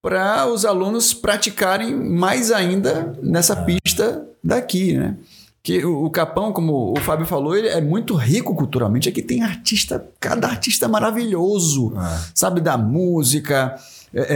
para 0.00 0.46
os 0.46 0.64
alunos 0.64 1.12
praticarem 1.12 1.94
mais 1.94 2.50
ainda 2.50 3.14
nessa 3.22 3.54
pista 3.54 4.26
daqui, 4.42 4.96
né? 4.96 5.18
Que 5.62 5.84
o, 5.84 6.06
o 6.06 6.10
Capão, 6.10 6.54
como 6.54 6.94
o 6.96 7.00
Fábio 7.02 7.26
falou, 7.26 7.54
ele 7.54 7.68
é 7.68 7.82
muito 7.82 8.14
rico 8.14 8.56
culturalmente. 8.56 9.10
Aqui 9.10 9.20
tem 9.20 9.42
artista, 9.42 10.02
cada 10.18 10.48
artista 10.48 10.88
maravilhoso, 10.88 11.92
ah. 11.94 12.24
sabe, 12.34 12.62
da 12.62 12.78
música, 12.78 13.76
é, 14.14 14.20
é, 14.20 14.26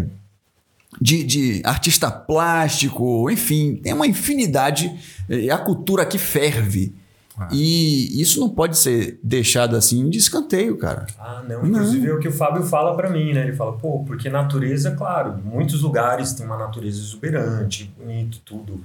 é 0.00 0.04
de, 1.00 1.24
de 1.24 1.62
artista 1.64 2.10
plástico, 2.10 3.30
enfim, 3.30 3.76
tem 3.76 3.92
uma 3.92 4.06
infinidade. 4.06 4.92
É 5.28 5.50
a 5.50 5.58
cultura 5.58 6.04
que 6.04 6.18
ferve. 6.18 6.94
Ah. 7.36 7.48
E 7.50 8.20
isso 8.20 8.38
não 8.40 8.48
pode 8.48 8.78
ser 8.78 9.18
deixado 9.22 9.76
assim 9.76 10.08
de 10.08 10.18
escanteio, 10.18 10.76
cara. 10.76 11.06
Ah, 11.18 11.42
não. 11.46 11.66
Inclusive 11.66 12.06
não. 12.06 12.14
é 12.14 12.16
o 12.16 12.20
que 12.20 12.28
o 12.28 12.32
Fábio 12.32 12.62
fala 12.62 12.94
para 12.94 13.10
mim, 13.10 13.32
né? 13.32 13.42
Ele 13.42 13.56
fala, 13.56 13.72
pô, 13.72 14.04
porque 14.04 14.28
natureza, 14.28 14.92
claro, 14.92 15.36
muitos 15.44 15.82
lugares 15.82 16.32
tem 16.32 16.46
uma 16.46 16.56
natureza 16.56 17.00
exuberante, 17.00 17.92
bonito, 17.98 18.40
tudo, 18.44 18.84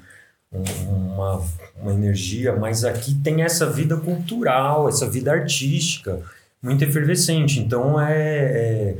uma, 0.51 1.43
uma 1.79 1.93
energia, 1.93 2.55
mas 2.55 2.83
aqui 2.83 3.13
tem 3.13 3.43
essa 3.43 3.69
vida 3.69 3.95
cultural, 3.97 4.89
essa 4.89 5.07
vida 5.07 5.31
artística, 5.31 6.19
muito 6.61 6.83
efervescente. 6.83 7.59
Então 7.59 8.01
é, 8.01 8.17
é 8.17 8.97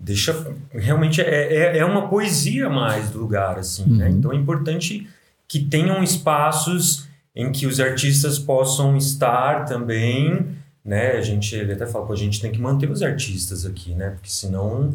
deixa 0.00 0.54
realmente 0.72 1.20
é, 1.20 1.74
é, 1.74 1.78
é, 1.78 1.84
uma 1.84 2.08
poesia 2.08 2.70
mais 2.70 3.10
do 3.10 3.18
lugar 3.18 3.58
assim 3.58 3.84
né? 3.84 3.90
uhum. 3.90 3.98
né? 3.98 4.10
então 4.10 4.32
é 4.32 4.36
importante 4.36 5.06
que 5.46 5.60
tenham 5.60 6.02
espaços 6.02 7.06
em 7.36 7.52
que 7.52 7.66
os 7.66 7.78
artistas 7.78 8.38
possam 8.38 8.96
estar 8.96 9.66
também 9.66 10.56
né 10.82 11.12
a 11.12 11.20
gente 11.20 11.54
ele 11.54 11.74
até 11.74 11.86
fala 11.86 12.10
a 12.10 12.16
gente 12.16 12.40
tem 12.40 12.50
que 12.50 12.58
manter 12.58 12.90
os 12.90 13.02
artistas 13.02 13.66
aqui 13.66 13.94
né 13.94 14.10
porque 14.10 14.30
senão 14.30 14.94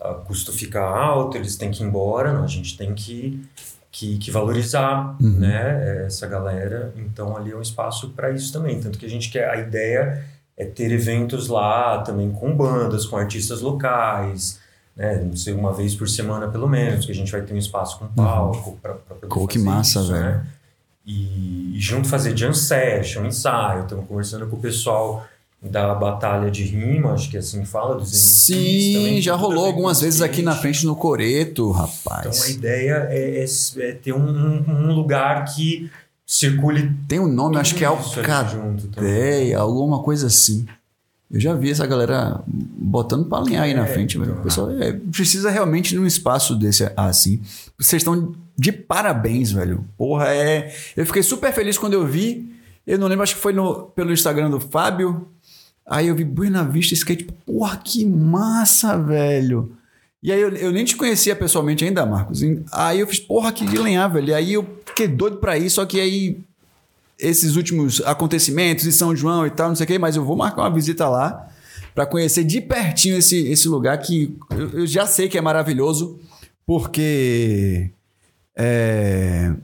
o 0.00 0.14
custo 0.24 0.50
fica 0.52 0.80
alto 0.80 1.36
eles 1.36 1.56
têm 1.56 1.70
que 1.70 1.82
ir 1.82 1.86
embora 1.86 2.32
não, 2.32 2.42
a 2.42 2.48
gente 2.48 2.78
tem 2.78 2.94
que 2.94 3.44
que, 3.92 4.16
que 4.18 4.30
valorizar 4.30 5.16
uhum. 5.20 5.38
né 5.38 6.06
essa 6.06 6.26
galera 6.26 6.94
então 6.96 7.36
ali 7.36 7.52
é 7.52 7.56
um 7.56 7.62
espaço 7.62 8.10
para 8.10 8.30
isso 8.30 8.50
também 8.54 8.80
tanto 8.80 8.98
que 8.98 9.04
a 9.04 9.10
gente 9.10 9.28
quer 9.30 9.50
a 9.50 9.56
ideia 9.60 10.24
é 10.56 10.64
ter 10.64 10.90
eventos 10.90 11.48
lá 11.48 11.98
também 11.98 12.30
com 12.30 12.56
bandas, 12.56 13.04
com 13.04 13.16
artistas 13.16 13.60
locais, 13.60 14.58
né? 14.96 15.22
Não 15.22 15.36
sei, 15.36 15.52
uma 15.52 15.72
vez 15.72 15.94
por 15.94 16.08
semana 16.08 16.48
pelo 16.48 16.66
menos, 16.66 17.04
que 17.04 17.12
a 17.12 17.14
gente 17.14 17.30
vai 17.30 17.42
ter 17.42 17.52
um 17.52 17.58
espaço 17.58 17.98
com 17.98 18.06
palco 18.08 18.70
uhum. 18.70 18.76
para 18.76 18.94
poder 18.94 19.26
Pô, 19.28 19.46
que 19.46 19.58
massa, 19.58 20.00
isso, 20.00 20.12
velho. 20.12 20.24
Né? 20.24 20.46
E, 21.04 21.76
e, 21.76 21.80
junto 21.80 22.08
fazer 22.08 22.36
jam 22.36 22.52
session, 22.52 23.26
ensaio, 23.26 23.82
estamos 23.82 24.08
conversando 24.08 24.46
com 24.48 24.56
o 24.56 24.58
pessoal 24.58 25.24
da 25.62 25.94
batalha 25.94 26.50
de 26.50 26.64
rima, 26.64 27.12
acho 27.12 27.30
que 27.30 27.36
é 27.36 27.40
assim 27.40 27.64
fala, 27.64 27.96
dos 27.96 28.10
Sim, 28.10 28.94
também, 28.94 29.20
já 29.20 29.34
rolou 29.34 29.66
algumas 29.66 30.00
vezes 30.00 30.20
aqui 30.20 30.42
na 30.42 30.54
frente 30.54 30.84
no 30.84 30.96
Coreto, 30.96 31.70
rapaz. 31.70 32.26
Então 32.26 32.42
a 32.42 32.50
ideia 32.50 33.06
é, 33.10 33.44
é, 33.44 33.44
é 33.44 33.92
ter 33.92 34.12
um, 34.12 34.64
um 34.68 34.94
lugar 34.94 35.44
que 35.44 35.90
circule. 36.26 36.92
Tem 37.06 37.20
um 37.20 37.28
nome, 37.28 37.56
acho 37.56 37.74
que 37.74 37.84
é 37.84 37.86
Alcadeia, 37.86 39.58
alguma 39.58 40.02
coisa 40.02 40.26
assim. 40.26 40.66
Eu 41.30 41.40
já 41.40 41.54
vi 41.54 41.70
essa 41.70 41.86
galera 41.86 42.42
botando 42.46 43.26
para 43.26 43.38
alinhar 43.38 43.64
aí 43.64 43.72
é, 43.72 43.74
na 43.74 43.86
frente, 43.86 44.16
então, 44.16 44.34
O 44.34 44.42
pessoal 44.42 44.70
é, 44.70 44.92
precisa 44.92 45.50
realmente 45.50 45.90
de 45.90 45.98
um 45.98 46.06
espaço 46.06 46.54
desse 46.56 46.90
assim. 46.96 47.40
Vocês 47.78 48.00
estão 48.00 48.34
de 48.56 48.72
parabéns, 48.72 49.52
velho. 49.52 49.84
Porra, 49.96 50.28
é. 50.28 50.74
Eu 50.96 51.04
fiquei 51.04 51.22
super 51.22 51.52
feliz 51.52 51.78
quando 51.78 51.94
eu 51.94 52.06
vi. 52.06 52.52
Eu 52.86 52.98
não 52.98 53.08
lembro, 53.08 53.24
acho 53.24 53.34
que 53.34 53.40
foi 53.40 53.52
no, 53.52 53.86
pelo 53.86 54.12
Instagram 54.12 54.50
do 54.50 54.60
Fábio. 54.60 55.28
Aí 55.84 56.08
eu 56.08 56.14
vi 56.14 56.24
Buena 56.24 56.64
Vista 56.64 56.94
Skate. 56.94 57.24
Porra, 57.44 57.76
que 57.76 58.04
massa, 58.06 58.96
velho. 58.96 59.75
E 60.26 60.32
aí 60.32 60.40
eu, 60.40 60.48
eu, 60.56 60.72
nem 60.72 60.84
te 60.84 60.96
conhecia 60.96 61.36
pessoalmente 61.36 61.84
ainda, 61.84 62.04
Marcos. 62.04 62.40
Aí 62.72 62.98
eu 62.98 63.06
fiz, 63.06 63.20
porra, 63.20 63.52
que 63.52 63.64
de 63.64 63.78
lenhar, 63.78 64.08
velho. 64.08 64.30
E 64.30 64.34
aí 64.34 64.52
eu 64.54 64.66
fiquei 64.84 65.06
doido 65.06 65.36
pra 65.36 65.56
ir, 65.56 65.70
só 65.70 65.86
que 65.86 66.00
aí 66.00 66.40
esses 67.16 67.54
últimos 67.54 68.00
acontecimentos 68.00 68.88
em 68.88 68.90
São 68.90 69.14
João 69.14 69.46
e 69.46 69.50
tal, 69.50 69.68
não 69.68 69.76
sei 69.76 69.84
o 69.84 69.86
quê, 69.86 69.98
mas 70.00 70.16
eu 70.16 70.24
vou 70.24 70.34
marcar 70.34 70.62
uma 70.62 70.74
visita 70.74 71.08
lá 71.08 71.48
para 71.94 72.06
conhecer 72.06 72.42
de 72.42 72.60
pertinho 72.60 73.16
esse, 73.16 73.46
esse 73.46 73.68
lugar 73.68 73.96
que 73.98 74.36
eu, 74.50 74.80
eu 74.80 74.86
já 74.86 75.06
sei 75.06 75.28
que 75.28 75.38
é 75.38 75.40
maravilhoso, 75.40 76.18
porque 76.66 77.92
é, 78.56 79.54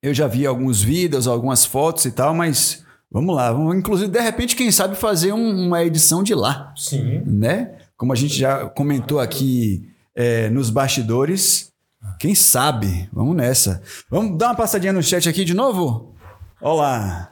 eu 0.00 0.14
já 0.14 0.28
vi 0.28 0.46
alguns 0.46 0.80
vídeos, 0.80 1.26
algumas 1.26 1.64
fotos 1.64 2.04
e 2.04 2.12
tal, 2.12 2.32
mas 2.32 2.84
vamos 3.10 3.34
lá, 3.34 3.50
vamos, 3.50 3.74
inclusive 3.74 4.08
de 4.08 4.20
repente 4.20 4.54
quem 4.54 4.70
sabe 4.70 4.94
fazer 4.94 5.32
um, 5.32 5.66
uma 5.66 5.82
edição 5.82 6.22
de 6.22 6.32
lá, 6.32 6.72
sim, 6.76 7.22
né? 7.26 7.81
Como 8.02 8.12
a 8.12 8.16
gente 8.16 8.36
já 8.36 8.66
comentou 8.66 9.20
aqui 9.20 9.88
é, 10.12 10.50
nos 10.50 10.70
bastidores, 10.70 11.72
quem 12.18 12.34
sabe? 12.34 13.08
Vamos 13.12 13.36
nessa. 13.36 13.80
Vamos 14.10 14.36
dar 14.36 14.48
uma 14.48 14.56
passadinha 14.56 14.92
no 14.92 15.00
chat 15.00 15.28
aqui 15.28 15.44
de 15.44 15.54
novo? 15.54 16.12
Olá. 16.60 17.30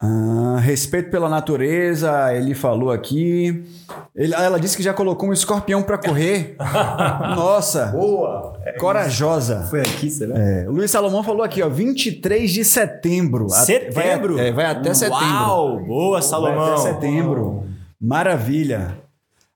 Ah, 0.00 0.56
respeito 0.60 1.10
pela 1.10 1.28
natureza, 1.28 2.32
ele 2.32 2.54
falou 2.54 2.90
aqui. 2.90 3.66
Ele, 4.16 4.32
ela 4.32 4.58
disse 4.58 4.78
que 4.78 4.82
já 4.82 4.94
colocou 4.94 5.28
um 5.28 5.32
escorpião 5.34 5.82
para 5.82 5.98
correr. 5.98 6.56
Nossa! 7.36 7.88
Boa! 7.88 8.58
É 8.64 8.72
corajosa. 8.78 9.66
Foi 9.68 9.80
aqui, 9.82 10.08
será? 10.08 10.38
É, 10.38 10.66
o 10.66 10.72
Luiz 10.72 10.90
Salomão 10.90 11.22
falou 11.22 11.42
aqui, 11.42 11.60
ó, 11.60 11.68
23 11.68 12.50
de 12.50 12.64
setembro. 12.64 13.50
Setembro? 13.50 14.36
Vai, 14.36 14.48
é, 14.48 14.52
vai 14.52 14.64
até 14.64 14.94
setembro. 14.94 15.22
Uau! 15.22 15.84
Boa, 15.84 16.22
Salomão! 16.22 16.64
Vai 16.64 16.72
até 16.72 16.94
setembro. 16.94 17.64
Maravilha. 18.00 19.03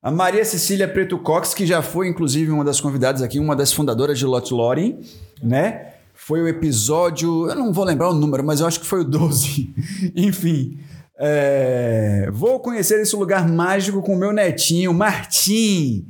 A 0.01 0.11
Maria 0.13 0.45
Cecília 0.45 0.87
Preto 0.87 1.19
Cox, 1.19 1.53
que 1.53 1.67
já 1.67 1.83
foi, 1.83 2.09
inclusive, 2.09 2.53
uma 2.53 2.65
das 2.65 2.81
convidadas 2.81 3.21
aqui, 3.21 3.41
uma 3.41 3.57
das 3.57 3.73
fundadoras 3.73 4.17
de 4.17 4.25
Lot 4.25 4.55
Lore, 4.55 4.97
né? 5.43 5.95
Foi 6.15 6.41
o 6.41 6.47
episódio, 6.47 7.49
eu 7.49 7.55
não 7.57 7.73
vou 7.73 7.85
lembrar 7.85 8.11
o 8.11 8.15
número, 8.15 8.45
mas 8.45 8.61
eu 8.61 8.67
acho 8.67 8.79
que 8.81 8.87
foi 8.87 9.01
o 9.01 9.05
12. 9.05 9.75
Enfim. 10.15 10.79
É... 11.19 12.29
Vou 12.33 12.61
conhecer 12.61 13.01
esse 13.01 13.17
lugar 13.17 13.49
mágico 13.49 14.01
com 14.01 14.15
o 14.15 14.19
meu 14.19 14.33
netinho, 14.33 14.95
Martim. 14.95 16.07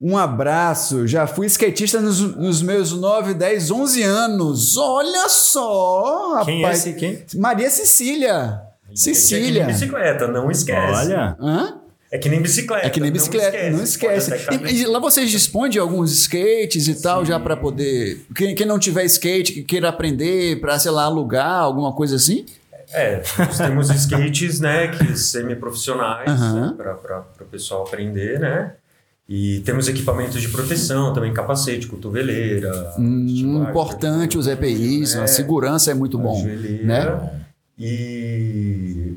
Um 0.00 0.16
abraço. 0.16 1.06
Já 1.06 1.26
fui 1.26 1.46
skatista 1.46 2.00
nos, 2.00 2.20
nos, 2.20 2.62
meus 2.62 2.92
9, 2.92 3.34
10, 3.34 3.70
11 3.72 4.02
anos. 4.04 4.76
Olha 4.76 5.28
só, 5.28 6.34
rapaz. 6.34 6.46
Quem 6.46 6.64
é 6.64 6.72
esse? 6.72 6.92
Quem? 6.92 7.24
Maria 7.34 7.70
Cecília. 7.70 8.60
Cecília. 8.94 9.64
É 9.64 9.66
bicicleta, 9.66 10.28
não 10.28 10.48
esquece. 10.48 11.06
Olha. 11.06 11.36
Hã? 11.40 11.85
É 12.10 12.18
que 12.18 12.28
nem 12.28 12.40
bicicleta. 12.40 12.86
É 12.86 12.90
que 12.90 13.00
nem 13.00 13.10
bicicleta, 13.10 13.70
não 13.70 13.82
esquece. 13.82 14.30
Não 14.30 14.36
esquece. 14.36 14.74
E, 14.74 14.82
e, 14.82 14.86
lá 14.86 14.98
vocês 14.98 15.30
dispõem 15.30 15.70
de 15.70 15.78
alguns 15.78 16.12
skates 16.12 16.86
e 16.86 16.94
Sim. 16.94 17.02
tal, 17.02 17.24
já 17.24 17.38
para 17.40 17.56
poder. 17.56 18.24
Quem, 18.34 18.54
quem 18.54 18.66
não 18.66 18.78
tiver 18.78 19.04
skate, 19.04 19.52
que 19.52 19.62
queira 19.62 19.88
aprender, 19.88 20.60
para, 20.60 20.78
sei 20.78 20.92
lá, 20.92 21.04
alugar, 21.04 21.60
alguma 21.60 21.92
coisa 21.92 22.16
assim? 22.16 22.46
É, 22.92 23.20
nós 23.38 23.58
temos 23.58 23.90
skates, 23.90 24.60
né, 24.60 24.88
que 24.88 25.16
semi-profissionais, 25.16 26.30
uhum. 26.40 26.60
né, 26.60 26.74
para 26.76 27.24
o 27.40 27.44
pessoal 27.50 27.82
aprender, 27.82 28.38
né? 28.38 28.72
E 29.28 29.60
temos 29.64 29.88
equipamentos 29.88 30.40
de 30.40 30.48
proteção, 30.48 31.12
também 31.12 31.32
capacete, 31.34 31.88
cotoveleira. 31.88 32.94
Hum, 32.96 33.66
importante 33.68 34.38
os 34.38 34.46
EPIs, 34.46 35.16
né? 35.16 35.24
a 35.24 35.26
segurança 35.26 35.90
é 35.90 35.94
muito 35.94 36.16
bom. 36.16 36.44
Né? 36.44 37.30
E 37.76 39.16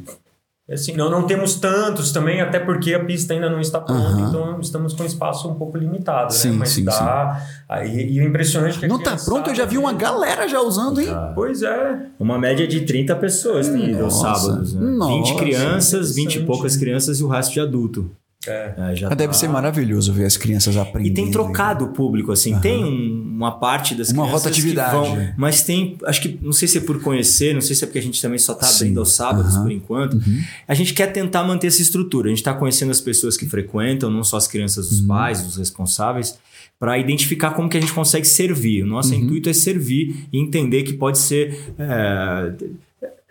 Assim, 0.71 0.93
não, 0.93 1.09
não 1.09 1.23
temos 1.23 1.55
tantos 1.55 2.11
também, 2.11 2.41
até 2.41 2.59
porque 2.59 2.93
a 2.93 3.03
pista 3.03 3.33
ainda 3.33 3.49
não 3.49 3.59
está 3.59 3.79
pronta, 3.79 4.09
uhum. 4.09 4.29
então 4.29 4.59
estamos 4.61 4.93
com 4.93 5.03
espaço 5.03 5.49
um 5.49 5.55
pouco 5.55 5.75
limitado, 5.77 6.31
né? 6.31 6.39
sim, 6.39 6.51
né? 6.51 6.57
Mas 6.59 6.69
sim, 6.69 6.83
dá. 6.83 6.91
Sim. 6.91 7.63
Aí, 7.67 8.11
e 8.11 8.21
o 8.21 8.23
impressionante 8.23 8.77
é 8.77 8.81
que. 8.81 8.87
Não 8.87 8.97
está 8.97 9.15
pronto, 9.17 9.49
eu 9.49 9.55
já 9.55 9.65
vi 9.65 9.79
uma 9.79 9.93
galera 9.93 10.47
já 10.47 10.61
usando, 10.61 11.01
hein? 11.01 11.09
Pois 11.33 11.63
é. 11.63 12.05
Uma 12.19 12.37
média 12.37 12.67
de 12.67 12.81
30 12.81 13.15
pessoas 13.15 13.67
ido 13.67 14.03
aos 14.03 14.19
sábados. 14.19 14.75
Né? 14.75 14.81
20 15.07 15.35
crianças, 15.35 16.13
20 16.13 16.35
e 16.35 16.45
poucas 16.45 16.77
crianças 16.77 17.19
e 17.19 17.23
o 17.23 17.27
resto 17.27 17.53
de 17.53 17.59
adulto. 17.61 18.11
É. 18.47 18.73
É, 18.77 18.95
já 18.95 19.09
Deve 19.09 19.33
tá... 19.33 19.33
ser 19.33 19.49
maravilhoso 19.49 20.13
ver 20.13 20.23
as 20.23 20.37
crianças 20.37 20.77
aprendendo. 20.77 21.11
E 21.11 21.13
tem 21.13 21.29
trocado 21.29 21.85
o 21.85 21.87
público, 21.89 22.31
assim. 22.31 22.53
Uhum. 22.53 22.61
Tem 22.61 22.83
um, 22.85 23.35
uma 23.35 23.59
parte 23.59 23.93
das 23.93 24.11
uma 24.11 24.23
crianças 24.23 24.43
rotatividade. 24.45 24.89
que 24.91 24.95
vão... 24.95 25.33
Mas 25.37 25.61
tem... 25.63 25.97
Acho 26.05 26.21
que... 26.21 26.39
Não 26.41 26.53
sei 26.53 26.67
se 26.67 26.77
é 26.77 26.81
por 26.81 27.01
conhecer, 27.01 27.53
não 27.53 27.59
sei 27.59 27.75
se 27.75 27.83
é 27.83 27.87
porque 27.87 27.99
a 27.99 28.01
gente 28.01 28.21
também 28.21 28.39
só 28.39 28.53
está 28.53 28.69
abrindo 28.69 28.99
aos 28.99 29.13
sábados, 29.13 29.55
uhum. 29.55 29.63
por 29.63 29.71
enquanto. 29.71 30.13
Uhum. 30.13 30.41
A 30.65 30.73
gente 30.73 30.93
quer 30.93 31.07
tentar 31.07 31.43
manter 31.43 31.67
essa 31.67 31.81
estrutura. 31.81 32.27
A 32.27 32.29
gente 32.29 32.39
está 32.39 32.53
conhecendo 32.53 32.91
as 32.91 33.01
pessoas 33.01 33.35
que 33.35 33.45
frequentam, 33.45 34.09
não 34.09 34.23
só 34.23 34.37
as 34.37 34.47
crianças 34.47 34.89
os 34.89 35.01
uhum. 35.01 35.07
pais, 35.07 35.45
os 35.45 35.57
responsáveis, 35.57 36.39
para 36.79 36.97
identificar 36.97 37.51
como 37.51 37.67
que 37.67 37.75
a 37.75 37.81
gente 37.81 37.91
consegue 37.91 38.25
servir. 38.25 38.83
O 38.83 38.87
nosso 38.87 39.13
uhum. 39.13 39.19
intuito 39.19 39.49
é 39.49 39.53
servir 39.53 40.27
e 40.31 40.39
entender 40.39 40.83
que 40.83 40.93
pode 40.93 41.17
ser... 41.17 41.73
É, 41.77 42.53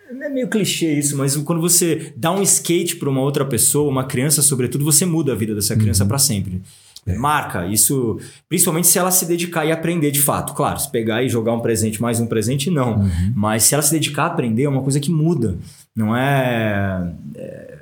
é 0.09 0.29
meio 0.29 0.47
clichê 0.47 0.93
isso, 0.93 1.15
mas 1.17 1.35
quando 1.37 1.61
você 1.61 2.13
dá 2.15 2.31
um 2.31 2.41
skate 2.41 2.95
para 2.95 3.09
uma 3.09 3.21
outra 3.21 3.45
pessoa, 3.45 3.89
uma 3.89 4.03
criança, 4.03 4.41
sobretudo, 4.41 4.83
você 4.83 5.05
muda 5.05 5.33
a 5.33 5.35
vida 5.35 5.53
dessa 5.53 5.75
criança 5.75 6.03
uhum. 6.03 6.09
para 6.09 6.17
sempre. 6.17 6.61
É. 7.05 7.15
Marca 7.15 7.65
isso, 7.65 8.19
principalmente 8.47 8.87
se 8.87 8.99
ela 8.99 9.09
se 9.11 9.25
dedicar 9.25 9.65
e 9.65 9.71
aprender 9.71 10.11
de 10.11 10.21
fato. 10.21 10.53
Claro, 10.53 10.79
se 10.79 10.91
pegar 10.91 11.23
e 11.23 11.29
jogar 11.29 11.53
um 11.53 11.59
presente 11.59 12.01
mais 12.01 12.19
um 12.19 12.27
presente, 12.27 12.69
não. 12.69 12.99
Uhum. 12.99 13.33
Mas 13.35 13.63
se 13.63 13.73
ela 13.73 13.81
se 13.81 13.91
dedicar 13.91 14.23
a 14.23 14.27
aprender, 14.27 14.63
é 14.63 14.69
uma 14.69 14.83
coisa 14.83 14.99
que 14.99 15.11
muda. 15.11 15.57
Não 15.95 16.15
é, 16.15 17.13
é 17.35 17.78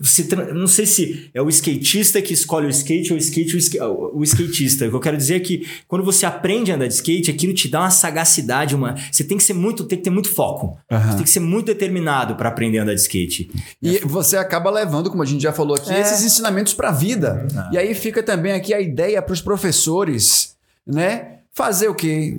você, 0.00 0.22
não 0.54 0.68
sei 0.68 0.86
se 0.86 1.30
é 1.34 1.42
o 1.42 1.48
skatista 1.48 2.22
que 2.22 2.32
escolhe 2.32 2.66
o 2.66 2.70
skate 2.70 3.12
ou 3.12 3.16
o 3.16 3.18
skate 3.18 3.56
o, 3.80 4.18
o 4.18 4.22
skatista. 4.22 4.86
O 4.86 4.90
que 4.90 4.96
eu 4.96 5.00
quero 5.00 5.16
dizer 5.16 5.34
é 5.34 5.40
que 5.40 5.66
quando 5.88 6.04
você 6.04 6.24
aprende 6.24 6.70
a 6.70 6.76
andar 6.76 6.86
de 6.86 6.94
skate, 6.94 7.28
aquilo 7.28 7.52
te 7.52 7.66
dá 7.66 7.80
uma 7.80 7.90
sagacidade, 7.90 8.76
uma. 8.76 8.94
Você 9.10 9.24
tem 9.24 9.36
que 9.36 9.42
ser 9.42 9.54
muito, 9.54 9.84
tem 9.84 9.98
que 9.98 10.04
ter 10.04 10.10
muito 10.10 10.30
foco. 10.30 10.78
Uhum. 10.88 11.00
Você 11.00 11.16
tem 11.16 11.24
que 11.24 11.30
ser 11.30 11.40
muito 11.40 11.66
determinado 11.66 12.36
para 12.36 12.48
aprender 12.48 12.78
a 12.78 12.82
andar 12.84 12.94
de 12.94 13.00
skate. 13.00 13.50
E 13.82 13.96
é. 13.96 14.00
você 14.00 14.36
acaba 14.36 14.70
levando, 14.70 15.10
como 15.10 15.24
a 15.24 15.26
gente 15.26 15.42
já 15.42 15.52
falou 15.52 15.74
aqui, 15.74 15.92
é. 15.92 16.00
esses 16.00 16.24
ensinamentos 16.24 16.72
para 16.72 16.90
a 16.90 16.92
vida. 16.92 17.48
Uhum. 17.52 17.72
E 17.72 17.78
aí 17.78 17.94
fica 17.94 18.22
também 18.22 18.52
aqui 18.52 18.72
a 18.72 18.80
ideia 18.80 19.20
para 19.20 19.32
os 19.32 19.40
professores, 19.40 20.56
né? 20.86 21.38
Fazer 21.52 21.88
o 21.88 21.94
quê? 21.96 22.38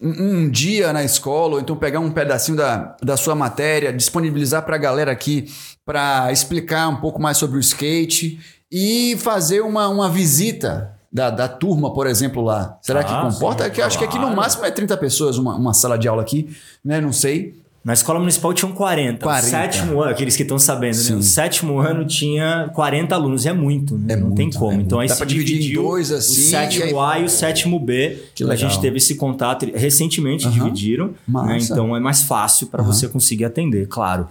Um 0.00 0.50
dia 0.50 0.92
na 0.92 1.02
escola, 1.02 1.54
ou 1.54 1.60
então 1.60 1.76
pegar 1.76 2.00
um 2.00 2.10
pedacinho 2.10 2.56
da, 2.56 2.96
da 3.02 3.16
sua 3.16 3.34
matéria, 3.34 3.92
disponibilizar 3.92 4.64
para 4.64 4.76
a 4.76 4.78
galera 4.78 5.10
aqui 5.10 5.46
para 5.84 6.30
explicar 6.32 6.88
um 6.88 6.96
pouco 6.96 7.20
mais 7.20 7.36
sobre 7.38 7.56
o 7.56 7.60
skate 7.60 8.38
e 8.70 9.16
fazer 9.18 9.60
uma, 9.60 9.88
uma 9.88 10.10
visita 10.10 10.96
da, 11.12 11.30
da 11.30 11.48
turma, 11.48 11.92
por 11.94 12.06
exemplo, 12.06 12.42
lá. 12.42 12.78
Será 12.82 13.00
ah, 13.00 13.04
que 13.04 13.12
comporta? 13.12 13.64
Sim, 13.64 13.70
que, 13.70 13.76
claro. 13.76 13.88
Acho 13.88 13.98
que 13.98 14.04
aqui 14.04 14.18
no 14.18 14.34
máximo 14.34 14.64
é 14.64 14.70
30 14.70 14.96
pessoas, 14.96 15.38
uma, 15.38 15.54
uma 15.54 15.72
sala 15.72 15.98
de 15.98 16.06
aula 16.08 16.22
aqui, 16.22 16.54
né? 16.84 17.00
Não 17.00 17.12
sei. 17.12 17.54
Na 17.86 17.92
escola 17.92 18.18
municipal 18.18 18.52
tinham 18.52 18.72
40. 18.72 19.22
40. 19.22 19.46
O 19.46 19.48
sétimo 19.48 20.00
ano, 20.00 20.10
aqueles 20.10 20.34
que 20.34 20.42
estão 20.42 20.58
sabendo, 20.58 20.96
né? 20.96 21.14
O 21.14 21.22
sétimo 21.22 21.78
ano 21.78 22.04
tinha 22.04 22.68
40 22.74 23.14
alunos. 23.14 23.46
É 23.46 23.52
muito, 23.52 23.96
né? 23.96 24.14
É 24.14 24.16
Não 24.16 24.26
muito, 24.26 24.36
tem 24.36 24.50
como. 24.50 24.80
É 24.80 24.82
então 24.82 24.98
aí 24.98 25.06
Dá 25.06 25.14
se 25.14 25.24
dividir 25.24 25.70
em 25.70 25.74
dois 25.74 26.10
assim. 26.10 26.32
O 26.32 26.44
sétimo 26.46 27.00
A 27.00 27.20
e 27.20 27.24
o 27.24 27.28
sétimo 27.28 27.78
B. 27.78 28.24
Que 28.34 28.42
legal. 28.42 28.54
A 28.54 28.56
gente 28.56 28.80
teve 28.80 28.96
esse 28.96 29.14
contato. 29.14 29.70
Recentemente 29.72 30.50
dividiram. 30.50 31.14
Né? 31.28 31.58
Então 31.62 31.94
é 31.94 32.00
mais 32.00 32.24
fácil 32.24 32.66
para 32.66 32.82
você 32.82 33.06
conseguir 33.06 33.44
atender, 33.44 33.86
claro. 33.86 34.26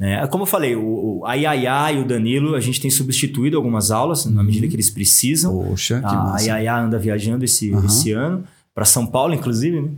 É, 0.00 0.26
como 0.26 0.42
eu 0.42 0.46
falei, 0.48 0.74
o, 0.74 1.20
o, 1.20 1.24
a 1.24 1.34
Yaya 1.34 1.92
e 1.92 2.00
o 2.00 2.04
Danilo, 2.04 2.56
a 2.56 2.60
gente 2.60 2.80
tem 2.80 2.90
substituído 2.90 3.56
algumas 3.56 3.92
aulas 3.92 4.26
na 4.26 4.42
medida 4.42 4.64
uhum. 4.64 4.70
que 4.70 4.74
eles 4.74 4.90
precisam. 4.90 5.56
Poxa, 5.56 6.00
que 6.00 6.06
a, 6.06 6.12
massa. 6.12 6.52
A 6.52 6.80
anda 6.80 6.98
viajando 6.98 7.44
esse, 7.44 7.70
uhum. 7.70 7.86
esse 7.86 8.10
ano, 8.10 8.42
para 8.74 8.84
São 8.84 9.06
Paulo, 9.06 9.32
inclusive, 9.32 9.80
né? 9.80 9.90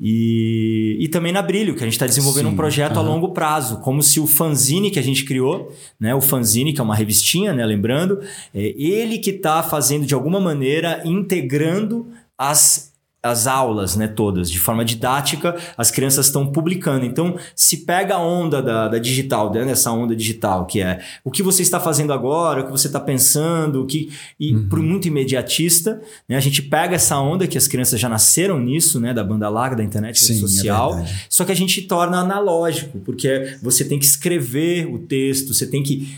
E, 0.00 0.96
e 0.98 1.08
também 1.08 1.30
na 1.30 1.42
Brilho, 1.42 1.74
que 1.74 1.80
a 1.80 1.86
gente 1.86 1.92
está 1.92 2.06
desenvolvendo 2.06 2.46
Sim, 2.46 2.52
um 2.52 2.56
projeto 2.56 2.96
uhum. 2.96 3.02
a 3.02 3.04
longo 3.04 3.28
prazo, 3.32 3.80
como 3.80 4.02
se 4.02 4.18
o 4.18 4.26
fanzine 4.26 4.90
que 4.90 4.98
a 4.98 5.02
gente 5.02 5.24
criou, 5.26 5.70
né, 6.00 6.14
o 6.14 6.22
fanzine, 6.22 6.72
que 6.72 6.80
é 6.80 6.84
uma 6.84 6.94
revistinha, 6.94 7.52
né, 7.52 7.66
lembrando, 7.66 8.18
é 8.54 8.74
ele 8.78 9.18
que 9.18 9.30
está 9.30 9.62
fazendo 9.62 10.06
de 10.06 10.14
alguma 10.14 10.40
maneira, 10.40 11.02
integrando 11.04 12.06
as 12.38 12.89
as 13.22 13.46
aulas, 13.46 13.96
né, 13.96 14.08
todas, 14.08 14.50
de 14.50 14.58
forma 14.58 14.84
didática, 14.84 15.54
as 15.76 15.90
crianças 15.90 16.26
estão 16.26 16.46
publicando. 16.46 17.04
Então, 17.04 17.36
se 17.54 17.78
pega 17.78 18.14
a 18.14 18.18
onda 18.18 18.62
da, 18.62 18.88
da 18.88 18.98
digital, 18.98 19.52
né, 19.52 19.64
dessa 19.64 19.92
onda 19.92 20.16
digital, 20.16 20.64
que 20.64 20.80
é 20.80 21.00
o 21.22 21.30
que 21.30 21.42
você 21.42 21.60
está 21.60 21.78
fazendo 21.78 22.12
agora, 22.12 22.62
o 22.62 22.64
que 22.66 22.70
você 22.70 22.86
está 22.86 22.98
pensando, 22.98 23.82
o 23.82 23.86
que. 23.86 24.10
E 24.38 24.54
uhum. 24.54 24.68
por 24.68 24.80
muito 24.80 25.06
imediatista, 25.06 26.00
né, 26.26 26.36
a 26.36 26.40
gente 26.40 26.62
pega 26.62 26.96
essa 26.96 27.18
onda 27.18 27.46
que 27.46 27.58
as 27.58 27.68
crianças 27.68 28.00
já 28.00 28.08
nasceram 28.08 28.58
nisso, 28.58 28.98
né, 28.98 29.12
da 29.12 29.22
banda 29.22 29.48
larga, 29.50 29.76
da 29.76 29.84
internet 29.84 30.18
Sim, 30.18 30.36
é 30.36 30.36
social, 30.36 30.98
é 30.98 31.06
só 31.28 31.44
que 31.44 31.52
a 31.52 31.56
gente 31.56 31.82
torna 31.82 32.20
analógico, 32.20 32.98
porque 33.00 33.58
você 33.62 33.84
tem 33.84 33.98
que 33.98 34.04
escrever 34.04 34.86
o 34.86 34.98
texto, 34.98 35.52
você 35.52 35.66
tem 35.66 35.82
que 35.82 36.08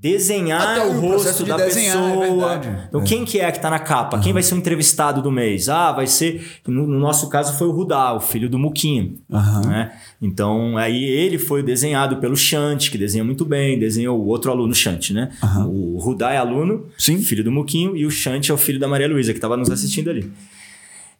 desenhar 0.00 0.78
Até 0.78 0.86
o, 0.86 0.96
o 0.96 1.00
rosto 1.00 1.44
de 1.44 1.50
da 1.50 1.58
desenhar, 1.58 1.96
é 1.96 2.20
pessoa. 2.20 2.54
É 2.54 2.86
então, 2.88 3.00
é. 3.02 3.04
quem 3.04 3.24
que 3.24 3.38
é 3.38 3.50
que 3.50 3.58
está 3.58 3.68
na 3.68 3.78
capa? 3.78 4.16
Uhum. 4.16 4.22
Quem 4.22 4.32
vai 4.32 4.42
ser 4.42 4.54
o 4.54 4.56
entrevistado 4.56 5.20
do 5.20 5.30
mês? 5.30 5.68
Ah, 5.68 5.92
vai 5.92 6.06
ser. 6.06 6.60
No, 6.66 6.86
no 6.86 6.98
nosso 6.98 7.28
caso 7.28 7.56
foi 7.58 7.66
o 7.66 7.70
Rudá, 7.70 8.14
o 8.14 8.20
filho 8.20 8.48
do 8.48 8.58
Muquinho. 8.58 9.18
Uhum. 9.28 9.60
Né? 9.66 9.92
Então, 10.22 10.78
aí 10.78 11.04
ele 11.04 11.38
foi 11.38 11.62
desenhado 11.62 12.16
pelo 12.16 12.34
Chante, 12.34 12.90
que 12.90 12.96
desenha 12.96 13.22
muito 13.22 13.44
bem, 13.44 13.78
desenhou 13.78 14.18
o 14.18 14.26
outro 14.26 14.50
aluno, 14.50 14.74
Chante, 14.74 15.12
né? 15.12 15.30
Uhum. 15.42 15.96
O 15.96 15.98
Rudá 15.98 16.32
é 16.32 16.38
aluno, 16.38 16.86
Sim. 16.96 17.18
filho 17.18 17.44
do 17.44 17.52
Muquinho, 17.52 17.94
e 17.94 18.06
o 18.06 18.10
Chante 18.10 18.50
é 18.50 18.54
o 18.54 18.58
filho 18.58 18.78
da 18.78 18.88
Maria 18.88 19.08
Luísa, 19.08 19.32
que 19.32 19.38
estava 19.38 19.56
nos 19.56 19.70
assistindo 19.70 20.08
ali. 20.08 20.30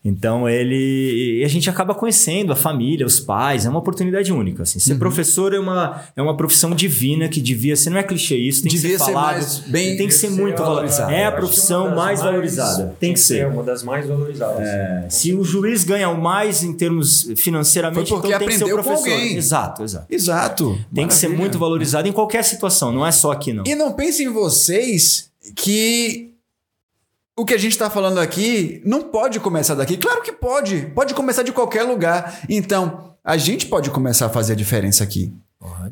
Então 0.03 0.49
ele. 0.49 1.41
E 1.41 1.45
a 1.45 1.49
gente 1.49 1.69
acaba 1.69 1.95
conhecendo 1.95 2.53
a 2.53 2.57
família, 2.57 3.05
os 3.05 3.21
pais, 3.21 3.67
é 3.67 3.69
uma 3.69 3.81
oportunidade 3.81 4.33
única. 4.33 4.63
Assim. 4.63 4.79
Ser 4.79 4.95
uhum. 4.95 4.99
professor 4.99 5.53
é 5.53 5.59
uma, 5.59 6.03
é 6.17 6.23
uma 6.23 6.35
profissão 6.35 6.75
divina 6.75 7.29
que 7.29 7.41
devia 7.41 7.77
ser, 7.77 7.91
não 7.91 7.99
é 7.99 8.03
clichê 8.03 8.37
isso, 8.37 8.63
tem 8.63 8.73
devia 8.73 8.93
que 8.93 8.99
ser 8.99 9.05
falado. 9.05 9.43
Ser 9.43 9.69
bem, 9.69 9.97
tem 9.99 10.07
que 10.07 10.15
ser 10.15 10.31
muito 10.31 10.57
valorizado. 10.57 11.13
É 11.13 11.27
a 11.27 11.33
profissão 11.33 11.89
mais, 11.89 11.97
mais, 11.97 12.23
valorizada. 12.23 12.97
Tem 12.99 13.13
que 13.13 13.21
ser. 13.21 13.41
É 13.41 13.47
uma 13.47 13.63
das 13.63 13.83
mais 13.83 14.07
valorizadas. 14.07 14.67
É, 14.67 15.07
se 15.11 15.35
o 15.35 15.45
juiz 15.45 15.85
ganha 15.85 16.09
o 16.09 16.19
mais 16.19 16.63
em 16.63 16.73
termos 16.73 17.31
financeiramente, 17.37 18.13
então 18.13 18.39
tem 18.39 18.49
que 18.49 18.57
ser 18.57 18.65
o 18.65 18.83
professor. 18.83 19.09
Exato, 19.09 19.83
exato. 19.83 20.07
Exato. 20.09 20.65
Tem 20.65 20.75
Maravilha. 20.75 21.07
que 21.09 21.15
ser 21.15 21.29
muito 21.29 21.59
valorizado 21.59 22.09
em 22.09 22.13
qualquer 22.13 22.43
situação, 22.43 22.91
não 22.91 23.07
é 23.07 23.13
só 23.13 23.33
aqui, 23.33 23.53
não. 23.53 23.65
E 23.67 23.75
não 23.75 23.93
pense 23.93 24.23
em 24.23 24.31
vocês 24.31 25.31
que 25.55 26.30
o 27.41 27.45
que 27.45 27.55
a 27.55 27.59
gente 27.59 27.73
está 27.73 27.89
falando 27.89 28.19
aqui 28.19 28.83
não 28.85 29.01
pode 29.01 29.41
começar 29.41 29.75
daqui. 29.75 29.97
Claro 29.97 30.21
que 30.21 30.31
pode, 30.31 30.93
pode 30.95 31.15
começar 31.15 31.43
de 31.43 31.53
qualquer 31.53 31.85
lugar. 31.85 32.39
Então, 32.51 33.15
a 33.25 33.39
gente 33.39 33.65
pode 33.65 33.89
começar 33.89 34.27
a 34.27 34.29
fazer 34.29 34.53
a 34.53 34.57
diferença 34.57 35.03
aqui. 35.03 35.33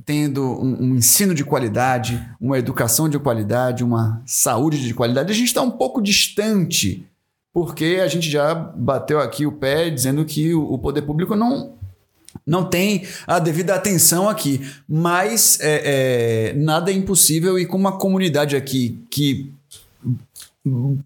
Tendo 0.04 0.42
um, 0.42 0.76
um, 0.82 0.96
ensino 0.96 1.34
de 1.34 1.44
qualidade, 1.44 2.22
uma 2.38 2.58
educação 2.58 3.08
de 3.08 3.18
qualidade, 3.18 3.82
uma 3.82 4.22
saúde 4.26 4.78
de 4.86 4.92
qualidade. 4.92 5.32
A 5.32 5.34
gente 5.34 5.48
está 5.48 5.62
um 5.62 5.70
pouco 5.70 6.02
distante, 6.02 7.06
porque 7.50 7.98
a 8.02 8.08
gente 8.08 8.30
já 8.30 8.54
bateu 8.54 9.18
aqui 9.18 9.46
o 9.46 9.52
pé 9.52 9.88
dizendo 9.88 10.26
que 10.26 10.54
o, 10.54 10.74
o 10.74 10.78
poder 10.78 11.02
público 11.02 11.34
não, 11.34 11.72
não 12.46 12.64
tem 12.64 13.04
a 13.26 13.38
devida 13.38 13.74
atenção 13.74 14.28
aqui. 14.28 14.60
Mas 14.86 15.58
é, 15.62 16.50
é, 16.50 16.54
nada 16.54 16.90
é 16.90 16.94
impossível 16.94 17.58
e 17.58 17.64
com 17.64 17.78
uma 17.78 17.96
comunidade 17.96 18.54
aqui 18.54 19.02
que 19.10 19.57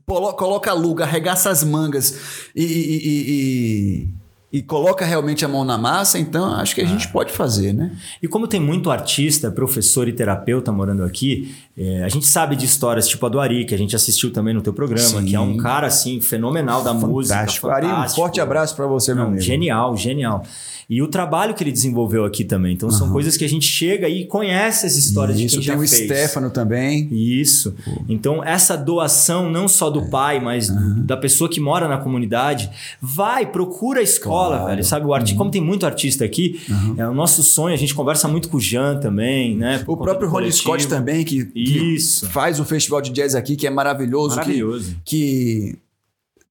coloca 0.06 0.72
luga, 0.72 1.04
arregaça 1.04 1.50
as 1.50 1.64
mangas 1.64 2.48
e, 2.54 2.64
e, 2.64 4.08
e, 4.52 4.58
e, 4.58 4.62
coloca 4.62 5.04
realmente 5.04 5.44
a 5.44 5.48
mão 5.48 5.64
na 5.64 5.78
massa, 5.78 6.18
então 6.18 6.54
acho 6.54 6.74
que 6.74 6.80
a 6.80 6.84
ah. 6.84 6.86
gente 6.86 7.08
pode 7.08 7.32
fazer, 7.32 7.72
né? 7.72 7.96
E 8.22 8.28
como 8.28 8.46
tem 8.46 8.60
muito 8.60 8.90
artista, 8.90 9.50
professor 9.50 10.08
e 10.08 10.12
terapeuta 10.12 10.70
morando 10.70 11.04
aqui, 11.04 11.54
é, 11.76 12.04
a 12.04 12.08
gente 12.08 12.26
sabe 12.26 12.54
de 12.54 12.66
histórias 12.66 13.08
tipo 13.08 13.24
a 13.24 13.28
do 13.28 13.40
Ari, 13.40 13.64
que 13.64 13.74
a 13.74 13.78
gente 13.78 13.96
assistiu 13.96 14.30
também 14.30 14.52
no 14.52 14.60
teu 14.60 14.74
programa, 14.74 15.20
Sim. 15.20 15.24
que 15.24 15.34
é 15.34 15.40
um 15.40 15.56
cara 15.56 15.86
assim 15.86 16.20
fenomenal 16.20 16.82
da 16.82 16.90
fantástico. 16.90 17.12
música. 17.12 17.34
Fantástico. 17.36 17.68
Ari, 17.68 17.86
um 17.86 18.08
forte 18.08 18.40
abraço 18.40 18.76
para 18.76 18.86
você, 18.86 19.14
meu 19.14 19.22
Não, 19.22 19.30
amigo. 19.30 19.42
Genial, 19.42 19.96
genial. 19.96 20.44
E 20.92 21.00
o 21.00 21.08
trabalho 21.08 21.54
que 21.54 21.64
ele 21.64 21.72
desenvolveu 21.72 22.22
aqui 22.24 22.44
também. 22.44 22.74
Então, 22.74 22.90
são 22.90 23.06
uhum. 23.06 23.14
coisas 23.14 23.34
que 23.36 23.44
a 23.46 23.48
gente 23.48 23.66
chega 23.66 24.10
e 24.10 24.26
conhece 24.26 24.84
as 24.84 24.94
histórias 24.94 25.38
Isso, 25.38 25.58
de 25.58 25.66
quem 25.66 25.74
já 25.74 25.78
fez. 25.78 25.90
tem 25.90 26.02
o 26.02 26.04
Stefano 26.04 26.50
também. 26.50 27.08
Isso. 27.10 27.74
Então, 28.06 28.44
essa 28.44 28.76
doação, 28.76 29.50
não 29.50 29.66
só 29.68 29.88
do 29.88 30.00
é. 30.00 30.10
pai, 30.10 30.38
mas 30.38 30.68
uhum. 30.68 31.06
da 31.06 31.16
pessoa 31.16 31.48
que 31.48 31.60
mora 31.60 31.88
na 31.88 31.96
comunidade, 31.96 32.68
vai, 33.00 33.46
procura 33.46 34.00
a 34.00 34.02
escola, 34.02 34.56
claro. 34.56 34.66
velho. 34.66 34.84
Sabe, 34.84 35.06
o 35.06 35.14
artista, 35.14 35.34
uhum. 35.34 35.38
como 35.38 35.50
tem 35.50 35.62
muito 35.62 35.86
artista 35.86 36.26
aqui, 36.26 36.60
é 36.98 37.08
o 37.08 37.14
nosso 37.14 37.42
sonho, 37.42 37.72
a 37.72 37.78
gente 37.78 37.94
conversa 37.94 38.28
muito 38.28 38.50
com 38.50 38.58
o 38.58 38.60
Jean 38.60 38.98
também, 38.98 39.56
né? 39.56 39.82
O 39.86 39.96
próprio 39.96 40.28
Rony 40.28 40.52
Scott 40.52 40.86
também, 40.88 41.24
que, 41.24 41.50
que 41.64 41.96
faz 42.28 42.60
o 42.60 42.64
festival 42.64 43.00
de 43.00 43.10
jazz 43.10 43.34
aqui, 43.34 43.56
que 43.56 43.66
é 43.66 43.70
maravilhoso. 43.70 44.36
Maravilhoso. 44.36 44.96
que, 45.04 45.74
que 45.74 45.78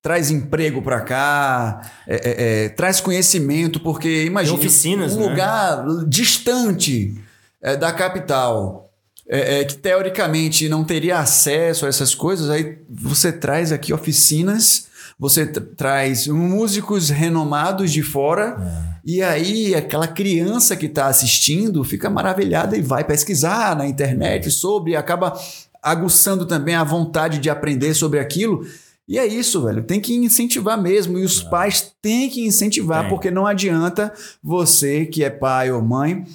traz 0.02 0.32
emprego 0.32 0.82
para 0.82 1.02
cá, 1.02 1.92
é, 2.08 2.16
é, 2.16 2.66
é, 2.66 2.70
traz 2.70 3.00
conhecimento, 3.00 3.80
porque 3.80 4.26
imagina 4.26 4.58
oficinas, 4.58 5.14
um 5.14 5.20
né? 5.20 5.28
lugar 5.28 5.86
distante 6.08 7.14
é, 7.62 7.78
da 7.78 7.92
capital, 7.92 8.92
é, 9.30 9.60
é, 9.60 9.64
que 9.64 9.76
teoricamente 9.76 10.68
não 10.68 10.84
teria 10.84 11.20
acesso 11.20 11.86
a 11.86 11.90
essas 11.90 12.16
coisas, 12.16 12.50
aí 12.50 12.80
você 12.90 13.32
traz 13.32 13.72
aqui 13.72 13.94
oficinas, 13.94 14.88
você 15.22 15.46
traz 15.46 16.26
músicos 16.26 17.12
renomados 17.12 17.92
de 17.92 18.02
fora, 18.02 18.58
e 19.06 19.22
aí 19.22 19.76
aquela 19.76 20.08
criança 20.08 20.76
que 20.76 20.88
está 20.88 21.06
assistindo 21.06 21.84
fica 21.84 22.10
maravilhada 22.10 22.76
e 22.76 22.82
vai 22.82 23.04
pesquisar 23.04 23.76
na 23.76 23.86
internet 23.86 24.50
sobre, 24.50 24.96
acaba 24.96 25.40
aguçando 25.80 26.44
também 26.48 26.74
a 26.74 26.84
vontade 26.84 27.38
de 27.38 27.52
aprender 27.52 27.94
sobre 27.94 28.18
aquilo. 28.18 28.66
E 29.08 29.20
é 29.20 29.28
isso, 29.28 29.64
velho. 29.64 29.84
Tem 29.84 30.00
que 30.00 30.16
incentivar 30.16 30.82
mesmo. 30.82 31.20
E 31.20 31.24
os 31.24 31.46
é. 31.46 31.50
pais 31.52 31.94
têm 32.02 32.28
que 32.28 32.44
incentivar, 32.44 33.02
Tem. 33.02 33.10
porque 33.10 33.30
não 33.30 33.46
adianta 33.46 34.12
você, 34.42 35.06
que 35.06 35.24
é 35.24 35.30
pai 35.30 35.72
ou 35.72 35.84
mãe, 35.84 36.26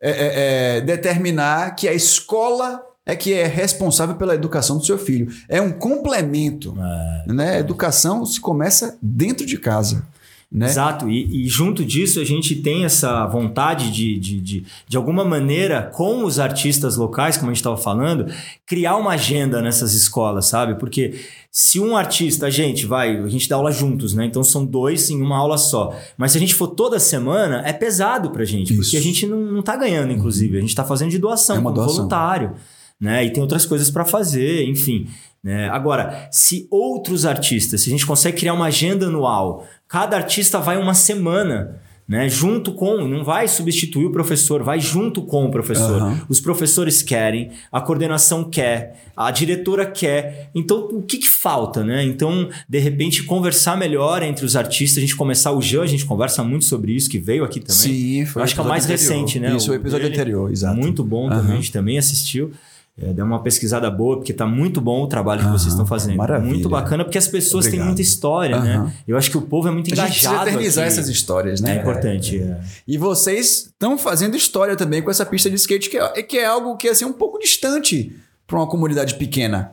é, 0.00 0.10
é, 0.10 0.76
é, 0.76 0.80
determinar 0.82 1.74
que 1.74 1.88
a 1.88 1.92
escola 1.92 2.80
é 3.06 3.14
que 3.14 3.32
é 3.32 3.46
responsável 3.46 4.16
pela 4.16 4.34
educação 4.34 4.76
do 4.78 4.84
seu 4.84 4.98
filho. 4.98 5.32
É 5.48 5.62
um 5.62 5.70
complemento. 5.70 6.76
É. 6.76 7.32
Né? 7.32 7.50
A 7.52 7.60
educação 7.60 8.26
se 8.26 8.40
começa 8.40 8.98
dentro 9.00 9.46
de 9.46 9.56
casa. 9.56 10.04
Né? 10.50 10.66
Exato, 10.66 11.10
e, 11.10 11.44
e, 11.44 11.48
junto 11.48 11.84
disso 11.84 12.20
a 12.20 12.24
gente 12.24 12.54
tem 12.54 12.84
essa 12.84 13.26
vontade 13.26 13.90
de, 13.90 14.16
de, 14.16 14.40
de, 14.40 14.64
de 14.86 14.96
alguma 14.96 15.24
maneira, 15.24 15.82
com 15.82 16.24
os 16.24 16.38
artistas 16.38 16.96
locais, 16.96 17.36
como 17.36 17.50
a 17.50 17.52
gente 17.52 17.60
estava 17.60 17.76
falando, 17.76 18.32
criar 18.64 18.96
uma 18.96 19.10
agenda 19.12 19.60
nessas 19.60 19.92
escolas, 19.92 20.46
sabe? 20.46 20.78
Porque 20.78 21.20
se 21.50 21.80
um 21.80 21.96
artista, 21.96 22.46
a 22.46 22.50
gente 22.50 22.86
vai, 22.86 23.16
a 23.16 23.28
gente 23.28 23.48
dá 23.48 23.56
aula 23.56 23.72
juntos, 23.72 24.14
né? 24.14 24.24
Então 24.24 24.44
são 24.44 24.64
dois 24.64 25.10
em 25.10 25.20
uma 25.20 25.36
aula 25.36 25.58
só. 25.58 25.94
Mas 26.16 26.30
se 26.30 26.38
a 26.38 26.40
gente 26.40 26.54
for 26.54 26.68
toda 26.68 27.00
semana, 27.00 27.62
é 27.66 27.72
pesado 27.72 28.30
pra 28.30 28.44
gente, 28.44 28.72
Isso. 28.72 28.82
porque 28.82 28.96
a 28.96 29.02
gente 29.02 29.26
não, 29.26 29.40
não 29.40 29.62
tá 29.62 29.76
ganhando, 29.76 30.12
inclusive. 30.12 30.58
A 30.58 30.60
gente 30.60 30.74
tá 30.76 30.84
fazendo 30.84 31.10
de 31.10 31.18
doação, 31.18 31.56
é 31.56 31.58
como 31.58 31.74
doação. 31.74 31.94
voluntário. 31.96 32.54
Né? 33.00 33.24
E 33.24 33.30
tem 33.30 33.42
outras 33.42 33.66
coisas 33.66 33.90
para 33.90 34.04
fazer, 34.04 34.64
enfim. 34.64 35.08
Né? 35.44 35.68
Agora, 35.68 36.28
se 36.32 36.66
outros 36.70 37.24
artistas, 37.26 37.82
se 37.82 37.90
a 37.90 37.92
gente 37.92 38.06
consegue 38.06 38.38
criar 38.38 38.54
uma 38.54 38.66
agenda 38.66 39.06
anual 39.06 39.66
Cada 39.88 40.16
artista 40.16 40.58
vai 40.58 40.76
uma 40.76 40.94
semana. 40.94 41.80
Né, 42.08 42.28
junto 42.28 42.72
com, 42.72 42.98
não 43.08 43.24
vai 43.24 43.48
substituir 43.48 44.06
o 44.06 44.12
professor, 44.12 44.62
vai 44.62 44.78
junto 44.78 45.22
com 45.22 45.44
o 45.44 45.50
professor. 45.50 46.00
Uhum. 46.00 46.20
Os 46.28 46.40
professores 46.40 47.02
querem, 47.02 47.50
a 47.72 47.80
coordenação 47.80 48.44
quer, 48.44 49.10
a 49.16 49.28
diretora 49.32 49.84
quer. 49.84 50.48
Então, 50.54 50.86
o 50.92 51.02
que, 51.02 51.18
que, 51.18 51.26
falta, 51.26 51.82
né? 51.82 52.04
Então, 52.04 52.48
de 52.68 52.78
repente, 52.78 53.24
conversar 53.24 53.76
melhor 53.76 54.22
entre 54.22 54.46
os 54.46 54.54
artistas, 54.54 54.98
a 54.98 55.00
gente 55.00 55.16
começar 55.16 55.50
o 55.50 55.60
Jean, 55.60 55.82
a 55.82 55.86
gente 55.86 56.04
conversa 56.04 56.44
muito 56.44 56.64
sobre 56.64 56.92
isso, 56.92 57.10
que 57.10 57.18
veio 57.18 57.42
aqui 57.42 57.58
também. 57.58 57.74
Sim, 57.74 58.24
foi. 58.24 58.40
Eu 58.40 58.44
acho 58.44 58.54
que 58.54 58.60
é 58.60 58.62
o 58.62 58.68
mais 58.68 58.84
anterior. 58.84 59.02
recente, 59.02 59.40
né? 59.40 59.56
Isso, 59.56 59.72
o 59.72 59.74
episódio 59.74 60.06
anterior, 60.06 60.52
exato. 60.52 60.76
Muito 60.76 61.02
bom 61.02 61.24
uhum. 61.24 61.30
também, 61.30 61.52
a 61.54 61.56
gente 61.56 61.72
também 61.72 61.98
assistiu. 61.98 62.52
É, 62.98 63.12
deu 63.12 63.26
uma 63.26 63.42
pesquisada 63.42 63.90
boa, 63.90 64.16
porque 64.16 64.32
tá 64.32 64.46
muito 64.46 64.80
bom 64.80 65.02
o 65.02 65.06
trabalho 65.06 65.44
que 65.44 65.50
vocês 65.50 65.72
estão 65.72 65.84
fazendo. 65.86 66.16
Maravilha. 66.16 66.50
Muito 66.50 66.68
bacana, 66.68 67.04
porque 67.04 67.18
as 67.18 67.28
pessoas 67.28 67.66
Obrigado. 67.66 67.84
têm 67.84 67.86
muita 67.88 68.00
história, 68.00 68.58
né? 68.58 68.92
Eu 69.06 69.18
acho 69.18 69.30
que 69.30 69.36
o 69.36 69.42
povo 69.42 69.68
é 69.68 69.70
muito 69.70 69.88
engajado. 69.88 70.08
A 70.08 70.12
gente 70.12 70.22
precisa 70.22 70.42
eternizar 70.42 70.84
aqui. 70.84 70.92
essas 70.92 71.08
histórias, 71.08 71.60
né? 71.60 71.76
É 71.76 71.80
importante. 71.80 72.40
É. 72.40 72.60
E 72.88 72.96
vocês 72.96 73.66
estão 73.66 73.98
fazendo 73.98 74.34
história 74.34 74.74
também 74.76 75.02
com 75.02 75.10
essa 75.10 75.26
pista 75.26 75.50
de 75.50 75.56
skate, 75.56 75.90
que 75.90 75.98
é, 75.98 76.22
que 76.22 76.38
é 76.38 76.46
algo 76.46 76.76
que 76.78 76.88
é 76.88 76.92
assim, 76.92 77.04
um 77.04 77.12
pouco 77.12 77.38
distante 77.38 78.16
para 78.46 78.56
uma 78.56 78.66
comunidade 78.66 79.16
pequena, 79.16 79.72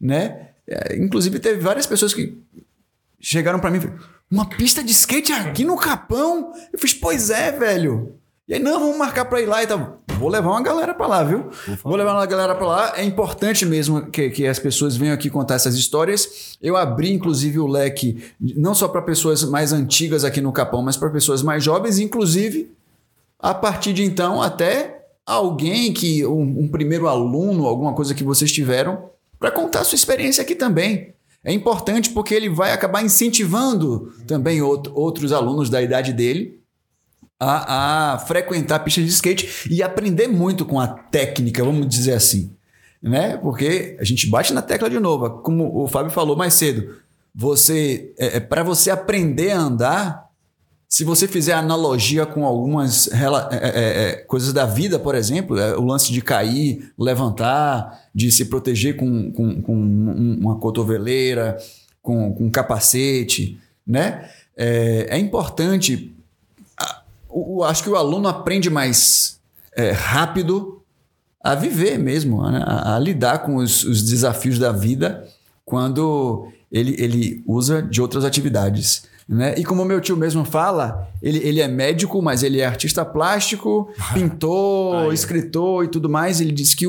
né? 0.00 0.48
É, 0.66 0.96
inclusive, 0.96 1.38
teve 1.38 1.60
várias 1.60 1.86
pessoas 1.86 2.12
que 2.12 2.36
chegaram 3.20 3.60
para 3.60 3.70
mim 3.70 3.80
uma 4.30 4.46
pista 4.46 4.82
de 4.82 4.90
skate 4.90 5.32
aqui 5.32 5.64
no 5.64 5.76
Capão? 5.76 6.52
Eu 6.72 6.78
fiz, 6.78 6.92
pois 6.92 7.30
é, 7.30 7.52
velho. 7.52 8.18
E 8.46 8.54
aí, 8.54 8.60
não, 8.60 8.78
vamos 8.78 8.98
marcar 8.98 9.24
para 9.24 9.40
ir 9.40 9.46
lá 9.46 9.62
e 9.62 9.66
tal. 9.66 10.02
Vou 10.18 10.28
levar 10.28 10.50
uma 10.50 10.62
galera 10.62 10.92
para 10.92 11.06
lá, 11.06 11.24
viu? 11.24 11.48
Vou 11.82 11.96
levar 11.96 12.12
uma 12.12 12.26
galera 12.26 12.54
para 12.54 12.66
lá. 12.66 12.92
É 12.96 13.02
importante 13.02 13.64
mesmo 13.64 14.10
que, 14.10 14.28
que 14.28 14.46
as 14.46 14.58
pessoas 14.58 14.96
venham 14.96 15.14
aqui 15.14 15.30
contar 15.30 15.54
essas 15.54 15.74
histórias. 15.74 16.56
Eu 16.60 16.76
abri, 16.76 17.10
inclusive, 17.12 17.58
o 17.58 17.66
leque 17.66 18.22
não 18.38 18.74
só 18.74 18.86
para 18.86 19.00
pessoas 19.00 19.42
mais 19.44 19.72
antigas 19.72 20.24
aqui 20.24 20.42
no 20.42 20.52
Capão, 20.52 20.82
mas 20.82 20.96
para 20.96 21.08
pessoas 21.08 21.42
mais 21.42 21.64
jovens, 21.64 21.98
inclusive, 21.98 22.70
a 23.38 23.54
partir 23.54 23.94
de 23.94 24.04
então, 24.04 24.42
até 24.42 25.06
alguém 25.26 25.92
que, 25.92 26.24
um, 26.26 26.64
um 26.64 26.68
primeiro 26.68 27.08
aluno, 27.08 27.66
alguma 27.66 27.94
coisa 27.94 28.14
que 28.14 28.22
vocês 28.22 28.52
tiveram, 28.52 29.10
para 29.38 29.50
contar 29.50 29.80
a 29.80 29.84
sua 29.84 29.96
experiência 29.96 30.42
aqui 30.42 30.54
também. 30.54 31.14
É 31.42 31.52
importante 31.52 32.10
porque 32.10 32.34
ele 32.34 32.50
vai 32.50 32.72
acabar 32.72 33.02
incentivando 33.02 34.12
também 34.26 34.60
outro, 34.60 34.92
outros 34.94 35.32
alunos 35.32 35.68
da 35.68 35.82
idade 35.82 36.12
dele 36.12 36.63
a, 37.38 38.14
a 38.14 38.18
frequentar 38.18 38.76
a 38.76 38.78
pista 38.78 39.02
de 39.02 39.08
skate 39.08 39.68
e 39.70 39.82
aprender 39.82 40.28
muito 40.28 40.64
com 40.64 40.80
a 40.80 40.86
técnica, 40.86 41.64
vamos 41.64 41.88
dizer 41.88 42.14
assim. 42.14 42.52
Né? 43.02 43.36
Porque 43.36 43.96
a 44.00 44.04
gente 44.04 44.28
bate 44.28 44.52
na 44.52 44.62
tecla 44.62 44.88
de 44.88 44.98
novo, 44.98 45.28
como 45.42 45.82
o 45.82 45.86
Fábio 45.86 46.10
falou 46.10 46.36
mais 46.36 46.54
cedo. 46.54 46.96
Você 47.34 48.14
é, 48.18 48.36
é 48.36 48.40
para 48.40 48.62
você 48.62 48.90
aprender 48.90 49.50
a 49.50 49.58
andar, 49.58 50.24
se 50.88 51.02
você 51.02 51.26
fizer 51.26 51.54
analogia 51.54 52.24
com 52.24 52.44
algumas 52.44 53.08
é, 53.08 53.26
é, 53.50 54.10
é, 54.10 54.12
coisas 54.28 54.52
da 54.52 54.64
vida, 54.64 54.98
por 54.98 55.14
exemplo, 55.14 55.58
é, 55.58 55.76
o 55.76 55.84
lance 55.84 56.12
de 56.12 56.22
cair, 56.22 56.92
levantar, 56.96 58.08
de 58.14 58.30
se 58.30 58.44
proteger 58.44 58.96
com, 58.96 59.32
com, 59.32 59.60
com 59.60 59.74
uma 59.74 60.56
cotoveleira, 60.58 61.58
com, 62.00 62.32
com 62.32 62.44
um 62.44 62.50
capacete, 62.50 63.58
né? 63.84 64.30
É, 64.56 65.08
é 65.10 65.18
importante 65.18 66.13
o, 67.34 67.64
acho 67.64 67.82
que 67.82 67.90
o 67.90 67.96
aluno 67.96 68.28
aprende 68.28 68.70
mais 68.70 69.40
é, 69.76 69.90
rápido 69.90 70.80
a 71.42 71.54
viver 71.54 71.98
mesmo, 71.98 72.42
a, 72.42 72.94
a, 72.94 72.98
lidar 72.98 73.40
com 73.40 73.56
os, 73.56 73.84
os, 73.84 74.02
desafios 74.02 74.58
da 74.58 74.72
vida 74.72 75.28
quando 75.64 76.48
ele, 76.72 76.94
ele 76.98 77.44
usa 77.46 77.82
de 77.82 78.00
outras 78.00 78.24
atividades. 78.24 79.04
Né? 79.28 79.54
E 79.58 79.64
como 79.64 79.84
meu 79.84 80.00
tio 80.00 80.16
mesmo 80.16 80.44
fala, 80.44 81.08
ele, 81.20 81.38
ele 81.38 81.60
é 81.60 81.68
médico, 81.68 82.22
mas 82.22 82.42
ele 82.42 82.60
é 82.60 82.66
artista 82.66 83.04
plástico, 83.04 83.90
pintor, 84.14 85.10
ah, 85.10 85.14
escritor 85.14 85.84
e 85.84 85.88
tudo 85.88 86.08
mais. 86.08 86.40
Ele 86.40 86.52
diz 86.52 86.74
que 86.74 86.86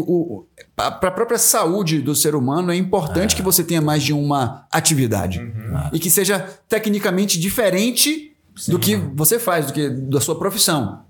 para 0.76 0.88
a 0.88 1.12
própria 1.12 1.38
saúde 1.38 2.02
do 2.02 2.14
ser 2.14 2.36
humano 2.36 2.72
é 2.72 2.76
importante 2.76 3.34
ah. 3.34 3.36
que 3.36 3.42
você 3.42 3.64
tenha 3.64 3.82
mais 3.82 4.04
de 4.04 4.14
uma 4.14 4.66
atividade 4.72 5.40
uhum. 5.40 5.90
e 5.92 6.00
que 6.00 6.10
seja 6.10 6.40
tecnicamente 6.70 7.40
diferente 7.40 8.35
Sim. 8.56 8.72
do 8.72 8.80
que 8.80 8.96
você 8.96 9.38
faz, 9.38 9.68
do 9.68 9.74
que 9.74 9.90
da 9.90 10.22
sua 10.22 10.38
profissão. 10.38 11.04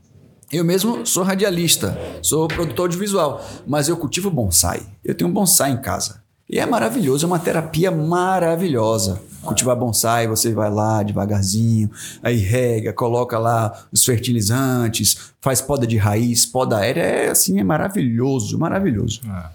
Eu 0.52 0.64
mesmo 0.64 1.06
sou 1.06 1.24
radialista, 1.24 1.98
sou 2.22 2.48
produtor 2.48 2.88
de 2.88 2.98
visual, 2.98 3.44
mas 3.66 3.90
eu 3.90 3.98
cultivo 3.98 4.30
bonsai. 4.30 4.86
Eu 5.04 5.16
tenho 5.16 5.30
um 5.30 5.34
bonsai 5.34 5.72
em 5.72 5.82
casa. 5.82 6.24
E 6.48 6.60
é 6.60 6.66
maravilhoso, 6.66 7.26
é 7.26 7.28
uma 7.28 7.40
terapia 7.40 7.90
maravilhosa. 7.90 9.20
Cultivar 9.42 9.76
bonsai, 9.76 10.28
você 10.28 10.54
vai 10.54 10.70
lá 10.70 11.02
devagarzinho, 11.02 11.90
aí 12.22 12.38
rega, 12.38 12.94
coloca 12.94 13.38
lá 13.40 13.86
os 13.92 14.06
fertilizantes, 14.06 15.34
faz 15.42 15.60
poda 15.60 15.88
de 15.88 15.98
raiz, 15.98 16.46
poda 16.46 16.78
aérea, 16.78 17.02
é 17.02 17.30
assim, 17.30 17.60
é 17.60 17.64
maravilhoso, 17.64 18.60
maravilhoso. 18.60 19.22
É. 19.28 19.46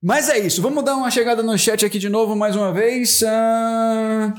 Mas 0.00 0.28
é 0.28 0.38
isso, 0.38 0.62
vamos 0.62 0.84
dar 0.84 0.94
uma 0.96 1.10
chegada 1.10 1.42
no 1.42 1.58
chat 1.58 1.84
aqui 1.84 1.98
de 1.98 2.08
novo 2.08 2.36
mais 2.36 2.54
uma 2.54 2.72
vez. 2.72 3.20
Ah... 3.24 4.32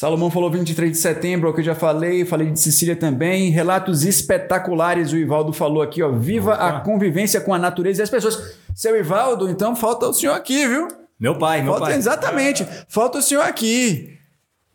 Salomão 0.00 0.30
falou 0.30 0.50
23 0.50 0.92
de 0.92 0.96
setembro, 0.96 1.46
é 1.46 1.50
o 1.50 1.54
que 1.54 1.60
eu 1.60 1.64
já 1.64 1.74
falei, 1.74 2.24
falei 2.24 2.50
de 2.50 2.58
Sicília 2.58 2.96
também. 2.96 3.50
Relatos 3.50 4.02
espetaculares, 4.02 5.12
o 5.12 5.16
Ivaldo 5.18 5.52
falou 5.52 5.82
aqui, 5.82 6.02
ó. 6.02 6.10
Viva 6.10 6.54
Opa. 6.54 6.68
a 6.68 6.80
convivência 6.80 7.38
com 7.38 7.52
a 7.52 7.58
natureza 7.58 8.00
e 8.00 8.04
as 8.04 8.08
pessoas. 8.08 8.56
Seu 8.74 8.98
Ivaldo, 8.98 9.50
então 9.50 9.76
falta 9.76 10.08
o 10.08 10.14
senhor 10.14 10.32
aqui, 10.32 10.66
viu? 10.66 10.88
Meu 11.20 11.36
pai, 11.36 11.60
meu 11.60 11.72
falta, 11.72 11.88
pai. 11.88 11.98
Exatamente. 11.98 12.66
Falta 12.88 13.18
o 13.18 13.20
senhor 13.20 13.42
aqui. 13.42 14.18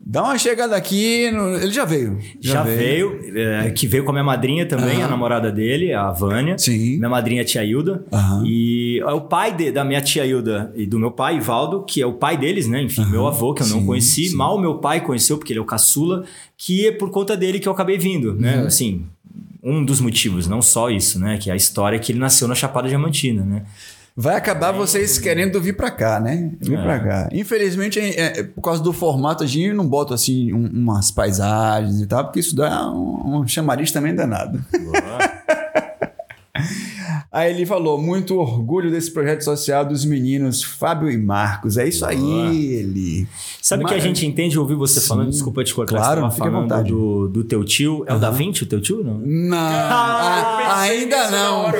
Dá 0.08 0.22
uma 0.22 0.38
chegada 0.38 0.76
aqui. 0.76 1.32
No... 1.32 1.56
Ele 1.56 1.72
já 1.72 1.84
veio. 1.84 2.16
Já, 2.40 2.52
já 2.52 2.62
veio. 2.62 3.18
veio 3.20 3.38
é, 3.38 3.70
que 3.72 3.88
veio 3.88 4.04
com 4.04 4.10
a 4.10 4.12
minha 4.12 4.22
madrinha 4.22 4.64
também, 4.64 4.98
uhum. 4.98 5.04
a 5.04 5.08
namorada 5.08 5.50
dele, 5.50 5.92
a 5.92 6.12
Vânia. 6.12 6.56
Sim. 6.56 6.98
Minha 6.98 7.08
madrinha, 7.08 7.42
a 7.42 7.44
tia 7.44 7.64
Hilda. 7.64 8.04
Uhum. 8.12 8.46
E 8.46 9.00
é 9.00 9.12
o 9.12 9.22
pai 9.22 9.52
de, 9.52 9.72
da 9.72 9.84
minha 9.84 10.00
tia 10.00 10.24
Hilda 10.24 10.72
e 10.76 10.86
do 10.86 10.96
meu 10.96 11.10
pai, 11.10 11.38
Ivaldo, 11.38 11.82
que 11.82 12.00
é 12.00 12.06
o 12.06 12.12
pai 12.12 12.36
deles, 12.36 12.68
né? 12.68 12.80
Enfim, 12.82 13.00
uhum. 13.00 13.10
meu 13.10 13.26
avô, 13.26 13.52
que 13.52 13.62
eu 13.62 13.66
sim, 13.66 13.72
não 13.72 13.84
conheci. 13.84 14.28
Sim. 14.28 14.36
Mal 14.36 14.60
meu 14.60 14.76
pai 14.76 15.00
conheceu, 15.00 15.38
porque 15.38 15.52
ele 15.52 15.58
é 15.58 15.62
o 15.62 15.66
caçula, 15.66 16.22
que 16.56 16.86
é 16.86 16.92
por 16.92 17.10
conta 17.10 17.36
dele 17.36 17.58
que 17.58 17.66
eu 17.66 17.72
acabei 17.72 17.98
vindo, 17.98 18.32
né? 18.32 18.60
Uhum. 18.60 18.66
Assim, 18.66 19.06
um 19.60 19.84
dos 19.84 20.00
motivos, 20.00 20.46
não 20.46 20.62
só 20.62 20.88
isso, 20.88 21.18
né? 21.18 21.36
Que 21.36 21.50
é 21.50 21.52
a 21.52 21.56
história 21.56 21.98
que 21.98 22.12
ele 22.12 22.20
nasceu 22.20 22.46
na 22.46 22.54
Chapada 22.54 22.86
Diamantina, 22.86 23.44
né? 23.44 23.64
Vai 24.16 24.34
acabar 24.34 24.72
vocês 24.72 25.18
querendo 25.18 25.60
vir 25.60 25.76
para 25.76 25.90
cá, 25.90 26.18
né? 26.18 26.52
Vir 26.58 26.78
é. 26.78 26.82
para 26.82 27.00
cá. 27.00 27.28
Infelizmente, 27.32 28.00
é, 28.00 28.38
é, 28.38 28.42
por 28.42 28.62
causa 28.62 28.82
do 28.82 28.92
formato, 28.92 29.44
a 29.44 29.46
gente 29.46 29.74
não 29.74 29.86
bota 29.86 30.14
assim 30.14 30.54
um, 30.54 30.66
umas 30.66 31.10
paisagens 31.10 32.00
e 32.00 32.06
tal, 32.06 32.24
porque 32.24 32.40
isso 32.40 32.56
dá 32.56 32.90
um, 32.90 33.40
um 33.40 33.46
chamariz 33.46 33.92
também 33.92 34.14
danado. 34.14 34.64
Boa. 34.72 35.35
Aí 37.30 37.52
ele 37.52 37.66
falou: 37.66 38.00
muito 38.00 38.38
orgulho 38.38 38.90
desse 38.90 39.10
projeto 39.10 39.42
social 39.42 39.84
dos 39.84 40.04
meninos 40.04 40.62
Fábio 40.62 41.10
e 41.10 41.16
Marcos. 41.16 41.76
É 41.76 41.86
isso 41.86 42.06
Boa. 42.06 42.12
aí, 42.12 42.74
ele. 42.74 43.26
Sabe 43.60 43.82
o 43.82 43.84
Mas... 43.84 43.92
que 43.92 43.98
a 43.98 44.02
gente 44.02 44.26
entende 44.26 44.58
ouvir 44.58 44.76
você 44.76 45.00
Sim, 45.00 45.08
falando? 45.08 45.30
Desculpa 45.30 45.64
te 45.64 45.74
cortar. 45.74 45.96
Claro, 45.96 46.20
você 46.22 46.38
falando 46.38 46.84
do, 46.84 47.28
do 47.28 47.44
teu 47.44 47.64
tio. 47.64 48.04
É 48.06 48.12
uhum. 48.12 48.18
o 48.18 48.20
Da 48.20 48.30
Vinci 48.30 48.62
o 48.62 48.66
teu 48.66 48.80
tio? 48.80 49.02
Não, 49.02 49.18
não 49.18 49.56
ah, 49.58 50.80
ainda 50.80 51.30
não. 51.30 51.72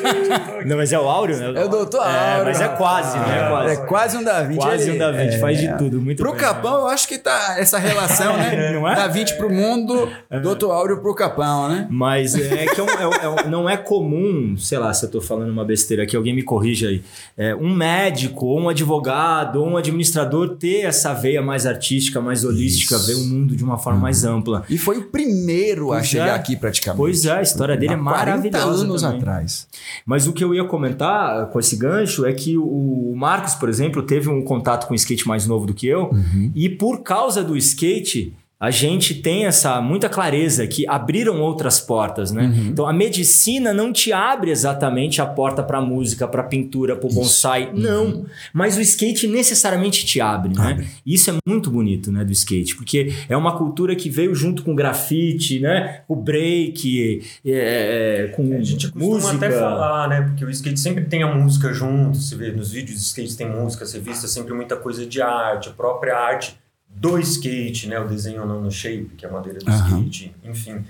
não, 0.66 0.76
mas 0.76 0.92
é 0.92 0.98
o 0.98 1.08
Áureo, 1.08 1.36
né? 1.36 1.60
É 1.60 1.64
o 1.64 1.68
doutor 1.68 2.00
Áureo. 2.00 2.16
É, 2.16 2.44
mas 2.44 2.60
é 2.60 2.68
quase, 2.68 3.18
né? 3.18 3.38
É 3.38 3.48
quase, 3.48 3.72
é 3.72 3.76
quase 3.76 4.16
um 4.16 4.24
Da 4.24 4.42
Vinci. 4.42 4.60
Quase 4.60 4.90
um 4.90 4.98
Da 4.98 5.12
Vinci, 5.12 5.36
é, 5.36 5.38
faz 5.38 5.60
de 5.60 5.78
tudo. 5.78 6.00
Muito 6.00 6.22
Pro 6.22 6.32
bem, 6.32 6.40
Capão, 6.40 6.80
eu 6.80 6.86
acho 6.86 7.06
que 7.06 7.18
tá 7.18 7.56
essa 7.58 7.78
relação, 7.78 8.36
né? 8.36 8.72
não 8.72 8.88
é? 8.88 8.94
Da 8.94 9.06
Vinci 9.06 9.36
pro 9.36 9.50
mundo, 9.50 10.08
doutor 10.42 10.72
Áureo 10.72 11.00
pro 11.00 11.14
Capão, 11.14 11.68
né? 11.68 11.86
Mas 11.90 12.34
é 12.34 12.66
que 12.66 12.80
é, 12.80 12.84
um, 12.84 12.88
é, 12.88 13.48
não 13.48 13.68
é 13.68 13.76
comum, 13.76 14.56
sei 14.56 14.78
lá, 14.78 14.92
se 14.96 15.06
eu 15.06 15.10
tô 15.10 15.20
falando 15.20 15.50
uma 15.50 15.64
besteira 15.64 16.02
aqui, 16.02 16.16
alguém 16.16 16.34
me 16.34 16.42
corrija 16.42 16.88
aí. 16.88 17.02
É, 17.36 17.54
um 17.54 17.74
médico, 17.74 18.46
ou 18.46 18.60
um 18.60 18.68
advogado, 18.68 19.60
ou 19.60 19.68
um 19.68 19.76
administrador 19.76 20.56
ter 20.56 20.82
essa 20.82 21.12
veia 21.14 21.42
mais 21.42 21.66
artística, 21.66 22.20
mais 22.20 22.44
holística, 22.44 22.96
Isso. 22.96 23.06
ver 23.06 23.14
o 23.14 23.24
mundo 23.24 23.54
de 23.54 23.62
uma 23.62 23.78
forma 23.78 23.98
uhum. 23.98 24.02
mais 24.02 24.24
ampla. 24.24 24.64
E 24.68 24.78
foi 24.78 24.98
o 24.98 25.04
primeiro 25.04 25.86
pois 25.86 26.00
a 26.00 26.02
chegar 26.02 26.28
é. 26.28 26.30
aqui 26.32 26.56
praticamente. 26.56 26.98
Pois 26.98 27.24
é, 27.24 27.32
a 27.32 27.42
história 27.42 27.76
dele 27.76 27.92
é 27.92 27.96
maravilhosa. 27.96 28.64
40 28.64 28.80
anos 28.82 29.02
também. 29.02 29.18
atrás. 29.18 29.68
Mas 30.04 30.26
o 30.26 30.32
que 30.32 30.42
eu 30.42 30.54
ia 30.54 30.64
comentar 30.64 31.46
com 31.50 31.60
esse 31.60 31.76
gancho 31.76 32.24
é 32.24 32.32
que 32.32 32.56
o 32.56 33.14
Marcos, 33.16 33.54
por 33.54 33.68
exemplo, 33.68 34.02
teve 34.02 34.28
um 34.28 34.42
contato 34.42 34.86
com 34.86 34.92
o 34.92 34.96
skate 34.96 35.26
mais 35.28 35.46
novo 35.46 35.66
do 35.66 35.74
que 35.74 35.86
eu, 35.86 36.10
uhum. 36.10 36.50
e 36.54 36.68
por 36.68 37.02
causa 37.02 37.44
do 37.44 37.56
skate 37.56 38.34
a 38.66 38.70
gente 38.72 39.14
tem 39.14 39.46
essa 39.46 39.80
muita 39.80 40.08
clareza 40.08 40.66
que 40.66 40.88
abriram 40.88 41.40
outras 41.40 41.78
portas, 41.78 42.32
né? 42.32 42.46
Uhum. 42.46 42.66
Então 42.70 42.84
a 42.84 42.92
medicina 42.92 43.72
não 43.72 43.92
te 43.92 44.12
abre 44.12 44.50
exatamente 44.50 45.22
a 45.22 45.26
porta 45.26 45.62
para 45.62 45.80
música, 45.80 46.26
para 46.26 46.42
pintura, 46.42 46.96
para 46.96 47.08
bonsai, 47.08 47.66
uhum. 47.68 47.78
não. 47.78 48.26
Mas 48.52 48.76
o 48.76 48.80
skate 48.80 49.28
necessariamente 49.28 50.04
te 50.04 50.20
abre, 50.20 50.52
né? 50.52 50.72
abre. 50.72 50.82
né? 50.82 50.88
Isso 51.06 51.30
é 51.30 51.34
muito 51.46 51.70
bonito, 51.70 52.10
né, 52.10 52.24
do 52.24 52.32
skate, 52.32 52.74
porque 52.74 53.12
é 53.28 53.36
uma 53.36 53.56
cultura 53.56 53.94
que 53.94 54.10
veio 54.10 54.34
junto 54.34 54.64
com 54.64 54.72
o 54.72 54.74
grafite, 54.74 55.60
né? 55.60 56.00
O 56.08 56.16
break, 56.16 57.22
é, 57.44 57.50
é, 57.52 58.24
é 58.24 58.26
com 58.34 58.52
a 58.52 58.62
gente 58.64 58.90
costuma 58.90 59.14
música. 59.14 59.46
até 59.46 59.50
falar, 59.52 60.08
né? 60.08 60.22
Porque 60.22 60.44
o 60.44 60.50
skate 60.50 60.80
sempre 60.80 61.04
tem 61.04 61.22
a 61.22 61.32
música 61.32 61.72
junto. 61.72 62.18
Você 62.18 62.34
vê 62.34 62.50
nos 62.50 62.72
vídeos 62.72 62.98
de 62.98 63.04
skate 63.04 63.36
tem 63.36 63.48
música, 63.48 63.86
você 63.86 64.00
vista 64.00 64.26
sempre 64.26 64.52
muita 64.54 64.74
coisa 64.74 65.06
de 65.06 65.22
arte, 65.22 65.68
a 65.68 65.72
própria 65.72 66.16
arte 66.16 66.56
do 66.96 67.18
skate, 67.18 67.88
né? 67.88 67.98
O 68.00 68.08
desenho 68.08 68.44
no, 68.46 68.60
no 68.60 68.70
shape, 68.70 69.10
que 69.16 69.24
é 69.24 69.28
a 69.28 69.32
madeira 69.32 69.58
do 69.58 69.70
uhum. 69.70 69.76
skate, 69.76 70.34
enfim. 70.44 70.84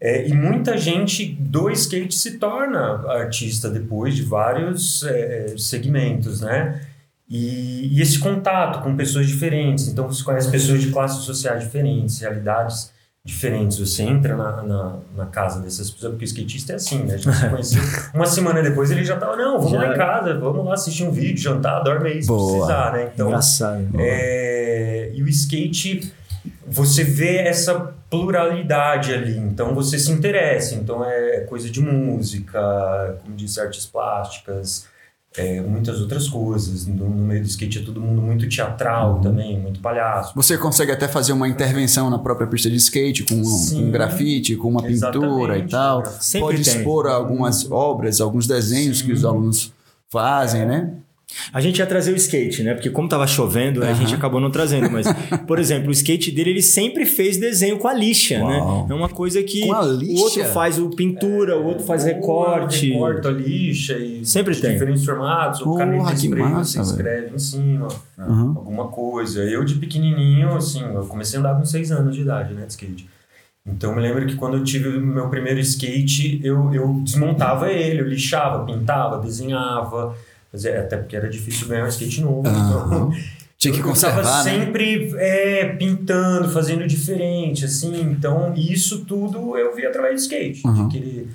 É, 0.00 0.28
e 0.28 0.32
muita 0.32 0.78
gente 0.78 1.26
do 1.26 1.68
skate 1.70 2.14
se 2.14 2.38
torna 2.38 3.04
artista 3.08 3.68
depois 3.68 4.14
de 4.14 4.22
vários 4.22 5.02
é, 5.02 5.54
segmentos, 5.56 6.40
né? 6.40 6.80
E, 7.28 7.94
e, 7.94 8.00
esse 8.00 8.18
contato 8.18 8.82
com 8.82 8.96
pessoas 8.96 9.26
diferentes. 9.26 9.88
Então, 9.88 10.06
você 10.06 10.22
conhece 10.22 10.50
pessoas 10.50 10.80
de 10.80 10.90
classes 10.90 11.24
sociais 11.24 11.64
diferentes, 11.64 12.20
realidades 12.20 12.90
diferentes. 13.22 13.78
Você 13.78 14.02
entra 14.02 14.34
na, 14.34 14.62
na, 14.62 14.96
na, 15.14 15.26
casa 15.26 15.60
dessas 15.60 15.90
pessoas, 15.90 16.12
porque 16.12 16.24
o 16.24 16.26
skatista 16.26 16.72
é 16.72 16.76
assim, 16.76 17.02
né? 17.04 17.14
A 17.14 17.16
gente 17.18 17.36
se 17.36 17.48
conheceu. 17.50 17.82
Uma 18.14 18.24
semana 18.24 18.62
depois 18.62 18.90
ele 18.90 19.04
já 19.04 19.16
tava, 19.18 19.36
não, 19.36 19.58
vamos 19.58 19.72
já. 19.72 19.78
lá 19.78 19.94
em 19.94 19.96
casa, 19.98 20.38
vamos 20.38 20.64
lá 20.64 20.74
assistir 20.74 21.04
um 21.04 21.10
vídeo, 21.10 21.36
jantar, 21.36 21.82
dorme 21.82 22.08
aí 22.08 22.22
se 22.22 22.28
Boa. 22.28 22.52
precisar, 22.52 22.92
né? 22.94 23.10
Então, 23.12 23.28
Engraçado. 23.28 23.88
É, 23.98 24.47
e 25.18 25.22
o 25.22 25.28
skate, 25.28 26.12
você 26.66 27.02
vê 27.02 27.38
essa 27.38 27.92
pluralidade 28.08 29.12
ali, 29.12 29.36
então 29.36 29.74
você 29.74 29.98
se 29.98 30.12
interessa. 30.12 30.76
Então 30.76 31.04
é 31.04 31.40
coisa 31.40 31.68
de 31.68 31.80
música, 31.80 33.18
como 33.22 33.34
disse, 33.36 33.60
artes 33.60 33.84
plásticas, 33.84 34.86
é, 35.36 35.60
muitas 35.60 36.00
outras 36.00 36.28
coisas. 36.28 36.86
No, 36.86 37.08
no, 37.08 37.26
meio 37.26 37.42
do 37.42 37.48
skate 37.48 37.80
é 37.80 37.82
todo 37.82 38.00
mundo 38.00 38.22
muito 38.22 38.48
teatral 38.48 39.16
uhum. 39.16 39.20
também, 39.20 39.58
muito 39.58 39.80
palhaço. 39.80 40.32
Você 40.36 40.56
consegue 40.56 40.92
até 40.92 41.08
fazer 41.08 41.32
uma 41.32 41.48
intervenção 41.48 42.08
na 42.08 42.18
própria 42.18 42.46
pista 42.46 42.70
de 42.70 42.76
skate, 42.76 43.24
com 43.24 43.34
um, 43.34 43.86
um 43.86 43.90
grafite, 43.90 44.54
com 44.54 44.68
uma 44.68 44.82
pintura 44.82 45.58
e 45.58 45.66
tal. 45.66 46.06
Sempre 46.06 46.40
Pode 46.40 46.62
tem. 46.62 46.76
expor 46.76 47.08
algumas 47.08 47.68
obras, 47.70 48.20
alguns 48.20 48.46
desenhos 48.46 49.00
Sim. 49.00 49.06
que 49.06 49.12
os 49.12 49.24
alunos 49.24 49.72
fazem, 50.10 50.62
é. 50.62 50.66
né? 50.66 50.92
A 51.52 51.60
gente 51.60 51.78
ia 51.78 51.86
trazer 51.86 52.12
o 52.12 52.16
skate, 52.16 52.62
né? 52.62 52.72
Porque 52.74 52.88
como 52.88 53.06
tava 53.06 53.26
chovendo, 53.26 53.82
uhum. 53.82 53.88
a 53.88 53.92
gente 53.92 54.14
acabou 54.14 54.40
não 54.40 54.50
trazendo. 54.50 54.90
Mas, 54.90 55.06
por 55.46 55.58
exemplo, 55.60 55.88
o 55.88 55.92
skate 55.92 56.30
dele, 56.30 56.50
ele 56.50 56.62
sempre 56.62 57.04
fez 57.04 57.36
desenho 57.36 57.78
com 57.78 57.86
a 57.86 57.92
lixa, 57.92 58.38
né? 58.38 58.58
Uau. 58.58 58.86
né? 58.86 58.94
É 58.94 58.94
uma 58.94 59.10
coisa 59.10 59.42
que 59.42 59.64
o 59.64 60.20
outro 60.20 60.44
faz 60.46 60.78
o 60.78 60.88
pintura, 60.90 61.52
é, 61.52 61.56
o 61.56 61.64
outro 61.64 61.84
faz 61.84 62.04
recorte. 62.04 62.92
Recorta 62.92 63.28
a 63.28 63.32
lixa 63.32 63.98
e 63.98 64.24
sempre 64.24 64.56
tem. 64.56 64.72
diferentes 64.72 65.04
formatos. 65.04 65.60
O 65.60 65.74
caneta 65.74 66.14
spray, 66.14 66.42
massa, 66.42 66.82
você 66.82 66.92
escreve 66.92 67.34
em 67.34 67.38
cima, 67.38 67.88
uhum. 68.16 68.54
alguma 68.56 68.88
coisa. 68.88 69.42
Eu 69.44 69.64
de 69.64 69.74
pequenininho, 69.74 70.54
assim, 70.54 70.82
eu 70.82 71.06
comecei 71.06 71.36
a 71.36 71.40
andar 71.40 71.56
com 71.56 71.64
6 71.64 71.92
anos 71.92 72.16
de 72.16 72.22
idade, 72.22 72.54
né? 72.54 72.64
De 72.64 72.72
skate. 72.72 73.08
Então 73.66 73.90
eu 73.90 73.96
me 73.96 74.00
lembro 74.00 74.26
que 74.26 74.34
quando 74.34 74.56
eu 74.56 74.64
tive 74.64 74.88
o 74.88 75.00
meu 75.00 75.28
primeiro 75.28 75.60
skate, 75.60 76.40
eu, 76.42 76.72
eu 76.72 77.00
desmontava 77.04 77.70
ele, 77.70 78.00
eu 78.00 78.08
lixava, 78.08 78.64
pintava, 78.64 79.18
desenhava 79.18 80.16
é, 80.64 80.78
até 80.78 80.96
porque 80.96 81.16
era 81.16 81.28
difícil 81.28 81.68
ganhar 81.68 81.84
um 81.84 81.88
skate 81.88 82.20
novo. 82.20 82.48
Então, 82.48 83.12
Tinha 83.58 83.74
que 83.74 83.82
conservar, 83.82 84.20
eu 84.20 84.24
né? 84.24 84.42
sempre 84.44 85.12
é, 85.16 85.66
pintando, 85.70 86.48
fazendo 86.48 86.86
diferente, 86.86 87.64
assim. 87.64 88.00
Então, 88.02 88.54
isso 88.54 89.04
tudo 89.04 89.58
eu 89.58 89.74
vi 89.74 89.84
através 89.84 90.14
do 90.14 90.20
skate. 90.20 90.64
Uhum. 90.64 90.86
De 90.86 90.96
querer, 90.96 91.28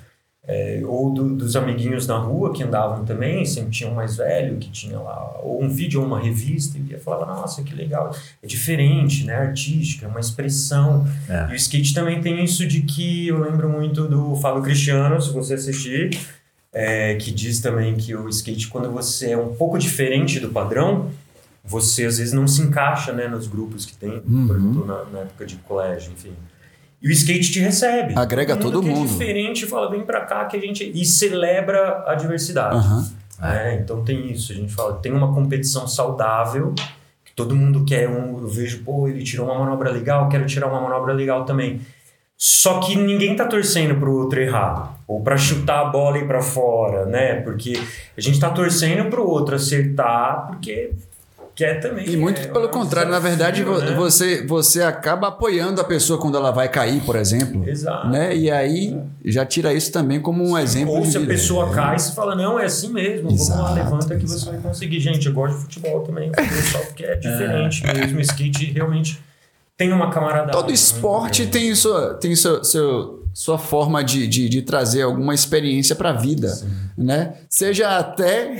é, 0.46 0.80
ou 0.86 1.12
do, 1.12 1.36
dos 1.36 1.54
amiguinhos 1.54 2.06
na 2.06 2.16
rua 2.16 2.52
que 2.52 2.62
andavam 2.62 3.04
também, 3.04 3.44
sempre 3.44 3.70
tinha 3.70 3.90
um 3.90 3.94
mais 3.94 4.16
velho 4.16 4.56
que 4.56 4.70
tinha 4.70 4.98
lá, 4.98 5.38
ou 5.42 5.62
um 5.62 5.68
vídeo 5.68 6.00
ou 6.00 6.06
uma 6.06 6.20
revista, 6.20 6.78
e 6.78 6.92
eu 6.92 6.98
falava, 6.98 7.26
nossa, 7.26 7.62
que 7.62 7.74
legal. 7.74 8.14
É 8.42 8.46
diferente, 8.46 9.24
né? 9.24 9.34
Artística, 9.34 10.06
é 10.06 10.08
uma 10.08 10.20
expressão. 10.20 11.06
É. 11.28 11.50
E 11.50 11.52
o 11.52 11.56
skate 11.56 11.92
também 11.92 12.22
tem 12.22 12.42
isso 12.42 12.66
de 12.66 12.82
que 12.82 13.28
eu 13.28 13.38
lembro 13.38 13.68
muito 13.68 14.06
do 14.06 14.34
Fábio 14.36 14.62
Cristiano, 14.62 15.20
se 15.20 15.30
você 15.30 15.54
assistir 15.54 16.10
é, 16.74 17.14
que 17.14 17.30
diz 17.30 17.60
também 17.60 17.94
que 17.94 18.14
o 18.14 18.28
skate, 18.28 18.66
quando 18.66 18.90
você 18.90 19.30
é 19.30 19.38
um 19.38 19.54
pouco 19.54 19.78
diferente 19.78 20.40
do 20.40 20.48
padrão, 20.50 21.10
você 21.64 22.04
às 22.04 22.18
vezes 22.18 22.34
não 22.34 22.46
se 22.46 22.60
encaixa 22.60 23.12
né, 23.12 23.28
nos 23.28 23.46
grupos 23.46 23.86
que 23.86 23.96
tem, 23.96 24.22
uhum. 24.28 24.46
por 24.46 24.56
exemplo, 24.56 24.86
na, 24.86 25.04
na, 25.04 25.20
época 25.20 25.46
de 25.46 25.56
colégio, 25.56 26.12
enfim. 26.12 26.32
E 27.00 27.08
o 27.08 27.12
skate 27.12 27.52
te 27.52 27.60
recebe. 27.60 28.14
Agrega 28.16 28.56
todo 28.56 28.82
que 28.82 28.88
é 28.88 28.90
mundo. 28.90 29.08
É 29.08 29.12
diferente, 29.12 29.66
fala, 29.66 29.90
vem 29.90 30.04
pra 30.04 30.22
cá 30.22 30.44
que 30.46 30.56
a 30.56 30.60
gente. 30.60 30.90
E 30.94 31.04
celebra 31.04 32.04
a 32.06 32.14
diversidade. 32.14 32.76
Uhum. 32.76 33.08
É, 33.42 33.74
então 33.74 34.02
tem 34.04 34.30
isso, 34.32 34.52
a 34.52 34.54
gente 34.54 34.72
fala, 34.72 34.94
tem 34.94 35.12
uma 35.12 35.34
competição 35.34 35.86
saudável, 35.86 36.72
que 37.24 37.32
todo 37.34 37.54
mundo 37.54 37.84
quer 37.84 38.08
um. 38.08 38.40
Eu 38.40 38.48
vejo, 38.48 38.82
pô, 38.82 39.06
ele 39.06 39.22
tirou 39.22 39.46
uma 39.46 39.58
manobra 39.58 39.90
legal, 39.90 40.28
quero 40.28 40.46
tirar 40.46 40.66
uma 40.66 40.80
manobra 40.80 41.12
legal 41.12 41.44
também. 41.44 41.80
Só 42.36 42.80
que 42.80 42.96
ninguém 42.96 43.36
tá 43.36 43.46
torcendo 43.46 43.94
pro 43.94 44.12
outro 44.12 44.40
errar 44.40 44.94
ou 45.06 45.20
para 45.22 45.36
chutar 45.36 45.80
a 45.80 45.84
bola 45.86 46.18
e 46.18 46.22
ir 46.22 46.26
para 46.26 46.42
fora, 46.42 47.06
né? 47.06 47.40
Porque 47.42 47.80
a 48.16 48.20
gente 48.20 48.40
tá 48.40 48.50
torcendo 48.50 49.08
pro 49.08 49.26
outro 49.26 49.54
acertar, 49.54 50.46
porque 50.48 50.92
quer 51.54 51.80
também. 51.80 52.08
E 52.08 52.16
muito 52.16 52.40
é, 52.40 52.46
pelo 52.46 52.68
contrário, 52.68 53.10
na 53.10 53.18
verdade, 53.18 53.64
né? 53.64 53.94
você 53.94 54.44
você 54.44 54.82
acaba 54.82 55.28
apoiando 55.28 55.80
a 55.80 55.84
pessoa 55.84 56.18
quando 56.18 56.36
ela 56.36 56.50
vai 56.50 56.68
cair, 56.68 57.00
por 57.02 57.16
exemplo. 57.16 57.66
Exato. 57.68 58.08
Né? 58.08 58.36
E 58.36 58.50
aí 58.50 58.98
já 59.24 59.46
tira 59.46 59.72
isso 59.72 59.92
também 59.92 60.20
como 60.20 60.42
um 60.42 60.56
Sim, 60.56 60.62
exemplo. 60.62 60.94
Ou 60.94 61.04
se 61.04 61.16
a 61.16 61.20
pessoa 61.20 61.70
é. 61.70 61.74
cai, 61.74 61.98
você 61.98 62.12
fala, 62.12 62.34
não, 62.34 62.58
é 62.58 62.64
assim 62.64 62.92
mesmo, 62.92 63.30
exato, 63.30 63.58
vamos 63.58 63.76
lá, 63.76 63.84
levanta 63.84 64.16
que 64.16 64.26
você 64.26 64.50
vai 64.50 64.58
conseguir. 64.58 65.00
Gente, 65.00 65.26
eu 65.26 65.32
gosto 65.32 65.56
de 65.56 65.62
futebol 65.62 66.00
também, 66.00 66.32
só 66.72 66.78
porque 66.78 67.04
é 67.04 67.14
diferente 67.16 67.86
é. 67.86 67.94
mesmo. 67.94 68.20
Skate 68.20 68.72
realmente 68.72 69.20
tem 69.76 69.92
uma 69.92 70.10
camaradagem. 70.10 70.52
Todo 70.52 70.72
esporte 70.72 71.46
tem, 71.46 71.74
sua, 71.74 72.14
tem 72.14 72.34
seu, 72.36 72.62
seu 72.62 73.24
sua 73.34 73.58
forma 73.58 74.04
de, 74.04 74.28
de, 74.28 74.48
de 74.48 74.62
trazer 74.62 75.02
alguma 75.02 75.34
experiência 75.34 75.96
para 75.96 76.10
a 76.10 76.12
vida, 76.12 76.48
Sim. 76.50 76.68
né? 76.96 77.34
Seja 77.50 77.98
até 77.98 78.56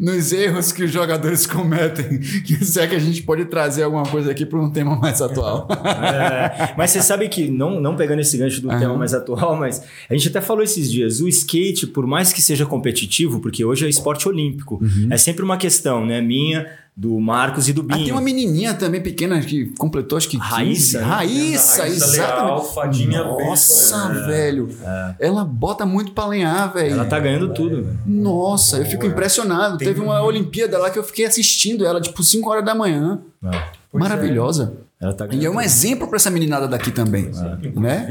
nos 0.00 0.32
erros 0.32 0.72
que 0.72 0.82
os 0.82 0.90
jogadores 0.90 1.46
cometem, 1.46 2.20
se 2.60 2.80
é 2.80 2.88
que 2.88 2.96
a 2.96 2.98
gente 2.98 3.22
pode 3.22 3.44
trazer 3.44 3.84
alguma 3.84 4.02
coisa 4.02 4.32
aqui 4.32 4.44
para 4.44 4.58
um 4.58 4.68
tema 4.68 4.96
mais 4.96 5.22
atual. 5.22 5.68
É, 5.70 6.74
mas 6.76 6.90
você 6.90 7.00
sabe 7.00 7.28
que, 7.28 7.48
não, 7.48 7.80
não 7.80 7.94
pegando 7.94 8.20
esse 8.20 8.36
gancho 8.36 8.60
do 8.60 8.68
uhum. 8.68 8.78
tema 8.80 8.96
mais 8.96 9.14
atual, 9.14 9.54
mas 9.54 9.80
a 10.10 10.14
gente 10.14 10.28
até 10.28 10.40
falou 10.40 10.64
esses 10.64 10.90
dias, 10.90 11.20
o 11.20 11.28
skate, 11.28 11.86
por 11.86 12.04
mais 12.04 12.32
que 12.32 12.42
seja 12.42 12.66
competitivo, 12.66 13.38
porque 13.38 13.64
hoje 13.64 13.86
é 13.86 13.88
esporte 13.88 14.28
olímpico, 14.28 14.80
uhum. 14.82 15.06
é 15.08 15.16
sempre 15.16 15.44
uma 15.44 15.56
questão, 15.56 16.04
né? 16.04 16.20
Minha 16.20 16.66
do 16.96 17.20
Marcos 17.20 17.68
e 17.68 17.74
do 17.74 17.82
Binho. 17.82 18.00
Ah, 18.00 18.04
tem 18.04 18.12
uma 18.12 18.22
menininha 18.22 18.72
também 18.72 19.02
pequena 19.02 19.38
que 19.40 19.66
completou 19.76 20.16
acho 20.16 20.30
que 20.30 20.38
15. 20.38 20.50
Raíssa. 20.50 21.00
Né? 21.00 21.04
Raíssa, 21.04 21.82
Raíssa 21.82 22.06
exatamente. 22.06 22.74
fadinha 22.74 23.22
Nossa, 23.22 24.08
besta, 24.08 24.26
velho. 24.26 24.70
É. 24.82 25.14
Ela 25.20 25.44
bota 25.44 25.84
muito 25.84 26.12
pra 26.12 26.26
lenhar, 26.26 26.72
velho. 26.72 26.94
Ela 26.94 27.04
tá 27.04 27.20
ganhando 27.20 27.52
tudo. 27.52 27.86
Nossa, 28.06 28.78
eu 28.78 28.86
fico 28.86 29.04
impressionado. 29.04 29.76
Tem 29.76 29.88
Teve 29.88 30.00
uma 30.00 30.22
Olimpíada 30.22 30.78
lá 30.78 30.88
que 30.88 30.98
eu 30.98 31.04
fiquei 31.04 31.26
assistindo 31.26 31.84
ela, 31.84 32.00
tipo, 32.00 32.22
5 32.22 32.48
horas 32.48 32.64
da 32.64 32.74
manhã. 32.74 33.20
É. 33.44 33.62
Maravilhosa. 33.92 34.85
É. 34.98 35.12
Tá 35.12 35.26
e 35.30 35.44
é 35.44 35.50
um 35.50 35.60
exemplo 35.60 36.08
para 36.08 36.16
essa 36.16 36.30
meninada 36.30 36.66
daqui 36.66 36.90
também. 36.90 37.30
É. 37.30 37.68
Né? 37.78 38.08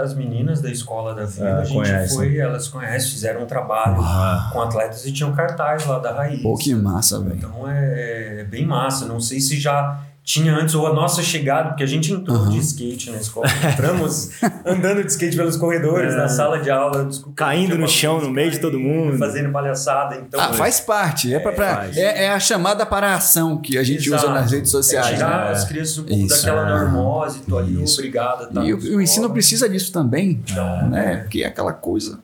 As 0.00 0.14
meninas 0.14 0.60
da 0.60 0.70
escola 0.70 1.12
da 1.12 1.24
vida, 1.24 1.48
é, 1.48 1.52
a 1.52 1.64
gente 1.64 1.74
conhece. 1.74 2.14
foi, 2.14 2.38
elas 2.38 2.68
conhecem, 2.68 3.10
fizeram 3.10 3.42
um 3.42 3.46
trabalho 3.46 4.00
Uau. 4.00 4.52
com 4.52 4.62
atletas 4.62 5.04
e 5.04 5.12
tinham 5.12 5.34
cartaz 5.34 5.84
lá 5.84 5.98
da 5.98 6.12
raiz. 6.12 6.40
Pô, 6.40 6.56
que 6.56 6.72
massa, 6.74 7.20
velho. 7.20 7.36
Então 7.36 7.68
é, 7.68 8.40
é 8.40 8.44
bem 8.44 8.64
massa. 8.64 9.04
Não 9.06 9.20
sei 9.20 9.40
se 9.40 9.58
já 9.58 10.00
tinha 10.28 10.54
antes, 10.54 10.74
ou 10.74 10.86
a 10.86 10.92
nossa 10.92 11.22
chegada, 11.22 11.70
porque 11.70 11.82
a 11.82 11.86
gente 11.86 12.12
entrou 12.12 12.36
uhum. 12.36 12.50
de 12.50 12.58
skate 12.58 13.10
na 13.10 13.16
escola. 13.16 13.46
Entramos 13.72 14.28
andando 14.62 15.02
de 15.02 15.10
skate 15.10 15.34
pelos 15.34 15.56
corredores, 15.56 16.12
é. 16.12 16.16
na 16.18 16.28
sala 16.28 16.58
de 16.58 16.70
aula. 16.70 17.06
Desculpa, 17.06 17.34
Caindo 17.34 17.78
no 17.78 17.88
chão, 17.88 18.20
no 18.20 18.30
meio 18.30 18.50
de 18.50 18.58
todo 18.58 18.78
mundo. 18.78 19.16
Fazendo 19.16 19.50
palhaçada. 19.50 20.16
Então, 20.16 20.38
ah, 20.38 20.52
faz 20.52 20.80
parte. 20.80 21.32
É, 21.32 21.38
pra, 21.38 21.52
pra 21.52 21.88
é, 21.94 22.26
é, 22.26 22.30
a 22.30 22.38
chamada 22.38 22.84
para 22.84 23.12
a 23.12 23.14
ação 23.14 23.56
que 23.56 23.78
a 23.78 23.82
gente 23.82 24.06
Exato. 24.06 24.26
usa 24.26 24.34
nas 24.34 24.52
redes 24.52 24.70
sociais. 24.70 25.06
É 25.06 25.14
tirar 25.14 25.46
né? 25.46 25.52
as 25.52 25.64
crianças 25.64 25.96
um 25.96 26.04
pouco 26.04 26.22
Isso. 26.22 26.36
daquela 26.36 26.78
normose, 26.78 27.40
tô 27.48 27.56
ali, 27.56 27.82
obrigada. 27.82 28.48
Tá 28.48 28.62
e 28.62 28.74
o, 28.74 28.98
o 28.98 29.00
ensino 29.00 29.30
precisa 29.30 29.66
disso 29.66 29.90
também, 29.90 30.42
né? 30.90 31.20
Porque 31.22 31.42
é 31.42 31.46
aquela 31.46 31.72
coisa. 31.72 32.18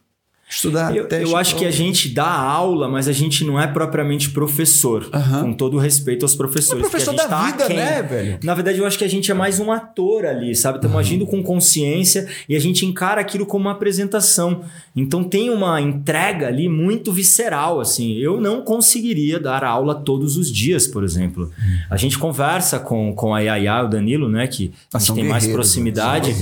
Estudar 0.48 0.94
eu, 0.94 1.08
eu 1.08 1.36
acho 1.36 1.56
que 1.56 1.64
a 1.64 1.70
gente 1.70 2.08
dá 2.08 2.28
aula, 2.28 2.86
mas 2.86 3.08
a 3.08 3.12
gente 3.12 3.44
não 3.44 3.58
é 3.58 3.66
propriamente 3.66 4.30
professor. 4.30 5.08
Aham. 5.12 5.42
Com 5.42 5.52
todo 5.54 5.76
o 5.76 5.80
respeito 5.80 6.24
aos 6.24 6.34
professores. 6.34 6.82
Mas 6.82 6.90
professor 6.90 7.12
gente 7.12 7.22
da 7.22 7.28
tá 7.28 7.46
vida, 7.46 7.64
aquém. 7.64 7.76
né, 7.76 8.02
velho? 8.02 8.38
Na 8.42 8.54
verdade, 8.54 8.78
eu 8.78 8.86
acho 8.86 8.98
que 8.98 9.04
a 9.04 9.08
gente 9.08 9.30
é 9.30 9.34
mais 9.34 9.58
um 9.58 9.72
ator 9.72 10.26
ali, 10.26 10.54
sabe? 10.54 10.78
Estamos 10.78 10.96
agindo 10.98 11.26
com 11.26 11.42
consciência 11.42 12.28
e 12.48 12.54
a 12.54 12.60
gente 12.60 12.84
encara 12.84 13.20
aquilo 13.20 13.46
como 13.46 13.64
uma 13.64 13.72
apresentação. 13.72 14.62
Então 14.94 15.24
tem 15.24 15.50
uma 15.50 15.80
entrega 15.80 16.46
ali 16.46 16.68
muito 16.68 17.10
visceral, 17.10 17.80
assim. 17.80 18.14
Eu 18.18 18.40
não 18.40 18.62
conseguiria 18.62 19.40
dar 19.40 19.64
aula 19.64 19.94
todos 19.94 20.36
os 20.36 20.52
dias, 20.52 20.86
por 20.86 21.02
exemplo. 21.02 21.50
A 21.90 21.96
gente 21.96 22.18
conversa 22.18 22.78
com, 22.78 23.14
com 23.14 23.34
a 23.34 23.40
Yaya 23.40 23.80
e 23.80 23.84
o 23.84 23.88
Danilo, 23.88 24.28
né? 24.28 24.46
Que 24.46 24.72
a 24.92 24.98
gente 24.98 25.14
tem 25.14 25.24
mais 25.24 25.46
proximidade. 25.46 26.34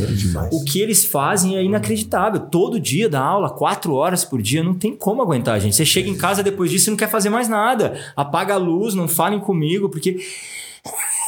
O 0.50 0.64
que 0.64 0.80
eles 0.80 1.04
fazem 1.04 1.56
é 1.56 1.62
inacreditável. 1.62 2.40
Todo 2.40 2.80
dia 2.80 3.08
dá 3.08 3.20
aula, 3.20 3.48
quatro 3.48 3.91
horas 3.94 4.24
por 4.24 4.40
dia, 4.42 4.62
não 4.62 4.74
tem 4.74 4.94
como 4.96 5.22
aguentar, 5.22 5.60
gente. 5.60 5.76
Você 5.76 5.84
chega 5.84 6.08
em 6.08 6.16
casa 6.16 6.42
depois 6.42 6.70
disso 6.70 6.88
e 6.88 6.90
não 6.90 6.96
quer 6.96 7.08
fazer 7.08 7.28
mais 7.30 7.48
nada. 7.48 7.94
Apaga 8.16 8.54
a 8.54 8.56
luz, 8.58 8.94
não 8.94 9.06
falem 9.08 9.38
comigo, 9.40 9.88
porque 9.88 10.18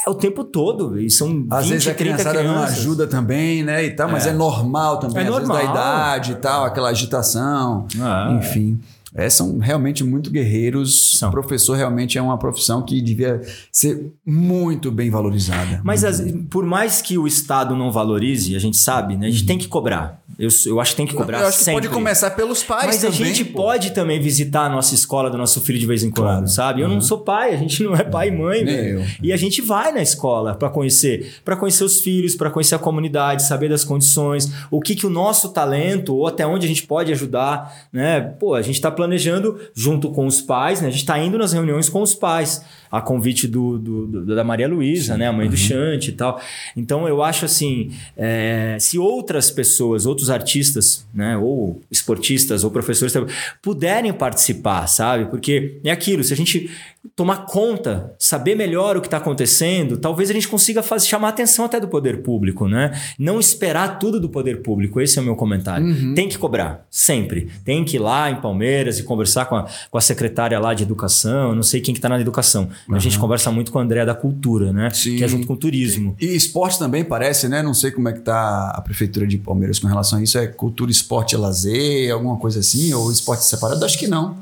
é 0.07 0.11
o 0.11 0.15
tempo 0.15 0.45
todo. 0.45 0.99
E 1.01 1.09
são 1.11 1.47
Às 1.51 1.65
20, 1.65 1.73
vezes 1.73 1.89
a 1.89 1.95
30 1.95 1.97
criançada 2.23 2.43
não 2.43 2.63
ajuda 2.63 3.07
também, 3.07 3.63
né? 3.63 3.85
E 3.85 3.91
tal, 3.91 4.11
mas 4.11 4.27
é, 4.27 4.33
normal 4.33 4.99
também, 4.99 5.19
É 5.25 5.29
às 5.29 5.35
vezes 5.35 5.49
da 5.49 5.55
normal. 5.55 5.73
idade 5.73 6.33
e 6.33 6.35
tal, 6.37 6.65
aquela 6.65 6.89
agitação. 6.91 7.87
Ah, 8.01 8.37
Enfim. 8.39 8.79
É, 9.17 9.31
são 9.31 9.59
realmente 9.61 10.03
muito 10.03 10.29
guerreiros. 10.29 11.19
São. 11.21 11.31
Professor 11.31 11.77
realmente 11.77 12.19
é 12.19 12.21
uma 12.23 12.37
profissão 12.37 12.83
que 12.83 13.01
devia 13.01 13.41
ser 13.71 14.13
muito 14.27 14.91
bem 14.91 15.09
valorizada. 15.09 15.81
Mas 15.85 16.03
as- 16.03 16.21
por 16.51 16.67
mais 16.67 17.01
que 17.01 17.17
o 17.17 17.25
Estado 17.25 17.77
não 17.77 17.93
valorize, 17.93 18.57
a 18.57 18.59
gente 18.59 18.77
sabe, 18.77 19.17
né? 19.17 19.29
A 19.29 19.31
gente 19.31 19.47
tem 19.47 19.57
que 19.57 19.69
cobrar. 19.69 20.21
Eu, 20.39 20.49
eu 20.67 20.81
acho 20.81 20.91
que 20.93 20.97
tem 20.97 21.07
que 21.07 21.15
cobrar 21.15 21.41
Eu 21.41 21.47
acho 21.47 21.59
que 21.59 21.65
sempre. 21.65 21.83
pode 21.83 21.95
começar 21.95 22.31
pelos 22.31 22.63
pais 22.63 22.87
Mas 22.87 23.05
a 23.05 23.11
também. 23.11 23.27
gente 23.35 23.45
pô. 23.45 23.63
pode 23.63 23.91
também 23.93 24.21
visitar 24.21 24.63
a 24.65 24.69
nossa 24.69 24.95
escola 24.95 25.31
do 25.31 25.39
nosso 25.39 25.61
filho 25.61 25.79
de 25.79 25.87
vez 25.87 26.03
em 26.03 26.11
quando, 26.11 26.25
Claro. 26.25 26.49
sabe? 26.49 26.81
Eu 26.81 26.89
não 26.89 27.01
sou 27.01 27.19
pai, 27.19 27.55
a 27.55 27.57
gente 27.57 27.83
não 27.83 27.95
é 27.95 28.03
pai 28.03 28.29
e 28.29 28.31
mãe, 28.33 28.65
Nem 28.65 28.75
velho. 28.77 29.07
E 29.23 29.33
a 29.33 29.37
gente 29.37 29.61
vai 29.63 29.93
na 29.93 30.03
escola 30.03 30.55
para 30.55 30.69
conhecer, 30.71 31.35
para 31.45 31.57
conhecer 31.57 31.85
os 31.85 32.01
filhos, 32.01 32.35
para 32.35 32.51
conhecer 32.51 32.75
a 32.75 32.79
comunidade, 32.79 33.43
saber 33.45 33.69
das 33.69 33.85
condições, 33.85 34.51
o 34.71 34.81
que 34.81 34.95
que 34.97 35.07
o 35.07 35.11
nosso 35.11 35.51
talento 35.51 36.15
ou 36.17 36.27
até 36.27 36.47
onde 36.47 36.65
a 36.65 36.69
gente 36.69 36.85
pode 36.87 37.13
ajudar, 37.13 37.87
né? 37.93 38.21
Pô, 38.21 38.55
a 38.55 38.63
gente 38.63 38.75
está 38.77 38.91
planejando 38.91 39.59
junto 39.75 40.11
com 40.11 40.27
os 40.27 40.41
pais, 40.41 40.81
né? 40.81 40.89
A 40.89 40.91
gente 40.91 41.01
está 41.01 41.19
indo 41.19 41.39
nas 41.39 41.53
reuniões 41.53 41.89
com 41.89 42.03
os 42.03 42.15
pais, 42.15 42.63
a 42.99 43.01
convite 43.03 43.47
do, 43.49 43.79
do- 43.79 44.07
do- 44.07 44.35
da 44.35 44.45
Maria 44.45 44.69
Luísa, 44.69 45.17
né? 45.17 45.27
A 45.27 45.33
mãe 45.33 45.49
do 45.49 45.57
Chante 45.57 46.11
e 46.11 46.13
tal. 46.13 46.41
Então 46.77 47.07
eu 47.09 47.23
acho 47.23 47.45
assim, 47.45 47.91
é, 48.17 48.77
se 48.81 48.99
outras 48.99 49.51
pessoas, 49.51 50.07
outros 50.07 50.31
artistas, 50.31 51.07
né? 51.15 51.37
Ou 51.37 51.81
esportistas 51.91 52.65
ou 52.65 52.71
professores 52.71 53.15
puderem 53.63 54.13
participar, 54.13 54.87
sabe? 54.87 55.27
Porque 55.27 55.79
é 55.85 55.91
aquilo, 55.91 56.23
se 56.25 56.33
a 56.33 56.37
gente 56.37 56.71
tomar 57.15 57.45
conta, 57.45 58.15
saber 58.19 58.55
melhor 58.55 58.97
o 58.97 59.01
que 59.01 59.07
está 59.07 59.19
acontecendo, 59.19 59.99
talvez 59.99 60.31
a 60.31 60.33
gente 60.33 60.49
consiga 60.49 60.83
fazer, 60.83 61.07
chamar 61.07 61.27
a 61.29 61.31
atenção 61.31 61.65
até 61.67 61.79
do 61.79 61.87
poder 61.87 62.23
público, 62.23 62.67
né? 62.67 62.99
Não 63.19 63.39
esperar 63.39 63.99
tudo 63.99 64.19
do 64.19 64.29
poder 64.29 64.63
público. 64.63 65.01
Esse 65.01 65.19
é 65.19 65.23
o 65.23 65.25
meu 65.25 65.37
comentário. 65.37 65.87
Uhum. 65.87 66.15
Tem 66.15 66.29
que 66.29 66.39
cobrar, 66.39 66.87
sempre. 66.91 67.49
Tem 67.65 67.85
que 67.85 67.97
ir 67.97 67.99
lá 67.99 68.31
em 68.31 68.37
Palmeiras 68.37 68.99
e 68.99 69.03
conversar 69.03 69.45
com 69.47 69.57
a, 69.57 69.67
com 69.91 69.99
a 69.99 70.01
secretária 70.01 70.59
lá 70.59 70.73
de 70.73 70.83
educação, 70.83 71.55
não 71.55 71.63
sei 71.63 71.81
quem 71.83 71.93
que 71.93 71.99
está 71.99 72.09
na 72.09 72.19
educação. 72.19 72.71
A 72.91 72.99
gente 72.99 73.19
conversa 73.19 73.51
muito 73.51 73.73
com 73.73 73.79
a 73.79 73.83
André 73.83 74.05
da 74.05 74.15
cultura, 74.15 74.73
né? 74.73 74.91
Sim. 74.93 75.17
Que 75.17 75.25
é 75.25 75.29
junto 75.29 75.47
com 75.47 75.55
o 75.55 75.57
turismo. 75.57 76.15
E 76.21 76.27
esporte 76.37 76.79
também 76.79 77.03
parece, 77.05 77.49
né? 77.49 77.63
Não 77.63 77.73
sei 77.75 77.91
como 77.91 78.09
é 78.09 78.13
que 78.13 78.21
tá 78.21 78.71
a 78.75 78.81
prefeitura 78.83 79.27
de 79.27 79.39
Palmeiras 79.39 79.79
com 79.79 79.87
relação 79.87 80.19
a 80.19 80.23
isso. 80.23 80.37
É 80.39 80.47
cultura, 80.47 80.91
esporte 80.91 81.33
e 81.35 81.39
lazer, 81.39 82.13
alguma 82.13 82.37
coisa 82.37 82.61
assim? 82.61 82.93
Ou 82.93 83.11
esporte 83.11 83.45
separado? 83.45 83.85
Acho 83.85 83.99
que 83.99 84.07
não. 84.07 84.37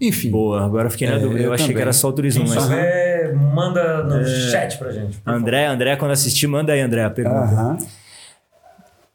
Enfim. 0.00 0.30
Boa, 0.30 0.62
agora 0.64 0.88
eu 0.88 0.90
fiquei 0.90 1.08
na 1.08 1.14
É, 1.14 1.18
dúvida. 1.18 1.40
Eu, 1.40 1.44
eu 1.46 1.52
achei 1.54 1.64
também. 1.66 1.76
que 1.76 1.82
era 1.82 1.92
só 1.94 2.08
o 2.08 2.12
turismo. 2.12 2.44
Quem 2.44 2.54
Mas... 2.54 2.62
souber, 2.64 3.34
manda 3.34 4.02
no 4.04 4.26
chat 4.50 4.76
pra 4.76 4.92
gente. 4.92 5.18
André, 5.24 5.66
André, 5.66 5.96
quando 5.96 6.10
assistir, 6.10 6.46
manda 6.46 6.72
aí, 6.72 6.80
André, 6.82 7.02
a 7.04 7.10
pergunta. 7.10 7.38
Aham. 7.38 7.78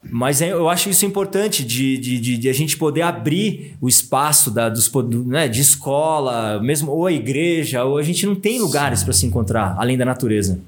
Mas 0.04 0.42
é- 0.42 0.52
eu 0.52 0.68
acho 0.68 0.90
isso 0.90 1.06
importante 1.06 1.64
de, 1.64 1.98
de, 1.98 2.20
de, 2.20 2.38
de 2.38 2.50
a 2.50 2.54
gente 2.54 2.76
poder 2.76 3.04
abrir 3.04 3.76
o 3.80 3.88
espaço 3.88 4.50
da, 4.50 4.68
dos, 4.68 4.92
né, 5.26 5.48
de 5.48 5.62
escola, 5.62 6.60
mesmo 6.62 6.92
ou 6.92 7.06
a 7.06 7.12
igreja, 7.12 7.84
ou 7.84 7.98
a 7.98 8.04
gente 8.04 8.26
não 8.26 8.36
tem 8.36 8.60
lugares 8.60 9.04
para 9.04 9.14
se 9.14 9.26
encontrar 9.26 9.76
além 9.78 9.98
da 9.98 10.06
natureza. 10.06 10.60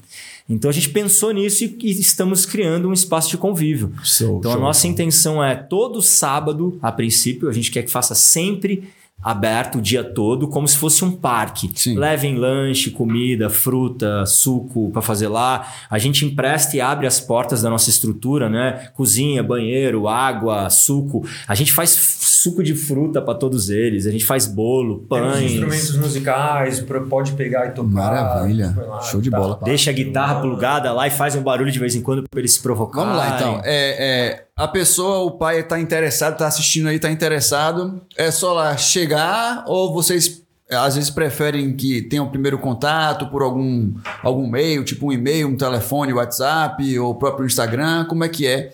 Então 0.48 0.70
a 0.70 0.74
gente 0.74 0.90
pensou 0.90 1.32
nisso 1.32 1.64
e, 1.64 1.92
estamos 1.92 2.46
criando 2.46 2.90
um 2.90 2.94
espaço 2.94 3.30
de 3.30 3.38
convívio. 3.38 3.92
Então 4.40 4.52
a 4.52 4.56
show. 4.56 4.62
nossa 4.62 4.88
intenção 4.88 5.44
é 5.44 5.56
todo 5.56 6.02
sábado, 6.02 6.78
a 6.82 6.92
princípio, 6.92 7.50
a 7.50 7.54
gente 7.54 7.72
quer 7.72 7.84
que 7.84 7.92
faça 7.92 8.14
sempre 8.14 8.90
aberto 9.24 9.78
o 9.78 9.82
dia 9.82 10.04
todo, 10.04 10.48
como 10.48 10.68
se 10.68 10.78
fosse 10.78 11.04
um 11.06 11.12
parque. 11.12 11.72
Sim. 11.76 11.98
Levem 11.98 12.36
lanche, 12.36 12.92
comida, 12.92 13.50
fruta, 13.50 14.26
suco 14.26 14.92
para 14.92 15.02
fazer 15.02 15.28
lá. 15.28 15.68
A 15.90 15.98
gente 15.98 16.26
empresta 16.26 16.76
e 16.76 16.82
abre 16.82 17.08
as 17.08 17.20
portas 17.20 17.62
da 17.62 17.70
nossa 17.70 17.90
estrutura, 17.90 18.50
né? 18.50 18.90
Cozinha, 18.94 19.42
banheiro, 19.42 20.08
água, 20.08 20.70
suco. 20.70 21.26
A 21.48 21.56
gente 21.56 21.72
faz 21.72 21.92
suco 21.92 22.62
de 22.62 22.76
fruta 22.76 23.22
para 23.22 23.36
todos 23.36 23.70
eles. 23.70 24.06
A 24.06 24.12
gente 24.12 24.26
faz 24.26 24.46
bolo, 24.46 25.06
Temos 25.10 25.34
pães. 25.34 25.52
instrumentos 25.52 25.98
musicais, 25.98 26.86
pode 27.10 27.32
pegar 27.34 27.68
e 27.68 27.72
tocar. 27.72 27.90
Maravilha. 27.90 28.76
lá, 28.88 29.02
Show 29.02 29.22
de 29.22 29.30
bola. 29.30 29.60
Deixa 29.64 29.90
a 29.90 29.94
guitarra 29.94 30.42
plugada 30.42 30.92
lá 30.92 31.08
e 31.08 31.12
faz 31.12 31.36
um 31.36 31.42
barulho 31.42 31.72
de 31.72 31.80
vez 31.80 31.96
em 31.96 32.02
quando 32.02 32.24
para 32.30 32.40
eles 32.40 32.54
se 32.54 32.62
provocarem. 32.62 33.10
Vamos 33.10 33.18
lá, 33.18 33.36
então. 33.36 33.62
É, 33.64 34.36
é, 34.36 34.46
a 34.56 34.68
pessoa, 34.68 35.20
o 35.20 35.32
pai 35.32 35.62
está 35.62 35.80
interessado, 35.80 36.34
está 36.34 36.48
assistindo 36.48 36.88
aí, 36.90 36.98
está 36.98 37.10
interessado. 37.12 38.02
É 38.16 38.30
só 38.32 38.54
lá 38.54 38.78
chegar 38.78 39.64
ou 39.68 39.94
vocês 39.94 40.42
às 40.70 40.96
vezes 40.96 41.10
preferem 41.10 41.76
que 41.76 42.02
tenham 42.04 42.26
o 42.26 42.30
primeiro 42.30 42.58
contato 42.58 43.28
por 43.28 43.42
algum, 43.44 43.94
algum 44.24 44.48
meio, 44.48 44.84
tipo 44.84 45.08
um 45.08 45.12
e-mail, 45.12 45.48
um 45.48 45.58
telefone, 45.58 46.14
WhatsApp 46.14 46.98
ou 47.00 47.12
o 47.12 47.16
próprio 47.16 47.46
Instagram? 47.46 48.06
Como 48.06 48.24
é 48.24 48.30
que 48.30 48.48
é? 48.48 48.74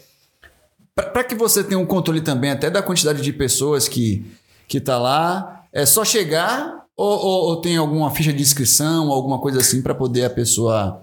Para 0.96 1.24
que 1.24 1.34
você 1.36 1.64
tenha 1.64 1.80
um 1.80 1.86
controle 1.86 2.22
também 2.22 2.52
até 2.52 2.70
da 2.70 2.82
quantidade 2.82 3.22
de 3.22 3.34
pessoas 3.34 3.88
que, 3.88 4.26
que 4.68 4.80
tá 4.80 4.98
lá, 4.98 5.64
é 5.74 5.86
só 5.86 6.04
chegar 6.06 6.84
ou, 6.96 7.08
ou- 7.10 7.44
ou 7.50 7.56
tem 7.62 7.78
alguma 7.78 8.12
ficha 8.12 8.32
de 8.34 8.42
inscrição, 8.42 9.10
alguma 9.10 9.40
coisa 9.40 9.60
assim 9.60 9.82
para 9.82 9.96
poder 9.96 10.26
a 10.26 10.30
pessoa 10.30 11.02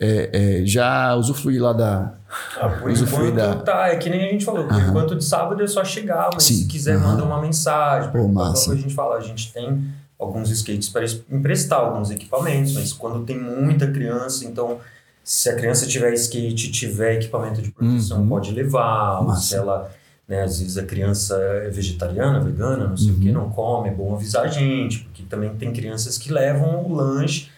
é, 0.00 0.60
é, 0.62 0.66
já 0.66 1.14
usufruir 1.14 1.62
lá 1.62 1.72
da, 1.72 2.14
Ah, 2.58 2.68
por 2.68 2.90
Usufruir 2.90 3.30
enquanto, 3.32 3.34
da- 3.36 3.56
tá, 3.56 3.88
é 3.88 3.96
que 3.96 4.08
nem 4.08 4.24
a 4.24 4.28
gente 4.32 4.44
falou, 4.44 4.66
por 4.66 4.80
enquanto 4.80 5.14
de 5.14 5.24
sábado 5.24 5.62
é 5.62 5.66
só 5.66 5.84
chegar, 5.84 6.30
mas 6.32 6.44
Sim, 6.44 6.54
se 6.56 6.66
quiser 6.66 6.98
manda 6.98 7.22
uma 7.22 7.40
mensagem, 7.40 8.10
Pô, 8.10 8.26
massa. 8.26 8.72
a 8.72 8.76
gente 8.76 8.94
fala, 8.94 9.16
a 9.16 9.20
gente 9.20 9.52
tem 9.52 9.84
alguns 10.18 10.48
skates 10.50 10.88
para 10.88 11.04
es- 11.04 11.20
emprestar 11.30 11.80
alguns 11.80 12.10
equipamentos, 12.10 12.72
mas 12.74 12.92
quando 12.92 13.24
tem 13.24 13.38
muita 13.38 13.86
criança, 13.90 14.44
então 14.46 14.78
se 15.22 15.48
a 15.50 15.54
criança 15.56 15.86
tiver 15.86 16.12
skate, 16.14 16.70
tiver 16.72 17.14
equipamento 17.16 17.60
de 17.62 17.70
proteção, 17.70 18.22
Uhum. 18.22 18.28
pode 18.28 18.50
levar, 18.52 19.22
Massa. 19.22 19.42
se 19.48 19.54
ela, 19.54 19.90
né, 20.26 20.42
às 20.42 20.58
vezes 20.58 20.78
a 20.78 20.84
criança 20.84 21.36
é 21.36 21.68
vegetariana, 21.70 22.40
vegana, 22.40 22.88
não 22.88 22.96
sei 22.96 23.12
o 23.12 23.18
que, 23.20 23.28
Uhum. 23.28 23.34
não 23.34 23.50
come, 23.50 23.88
é 23.90 23.92
bom 23.92 24.14
avisar 24.14 24.44
a 24.44 24.48
gente, 24.48 25.00
porque 25.00 25.22
também 25.24 25.50
tem 25.54 25.72
crianças 25.72 26.16
que 26.18 26.32
levam 26.32 26.82
o 26.86 26.94
lanche. 26.94 27.50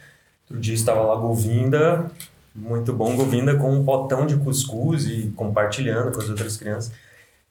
Outro 0.44 0.60
dia 0.60 0.74
estava 0.74 1.00
lá 1.00 1.16
Govinda, 1.16 2.10
muito 2.54 2.92
bom 2.92 3.16
Govinda 3.16 3.56
com 3.56 3.72
um 3.72 3.84
potão 3.84 4.26
de 4.26 4.36
cuscuz 4.36 5.06
e 5.06 5.32
compartilhando 5.34 6.12
com 6.12 6.20
as 6.20 6.28
outras 6.28 6.56
crianças. 6.56 6.92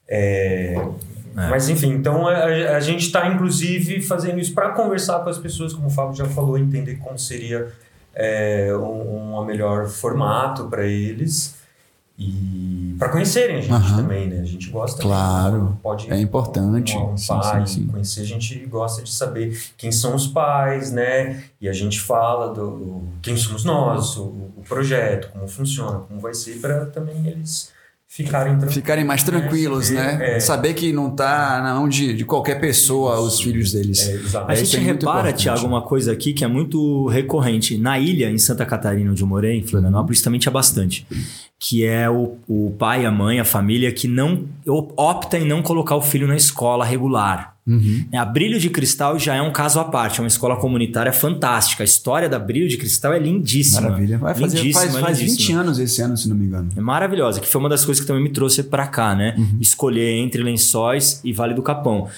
É, 0.08 0.76
Mas 1.34 1.70
enfim, 1.70 1.94
então 1.94 2.28
a, 2.28 2.36
a 2.76 2.80
gente 2.80 3.06
está 3.06 3.28
inclusive 3.28 4.02
fazendo 4.02 4.40
isso 4.40 4.54
para 4.54 4.70
conversar 4.70 5.20
com 5.24 5.30
as 5.30 5.38
pessoas, 5.38 5.74
como 5.74 5.88
o 5.88 5.90
Fábio 5.90 6.16
já 6.16 6.26
falou, 6.26 6.58
entender 6.58 6.98
como 6.98 7.18
seria 7.18 7.72
é, 8.14 8.70
um, 8.76 9.40
um 9.40 9.46
melhor 9.46 9.88
formato 9.88 10.66
para 10.68 10.86
eles 10.86 11.63
e 12.18 12.96
para 13.00 13.10
conhecerem 13.10 13.58
a 13.58 13.62
gente 13.62 13.74
Aham. 13.74 13.98
também, 13.98 14.28
né? 14.28 14.40
A 14.42 14.46
gente 14.46 14.70
gosta. 14.70 15.02
Claro, 15.02 15.78
pode 15.82 16.12
é 16.12 16.20
importante. 16.20 16.96
Um, 16.96 17.14
um 17.14 17.18
Sim, 17.18 17.28
pai 17.28 17.68
sim, 17.68 17.74
sim. 17.82 17.88
conhecer, 17.88 18.22
a 18.22 18.26
gente 18.26 18.66
gosta 18.68 19.02
de 19.02 19.12
saber 19.12 19.60
quem 19.78 19.92
são 19.92 20.16
os 20.16 20.28
pais, 20.28 20.92
né? 20.92 21.44
E 21.60 21.68
a 21.68 21.74
gente 21.74 22.00
fala 22.00 22.54
do 22.54 23.04
quem 23.22 23.36
somos 23.36 23.64
nós, 23.64 24.16
o, 24.18 24.26
o 24.26 24.64
projeto, 24.68 25.32
como 25.32 25.48
funciona, 25.48 26.00
como 26.00 26.20
vai 26.20 26.34
ser 26.34 26.60
para 26.60 26.86
também 26.86 27.26
eles 27.28 27.72
ficarem 28.16 28.54
tranquilos. 28.54 28.74
Ficarem 28.76 29.04
mais 29.04 29.24
tranquilos, 29.24 29.90
né? 29.90 30.36
É. 30.36 30.40
Saber 30.40 30.74
que 30.76 30.94
não 30.94 31.10
tá 31.10 31.62
na 31.64 31.74
mão 31.74 31.90
de, 31.90 32.14
de 32.14 32.24
qualquer 32.24 32.60
pessoa 32.60 33.20
os 33.20 33.42
filhos 33.42 33.72
deles. 33.72 34.08
É. 34.08 34.38
A 34.38 34.52
É, 34.52 34.54
isso 34.54 34.66
gente 34.66 34.78
é 34.78 34.80
repara, 34.80 35.20
importante. 35.20 35.42
Tiago, 35.42 35.66
uma 35.66 35.82
coisa 35.82 36.12
aqui 36.12 36.32
que 36.34 36.44
é 36.44 36.48
muito 36.48 37.08
recorrente. 37.08 37.78
Na 37.78 37.98
ilha, 37.98 38.30
em 38.30 38.38
Santa 38.38 38.66
Catarina, 38.66 39.12
onde 39.12 39.24
eu 39.24 39.28
morei, 39.28 39.58
em 39.58 39.64
Florianópolis, 39.64 40.22
também 40.22 40.40
tinha 40.40 40.52
bastante. 40.52 41.08
Que 41.60 41.86
é 41.86 42.10
o, 42.10 42.38
o 42.48 42.72
pai, 42.78 43.06
a 43.06 43.12
mãe, 43.12 43.40
a 43.40 43.46
família 43.46 43.92
que 43.92 44.08
não 44.08 44.46
opta 44.96 45.38
em 45.40 45.46
não 45.46 45.62
colocar 45.64 45.96
o 45.96 46.02
filho 46.02 46.28
na 46.28 46.36
escola 46.36 46.86
regular. 46.86 47.53
Uhum. 47.66 48.06
A 48.14 48.26
Brilho 48.26 48.60
de 48.60 48.70
Cristal 48.70 49.18
já 49.18 49.36
é 49.36 49.42
um 49.42 49.52
caso 49.52 49.80
à 49.80 49.86
parte, 49.86 50.20
é 50.20 50.24
uma 50.24 50.28
escola 50.28 50.58
comunitária 50.58 51.14
fantástica. 51.14 51.84
A 51.84 51.86
história 51.86 52.28
da 52.28 52.38
Brilho 52.38 52.68
de 52.68 52.78
Cristal 52.78 53.14
é 53.14 53.20
lindíssima. 53.20 53.90
Maravilha. 53.90 54.18
Vai 54.18 54.34
fazer, 54.34 54.58
lindíssima, 54.58 54.92
faz, 54.92 55.06
faz 55.06 55.20
20 55.20 55.30
lindíssima. 55.30 55.62
anos 55.62 55.80
esse 55.80 56.02
ano, 56.02 56.18
se 56.18 56.28
não 56.28 56.36
me 56.36 56.46
engano. 56.46 56.70
É 56.76 56.82
maravilhosa, 56.82 57.40
que 57.40 57.48
foi 57.48 57.60
uma 57.60 57.70
das 57.70 57.86
coisas 57.86 58.02
que 58.02 58.08
também 58.08 58.24
me 58.24 58.32
trouxe 58.32 58.64
pra 58.64 58.88
cá, 58.88 59.16
né? 59.16 59.36
Uhum. 59.38 59.58
Escolher 59.62 60.16
entre 60.18 60.44
Lençóis 60.44 61.22
e 61.24 61.32
Vale 61.32 61.54
do 61.54 61.62
Capão. 61.62 62.10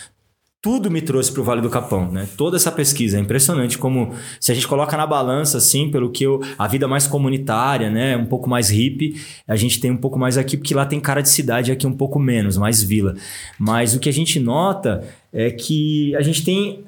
Tudo 0.66 0.90
me 0.90 1.00
trouxe 1.00 1.32
para 1.32 1.42
o 1.42 1.44
Vale 1.44 1.62
do 1.62 1.70
Capão, 1.70 2.12
né? 2.12 2.28
Toda 2.36 2.58
essa 2.58 2.72
pesquisa 2.72 3.20
é 3.20 3.20
impressionante 3.20 3.78
como 3.78 4.16
se 4.40 4.52
a 4.52 4.56
gente 4.56 4.68
coloca 4.68 4.98
na 4.98 5.06
balança 5.06 5.60
assim, 5.60 5.92
pelo 5.92 6.10
que 6.10 6.24
eu, 6.24 6.42
a 6.58 6.68
vida 6.68 6.88
mais 6.88 7.06
comunitária, 7.06 7.92
né, 7.92 8.18
um 8.18 8.26
pouco 8.26 8.50
mais 8.50 8.72
hippie, 8.72 9.14
a 9.48 9.56
gente 9.56 9.80
tem 9.80 9.92
um 9.92 9.98
pouco 9.98 10.18
mais 10.18 10.40
aqui 10.40 10.58
porque 10.58 10.74
lá 10.74 10.84
tem 10.84 11.00
cara 11.00 11.22
de 11.22 11.30
cidade, 11.30 11.72
aqui 11.72 11.86
um 11.86 11.94
pouco 11.94 12.18
menos, 12.18 12.58
mais 12.58 12.82
vila. 12.82 13.14
Mas 13.60 13.94
o 13.94 14.00
que 14.00 14.10
a 14.10 14.12
gente 14.12 14.40
nota 14.40 15.04
é 15.32 15.52
que 15.52 16.16
a 16.16 16.24
gente 16.24 16.44
tem 16.44 16.84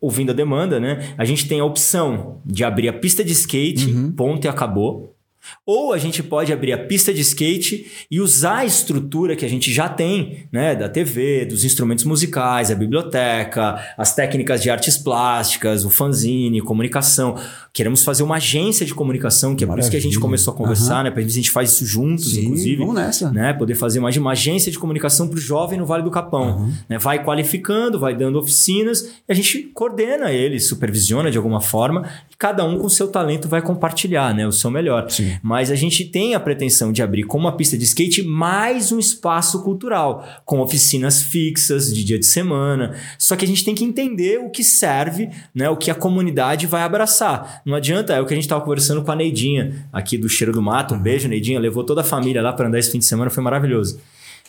ouvindo 0.00 0.30
a 0.30 0.34
demanda, 0.34 0.80
né? 0.80 1.12
A 1.18 1.26
gente 1.26 1.46
tem 1.46 1.60
a 1.60 1.64
opção 1.66 2.38
de 2.46 2.64
abrir 2.64 2.88
a 2.88 2.92
pista 2.94 3.22
de 3.22 3.32
skate, 3.32 3.90
uhum. 3.90 4.12
ponto 4.12 4.46
e 4.46 4.48
acabou. 4.48 5.14
Ou 5.66 5.92
a 5.92 5.98
gente 5.98 6.22
pode 6.22 6.52
abrir 6.52 6.72
a 6.72 6.78
pista 6.78 7.12
de 7.12 7.20
skate 7.20 8.06
e 8.10 8.20
usar 8.20 8.58
a 8.58 8.64
estrutura 8.64 9.36
que 9.36 9.44
a 9.44 9.48
gente 9.48 9.72
já 9.72 9.88
tem, 9.88 10.46
né, 10.52 10.74
da 10.74 10.88
TV, 10.88 11.44
dos 11.44 11.64
instrumentos 11.64 12.04
musicais, 12.04 12.70
a 12.70 12.74
biblioteca, 12.74 13.80
as 13.96 14.14
técnicas 14.14 14.62
de 14.62 14.70
artes 14.70 14.98
plásticas, 14.98 15.84
o 15.84 15.90
fanzine, 15.90 16.60
comunicação. 16.60 17.36
Queremos 17.72 18.02
fazer 18.02 18.22
uma 18.22 18.36
agência 18.36 18.84
de 18.84 18.94
comunicação, 18.94 19.54
que 19.54 19.64
é 19.64 19.66
Maravilha. 19.66 19.82
por 19.82 19.84
isso 19.84 19.90
que 19.90 19.96
a 19.96 20.00
gente 20.00 20.18
começou 20.18 20.52
a 20.52 20.56
conversar, 20.56 20.98
uhum. 20.98 21.04
né? 21.04 21.10
Para 21.10 21.22
a 21.22 21.28
gente 21.28 21.50
faz 21.50 21.72
isso 21.72 21.86
juntos, 21.86 22.32
Sim, 22.32 22.46
inclusive. 22.46 22.76
Vamos 22.76 22.94
nessa. 22.94 23.30
Né? 23.30 23.52
Poder 23.52 23.74
fazer 23.74 23.98
uma, 23.98 24.10
uma 24.10 24.32
agência 24.32 24.70
de 24.72 24.78
comunicação 24.78 25.28
para 25.28 25.36
o 25.36 25.40
jovem 25.40 25.78
no 25.78 25.86
Vale 25.86 26.02
do 26.02 26.10
Capão. 26.10 26.58
Uhum. 26.58 26.72
Né? 26.88 26.98
Vai 26.98 27.24
qualificando, 27.24 27.98
vai 27.98 28.14
dando 28.14 28.38
oficinas 28.38 29.10
e 29.28 29.32
a 29.32 29.34
gente 29.34 29.70
coordena 29.74 30.32
ele, 30.32 30.58
supervisiona 30.58 31.30
de 31.30 31.36
alguma 31.36 31.60
forma, 31.60 32.08
cada 32.40 32.64
um 32.64 32.78
com 32.78 32.88
seu 32.88 33.08
talento 33.08 33.46
vai 33.48 33.60
compartilhar 33.60 34.34
né? 34.34 34.46
o 34.46 34.50
seu 34.50 34.70
melhor. 34.70 35.10
Sim. 35.10 35.36
Mas 35.42 35.70
a 35.70 35.74
gente 35.74 36.06
tem 36.06 36.34
a 36.34 36.40
pretensão 36.40 36.90
de 36.90 37.02
abrir 37.02 37.24
como 37.24 37.44
uma 37.44 37.54
pista 37.54 37.76
de 37.76 37.84
skate 37.84 38.22
mais 38.22 38.90
um 38.90 38.98
espaço 38.98 39.62
cultural, 39.62 40.26
com 40.46 40.60
oficinas 40.60 41.20
fixas 41.20 41.92
de 41.94 42.02
dia 42.02 42.18
de 42.18 42.24
semana. 42.24 42.96
Só 43.18 43.36
que 43.36 43.44
a 43.44 43.48
gente 43.48 43.62
tem 43.62 43.74
que 43.74 43.84
entender 43.84 44.38
o 44.38 44.48
que 44.48 44.64
serve, 44.64 45.28
né? 45.54 45.68
o 45.68 45.76
que 45.76 45.90
a 45.90 45.94
comunidade 45.94 46.66
vai 46.66 46.80
abraçar. 46.80 47.60
Não 47.66 47.74
adianta, 47.74 48.14
é 48.14 48.20
o 48.22 48.24
que 48.24 48.32
a 48.32 48.36
gente 48.36 48.44
estava 48.44 48.62
conversando 48.62 49.02
com 49.02 49.12
a 49.12 49.16
Neidinha, 49.16 49.86
aqui 49.92 50.16
do 50.16 50.26
Cheiro 50.26 50.50
do 50.50 50.62
Mato. 50.62 50.94
Um 50.94 50.96
uhum. 50.96 51.02
beijo, 51.02 51.28
Neidinha. 51.28 51.60
Levou 51.60 51.84
toda 51.84 52.00
a 52.00 52.04
família 52.04 52.40
lá 52.40 52.54
para 52.54 52.68
andar 52.68 52.78
esse 52.78 52.90
fim 52.90 52.98
de 52.98 53.04
semana, 53.04 53.28
foi 53.28 53.44
maravilhoso. 53.44 54.00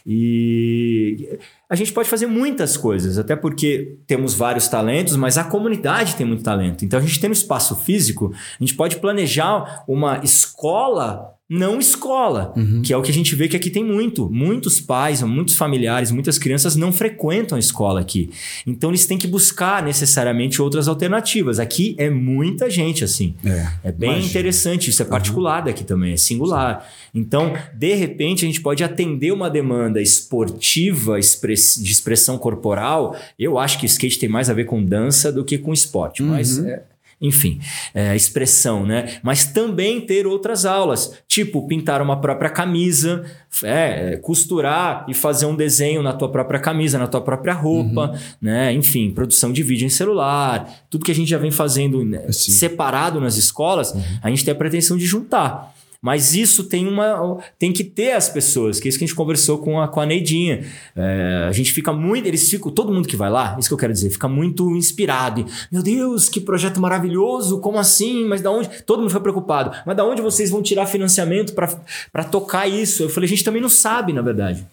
E 0.06 1.38
a 1.70 1.76
gente 1.76 1.94
pode 1.94 2.10
fazer 2.10 2.26
muitas 2.26 2.76
coisas, 2.76 3.18
até 3.18 3.36
porque 3.36 3.98
temos 4.08 4.34
vários 4.34 4.68
talentos, 4.68 5.16
mas 5.16 5.38
a 5.38 5.44
comunidade 5.44 6.16
tem 6.16 6.26
muito 6.26 6.44
talento. 6.44 6.84
Então 6.84 7.00
a 7.00 7.02
gente 7.02 7.20
tem 7.20 7.30
no 7.30 7.34
espaço 7.34 7.76
físico, 7.76 8.34
a 8.34 8.64
gente 8.64 8.76
pode 8.76 8.98
planejar 8.98 9.84
uma 9.88 10.20
escola 10.24 11.34
não 11.52 11.80
escola, 11.80 12.54
uhum. 12.56 12.82
que 12.82 12.94
é 12.94 12.98
o 12.98 13.02
que 13.02 13.12
a 13.12 13.14
gente 13.14 13.36
vê 13.36 13.50
que 13.50 13.58
aqui 13.58 13.70
tem 13.70 13.84
muito. 13.84 14.30
Muitos 14.32 14.80
pais, 14.80 15.22
muitos 15.22 15.58
familiares, 15.58 16.10
muitas 16.10 16.38
crianças 16.38 16.78
não 16.78 16.94
frequentam 16.94 17.58
a 17.58 17.60
escola 17.60 18.00
aqui. 18.00 18.30
Então 18.66 18.90
eles 18.90 19.06
têm 19.06 19.18
que 19.18 19.28
buscar 19.28 19.84
necessariamente 19.84 20.62
outras 20.62 20.88
alternativas. 20.88 21.60
Aqui 21.60 21.94
é 21.98 22.10
muita 22.10 22.70
gente 22.70 23.04
assim. 23.04 23.36
É, 23.44 23.68
é 23.84 23.92
bem 23.92 24.12
imagina. 24.12 24.30
interessante. 24.30 24.90
Isso 24.90 25.02
é 25.02 25.06
particular 25.06 25.60
uhum. 25.60 25.66
daqui 25.66 25.84
também, 25.84 26.14
é 26.14 26.18
singular. 26.18 26.86
Sim. 26.86 27.20
Então, 27.20 27.54
de 27.74 27.94
repente, 27.96 28.46
a 28.46 28.48
gente 28.48 28.62
pode 28.62 28.82
atender 28.82 29.34
uma 29.34 29.50
demanda 29.50 30.02
esportiva 30.02 31.20
de 31.20 31.92
expressão 31.92 32.38
corporal. 32.38 33.14
Eu 33.38 33.60
acho 33.60 33.78
que 33.78 33.86
skate 33.86 34.20
tem 34.20 34.30
mais 34.30 34.50
a 34.50 34.54
ver 34.54 34.64
com 34.64 34.82
dança 34.82 35.30
do 35.30 35.44
que 35.44 35.58
com 35.58 35.74
esporte, 35.74 36.24
uhum. 36.24 36.30
mas 36.30 36.60
é, 36.60 36.82
enfim, 37.22 37.60
é, 37.94 38.16
expressão, 38.16 38.86
né? 38.86 39.20
Mas 39.22 39.46
também 39.46 40.02
ter 40.02 40.26
outras 40.26 40.66
aulas, 40.66 41.14
tipo 41.28 41.68
pintar 41.68 42.02
uma 42.02 42.20
própria 42.20 42.50
camisa, 42.50 43.24
é, 43.64 44.18
costurar 44.18 45.06
e 45.08 45.14
fazer 45.14 45.46
um 45.46 45.56
desenho 45.56 46.02
na 46.02 46.14
tua 46.14 46.30
própria 46.30 46.60
camisa, 46.60 46.98
na 46.98 47.08
tua 47.08 47.22
própria 47.22 47.54
roupa, 47.54 48.10
uhum. 48.12 48.18
né? 48.42 48.74
Enfim, 48.74 49.12
produção 49.12 49.54
de 49.54 49.62
vídeo 49.62 49.86
em 49.86 49.90
celular, 49.90 50.86
tudo 50.90 51.06
que 51.06 51.12
a 51.12 51.16
gente 51.16 51.30
já 51.30 51.38
vem 51.38 51.52
fazendo 51.52 52.04
né, 52.04 52.32
separado 52.32 53.22
nas 53.22 53.38
escolas, 53.38 53.92
uhum. 53.92 54.02
a 54.24 54.30
gente 54.30 54.44
tem 54.44 54.52
a 54.54 54.56
pretensão 54.56 54.98
de 54.98 55.06
juntar. 55.06 55.76
Mas 56.02 56.34
isso 56.34 56.64
tem 56.64 56.88
uma. 56.88 57.38
tem 57.60 57.72
que 57.72 57.84
ter 57.84 58.14
as 58.14 58.28
pessoas, 58.28 58.80
que 58.80 58.88
é 58.88 58.90
isso 58.90 58.98
que 58.98 59.04
a 59.04 59.08
gente 59.08 59.16
conversou 59.16 59.60
com 59.60 59.80
a, 59.80 59.88
com 59.88 60.00
a 60.00 60.06
Neidinha. 60.06 60.66
É, 60.96 61.46
a 61.48 61.52
gente 61.52 61.72
fica 61.72 61.94
muito. 61.94 62.26
Eles 62.28 62.50
ficam. 62.50 62.72
Todo 62.72 62.92
mundo 62.92 63.08
que 63.08 63.16
vai 63.16 63.30
lá, 63.30 63.56
isso 63.60 63.70
que 63.70 63.74
eu 63.74 63.78
quero 63.78 63.94
dizer, 63.94 64.10
fica 64.10 64.28
muito 64.28 64.76
inspirado. 64.76 65.42
E, 65.42 65.46
Meu 65.72 65.84
Deus, 65.84 66.28
que 66.28 66.42
projeto 66.42 66.82
maravilhoso! 66.82 67.60
Como 67.60 67.78
assim? 67.78 68.26
Mas 68.26 68.42
da 68.42 68.50
onde? 68.50 68.82
Todo 68.84 69.00
mundo 69.00 69.10
fica 69.10 69.22
preocupado. 69.22 69.78
Mas 69.86 69.96
da 69.96 70.04
onde 70.04 70.24
vocês 70.24 70.50
vão 70.50 70.64
tirar 70.64 70.88
financiamento 70.88 71.54
para 71.54 72.24
tocar 72.24 72.68
isso? 72.68 73.04
Eu 73.04 73.10
falei, 73.10 73.28
a 73.28 73.30
gente 73.30 73.44
também 73.44 73.62
não 73.62 73.70
sabe, 73.70 74.12
na 74.12 74.24
verdade. 74.24 74.66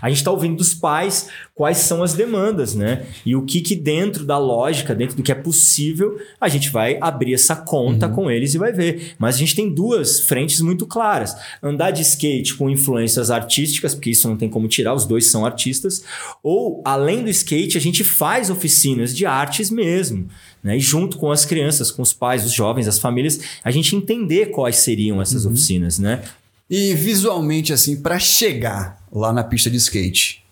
A 0.00 0.08
gente 0.08 0.18
está 0.18 0.30
ouvindo 0.30 0.56
dos 0.56 0.74
pais 0.74 1.28
quais 1.54 1.78
são 1.78 2.02
as 2.02 2.14
demandas, 2.14 2.74
né? 2.74 3.06
E 3.24 3.36
o 3.36 3.42
que, 3.42 3.60
que 3.60 3.76
dentro 3.76 4.24
da 4.24 4.38
lógica, 4.38 4.94
dentro 4.94 5.16
do 5.16 5.22
que 5.22 5.32
é 5.32 5.34
possível, 5.34 6.18
a 6.40 6.48
gente 6.48 6.70
vai 6.70 6.98
abrir 7.00 7.34
essa 7.34 7.54
conta 7.54 8.08
uhum. 8.08 8.14
com 8.14 8.30
eles 8.30 8.54
e 8.54 8.58
vai 8.58 8.72
ver. 8.72 9.14
Mas 9.18 9.36
a 9.36 9.38
gente 9.38 9.54
tem 9.54 9.72
duas 9.72 10.20
frentes 10.20 10.60
muito 10.60 10.86
claras: 10.86 11.36
andar 11.62 11.90
de 11.90 12.02
skate 12.02 12.54
com 12.54 12.68
influências 12.68 13.30
artísticas, 13.30 13.94
porque 13.94 14.10
isso 14.10 14.28
não 14.28 14.36
tem 14.36 14.48
como 14.48 14.68
tirar, 14.68 14.94
os 14.94 15.06
dois 15.06 15.26
são 15.26 15.46
artistas, 15.46 16.04
ou 16.42 16.82
além 16.84 17.22
do 17.22 17.30
skate, 17.30 17.78
a 17.78 17.80
gente 17.80 18.02
faz 18.02 18.50
oficinas 18.50 19.14
de 19.14 19.26
artes 19.26 19.70
mesmo. 19.70 20.28
Né? 20.62 20.78
E 20.78 20.80
junto 20.80 21.18
com 21.18 21.30
as 21.30 21.44
crianças, 21.44 21.90
com 21.90 22.02
os 22.02 22.12
pais, 22.12 22.44
os 22.44 22.52
jovens, 22.52 22.88
as 22.88 22.98
famílias, 22.98 23.38
a 23.62 23.70
gente 23.70 23.94
entender 23.94 24.46
quais 24.46 24.76
seriam 24.76 25.20
essas 25.20 25.44
uhum. 25.44 25.52
oficinas, 25.52 25.98
né? 25.98 26.22
E 26.68 26.94
visualmente, 26.94 27.72
assim, 27.72 28.00
para 28.00 28.18
chegar 28.18 29.02
lá 29.12 29.32
na 29.32 29.44
pista 29.44 29.70
de 29.70 29.76
skate, 29.76 30.42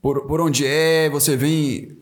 por, 0.00 0.26
por 0.26 0.40
onde 0.40 0.66
é? 0.66 1.08
Você 1.10 1.36
vem 1.36 1.98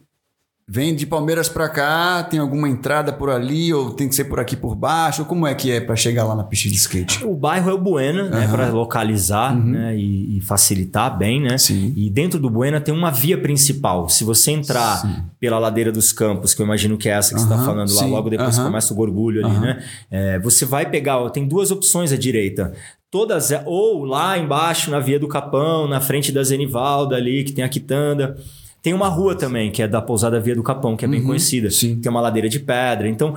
Vem 0.68 0.96
de 0.96 1.06
Palmeiras 1.06 1.48
para 1.48 1.68
cá, 1.68 2.24
tem 2.24 2.40
alguma 2.40 2.68
entrada 2.68 3.12
por 3.12 3.30
ali 3.30 3.72
ou 3.72 3.92
tem 3.92 4.08
que 4.08 4.16
ser 4.16 4.24
por 4.24 4.40
aqui 4.40 4.56
por 4.56 4.74
baixo? 4.74 5.24
Como 5.24 5.46
é 5.46 5.54
que 5.54 5.70
é 5.70 5.80
para 5.80 5.94
chegar 5.94 6.24
lá 6.24 6.34
na 6.34 6.42
pista 6.42 6.68
de 6.68 6.74
skate? 6.74 7.24
O 7.24 7.36
bairro 7.36 7.70
é 7.70 7.72
o 7.72 7.78
Buena, 7.78 8.24
uhum. 8.24 8.30
né, 8.30 8.48
para 8.48 8.70
localizar 8.70 9.54
uhum. 9.54 9.62
né, 9.62 9.96
e, 9.96 10.38
e, 10.38 10.40
facilitar 10.40 11.16
bem, 11.16 11.40
né? 11.40 11.56
Sim. 11.56 11.92
E 11.94 12.10
dentro 12.10 12.40
do 12.40 12.50
Buena 12.50 12.80
tem 12.80 12.92
uma 12.92 13.12
via 13.12 13.38
principal. 13.38 14.08
Se 14.08 14.24
você 14.24 14.50
entrar 14.50 14.96
Sim. 14.96 15.22
pela 15.38 15.56
ladeira 15.60 15.92
dos 15.92 16.12
Campos, 16.12 16.52
que 16.52 16.60
eu 16.60 16.66
imagino 16.66 16.98
que 16.98 17.08
é 17.08 17.12
essa 17.12 17.28
que 17.28 17.40
uhum. 17.40 17.46
você 17.46 17.54
está 17.54 17.64
falando 17.64 17.94
lá, 17.94 18.02
Sim. 18.02 18.10
logo 18.10 18.28
depois 18.28 18.58
começa 18.58 18.92
o 18.92 18.96
gorgulho 18.96 19.46
ali, 19.46 19.58
né? 19.60 19.84
É, 20.10 20.38
você 20.40 20.64
vai 20.64 20.90
pegar, 20.90 21.30
tem 21.30 21.46
duas 21.46 21.70
opções 21.70 22.10
à 22.10 22.16
direita 22.16 22.72
todas 23.10 23.50
ou 23.64 24.04
lá 24.04 24.38
embaixo 24.38 24.90
na 24.90 25.00
Via 25.00 25.18
do 25.18 25.28
Capão, 25.28 25.88
na 25.88 26.00
frente 26.00 26.32
da 26.32 26.42
Zenivalda 26.42 27.16
ali, 27.16 27.44
que 27.44 27.52
tem 27.52 27.64
a 27.64 27.68
quitanda. 27.68 28.36
Tem 28.82 28.94
uma 28.94 29.08
rua 29.08 29.34
também, 29.34 29.70
que 29.72 29.82
é 29.82 29.88
da 29.88 30.00
Pousada 30.00 30.38
Via 30.38 30.54
do 30.54 30.62
Capão, 30.62 30.96
que 30.96 31.04
é 31.04 31.08
bem 31.08 31.20
uhum, 31.20 31.26
conhecida. 31.26 31.70
Sim. 31.70 31.96
Tem 31.96 32.08
uma 32.08 32.20
ladeira 32.20 32.48
de 32.48 32.60
pedra. 32.60 33.08
Então, 33.08 33.34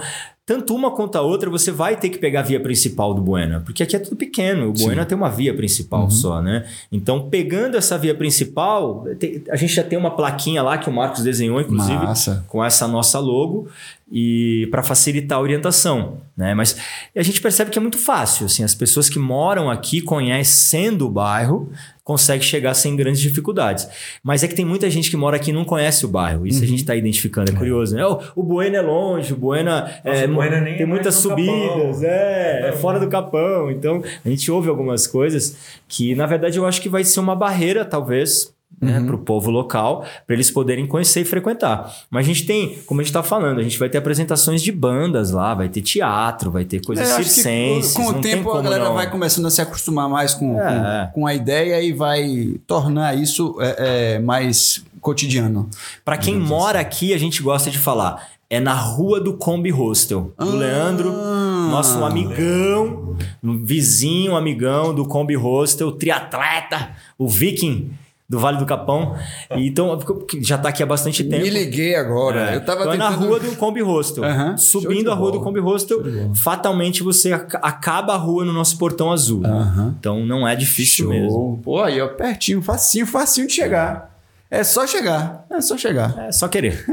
tanto 0.50 0.76
uma 0.76 0.90
quanto 0.90 1.16
a 1.16 1.22
outra, 1.22 1.48
você 1.50 1.72
vai 1.72 1.96
ter 1.96 2.10
que 2.10 2.18
pegar 2.18 2.40
a 2.40 2.44
via 2.44 2.60
principal 2.60 3.14
do 3.14 3.22
Buena, 3.22 3.62
porque 3.62 3.84
aqui 3.84 3.96
é 3.96 4.00
tudo 4.00 4.16
pequeno. 4.16 4.70
O 4.70 4.74
Buena 4.74 5.04
Sim. 5.04 5.08
tem 5.10 5.18
uma 5.18 5.30
via 5.30 5.54
principal 5.54 6.06
uhum. 6.06 6.10
só, 6.10 6.42
né? 6.42 6.66
Então, 6.92 7.30
pegando 7.30 7.78
essa 7.78 7.98
via 7.98 8.16
principal, 8.16 9.06
a 9.50 9.56
gente 9.56 9.74
já 9.74 9.84
tem 9.84 9.98
uma 9.98 10.10
plaquinha 10.10 10.64
lá 10.64 10.78
que 10.78 10.90
o 10.90 10.94
Marcos 10.94 11.24
desenhou, 11.24 11.62
inclusive, 11.62 11.94
Massa. 11.94 12.44
com 12.48 12.64
essa 12.64 12.88
nossa 12.88 13.20
logo 13.20 13.68
e 14.12 14.68
para 14.72 14.82
facilitar 14.82 15.38
a 15.38 15.42
orientação, 15.42 16.22
né? 16.36 16.54
Mas 16.56 16.76
a 17.16 17.22
gente 17.22 17.40
percebe 17.40 17.70
que 17.70 17.78
é 17.78 17.82
muito 17.82 17.98
fácil, 17.98 18.48
assim, 18.48 18.64
as 18.64 18.74
pessoas 18.74 19.08
que 19.08 19.20
moram 19.20 19.70
aqui 19.70 20.02
conhecendo 20.02 21.06
o 21.06 21.10
bairro 21.10 21.72
conseguem 22.04 22.42
chegar 22.42 22.74
sem 22.74 22.96
grandes 22.96 23.22
dificuldades. 23.22 23.88
Mas 24.24 24.44
é 24.44 24.48
que 24.48 24.56
tem 24.56 24.66
muita 24.66 24.90
gente 24.90 25.12
que 25.12 25.18
mora 25.18 25.36
aqui 25.36 25.52
e 25.52 25.54
não 25.54 25.64
conhece 25.64 26.06
o 26.06 26.08
bairro. 26.08 26.48
Isso 26.48 26.58
uhum. 26.58 26.66
a 26.66 26.68
gente 26.68 26.80
está 26.80 26.96
identificando, 26.96 27.52
é, 27.52 27.54
é 27.54 27.58
curioso, 27.58 27.96
né? 27.96 28.04
O, 28.04 28.20
o 28.38 28.42
Buena 28.42 28.78
é 28.78 28.82
longe, 28.82 29.32
o 29.32 29.36
Buena, 29.36 29.82
Nossa, 29.82 30.02
é, 30.04 30.26
o 30.26 30.34
Buena 30.34 30.76
tem 30.76 30.88
muitas 30.88 31.14
subidas, 31.16 32.02
é, 32.02 32.70
é 32.70 32.72
fora 32.72 33.00
do 33.00 33.08
capão. 33.08 33.70
Então 33.70 34.02
a 34.26 34.30
gente 34.30 34.50
ouve 34.52 34.70
algumas 34.70 35.06
coisas 35.06 35.56
que 35.88 36.16
na 36.16 36.26
verdade 36.26 36.58
eu 36.58 36.66
acho 36.66 36.82
que 36.82 36.90
vai 36.90 37.04
ser 37.04 37.20
uma 37.20 37.36
barreira 37.36 37.86
talvez 37.86 38.52
né, 38.82 38.98
uhum. 38.98 39.06
para 39.08 39.16
o 39.16 39.20
povo 39.20 39.52
local, 39.52 40.06
para 40.26 40.36
eles 40.36 40.50
poderem 40.50 40.88
conhecer 40.88 41.22
e 41.22 41.26
frequentar. 41.26 41.94
Mas 42.10 42.26
a 42.26 42.28
gente 42.28 42.46
tem, 42.46 42.80
como 42.86 43.02
a 43.02 43.04
gente 43.04 43.10
está 43.10 43.22
falando, 43.22 43.60
a 43.60 43.64
gente 43.64 43.78
vai 43.78 43.90
ter 43.90 43.98
apresentações 43.98 44.62
de 44.62 44.72
bandas 44.72 45.32
lá, 45.32 45.54
vai 45.54 45.68
ter 45.68 45.82
teatro, 45.82 46.50
vai 46.50 46.64
ter 46.64 46.82
coisas 46.84 47.10
é, 47.10 47.16
circenses. 47.16 47.94
Com 47.94 48.08
o 48.08 48.22
tempo 48.22 48.52
a 48.52 48.62
galera 48.62 48.86
não... 48.86 48.94
vai 48.94 49.10
começando 49.10 49.46
a 49.48 49.50
se 49.50 49.62
acostumar 49.62 50.08
mais 50.08 50.34
com, 50.34 50.60
é. 50.60 51.10
com, 51.14 51.22
com, 51.22 51.28
a 51.28 51.34
ideia 51.34 51.82
e 51.82 51.92
vai 51.92 52.56
tornar 52.66 53.18
isso 53.18 53.58
é, 53.60 54.16
é 54.16 54.20
mais 54.20 54.84
cotidiano. 55.02 55.70
Para 56.06 56.18
quem 56.18 56.38
mora 56.38 56.80
assim. 56.80 56.88
aqui, 56.88 57.14
a 57.14 57.18
gente 57.18 57.42
gosta 57.42 57.70
de 57.70 57.78
falar. 57.78 58.30
É 58.50 58.60
na 58.60 58.74
rua 58.74 59.20
do 59.20 59.34
Combi 59.34 59.70
Hostel. 59.70 60.34
Ah, 60.36 60.44
Leandro, 60.44 61.12
nosso 61.12 62.04
amigão, 62.04 63.16
vizinho, 63.44 64.36
amigão 64.36 64.92
do 64.94 65.06
Combi 65.06 65.36
Hostel, 65.36 65.92
triatleta, 65.92 66.90
o 67.16 67.28
Viking 67.28 67.92
do 68.30 68.38
Vale 68.38 68.60
do 68.60 68.66
Capão. 68.66 69.16
E, 69.56 69.68
então, 69.68 69.98
já 70.40 70.56
está 70.56 70.70
aqui 70.70 70.84
há 70.84 70.86
bastante 70.86 71.24
tempo. 71.24 71.42
Me 71.42 71.50
liguei 71.50 71.96
agora. 71.96 72.52
É. 72.52 72.56
Eu 72.58 72.62
tava 72.64 72.82
então, 72.82 72.92
tentando... 72.92 73.08
é 73.08 73.10
na 73.10 73.26
rua 73.26 73.40
do 73.40 73.56
Combi 73.56 73.82
Hostel. 73.82 74.24
Uhum. 74.24 74.58
Subindo 74.58 75.12
a 75.12 75.16
rua 75.16 75.32
do 75.32 75.42
Combi 75.42 75.60
Hostel, 75.60 76.04
fatalmente 76.36 77.02
você 77.02 77.34
acaba 77.34 78.14
a 78.14 78.18
rua 78.18 78.46
no 78.46 78.54
nosso 78.54 78.78
portão 78.78 79.12
azul. 79.12 79.42
Uhum. 79.44 79.96
Então 80.00 80.26
não 80.26 80.48
é 80.48 80.56
difícil 80.56 81.06
Show. 81.06 81.14
mesmo. 81.14 81.60
Pô, 81.64 81.82
aí 81.82 82.00
ó, 82.00 82.08
pertinho, 82.10 82.62
facinho, 82.62 83.08
facinho 83.08 83.48
de 83.48 83.54
chegar. 83.54 84.16
É 84.52 84.64
só 84.64 84.86
chegar. 84.86 85.46
É 85.50 85.62
só 85.62 85.78
chegar. 85.78 86.16
É 86.28 86.32
só 86.32 86.48
querer. 86.48 86.86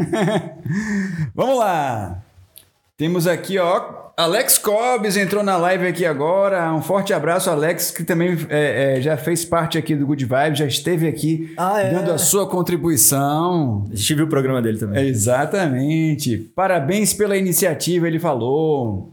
Vamos 1.34 1.58
lá. 1.58 2.22
Temos 2.96 3.26
aqui, 3.26 3.58
ó, 3.58 4.06
Alex 4.16 4.56
Cobbs 4.56 5.18
entrou 5.18 5.42
na 5.42 5.58
live 5.58 5.86
aqui 5.86 6.06
agora. 6.06 6.72
Um 6.72 6.80
forte 6.80 7.12
abraço, 7.12 7.50
Alex, 7.50 7.90
que 7.90 8.02
também 8.02 8.38
é, 8.48 8.96
é, 8.96 9.00
já 9.02 9.18
fez 9.18 9.44
parte 9.44 9.76
aqui 9.76 9.94
do 9.94 10.06
Good 10.06 10.24
Vibe, 10.24 10.56
já 10.56 10.64
esteve 10.66 11.06
aqui 11.06 11.52
Ah, 11.58 11.78
é? 11.82 11.90
dando 11.90 12.10
a 12.10 12.16
sua 12.16 12.48
contribuição. 12.48 13.84
A 13.92 13.94
gente 13.94 14.14
viu 14.14 14.24
o 14.24 14.28
programa 14.28 14.62
dele 14.62 14.78
também. 14.78 15.06
Exatamente. 15.06 16.38
Parabéns 16.56 17.12
pela 17.12 17.36
iniciativa, 17.36 18.06
ele 18.08 18.18
falou. 18.18 19.12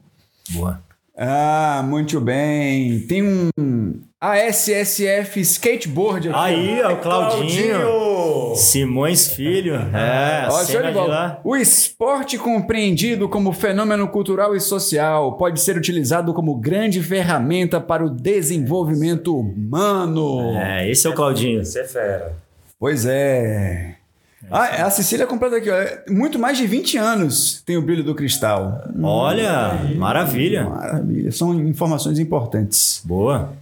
Boa. 0.52 0.80
Ah, 1.16 1.84
muito 1.88 2.20
bem. 2.20 3.02
Tem 3.02 3.22
um 3.22 4.02
ASSF 4.20 5.40
Skateboard 5.42 6.30
aqui. 6.30 6.38
Aí, 6.40 6.82
ó, 6.82 6.94
o 6.94 6.98
Claudinho. 6.98 7.80
Claudinho! 7.80 8.56
Simões 8.56 9.28
Filho. 9.28 9.76
É, 9.76 10.48
Ó, 10.48 10.52
show 10.52 10.66
cena 10.66 10.92
de 10.92 10.98
lá. 10.98 11.40
O 11.44 11.56
esporte 11.56 12.38
compreendido 12.38 13.30
como 13.30 13.52
fenômeno 13.54 14.08
cultural 14.08 14.56
e 14.56 14.60
social 14.60 15.38
pode 15.38 15.60
ser 15.62 15.78
utilizado 15.78 16.34
como 16.34 16.56
grande 16.56 17.02
ferramenta 17.02 17.80
para 17.80 18.04
o 18.04 18.10
desenvolvimento 18.10 19.38
humano. 19.38 20.56
É, 20.58 20.90
esse 20.90 21.06
é 21.06 21.10
o 21.10 21.14
Claudinho. 21.14 21.64
Você 21.64 21.82
é 21.82 21.88
fera. 21.88 22.34
Pois 22.80 23.06
é. 23.06 23.98
Ah, 24.52 24.86
a 24.86 24.90
Cecília 24.90 25.26
completa 25.26 25.56
aqui, 25.58 25.70
ó. 25.70 26.12
Muito 26.12 26.38
mais 26.38 26.58
de 26.58 26.68
20 26.68 26.98
anos 26.98 27.62
tem 27.66 27.78
o 27.78 27.82
brilho 27.82 28.04
do 28.04 28.14
cristal. 28.14 28.84
Olha, 29.02 29.74
maravilha. 29.96 30.66
Maravilha. 30.70 31.32
São 31.32 31.54
informações 31.62 32.20
importantes. 32.20 33.02
Boa. 33.04 33.54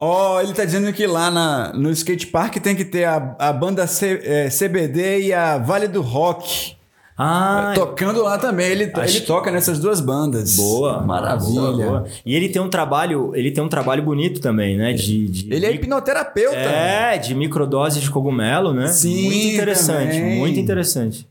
Ó, 0.00 0.40
ele 0.40 0.52
tá 0.52 0.64
dizendo 0.64 0.92
que 0.92 1.06
lá 1.06 1.30
na, 1.30 1.72
no 1.72 1.90
skate 1.90 2.28
park 2.28 2.56
tem 2.58 2.74
que 2.76 2.84
ter 2.84 3.04
a, 3.04 3.34
a 3.38 3.52
banda 3.52 3.86
C- 3.86 4.20
é, 4.24 4.48
CBD 4.48 5.22
e 5.26 5.32
a 5.34 5.58
Vale 5.58 5.88
do 5.88 6.00
Rock. 6.02 6.76
Ah, 7.20 7.72
Tocando 7.74 8.22
lá 8.22 8.38
também. 8.38 8.68
Ele, 8.68 8.92
Acho 8.94 9.16
ele 9.16 9.26
toca 9.26 9.50
nessas 9.50 9.80
duas 9.80 10.00
bandas. 10.00 10.54
boa. 10.54 11.00
Maravilha. 11.02 11.60
Boa, 11.60 11.72
boa. 11.76 12.04
E 12.24 12.32
ele 12.36 12.48
tem 12.48 12.62
um 12.62 12.68
trabalho, 12.70 13.32
ele 13.34 13.50
tem 13.50 13.62
um 13.64 13.68
trabalho 13.68 14.04
bonito 14.04 14.40
também, 14.40 14.76
né? 14.76 14.92
De, 14.92 15.26
de- 15.26 15.52
Ele 15.52 15.66
é 15.66 15.72
hipnoterapeuta. 15.74 16.56
É, 16.56 17.18
de 17.18 17.34
microdose 17.34 17.98
de 18.00 18.08
cogumelo, 18.08 18.72
né? 18.72 18.86
Sim, 18.86 19.24
Muito 19.24 19.46
interessante, 19.54 20.12
também. 20.16 20.38
muito 20.38 20.60
interessante. 20.60 21.26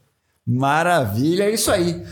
Maravilha, 0.45 1.43
é 1.43 1.53
isso 1.53 1.71
aí. 1.71 2.03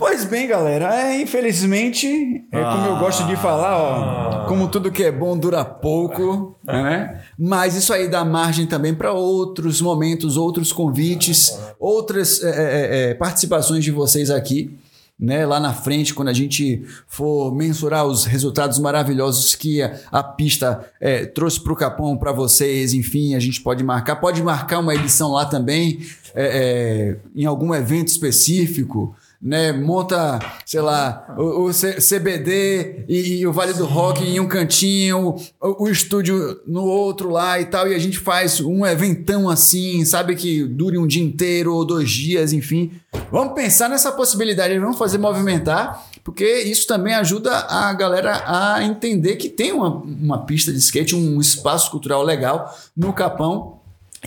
Pois 0.00 0.24
bem, 0.24 0.48
galera, 0.48 0.94
é, 0.94 1.20
infelizmente, 1.20 2.06
é 2.50 2.62
como 2.62 2.86
eu 2.86 2.96
gosto 2.96 3.26
de 3.26 3.36
falar, 3.36 3.76
ó, 3.76 4.46
como 4.46 4.66
tudo 4.66 4.90
que 4.90 5.02
é 5.02 5.12
bom 5.12 5.36
dura 5.36 5.62
pouco, 5.62 6.58
né? 6.64 7.20
Mas 7.38 7.74
isso 7.74 7.92
aí 7.92 8.08
dá 8.08 8.24
margem 8.24 8.66
também 8.66 8.94
para 8.94 9.12
outros 9.12 9.78
momentos, 9.82 10.38
outros 10.38 10.72
convites, 10.72 11.54
outras 11.78 12.42
é, 12.42 12.48
é, 12.48 13.10
é, 13.10 13.14
participações 13.14 13.84
de 13.84 13.90
vocês 13.90 14.30
aqui, 14.30 14.74
né? 15.18 15.44
Lá 15.44 15.60
na 15.60 15.74
frente, 15.74 16.14
quando 16.14 16.28
a 16.28 16.32
gente 16.32 16.82
for 17.06 17.54
mensurar 17.54 18.06
os 18.06 18.24
resultados 18.24 18.78
maravilhosos 18.78 19.54
que 19.54 19.82
a, 19.82 20.00
a 20.10 20.22
pista 20.22 20.80
é, 20.98 21.26
trouxe 21.26 21.62
para 21.62 21.74
o 21.74 21.76
Capão 21.76 22.16
para 22.16 22.32
vocês, 22.32 22.94
enfim, 22.94 23.34
a 23.34 23.38
gente 23.38 23.60
pode 23.60 23.84
marcar, 23.84 24.16
pode 24.16 24.42
marcar 24.42 24.78
uma 24.78 24.94
edição 24.94 25.32
lá 25.32 25.44
também, 25.44 26.00
é, 26.34 26.46
é, 26.46 27.16
em 27.36 27.44
algum 27.44 27.74
evento 27.74 28.08
específico 28.08 29.14
né? 29.40 29.72
Monta, 29.72 30.38
sei 30.66 30.80
lá, 30.80 31.34
o, 31.38 31.68
o 31.68 31.70
CBD 31.70 33.04
e, 33.08 33.40
e 33.40 33.46
o 33.46 33.52
Vale 33.52 33.72
do 33.72 33.86
Rock 33.86 34.22
em 34.22 34.38
um 34.38 34.46
cantinho, 34.46 35.36
o, 35.60 35.84
o 35.84 35.88
estúdio 35.88 36.60
no 36.66 36.84
outro 36.84 37.30
lá 37.30 37.58
e 37.58 37.64
tal, 37.64 37.88
e 37.88 37.94
a 37.94 37.98
gente 37.98 38.18
faz 38.18 38.60
um 38.60 38.84
eventão 38.84 39.48
assim, 39.48 40.04
sabe, 40.04 40.36
que 40.36 40.64
dure 40.64 40.98
um 40.98 41.06
dia 41.06 41.22
inteiro 41.22 41.74
ou 41.74 41.84
dois 41.84 42.10
dias, 42.10 42.52
enfim. 42.52 42.92
Vamos 43.32 43.54
pensar 43.54 43.88
nessa 43.88 44.12
possibilidade, 44.12 44.78
vamos 44.78 44.98
fazer 44.98 45.16
movimentar, 45.16 46.06
porque 46.22 46.44
isso 46.62 46.86
também 46.86 47.14
ajuda 47.14 47.50
a 47.50 47.92
galera 47.94 48.42
a 48.46 48.84
entender 48.84 49.36
que 49.36 49.48
tem 49.48 49.72
uma, 49.72 49.88
uma 49.88 50.44
pista 50.44 50.70
de 50.70 50.78
skate, 50.78 51.16
um 51.16 51.40
espaço 51.40 51.90
cultural 51.90 52.22
legal 52.22 52.76
no 52.94 53.12
Capão 53.12 53.78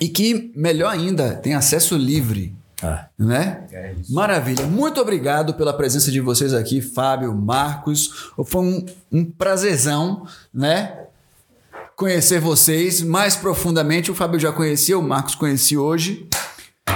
e 0.02 0.10
que, 0.10 0.52
melhor 0.56 0.92
ainda, 0.92 1.36
tem 1.36 1.54
acesso 1.54 1.96
livre 1.96 2.56
Ah. 2.84 3.08
né? 3.18 3.66
É. 3.72 3.96
Maravilha. 4.10 4.68
Muito 4.68 5.00
obrigado 5.00 5.54
pela 5.54 5.74
presença 5.74 6.12
de 6.12 6.20
vocês 6.20 6.54
aqui, 6.54 6.82
Fábio, 6.82 7.34
Marcos. 7.34 8.32
Foi 8.46 8.62
um, 8.62 8.86
um 9.12 9.26
prazerzão, 9.26 10.28
né? 10.54 11.00
Conhecer 11.96 12.40
vocês 12.42 13.02
mais 13.02 13.36
profundamente. 13.36 14.12
O 14.12 14.16
Fábio 14.16 14.40
já 14.40 14.52
conhecia, 14.52 15.00
o 15.00 15.02
Marcos 15.02 15.36
conheci 15.36 15.78
hoje. 15.78 16.28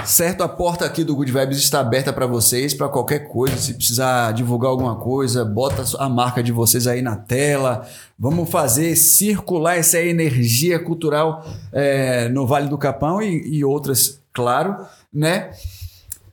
Certo, 0.05 0.41
a 0.41 0.47
porta 0.47 0.85
aqui 0.85 1.03
do 1.03 1.15
Good 1.15 1.31
Vibes 1.31 1.57
está 1.57 1.80
aberta 1.80 2.14
para 2.14 2.26
vocês, 2.26 2.73
para 2.73 2.88
qualquer 2.89 3.27
coisa. 3.27 3.57
Se 3.57 3.73
precisar 3.73 4.31
divulgar 4.31 4.72
alguma 4.72 4.95
coisa, 4.95 5.43
bota 5.43 5.84
a 5.97 6.09
marca 6.09 6.41
de 6.41 6.51
vocês 6.51 6.88
aí 6.88 7.01
na 7.01 7.15
tela. 7.15 7.88
Vamos 8.18 8.49
fazer 8.49 8.95
circular 8.95 9.77
essa 9.77 9.99
energia 9.99 10.80
cultural 10.80 11.45
é, 11.72 12.30
no 12.30 12.45
Vale 12.45 12.69
do 12.69 12.77
Capão 12.77 13.22
e, 13.22 13.57
e 13.57 13.65
outras, 13.65 14.22
claro, 14.34 14.77
né? 15.14 15.51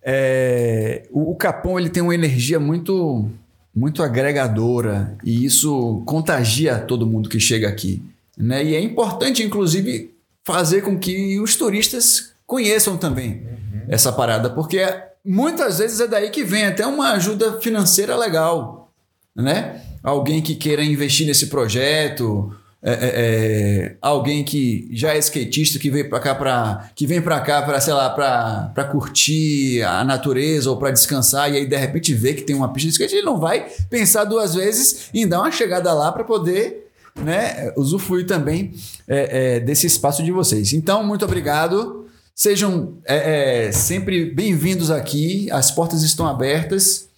É, 0.04 1.06
o, 1.10 1.32
o 1.32 1.34
Capão 1.34 1.80
ele 1.80 1.88
tem 1.88 2.02
uma 2.02 2.14
energia 2.14 2.60
muito 2.60 3.28
muito 3.74 4.04
agregadora 4.04 5.16
e 5.24 5.44
isso 5.44 6.02
contagia 6.06 6.78
todo 6.78 7.06
mundo 7.06 7.28
que 7.28 7.40
chega 7.40 7.68
aqui, 7.68 8.00
né? 8.38 8.64
E 8.64 8.74
é 8.74 8.80
importante, 8.80 9.42
inclusive, 9.42 10.14
fazer 10.44 10.82
com 10.82 10.96
que 10.96 11.40
os 11.40 11.56
turistas 11.56 12.34
conheçam 12.46 12.96
também 12.96 13.42
essa 13.88 14.12
parada, 14.12 14.48
porque 14.48 14.78
muitas 15.24 15.78
vezes 15.78 15.98
é 15.98 16.06
daí 16.06 16.30
que 16.30 16.44
vem 16.44 16.66
até 16.66 16.86
uma 16.86 17.12
ajuda 17.12 17.60
financeira 17.60 18.16
legal, 18.16 18.92
né? 19.34 19.82
Alguém 20.02 20.40
que 20.40 20.54
queira 20.54 20.84
investir 20.84 21.26
nesse 21.26 21.46
projeto, 21.46 22.54
é, 22.86 22.92
é, 22.92 22.96
é, 23.00 23.96
alguém 24.02 24.44
que 24.44 24.90
já 24.92 25.14
é 25.14 25.18
skatista 25.18 25.78
que 25.78 25.88
veio 25.88 26.10
para 26.10 26.20
cá 26.20 26.34
para 26.34 26.90
que 26.94 27.06
vem 27.06 27.22
para 27.22 27.40
cá 27.40 27.62
para 27.62 27.80
sei 27.80 27.94
lá 27.94 28.10
para 28.10 28.84
curtir 28.84 29.82
a 29.82 30.04
natureza 30.04 30.68
ou 30.68 30.76
para 30.76 30.90
descansar 30.90 31.50
e 31.50 31.56
aí 31.56 31.66
de 31.66 31.76
repente 31.76 32.12
vê 32.12 32.34
que 32.34 32.42
tem 32.42 32.54
uma 32.54 32.70
pista 32.70 32.88
de 32.88 32.92
skate 32.92 33.14
ele 33.14 33.24
não 33.24 33.40
vai 33.40 33.66
pensar 33.88 34.24
duas 34.24 34.54
vezes 34.54 35.08
em 35.14 35.26
dar 35.26 35.40
uma 35.40 35.50
chegada 35.50 35.94
lá 35.94 36.12
para 36.12 36.24
poder 36.24 36.90
né 37.16 37.72
usufruir 37.74 38.26
também 38.26 38.74
é, 39.08 39.56
é, 39.56 39.60
desse 39.60 39.86
espaço 39.86 40.22
de 40.22 40.32
vocês. 40.32 40.72
Então 40.72 41.02
muito 41.04 41.24
obrigado. 41.24 42.06
Sejam 42.34 42.98
é, 43.04 43.70
sempre 43.72 44.26
bem-vindos 44.26 44.90
aqui. 44.90 45.48
As 45.50 45.70
portas 45.70 46.02
estão 46.02 46.26
abertas 46.26 47.08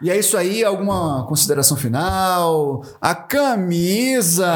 e 0.00 0.10
é 0.10 0.18
isso 0.18 0.36
aí, 0.36 0.64
alguma 0.64 1.24
consideração 1.26 1.76
final? 1.76 2.84
A 3.00 3.14
camisa! 3.14 4.46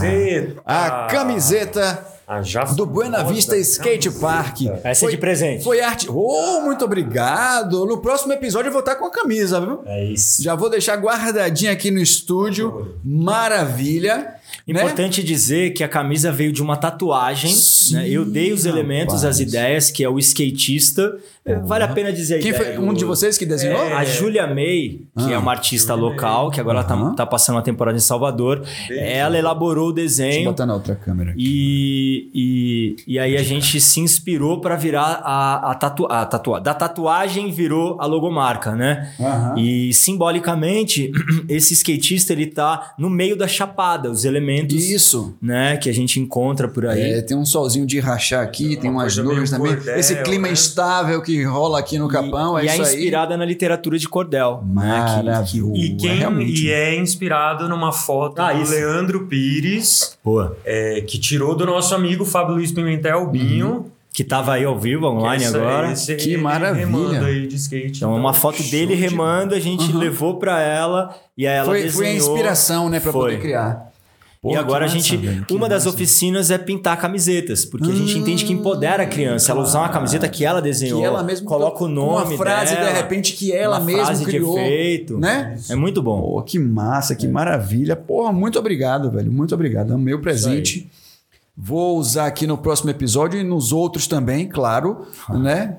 Camiseta. 0.00 0.62
A 0.66 1.06
camiseta 1.08 2.06
A 2.26 2.42
já 2.42 2.64
do 2.64 2.84
Buena 2.84 3.22
Vista 3.22 3.56
Skate 3.56 4.10
camiseta. 4.10 4.26
Park. 4.26 4.60
Essa 4.82 5.06
é 5.06 5.10
de 5.10 5.16
presente. 5.18 5.62
Foi 5.62 5.80
arte. 5.80 6.08
Oh, 6.10 6.62
muito 6.62 6.84
obrigado. 6.84 7.86
No 7.86 7.98
próximo 7.98 8.32
episódio 8.32 8.68
eu 8.68 8.72
vou 8.72 8.80
estar 8.80 8.96
com 8.96 9.06
a 9.06 9.10
camisa, 9.10 9.60
viu? 9.60 9.82
É 9.86 10.04
isso. 10.04 10.42
Já 10.42 10.56
vou 10.56 10.68
deixar 10.68 10.96
guardadinha 10.96 11.70
aqui 11.70 11.92
no 11.92 12.00
estúdio. 12.00 12.96
Maravilha. 13.04 14.34
Né? 14.66 14.80
Importante 14.80 15.22
dizer 15.22 15.70
que 15.70 15.82
a 15.84 15.88
camisa 15.88 16.32
veio 16.32 16.52
de 16.52 16.62
uma 16.62 16.76
tatuagem. 16.76 17.50
Sim, 17.50 17.94
né? 17.94 18.08
Eu 18.08 18.24
dei 18.24 18.52
os 18.52 18.64
elementos, 18.66 19.16
rapaz. 19.16 19.24
as 19.24 19.40
ideias, 19.40 19.90
que 19.90 20.02
é 20.04 20.08
o 20.08 20.18
skatista. 20.18 21.16
Vale 21.64 21.84
a 21.84 21.88
pena 21.88 22.12
dizer 22.12 22.40
Quem 22.40 22.50
ideia 22.50 22.74
foi 22.74 22.84
um 22.84 22.92
de 22.92 23.04
vocês 23.04 23.38
que 23.38 23.46
desenhou? 23.46 23.80
A 23.80 24.04
Julia 24.04 24.48
May, 24.48 25.02
que 25.16 25.26
Ah. 25.26 25.30
é 25.34 25.38
uma 25.38 25.52
artista 25.52 25.94
local, 25.94 26.50
que 26.50 26.60
agora 26.60 26.80
Aham. 26.80 27.10
tá, 27.10 27.18
tá 27.18 27.26
passando 27.26 27.54
uma 27.54 27.62
temporada 27.62 27.96
em 27.96 28.00
Salvador, 28.00 28.64
ela 28.90 29.38
elaborou 29.38 29.90
o 29.90 29.92
Deixa 29.92 30.22
eu 30.22 30.26
desenho 30.26 30.44
botar 30.50 30.66
na 30.66 30.74
outra 30.74 30.96
câmera. 30.96 31.30
aqui. 31.30 31.40
e, 31.40 32.30
e, 33.06 33.14
e 33.14 33.18
aí 33.20 33.36
a 33.36 33.44
gente 33.44 33.80
se 33.80 34.00
inspirou 34.00 34.60
para 34.60 34.74
virar 34.74 35.20
a, 35.22 35.70
a, 35.70 35.74
tatu, 35.76 36.06
a 36.10 36.26
tatua, 36.26 36.60
Da 36.60 36.74
tatuagem 36.74 37.52
virou 37.52 37.96
a 38.00 38.06
logomarca, 38.06 38.74
né? 38.74 39.12
Aham. 39.20 39.54
E 39.56 39.92
simbolicamente, 39.94 41.12
esse 41.48 41.74
skatista 41.74 42.32
ele 42.32 42.46
tá 42.46 42.92
no 42.98 43.08
meio 43.08 43.36
da 43.36 43.46
chapada, 43.46 44.10
os 44.10 44.24
elementos 44.24 44.35
Isso. 44.76 45.34
né, 45.40 45.76
que 45.76 45.88
a 45.88 45.92
gente 45.94 46.18
encontra 46.20 46.68
por 46.68 46.86
aí. 46.86 47.14
É, 47.14 47.22
tem 47.22 47.36
um 47.36 47.44
solzinho 47.44 47.86
de 47.86 47.98
rachar 48.00 48.42
aqui, 48.42 48.76
tem 48.76 48.90
Uma 48.90 49.02
umas 49.02 49.16
nuvens 49.16 49.50
também. 49.50 49.74
cordel, 49.74 49.96
Esse 49.98 50.16
clima 50.22 50.46
né? 50.48 50.52
instável 50.52 51.22
que 51.22 51.42
rola 51.44 51.78
aqui 51.78 51.98
no 51.98 52.08
Capão, 52.08 52.58
e, 52.58 52.62
é 52.62 52.64
e 52.64 52.66
isso 52.72 52.82
é 52.82 52.88
aí. 52.88 52.94
inspirada 52.96 53.36
na 53.36 53.44
literatura 53.44 53.98
de 53.98 54.08
cordel. 54.08 54.62
né, 54.66 55.04
que- 55.08 55.24
Maravilhoso. 55.24 55.76
E, 55.76 55.96
quem, 55.96 56.18
Realmente. 56.18 56.64
e 56.66 56.70
é 56.70 56.96
inspirado 56.98 57.68
numa 57.68 57.92
foto 57.92 58.40
Ah, 58.40 58.52
do 58.52 58.62
isso. 58.62 58.72
Leandro 58.72 59.26
Pires, 59.26 60.16
Boa. 60.24 60.56
é, 60.64 61.00
que 61.00 61.18
tirou 61.18 61.54
do 61.54 61.64
nosso 61.66 61.94
amigo 61.94 62.24
Fábio 62.24 62.54
Luiz 62.54 62.72
Pimentel, 62.72 63.26
Binho. 63.28 63.86
Que 64.12 64.24
tava 64.24 64.54
aí 64.54 64.64
ao 64.64 64.78
vivo, 64.78 65.04
online 65.08 65.42
que 65.42 65.48
essa- 65.48 65.58
agora. 65.58 65.92
esse- 65.92 66.14
Que 66.14 66.30
ele 66.32 66.38
maravilha. 66.42 66.86
remando 66.86 67.22
aí 67.26 67.46
de 67.46 67.54
skate. 67.56 67.98
Então, 67.98 68.16
uma 68.16 68.32
foto 68.32 68.62
dele 68.62 68.94
de 68.96 69.02
remando, 69.02 69.54
a 69.54 69.60
gente 69.60 69.90
Aham. 69.90 69.98
levou 69.98 70.36
pra 70.38 70.58
ela 70.58 71.14
e 71.36 71.46
aí 71.46 71.54
ela 71.56 71.66
foi, 71.66 71.82
desenhou. 71.82 71.96
foi 71.98 72.06
a 72.08 72.14
inspiração, 72.14 72.88
né, 72.88 72.98
para 72.98 73.12
poder 73.12 73.38
criar. 73.40 73.85
E 74.52 74.56
agora 74.56 74.84
a 74.84 74.88
gente. 74.88 75.16
Massa, 75.16 75.46
uma 75.50 75.68
das 75.68 75.86
oficinas 75.86 76.50
é 76.50 76.58
pintar 76.58 76.98
camisetas, 76.98 77.64
porque 77.64 77.88
hum, 77.88 77.92
a 77.92 77.94
gente 77.94 78.18
entende 78.18 78.44
que 78.44 78.52
empodera 78.52 79.02
a 79.02 79.06
criança. 79.06 79.52
Ela 79.52 79.62
usar 79.62 79.80
uma 79.80 79.88
camiseta 79.88 80.28
que 80.28 80.44
ela 80.44 80.60
desenhou, 80.60 81.00
que 81.00 81.06
ela 81.06 81.22
mesmo 81.22 81.46
coloca 81.46 81.84
o 81.84 81.88
nome. 81.88 82.34
Uma 82.34 82.36
frase, 82.36 82.74
dela, 82.74 82.88
de 82.88 82.92
repente, 82.96 83.32
que 83.34 83.52
ela 83.52 83.80
mesma 83.80 84.06
frase 84.06 84.24
criou. 84.24 84.54
De 84.54 84.60
efeito, 84.60 85.18
né? 85.18 85.58
É 85.68 85.74
muito 85.74 86.02
bom. 86.02 86.20
Pô, 86.20 86.42
que 86.42 86.58
massa, 86.58 87.14
que 87.14 87.26
é. 87.26 87.28
maravilha. 87.28 87.96
Porra, 87.96 88.32
muito 88.32 88.58
obrigado, 88.58 89.10
velho. 89.10 89.32
Muito 89.32 89.54
obrigado. 89.54 89.92
É 89.92 89.96
o 89.96 89.98
meu 89.98 90.20
presente. 90.20 90.88
Vou 91.56 91.96
usar 91.96 92.26
aqui 92.26 92.46
no 92.46 92.58
próximo 92.58 92.90
episódio 92.90 93.40
e 93.40 93.42
nos 93.42 93.72
outros 93.72 94.06
também, 94.06 94.46
claro, 94.46 95.06
ah. 95.26 95.38
né? 95.38 95.76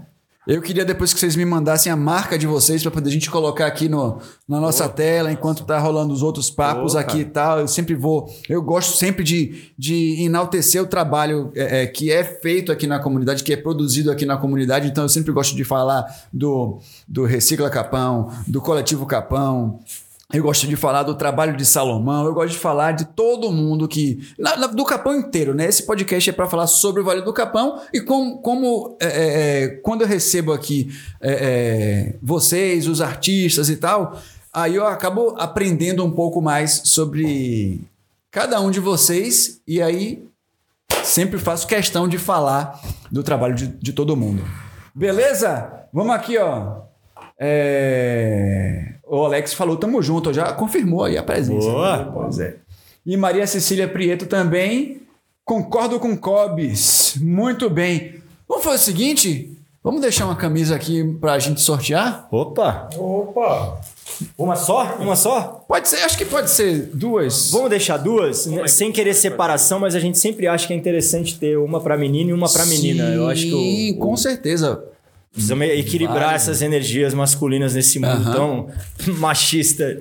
Eu 0.48 0.62
queria 0.62 0.86
depois 0.86 1.14
que 1.14 1.20
vocês 1.20 1.36
me 1.36 1.44
mandassem 1.44 1.92
a 1.92 1.96
marca 1.96 2.38
de 2.38 2.48
vocês 2.48 2.82
para 2.82 2.90
poder 2.90 3.10
a 3.10 3.12
gente 3.12 3.30
colocar 3.30 3.68
aqui 3.68 3.90
no, 3.90 4.22
na 4.48 4.62
nossa 4.62 4.88
tela 4.88 5.30
enquanto 5.30 5.66
tá 5.66 5.78
rolando 5.78 6.14
os 6.14 6.24
outros 6.24 6.50
papos 6.50 6.96
aqui 6.96 7.20
e 7.20 7.26
tal. 7.26 7.60
Eu 7.60 7.68
sempre 7.68 7.96
vou. 7.96 8.34
Eu 8.48 8.62
gosto 8.62 8.96
sempre 8.96 9.26
de, 9.26 9.74
de 9.78 10.24
enaltecer 10.24 10.82
o 10.82 10.88
trabalho 10.88 11.52
é, 11.54 11.84
é, 11.84 11.86
que 11.86 12.10
é 12.10 12.24
feito 12.24 12.72
aqui 12.72 12.88
na 12.88 12.98
comunidade, 12.98 13.44
que 13.44 13.52
é 13.52 13.58
produzido 13.58 14.10
aqui 14.10 14.26
na 14.26 14.38
comunidade. 14.38 14.88
Então 14.88 15.04
eu 15.04 15.10
sempre 15.10 15.34
gosto 15.34 15.54
de 15.54 15.66
falar 15.66 16.06
do, 16.32 16.80
do 17.06 17.26
Recicla 17.26 17.70
Capão, 17.70 18.32
do 18.48 18.62
Coletivo 18.62 19.06
Capão, 19.06 19.82
eu 20.34 20.44
gosto 20.44 20.68
de 20.68 20.76
falar 20.76 21.04
do 21.04 21.16
trabalho 21.16 21.56
de 21.56 21.66
Salomão, 21.66 22.26
eu 22.26 22.34
gosto 22.34 22.52
de 22.52 22.60
falar 22.60 22.92
de 22.92 23.06
todo 23.06 23.52
mundo 23.52 23.88
que. 23.88 24.20
Na, 24.38 24.58
na, 24.58 24.68
do 24.68 24.84
Capão 24.84 25.16
inteiro, 25.16 25.54
né? 25.54 25.68
Esse 25.68 25.84
podcast 25.84 26.30
é 26.30 26.34
para 26.34 26.50
falar 26.50 26.68
sobre 26.68 27.02
o 27.02 27.06
Vale 27.06 27.22
do 27.22 27.32
Capão 27.32 27.82
e 27.94 28.02
como, 28.02 28.42
como 28.42 28.98
é, 29.00 29.06
é, 29.08 29.64
é 29.64 29.68
quando 29.78 30.02
eu 30.02 30.08
recebo 30.08 30.52
aqui 30.52 30.90
é, 31.22 31.32
é, 31.32 32.16
vocês, 32.22 32.90
os 32.90 33.00
artistas 33.00 33.70
e 33.70 33.78
tal, 33.78 34.22
aí 34.52 34.76
eu 34.76 34.86
acabo 34.86 35.34
aprendendo 35.38 36.04
um 36.04 36.12
pouco 36.12 36.42
mais 36.42 36.82
sobre 36.84 37.80
cada 38.30 38.60
um 38.60 38.70
de 38.70 38.82
vocês 38.82 39.62
e 39.66 39.82
aí 39.82 40.28
sempre 41.04 41.40
faço 41.40 41.66
questão 41.66 42.06
de 42.06 42.18
falar 42.18 42.82
do 43.10 43.24
trabalho 43.24 43.56
de, 43.56 43.68
de 43.68 43.94
todo 43.94 44.18
mundo. 44.18 44.44
Beleza? 44.94 45.88
Vamos 45.94 46.14
aqui, 46.14 46.38
ó. 46.38 46.82
É... 47.40 48.97
O 49.10 49.24
Alex 49.24 49.54
falou, 49.54 49.78
tamo 49.78 50.02
junto, 50.02 50.34
já 50.34 50.52
confirmou 50.54 51.04
aí 51.04 51.18
a 51.18 51.24
presença. 51.24 51.70
Boa. 51.70 51.98
Né? 51.98 52.12
Pois 52.14 52.40
é. 52.40 52.58
E 53.06 53.16
Maria 53.16 53.48
Cecília 53.48 53.88
Prieto 53.88 54.26
também. 54.26 55.02
Concordo 55.46 56.00
com 56.00 56.16
Cobes. 56.18 57.16
Muito 57.22 57.70
bem. 57.70 58.16
Vamos 58.48 58.66
fazer 58.66 58.76
o 58.76 58.80
seguinte? 58.80 59.58
Vamos 59.82 60.02
deixar 60.02 60.26
uma 60.26 60.36
camisa 60.36 60.76
aqui 60.76 61.02
pra 61.22 61.40
gente 61.40 61.62
sortear? 61.62 62.28
Opa! 62.30 62.90
Opa! 62.98 63.80
Uma 64.38 64.56
só? 64.56 64.98
Uma 65.00 65.16
só? 65.16 65.64
Pode 65.66 65.88
ser, 65.88 65.98
acho 65.98 66.18
que 66.18 66.26
pode 66.26 66.50
ser 66.50 66.90
duas. 66.94 67.52
Vamos 67.52 67.70
deixar 67.70 67.96
duas, 67.96 68.46
né? 68.48 68.68
sem 68.68 68.92
querer 68.92 69.14
separação, 69.14 69.80
mas 69.80 69.96
a 69.96 70.00
gente 70.00 70.18
sempre 70.18 70.48
acha 70.48 70.68
que 70.68 70.74
é 70.74 70.76
interessante 70.76 71.40
ter 71.40 71.58
uma 71.58 71.80
para 71.80 71.98
menino 71.98 72.32
e 72.32 72.34
uma 72.34 72.52
para 72.52 72.66
menina. 72.66 73.04
Eu 73.06 73.28
acho 73.28 73.44
que 73.44 73.52
Sim, 73.52 73.94
com 73.98 74.18
certeza. 74.18 74.84
Precisamos 75.38 75.68
equilibrar 75.68 76.34
essas 76.34 76.64
energias 76.64 77.14
masculinas 77.14 77.76
nesse 77.76 78.00
mundo 78.00 78.32
tão 78.34 78.70
machista. 79.20 80.00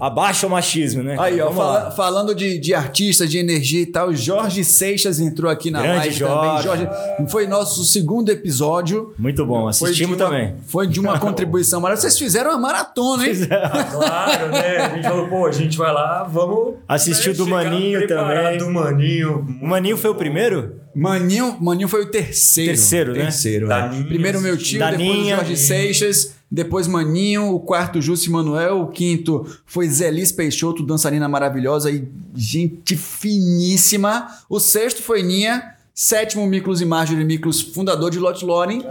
Abaixa 0.00 0.46
o 0.46 0.50
machismo, 0.50 1.02
né? 1.02 1.14
Aí, 1.18 1.40
ó, 1.40 1.52
fala, 1.52 1.90
falando 1.92 2.34
de, 2.34 2.58
de 2.58 2.74
artistas, 2.74 3.30
de 3.30 3.38
energia 3.38 3.82
e 3.82 3.86
tal, 3.86 4.12
Jorge 4.14 4.64
Seixas 4.64 5.20
entrou 5.20 5.48
aqui 5.48 5.70
na 5.70 5.82
Grande 5.82 5.98
live 5.98 6.14
Jorge. 6.14 6.38
também. 6.38 6.62
Jorge, 6.62 7.30
foi 7.30 7.46
nosso 7.46 7.84
segundo 7.84 8.30
episódio. 8.30 9.14
Muito 9.16 9.44
bom, 9.46 9.68
assistimos 9.68 10.16
uma, 10.16 10.24
também. 10.24 10.56
Foi 10.66 10.88
de 10.88 10.98
uma 10.98 11.18
contribuição 11.20 11.80
maravilhosa. 11.80 12.08
Vocês 12.08 12.18
fizeram 12.18 12.50
uma 12.50 12.58
maratona, 12.58 13.28
hein? 13.28 13.34
Ah, 13.50 13.84
claro, 13.92 14.48
né? 14.48 14.76
A 14.78 14.88
gente 14.96 15.04
falou, 15.04 15.28
pô, 15.28 15.46
a 15.46 15.52
gente 15.52 15.76
vai 15.76 15.92
lá, 15.92 16.24
vamos. 16.24 16.76
Assistiu 16.88 17.32
né, 17.32 17.38
do 17.38 17.46
Maninho 17.46 18.08
também. 18.08 18.58
Do 18.58 18.70
Maninho. 18.70 19.46
O 19.62 19.66
Maninho 19.68 19.96
foi 19.96 20.10
o 20.10 20.14
primeiro? 20.14 20.83
Maninho, 20.94 21.56
Maninho 21.60 21.88
foi 21.88 22.02
o 22.02 22.10
terceiro. 22.10 22.70
Terceiro, 22.70 23.12
né? 23.12 23.22
Terceiro. 23.24 23.70
É. 23.70 23.88
Primeiro 24.04 24.40
meu 24.40 24.56
tio, 24.56 24.78
Daninha, 24.78 25.06
depois 25.08 25.26
o 25.26 25.30
Jorge 25.30 25.56
Seixas, 25.56 26.34
depois 26.50 26.86
Maninho, 26.86 27.52
o 27.52 27.60
quarto 27.60 28.00
Júcio 28.00 28.30
Manuel, 28.30 28.80
o 28.82 28.88
quinto 28.88 29.44
foi 29.66 29.88
Zelis 29.88 30.30
Peixoto, 30.30 30.84
dançarina 30.84 31.28
maravilhosa 31.28 31.90
e 31.90 32.06
gente 32.34 32.96
finíssima. 32.96 34.28
O 34.48 34.60
sexto 34.60 35.02
foi 35.02 35.22
Ninha, 35.22 35.74
sétimo 35.92 36.46
Miklos 36.46 36.80
e 36.80 36.84
Marjorie 36.84 37.24
Miklos, 37.24 37.60
fundador 37.60 38.10
de 38.10 38.18
Lot 38.18 38.44
Loren. 38.44 38.82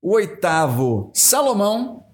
O 0.00 0.14
oitavo, 0.14 1.10
Salomão, 1.14 2.04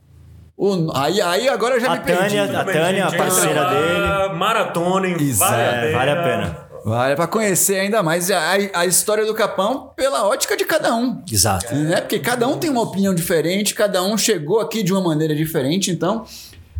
o, 0.62 0.90
aí, 0.94 1.23
aí 1.23 1.48
agora 1.48 1.77
eu 1.77 1.81
já 1.81 1.90
a 1.90 1.97
me 1.97 2.05
perdi. 2.05 2.36
Tânia, 2.36 2.61
a 2.61 2.65
Tânia, 2.65 3.07
a 3.07 3.16
parceira 3.16 3.65
dele. 3.70 4.35
Maratona? 4.36 5.09
Vale, 5.39 5.62
é, 5.62 5.93
vale 5.93 6.11
a 6.11 6.23
pena. 6.23 6.59
Vale 6.85 7.16
para 7.16 7.27
conhecer 7.27 7.78
ainda 7.78 8.02
mais 8.02 8.31
a, 8.31 8.52
a, 8.74 8.86
história 8.86 9.24
do 9.24 9.35
Capão 9.35 9.93
pela 9.97 10.27
ótica 10.27 10.57
de 10.57 10.65
cada 10.65 10.94
um. 10.94 11.23
Exato. 11.31 11.74
Né? 11.74 12.01
Porque 12.01 12.19
cada 12.19 12.48
um 12.48 12.59
tem 12.59 12.70
uma 12.70 12.82
opinião 12.82 13.15
diferente, 13.15 13.74
cada 13.74 14.02
um 14.02 14.16
chegou 14.16 14.61
aqui 14.61 14.82
de 14.82 14.93
uma 14.93 15.02
maneira 15.02 15.35
diferente, 15.35 15.90
então 15.90 16.24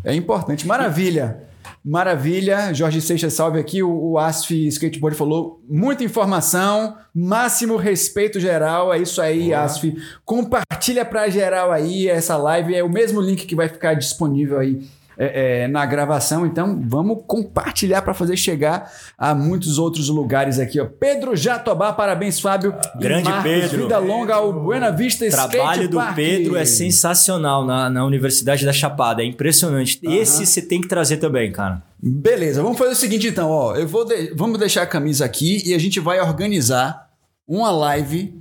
é 0.05 0.15
importante. 0.15 0.67
Maravilha. 0.67 1.45
Maravilha. 1.85 2.75
Jorge 2.75 3.01
Seixas, 3.01 3.33
salve 3.33 3.59
aqui. 3.59 3.83
O, 3.83 4.13
o 4.13 4.19
ASF 4.19 4.67
Skateboard 4.69 5.17
falou 5.17 5.63
muita 5.69 6.05
informação, 6.05 6.97
máximo 7.15 7.77
respeito 7.77 8.39
geral. 8.39 8.93
É 8.93 8.99
isso 8.99 9.21
aí, 9.21 9.49
Boa. 9.49 9.63
ASF. 9.63 9.97
Compartilha 10.25 11.05
para 11.05 11.29
geral 11.29 11.73
aí 11.73 12.09
essa 12.09 12.37
live. 12.37 12.75
É 12.75 12.85
o 12.85 12.89
mesmo 12.89 13.21
link 13.21 13.47
que 13.47 13.55
vai 13.55 13.69
ficar 13.69 13.95
disponível 13.95 14.59
aí 14.59 14.81
é, 15.16 15.62
é, 15.62 15.69
na 15.69 15.85
gravação. 15.85 16.47
Então 16.47 16.81
vamos 16.87 17.23
compartilhar 17.27 18.03
para 18.03 18.15
fazer 18.15 18.37
chegar 18.37 18.91
a 19.16 19.35
muitos 19.35 19.78
outros 19.78 20.09
lugares 20.09 20.59
aqui. 20.59 20.81
Ó. 20.81 20.87
Pedro 20.87 21.37
Jatobá, 21.37 21.93
parabéns, 21.93 22.41
Fábio. 22.41 22.74
Grande 22.99 23.28
Marcos, 23.28 23.51
Pedro. 23.51 23.82
Vida 23.82 23.99
longa 23.99 24.35
ao 24.35 24.53
Buena 24.53 24.91
Vista 24.91 25.27
O 25.27 25.31
trabalho 25.31 25.89
do 25.89 25.97
Park. 25.97 26.15
Pedro 26.15 26.57
é 26.57 26.65
sensacional 26.65 27.65
na, 27.65 27.91
na 27.91 28.05
Universidade 28.05 28.65
da 28.65 28.73
Chapada. 28.73 29.23
É 29.23 29.27
impressionante. 29.27 30.01
Uhum. 30.05 30.12
Esse 30.12 30.47
você 30.47 30.62
tem 30.62 30.81
que 30.81 30.89
trazer 30.89 31.19
também, 31.19 31.53
cara. 31.53 31.82
Beleza, 32.03 32.62
vamos 32.62 32.78
fazer 32.78 32.93
o 32.93 32.97
seguinte 32.97 33.28
então. 33.28 33.51
Ó, 33.51 33.77
eu 33.77 33.87
vou 33.87 34.05
de... 34.05 34.32
Vamos 34.35 34.59
deixar 34.59 34.82
a 34.82 34.87
camisa 34.87 35.24
aqui 35.24 35.62
e 35.66 35.74
a 35.74 35.78
gente 35.78 36.01
vai 36.01 36.20
organizar 36.20 37.11
uma 37.47 37.70
live 37.70 38.35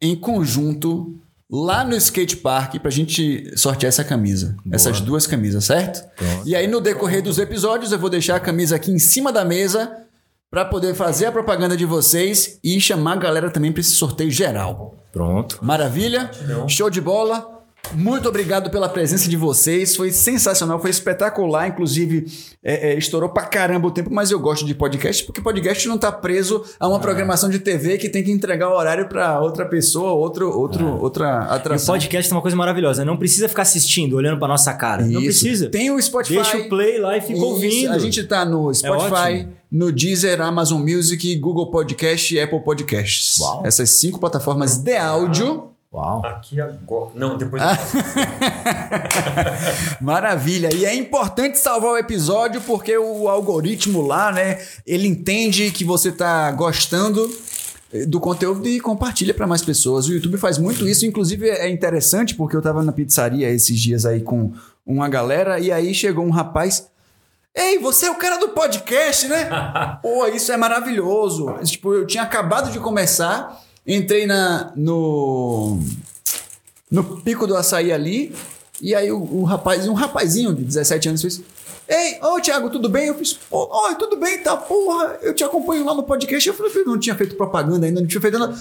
em 0.00 0.16
conjunto 0.16 1.18
lá 1.50 1.84
no 1.84 1.94
skate 1.96 2.36
park 2.36 2.76
pra 2.80 2.90
gente 2.90 3.52
sortear 3.56 3.88
essa 3.88 4.04
camisa. 4.04 4.56
Boa. 4.64 4.74
Essas 4.74 5.00
duas 5.00 5.26
camisas, 5.26 5.64
certo? 5.64 6.04
Pronto. 6.16 6.48
E 6.48 6.54
aí 6.54 6.66
no 6.66 6.80
decorrer 6.80 7.22
dos 7.22 7.38
episódios 7.38 7.92
eu 7.92 7.98
vou 7.98 8.10
deixar 8.10 8.36
a 8.36 8.40
camisa 8.40 8.76
aqui 8.76 8.90
em 8.90 8.98
cima 8.98 9.32
da 9.32 9.44
mesa 9.44 10.04
para 10.50 10.64
poder 10.64 10.94
fazer 10.94 11.26
a 11.26 11.32
propaganda 11.32 11.76
de 11.76 11.84
vocês 11.84 12.58
e 12.62 12.80
chamar 12.80 13.14
a 13.14 13.16
galera 13.16 13.50
também 13.50 13.72
para 13.72 13.80
esse 13.80 13.92
sorteio 13.92 14.30
geral. 14.30 14.96
Pronto. 15.12 15.58
Maravilha? 15.62 16.30
Show 16.68 16.90
de 16.90 17.00
bola. 17.00 17.55
Muito 17.94 18.28
obrigado 18.28 18.70
pela 18.70 18.88
presença 18.88 19.28
de 19.28 19.36
vocês. 19.36 19.94
Foi 19.96 20.10
sensacional, 20.10 20.80
foi 20.80 20.90
espetacular. 20.90 21.68
Inclusive, 21.68 22.26
é, 22.62 22.92
é, 22.92 22.98
estourou 22.98 23.28
pra 23.28 23.44
caramba 23.44 23.88
o 23.88 23.90
tempo, 23.90 24.12
mas 24.12 24.30
eu 24.30 24.38
gosto 24.38 24.64
de 24.64 24.74
podcast 24.74 25.24
porque 25.24 25.40
podcast 25.40 25.86
não 25.88 25.98
tá 25.98 26.10
preso 26.10 26.64
a 26.78 26.88
uma 26.88 26.96
ah. 26.96 27.00
programação 27.00 27.48
de 27.48 27.58
TV 27.58 27.98
que 27.98 28.08
tem 28.08 28.22
que 28.22 28.30
entregar 28.30 28.68
o 28.68 28.76
horário 28.76 29.08
para 29.08 29.40
outra 29.40 29.66
pessoa, 29.66 30.12
outro, 30.12 30.50
outro, 30.50 30.86
ah. 30.86 31.02
outra 31.02 31.38
atração. 31.44 31.94
E 31.94 31.98
o 31.98 32.00
podcast 32.00 32.32
é 32.32 32.34
uma 32.34 32.42
coisa 32.42 32.56
maravilhosa. 32.56 33.04
Não 33.04 33.16
precisa 33.16 33.48
ficar 33.48 33.62
assistindo, 33.62 34.16
olhando 34.16 34.38
pra 34.38 34.48
nossa 34.48 34.72
cara. 34.74 35.02
Isso. 35.02 35.12
Não 35.12 35.22
precisa. 35.22 35.68
Tem 35.68 35.90
o 35.90 36.00
Spotify. 36.00 36.34
Deixa 36.34 36.58
o 36.58 36.68
play 36.68 36.98
lá 36.98 37.16
e 37.16 37.20
fica 37.20 37.34
Isso. 37.34 37.44
ouvindo. 37.44 37.92
A 37.92 37.98
gente 37.98 38.22
tá 38.24 38.44
no 38.44 38.70
é 38.70 38.74
Spotify. 38.74 39.32
É 39.32 39.48
no 39.70 39.90
Deezer, 39.90 40.40
Amazon 40.40 40.80
Music, 40.80 41.34
Google 41.36 41.70
Podcast 41.70 42.34
e 42.34 42.40
Apple 42.40 42.60
Podcasts. 42.60 43.38
Uau. 43.38 43.62
Essas 43.64 43.90
cinco 43.90 44.18
plataformas 44.18 44.78
de 44.78 44.96
áudio 44.96 45.75
Uau. 45.96 46.20
Aqui 46.26 46.60
agora. 46.60 47.10
Não, 47.14 47.38
depois. 47.38 47.62
Maravilha. 49.98 50.68
E 50.74 50.84
é 50.84 50.94
importante 50.94 51.58
salvar 51.58 51.92
o 51.92 51.96
episódio 51.96 52.60
porque 52.60 52.98
o 52.98 53.30
algoritmo 53.30 54.02
lá, 54.02 54.30
né? 54.30 54.62
Ele 54.86 55.08
entende 55.08 55.70
que 55.70 55.84
você 55.84 56.12
tá 56.12 56.52
gostando 56.52 57.26
do 58.08 58.20
conteúdo 58.20 58.68
e 58.68 58.78
compartilha 58.78 59.32
para 59.32 59.46
mais 59.46 59.62
pessoas. 59.62 60.06
O 60.06 60.12
YouTube 60.12 60.36
faz 60.36 60.58
muito 60.58 60.86
isso, 60.86 61.06
inclusive 61.06 61.48
é 61.48 61.70
interessante 61.70 62.34
porque 62.34 62.54
eu 62.54 62.60
tava 62.60 62.82
na 62.82 62.92
pizzaria 62.92 63.48
esses 63.48 63.80
dias 63.80 64.04
aí 64.04 64.20
com 64.20 64.52
uma 64.84 65.08
galera 65.08 65.58
e 65.58 65.72
aí 65.72 65.94
chegou 65.94 66.26
um 66.26 66.30
rapaz 66.30 66.90
Ei, 67.54 67.78
você 67.78 68.04
é 68.04 68.10
o 68.10 68.16
cara 68.16 68.36
do 68.36 68.50
podcast, 68.50 69.26
né? 69.28 69.48
Pô, 70.02 70.26
isso 70.26 70.52
é 70.52 70.58
maravilhoso. 70.58 71.54
Tipo, 71.64 71.94
eu 71.94 72.06
tinha 72.06 72.22
acabado 72.22 72.70
de 72.70 72.78
começar 72.78 73.64
Entrei 73.86 74.26
na, 74.26 74.72
no, 74.74 75.78
no 76.90 77.04
pico 77.22 77.46
do 77.46 77.56
açaí 77.56 77.92
ali, 77.92 78.34
e 78.80 78.94
aí 78.94 79.12
o, 79.12 79.18
o 79.18 79.44
rapaz, 79.44 79.86
um 79.86 79.94
rapazinho 79.94 80.54
de 80.54 80.64
17 80.64 81.08
anos 81.08 81.22
fez. 81.22 81.40
Ei, 81.88 82.18
ô 82.20 82.40
Thiago, 82.40 82.68
tudo 82.68 82.88
bem? 82.88 83.06
Eu 83.06 83.14
fiz, 83.14 83.38
oi, 83.48 83.94
tudo 83.94 84.16
bem, 84.16 84.42
tá? 84.42 84.56
Porra, 84.56 85.18
eu 85.22 85.32
te 85.32 85.44
acompanho 85.44 85.84
lá 85.84 85.94
no 85.94 86.02
podcast. 86.02 86.48
Eu 86.48 86.54
falei, 86.54 86.72
eu 86.74 86.84
não 86.84 86.98
tinha 86.98 87.14
feito 87.14 87.36
propaganda 87.36 87.86
ainda, 87.86 88.00
não 88.00 88.08
tinha 88.08 88.20
feito 88.20 88.38
nada. 88.38 88.58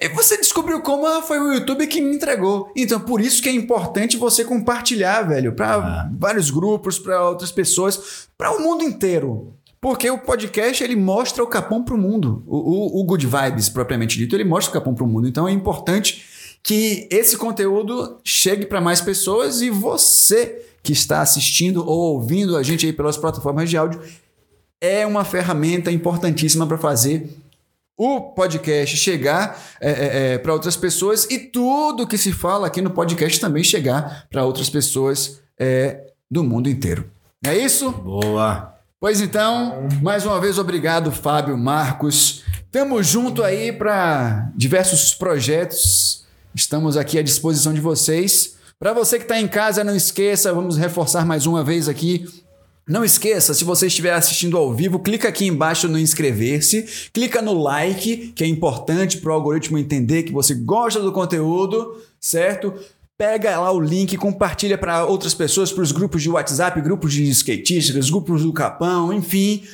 E 0.00 0.08
você 0.08 0.36
descobriu 0.36 0.80
como 0.80 1.06
foi 1.22 1.38
o 1.38 1.52
YouTube 1.52 1.86
que 1.86 2.00
me 2.00 2.14
entregou. 2.14 2.70
Então, 2.76 3.00
por 3.00 3.20
isso 3.20 3.42
que 3.42 3.48
é 3.48 3.52
importante 3.52 4.16
você 4.16 4.44
compartilhar, 4.44 5.22
velho, 5.22 5.52
para 5.52 5.74
ah. 5.76 6.10
vários 6.18 6.50
grupos, 6.50 6.98
para 6.98 7.28
outras 7.28 7.50
pessoas, 7.50 8.28
para 8.36 8.52
o 8.52 8.60
mundo 8.60 8.82
inteiro. 8.82 9.54
Porque 9.80 10.10
o 10.10 10.18
podcast 10.18 10.82
ele 10.82 10.96
mostra 10.96 11.42
o 11.42 11.46
Capão 11.46 11.84
para 11.84 11.94
o 11.94 11.98
mundo. 11.98 12.42
O, 12.46 13.00
o 13.00 13.04
Good 13.04 13.26
Vibes, 13.26 13.68
propriamente 13.68 14.18
dito, 14.18 14.34
ele 14.34 14.44
mostra 14.44 14.70
o 14.70 14.74
Capão 14.74 14.94
para 14.94 15.04
o 15.04 15.08
mundo. 15.08 15.28
Então 15.28 15.46
é 15.46 15.52
importante 15.52 16.24
que 16.62 17.06
esse 17.10 17.36
conteúdo 17.36 18.18
chegue 18.24 18.66
para 18.66 18.80
mais 18.80 19.00
pessoas 19.00 19.60
e 19.60 19.70
você 19.70 20.64
que 20.82 20.92
está 20.92 21.20
assistindo 21.20 21.86
ou 21.86 22.14
ouvindo 22.14 22.56
a 22.56 22.62
gente 22.62 22.86
aí 22.86 22.92
pelas 22.92 23.16
plataformas 23.16 23.70
de 23.70 23.76
áudio 23.76 24.00
é 24.80 25.06
uma 25.06 25.24
ferramenta 25.24 25.90
importantíssima 25.90 26.66
para 26.66 26.78
fazer 26.78 27.36
o 27.96 28.20
podcast 28.20 28.96
chegar 28.96 29.60
é, 29.80 29.90
é, 29.90 30.34
é 30.34 30.38
para 30.38 30.52
outras 30.52 30.76
pessoas 30.76 31.24
e 31.30 31.38
tudo 31.38 32.06
que 32.06 32.16
se 32.16 32.32
fala 32.32 32.68
aqui 32.68 32.80
no 32.80 32.90
podcast 32.90 33.40
também 33.40 33.64
chegar 33.64 34.26
para 34.30 34.44
outras 34.44 34.70
pessoas 34.70 35.40
é, 35.58 36.12
do 36.30 36.44
mundo 36.44 36.68
inteiro. 36.68 37.10
É 37.44 37.56
isso? 37.56 37.90
Boa! 37.90 38.77
Pois 39.00 39.20
então, 39.20 39.86
mais 40.02 40.26
uma 40.26 40.40
vez, 40.40 40.58
obrigado, 40.58 41.12
Fábio, 41.12 41.56
Marcos. 41.56 42.42
Tamo 42.68 43.00
junto 43.00 43.44
aí 43.44 43.70
para 43.70 44.50
diversos 44.56 45.14
projetos. 45.14 46.26
Estamos 46.52 46.96
aqui 46.96 47.16
à 47.16 47.22
disposição 47.22 47.72
de 47.72 47.80
vocês. 47.80 48.56
Para 48.76 48.92
você 48.92 49.16
que 49.16 49.22
está 49.22 49.38
em 49.38 49.46
casa, 49.46 49.84
não 49.84 49.94
esqueça, 49.94 50.52
vamos 50.52 50.76
reforçar 50.76 51.24
mais 51.24 51.46
uma 51.46 51.62
vez 51.62 51.88
aqui. 51.88 52.26
Não 52.88 53.04
esqueça, 53.04 53.54
se 53.54 53.62
você 53.62 53.86
estiver 53.86 54.14
assistindo 54.14 54.56
ao 54.56 54.74
vivo, 54.74 54.98
clica 54.98 55.28
aqui 55.28 55.46
embaixo 55.46 55.86
no 55.86 55.98
inscrever-se, 55.98 57.10
clica 57.12 57.40
no 57.40 57.52
like, 57.52 58.32
que 58.34 58.42
é 58.42 58.48
importante 58.48 59.18
para 59.18 59.30
o 59.30 59.34
algoritmo 59.34 59.78
entender 59.78 60.24
que 60.24 60.32
você 60.32 60.54
gosta 60.56 60.98
do 60.98 61.12
conteúdo, 61.12 62.02
certo? 62.18 62.74
Pega 63.18 63.58
lá 63.58 63.72
o 63.72 63.80
link, 63.80 64.16
compartilha 64.16 64.78
para 64.78 65.04
outras 65.04 65.34
pessoas, 65.34 65.72
para 65.72 65.82
os 65.82 65.90
grupos 65.90 66.22
de 66.22 66.30
WhatsApp, 66.30 66.80
grupos 66.80 67.12
de 67.12 67.28
skatistas, 67.30 68.08
grupos 68.08 68.44
do 68.44 68.52
Capão, 68.52 69.12
enfim. 69.12 69.64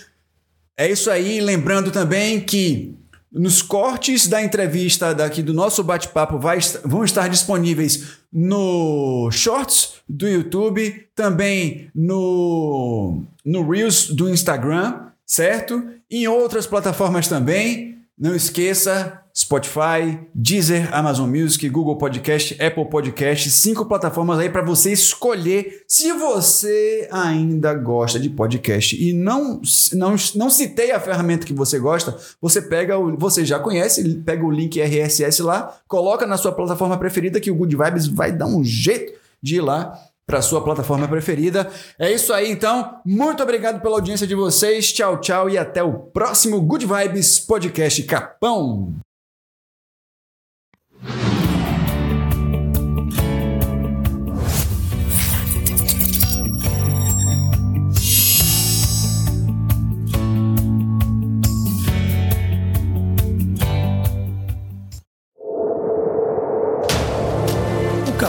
É 0.75 0.91
isso 0.91 1.11
aí. 1.11 1.43
Lembrando 1.43 1.91
também 1.91 2.41
que 2.41 2.97
nos 3.31 3.61
cortes 3.61 4.27
da 4.27 4.43
entrevista 4.43 5.15
daqui 5.15 5.43
do 5.43 5.53
nosso 5.53 5.85
bate-papo 5.85 6.41
vão 6.85 7.05
estar 7.05 7.29
disponíveis 7.29 8.15
no 8.33 9.29
Shorts 9.31 9.95
do 10.09 10.27
YouTube, 10.27 11.07
também 11.15 11.91
no, 11.95 13.23
no 13.45 13.69
Reels 13.69 14.09
do 14.09 14.31
Instagram, 14.31 15.09
certo? 15.27 15.85
Em 16.11 16.27
outras 16.27 16.67
plataformas 16.67 17.29
também. 17.29 17.94
Não 18.17 18.33
esqueça, 18.33 19.21
Spotify, 19.37 20.21
Deezer, 20.33 20.95
Amazon 20.95 21.29
Music, 21.29 21.69
Google 21.69 21.99
Podcast, 21.99 22.55
Apple 22.63 22.89
Podcast, 22.89 23.51
cinco 23.51 23.87
plataformas 23.87 24.39
aí 24.39 24.49
para 24.49 24.63
você 24.63 24.93
escolher 24.93 25.83
se 25.89 26.13
você 26.13 27.09
ainda 27.11 27.75
gosta 27.75 28.21
de 28.21 28.31
podcast. 28.31 28.97
E 28.97 29.13
não 29.13 29.61
não 29.95 30.15
não 30.37 30.49
citei 30.49 30.93
a 30.93 31.01
ferramenta 31.01 31.45
que 31.45 31.53
você 31.53 31.77
gosta, 31.81 32.17
você 32.41 32.63
pega 32.63 32.97
o 32.97 33.17
você 33.17 33.45
já 33.45 33.59
conhece, 33.59 34.15
pega 34.25 34.45
o 34.45 34.51
link 34.51 34.81
RSS 34.81 35.43
lá, 35.43 35.77
coloca 35.89 36.25
na 36.25 36.37
sua 36.37 36.53
plataforma 36.53 36.97
preferida 36.97 37.41
que 37.41 37.51
o 37.51 37.55
Good 37.57 37.77
Vibes 37.77 38.07
vai 38.07 38.31
dar 38.31 38.47
um 38.47 38.63
jeito 38.63 39.13
de 39.43 39.57
ir 39.57 39.61
lá 39.61 39.99
para 40.27 40.43
sua 40.43 40.63
plataforma 40.63 41.07
preferida. 41.07 41.71
É 41.99 42.11
isso 42.13 42.33
aí, 42.33 42.51
então. 42.51 43.01
Muito 43.05 43.43
obrigado 43.43 43.81
pela 43.81 43.97
audiência 43.97 44.27
de 44.27 44.35
vocês. 44.35 44.93
Tchau, 44.93 45.21
tchau 45.21 45.49
e 45.51 45.59
até 45.59 45.83
o 45.83 45.93
próximo 45.93 46.61
Good 46.61 46.87
Vibes 46.87 47.39
Podcast 47.39 48.03
Capão. 48.05 48.95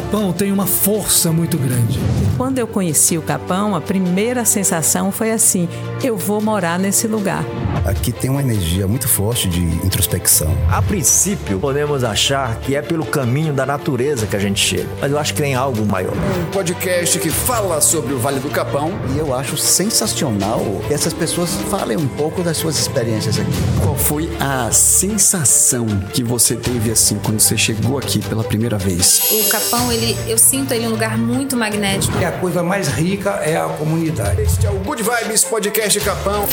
Capão 0.06 0.32
tem 0.32 0.52
uma 0.52 0.68
força 0.68 1.32
muito 1.32 1.57
grande. 1.57 1.99
Quando 2.38 2.60
eu 2.60 2.68
conheci 2.68 3.18
o 3.18 3.23
Capão, 3.23 3.76
a 3.76 3.82
primeira 3.82 4.45
sensação 4.45 5.11
foi 5.11 5.32
assim: 5.32 5.68
eu 6.03 6.15
vou 6.15 6.40
morar 6.40 6.77
nesse 6.77 7.07
lugar. 7.07 7.44
Aqui 7.86 8.12
tem 8.12 8.32
uma 8.32 8.41
energia 8.41 8.88
muito 8.88 9.07
forte 9.07 9.48
de 9.48 9.62
introspecção. 9.62 10.57
A 10.72 10.82
princípio, 10.82 11.60
podemos 11.60 12.03
achar 12.03 12.56
que 12.62 12.76
é 12.76 12.82
pelo 12.82 13.06
caminho 13.06 13.53
da 13.53 13.64
natureza 13.64 14.26
que 14.26 14.36
a 14.36 14.40
gente 14.40 14.60
chega, 14.60 14.90
mas 14.99 15.12
eu 15.12 15.20
acho 15.20 15.36
que 15.36 15.41
tem 15.44 15.53
algo 15.53 15.86
maior. 15.86 16.14
Um 16.16 16.52
podcast 16.52 17.20
que 17.20 17.30
fala 17.30 17.80
sobre 17.82 18.16
o 18.16 18.18
Vale 18.18 18.40
do 18.40 18.49
Capão. 18.49 18.91
E 19.14 19.20
eu 19.20 19.36
acho 19.36 19.56
sensacional 19.56 20.66
que 20.88 20.95
essas 20.95 21.14
pessoas 21.14 21.52
falem 21.70 21.95
um 21.95 22.07
pouco 22.07 22.41
das 22.41 22.57
suas 22.57 22.80
experiências 22.80 23.38
aqui. 23.38 23.52
Qual 23.84 23.95
foi 23.95 24.36
a 24.40 24.72
sensação 24.72 25.86
que 26.12 26.24
você 26.24 26.56
teve 26.56 26.90
assim 26.90 27.20
quando 27.24 27.40
você 27.40 27.56
chegou 27.56 27.99
aqui 27.99 28.20
pela 28.20 28.44
primeira 28.44 28.80
vez? 28.80 29.30
O 29.32 29.48
Capão, 29.48 29.91
ele 29.91 30.18
eu 30.28 30.40
sinto 30.40 30.74
ele 30.74 30.88
um 30.88 30.91
lugar 30.91 31.20
muito 31.20 31.56
magnético. 31.56 32.18
E 32.18 32.26
a 32.26 32.32
coisa 32.32 32.64
mais 32.64 32.88
rica 32.88 33.30
é 33.44 33.56
a 33.56 33.68
comunidade. 33.68 34.41
Este 34.41 34.66
é 34.66 34.72
o 34.72 34.80
Good 34.80 35.03
Vibes 35.03 35.44
Podcast 35.44 35.99
Capão. 35.99 36.48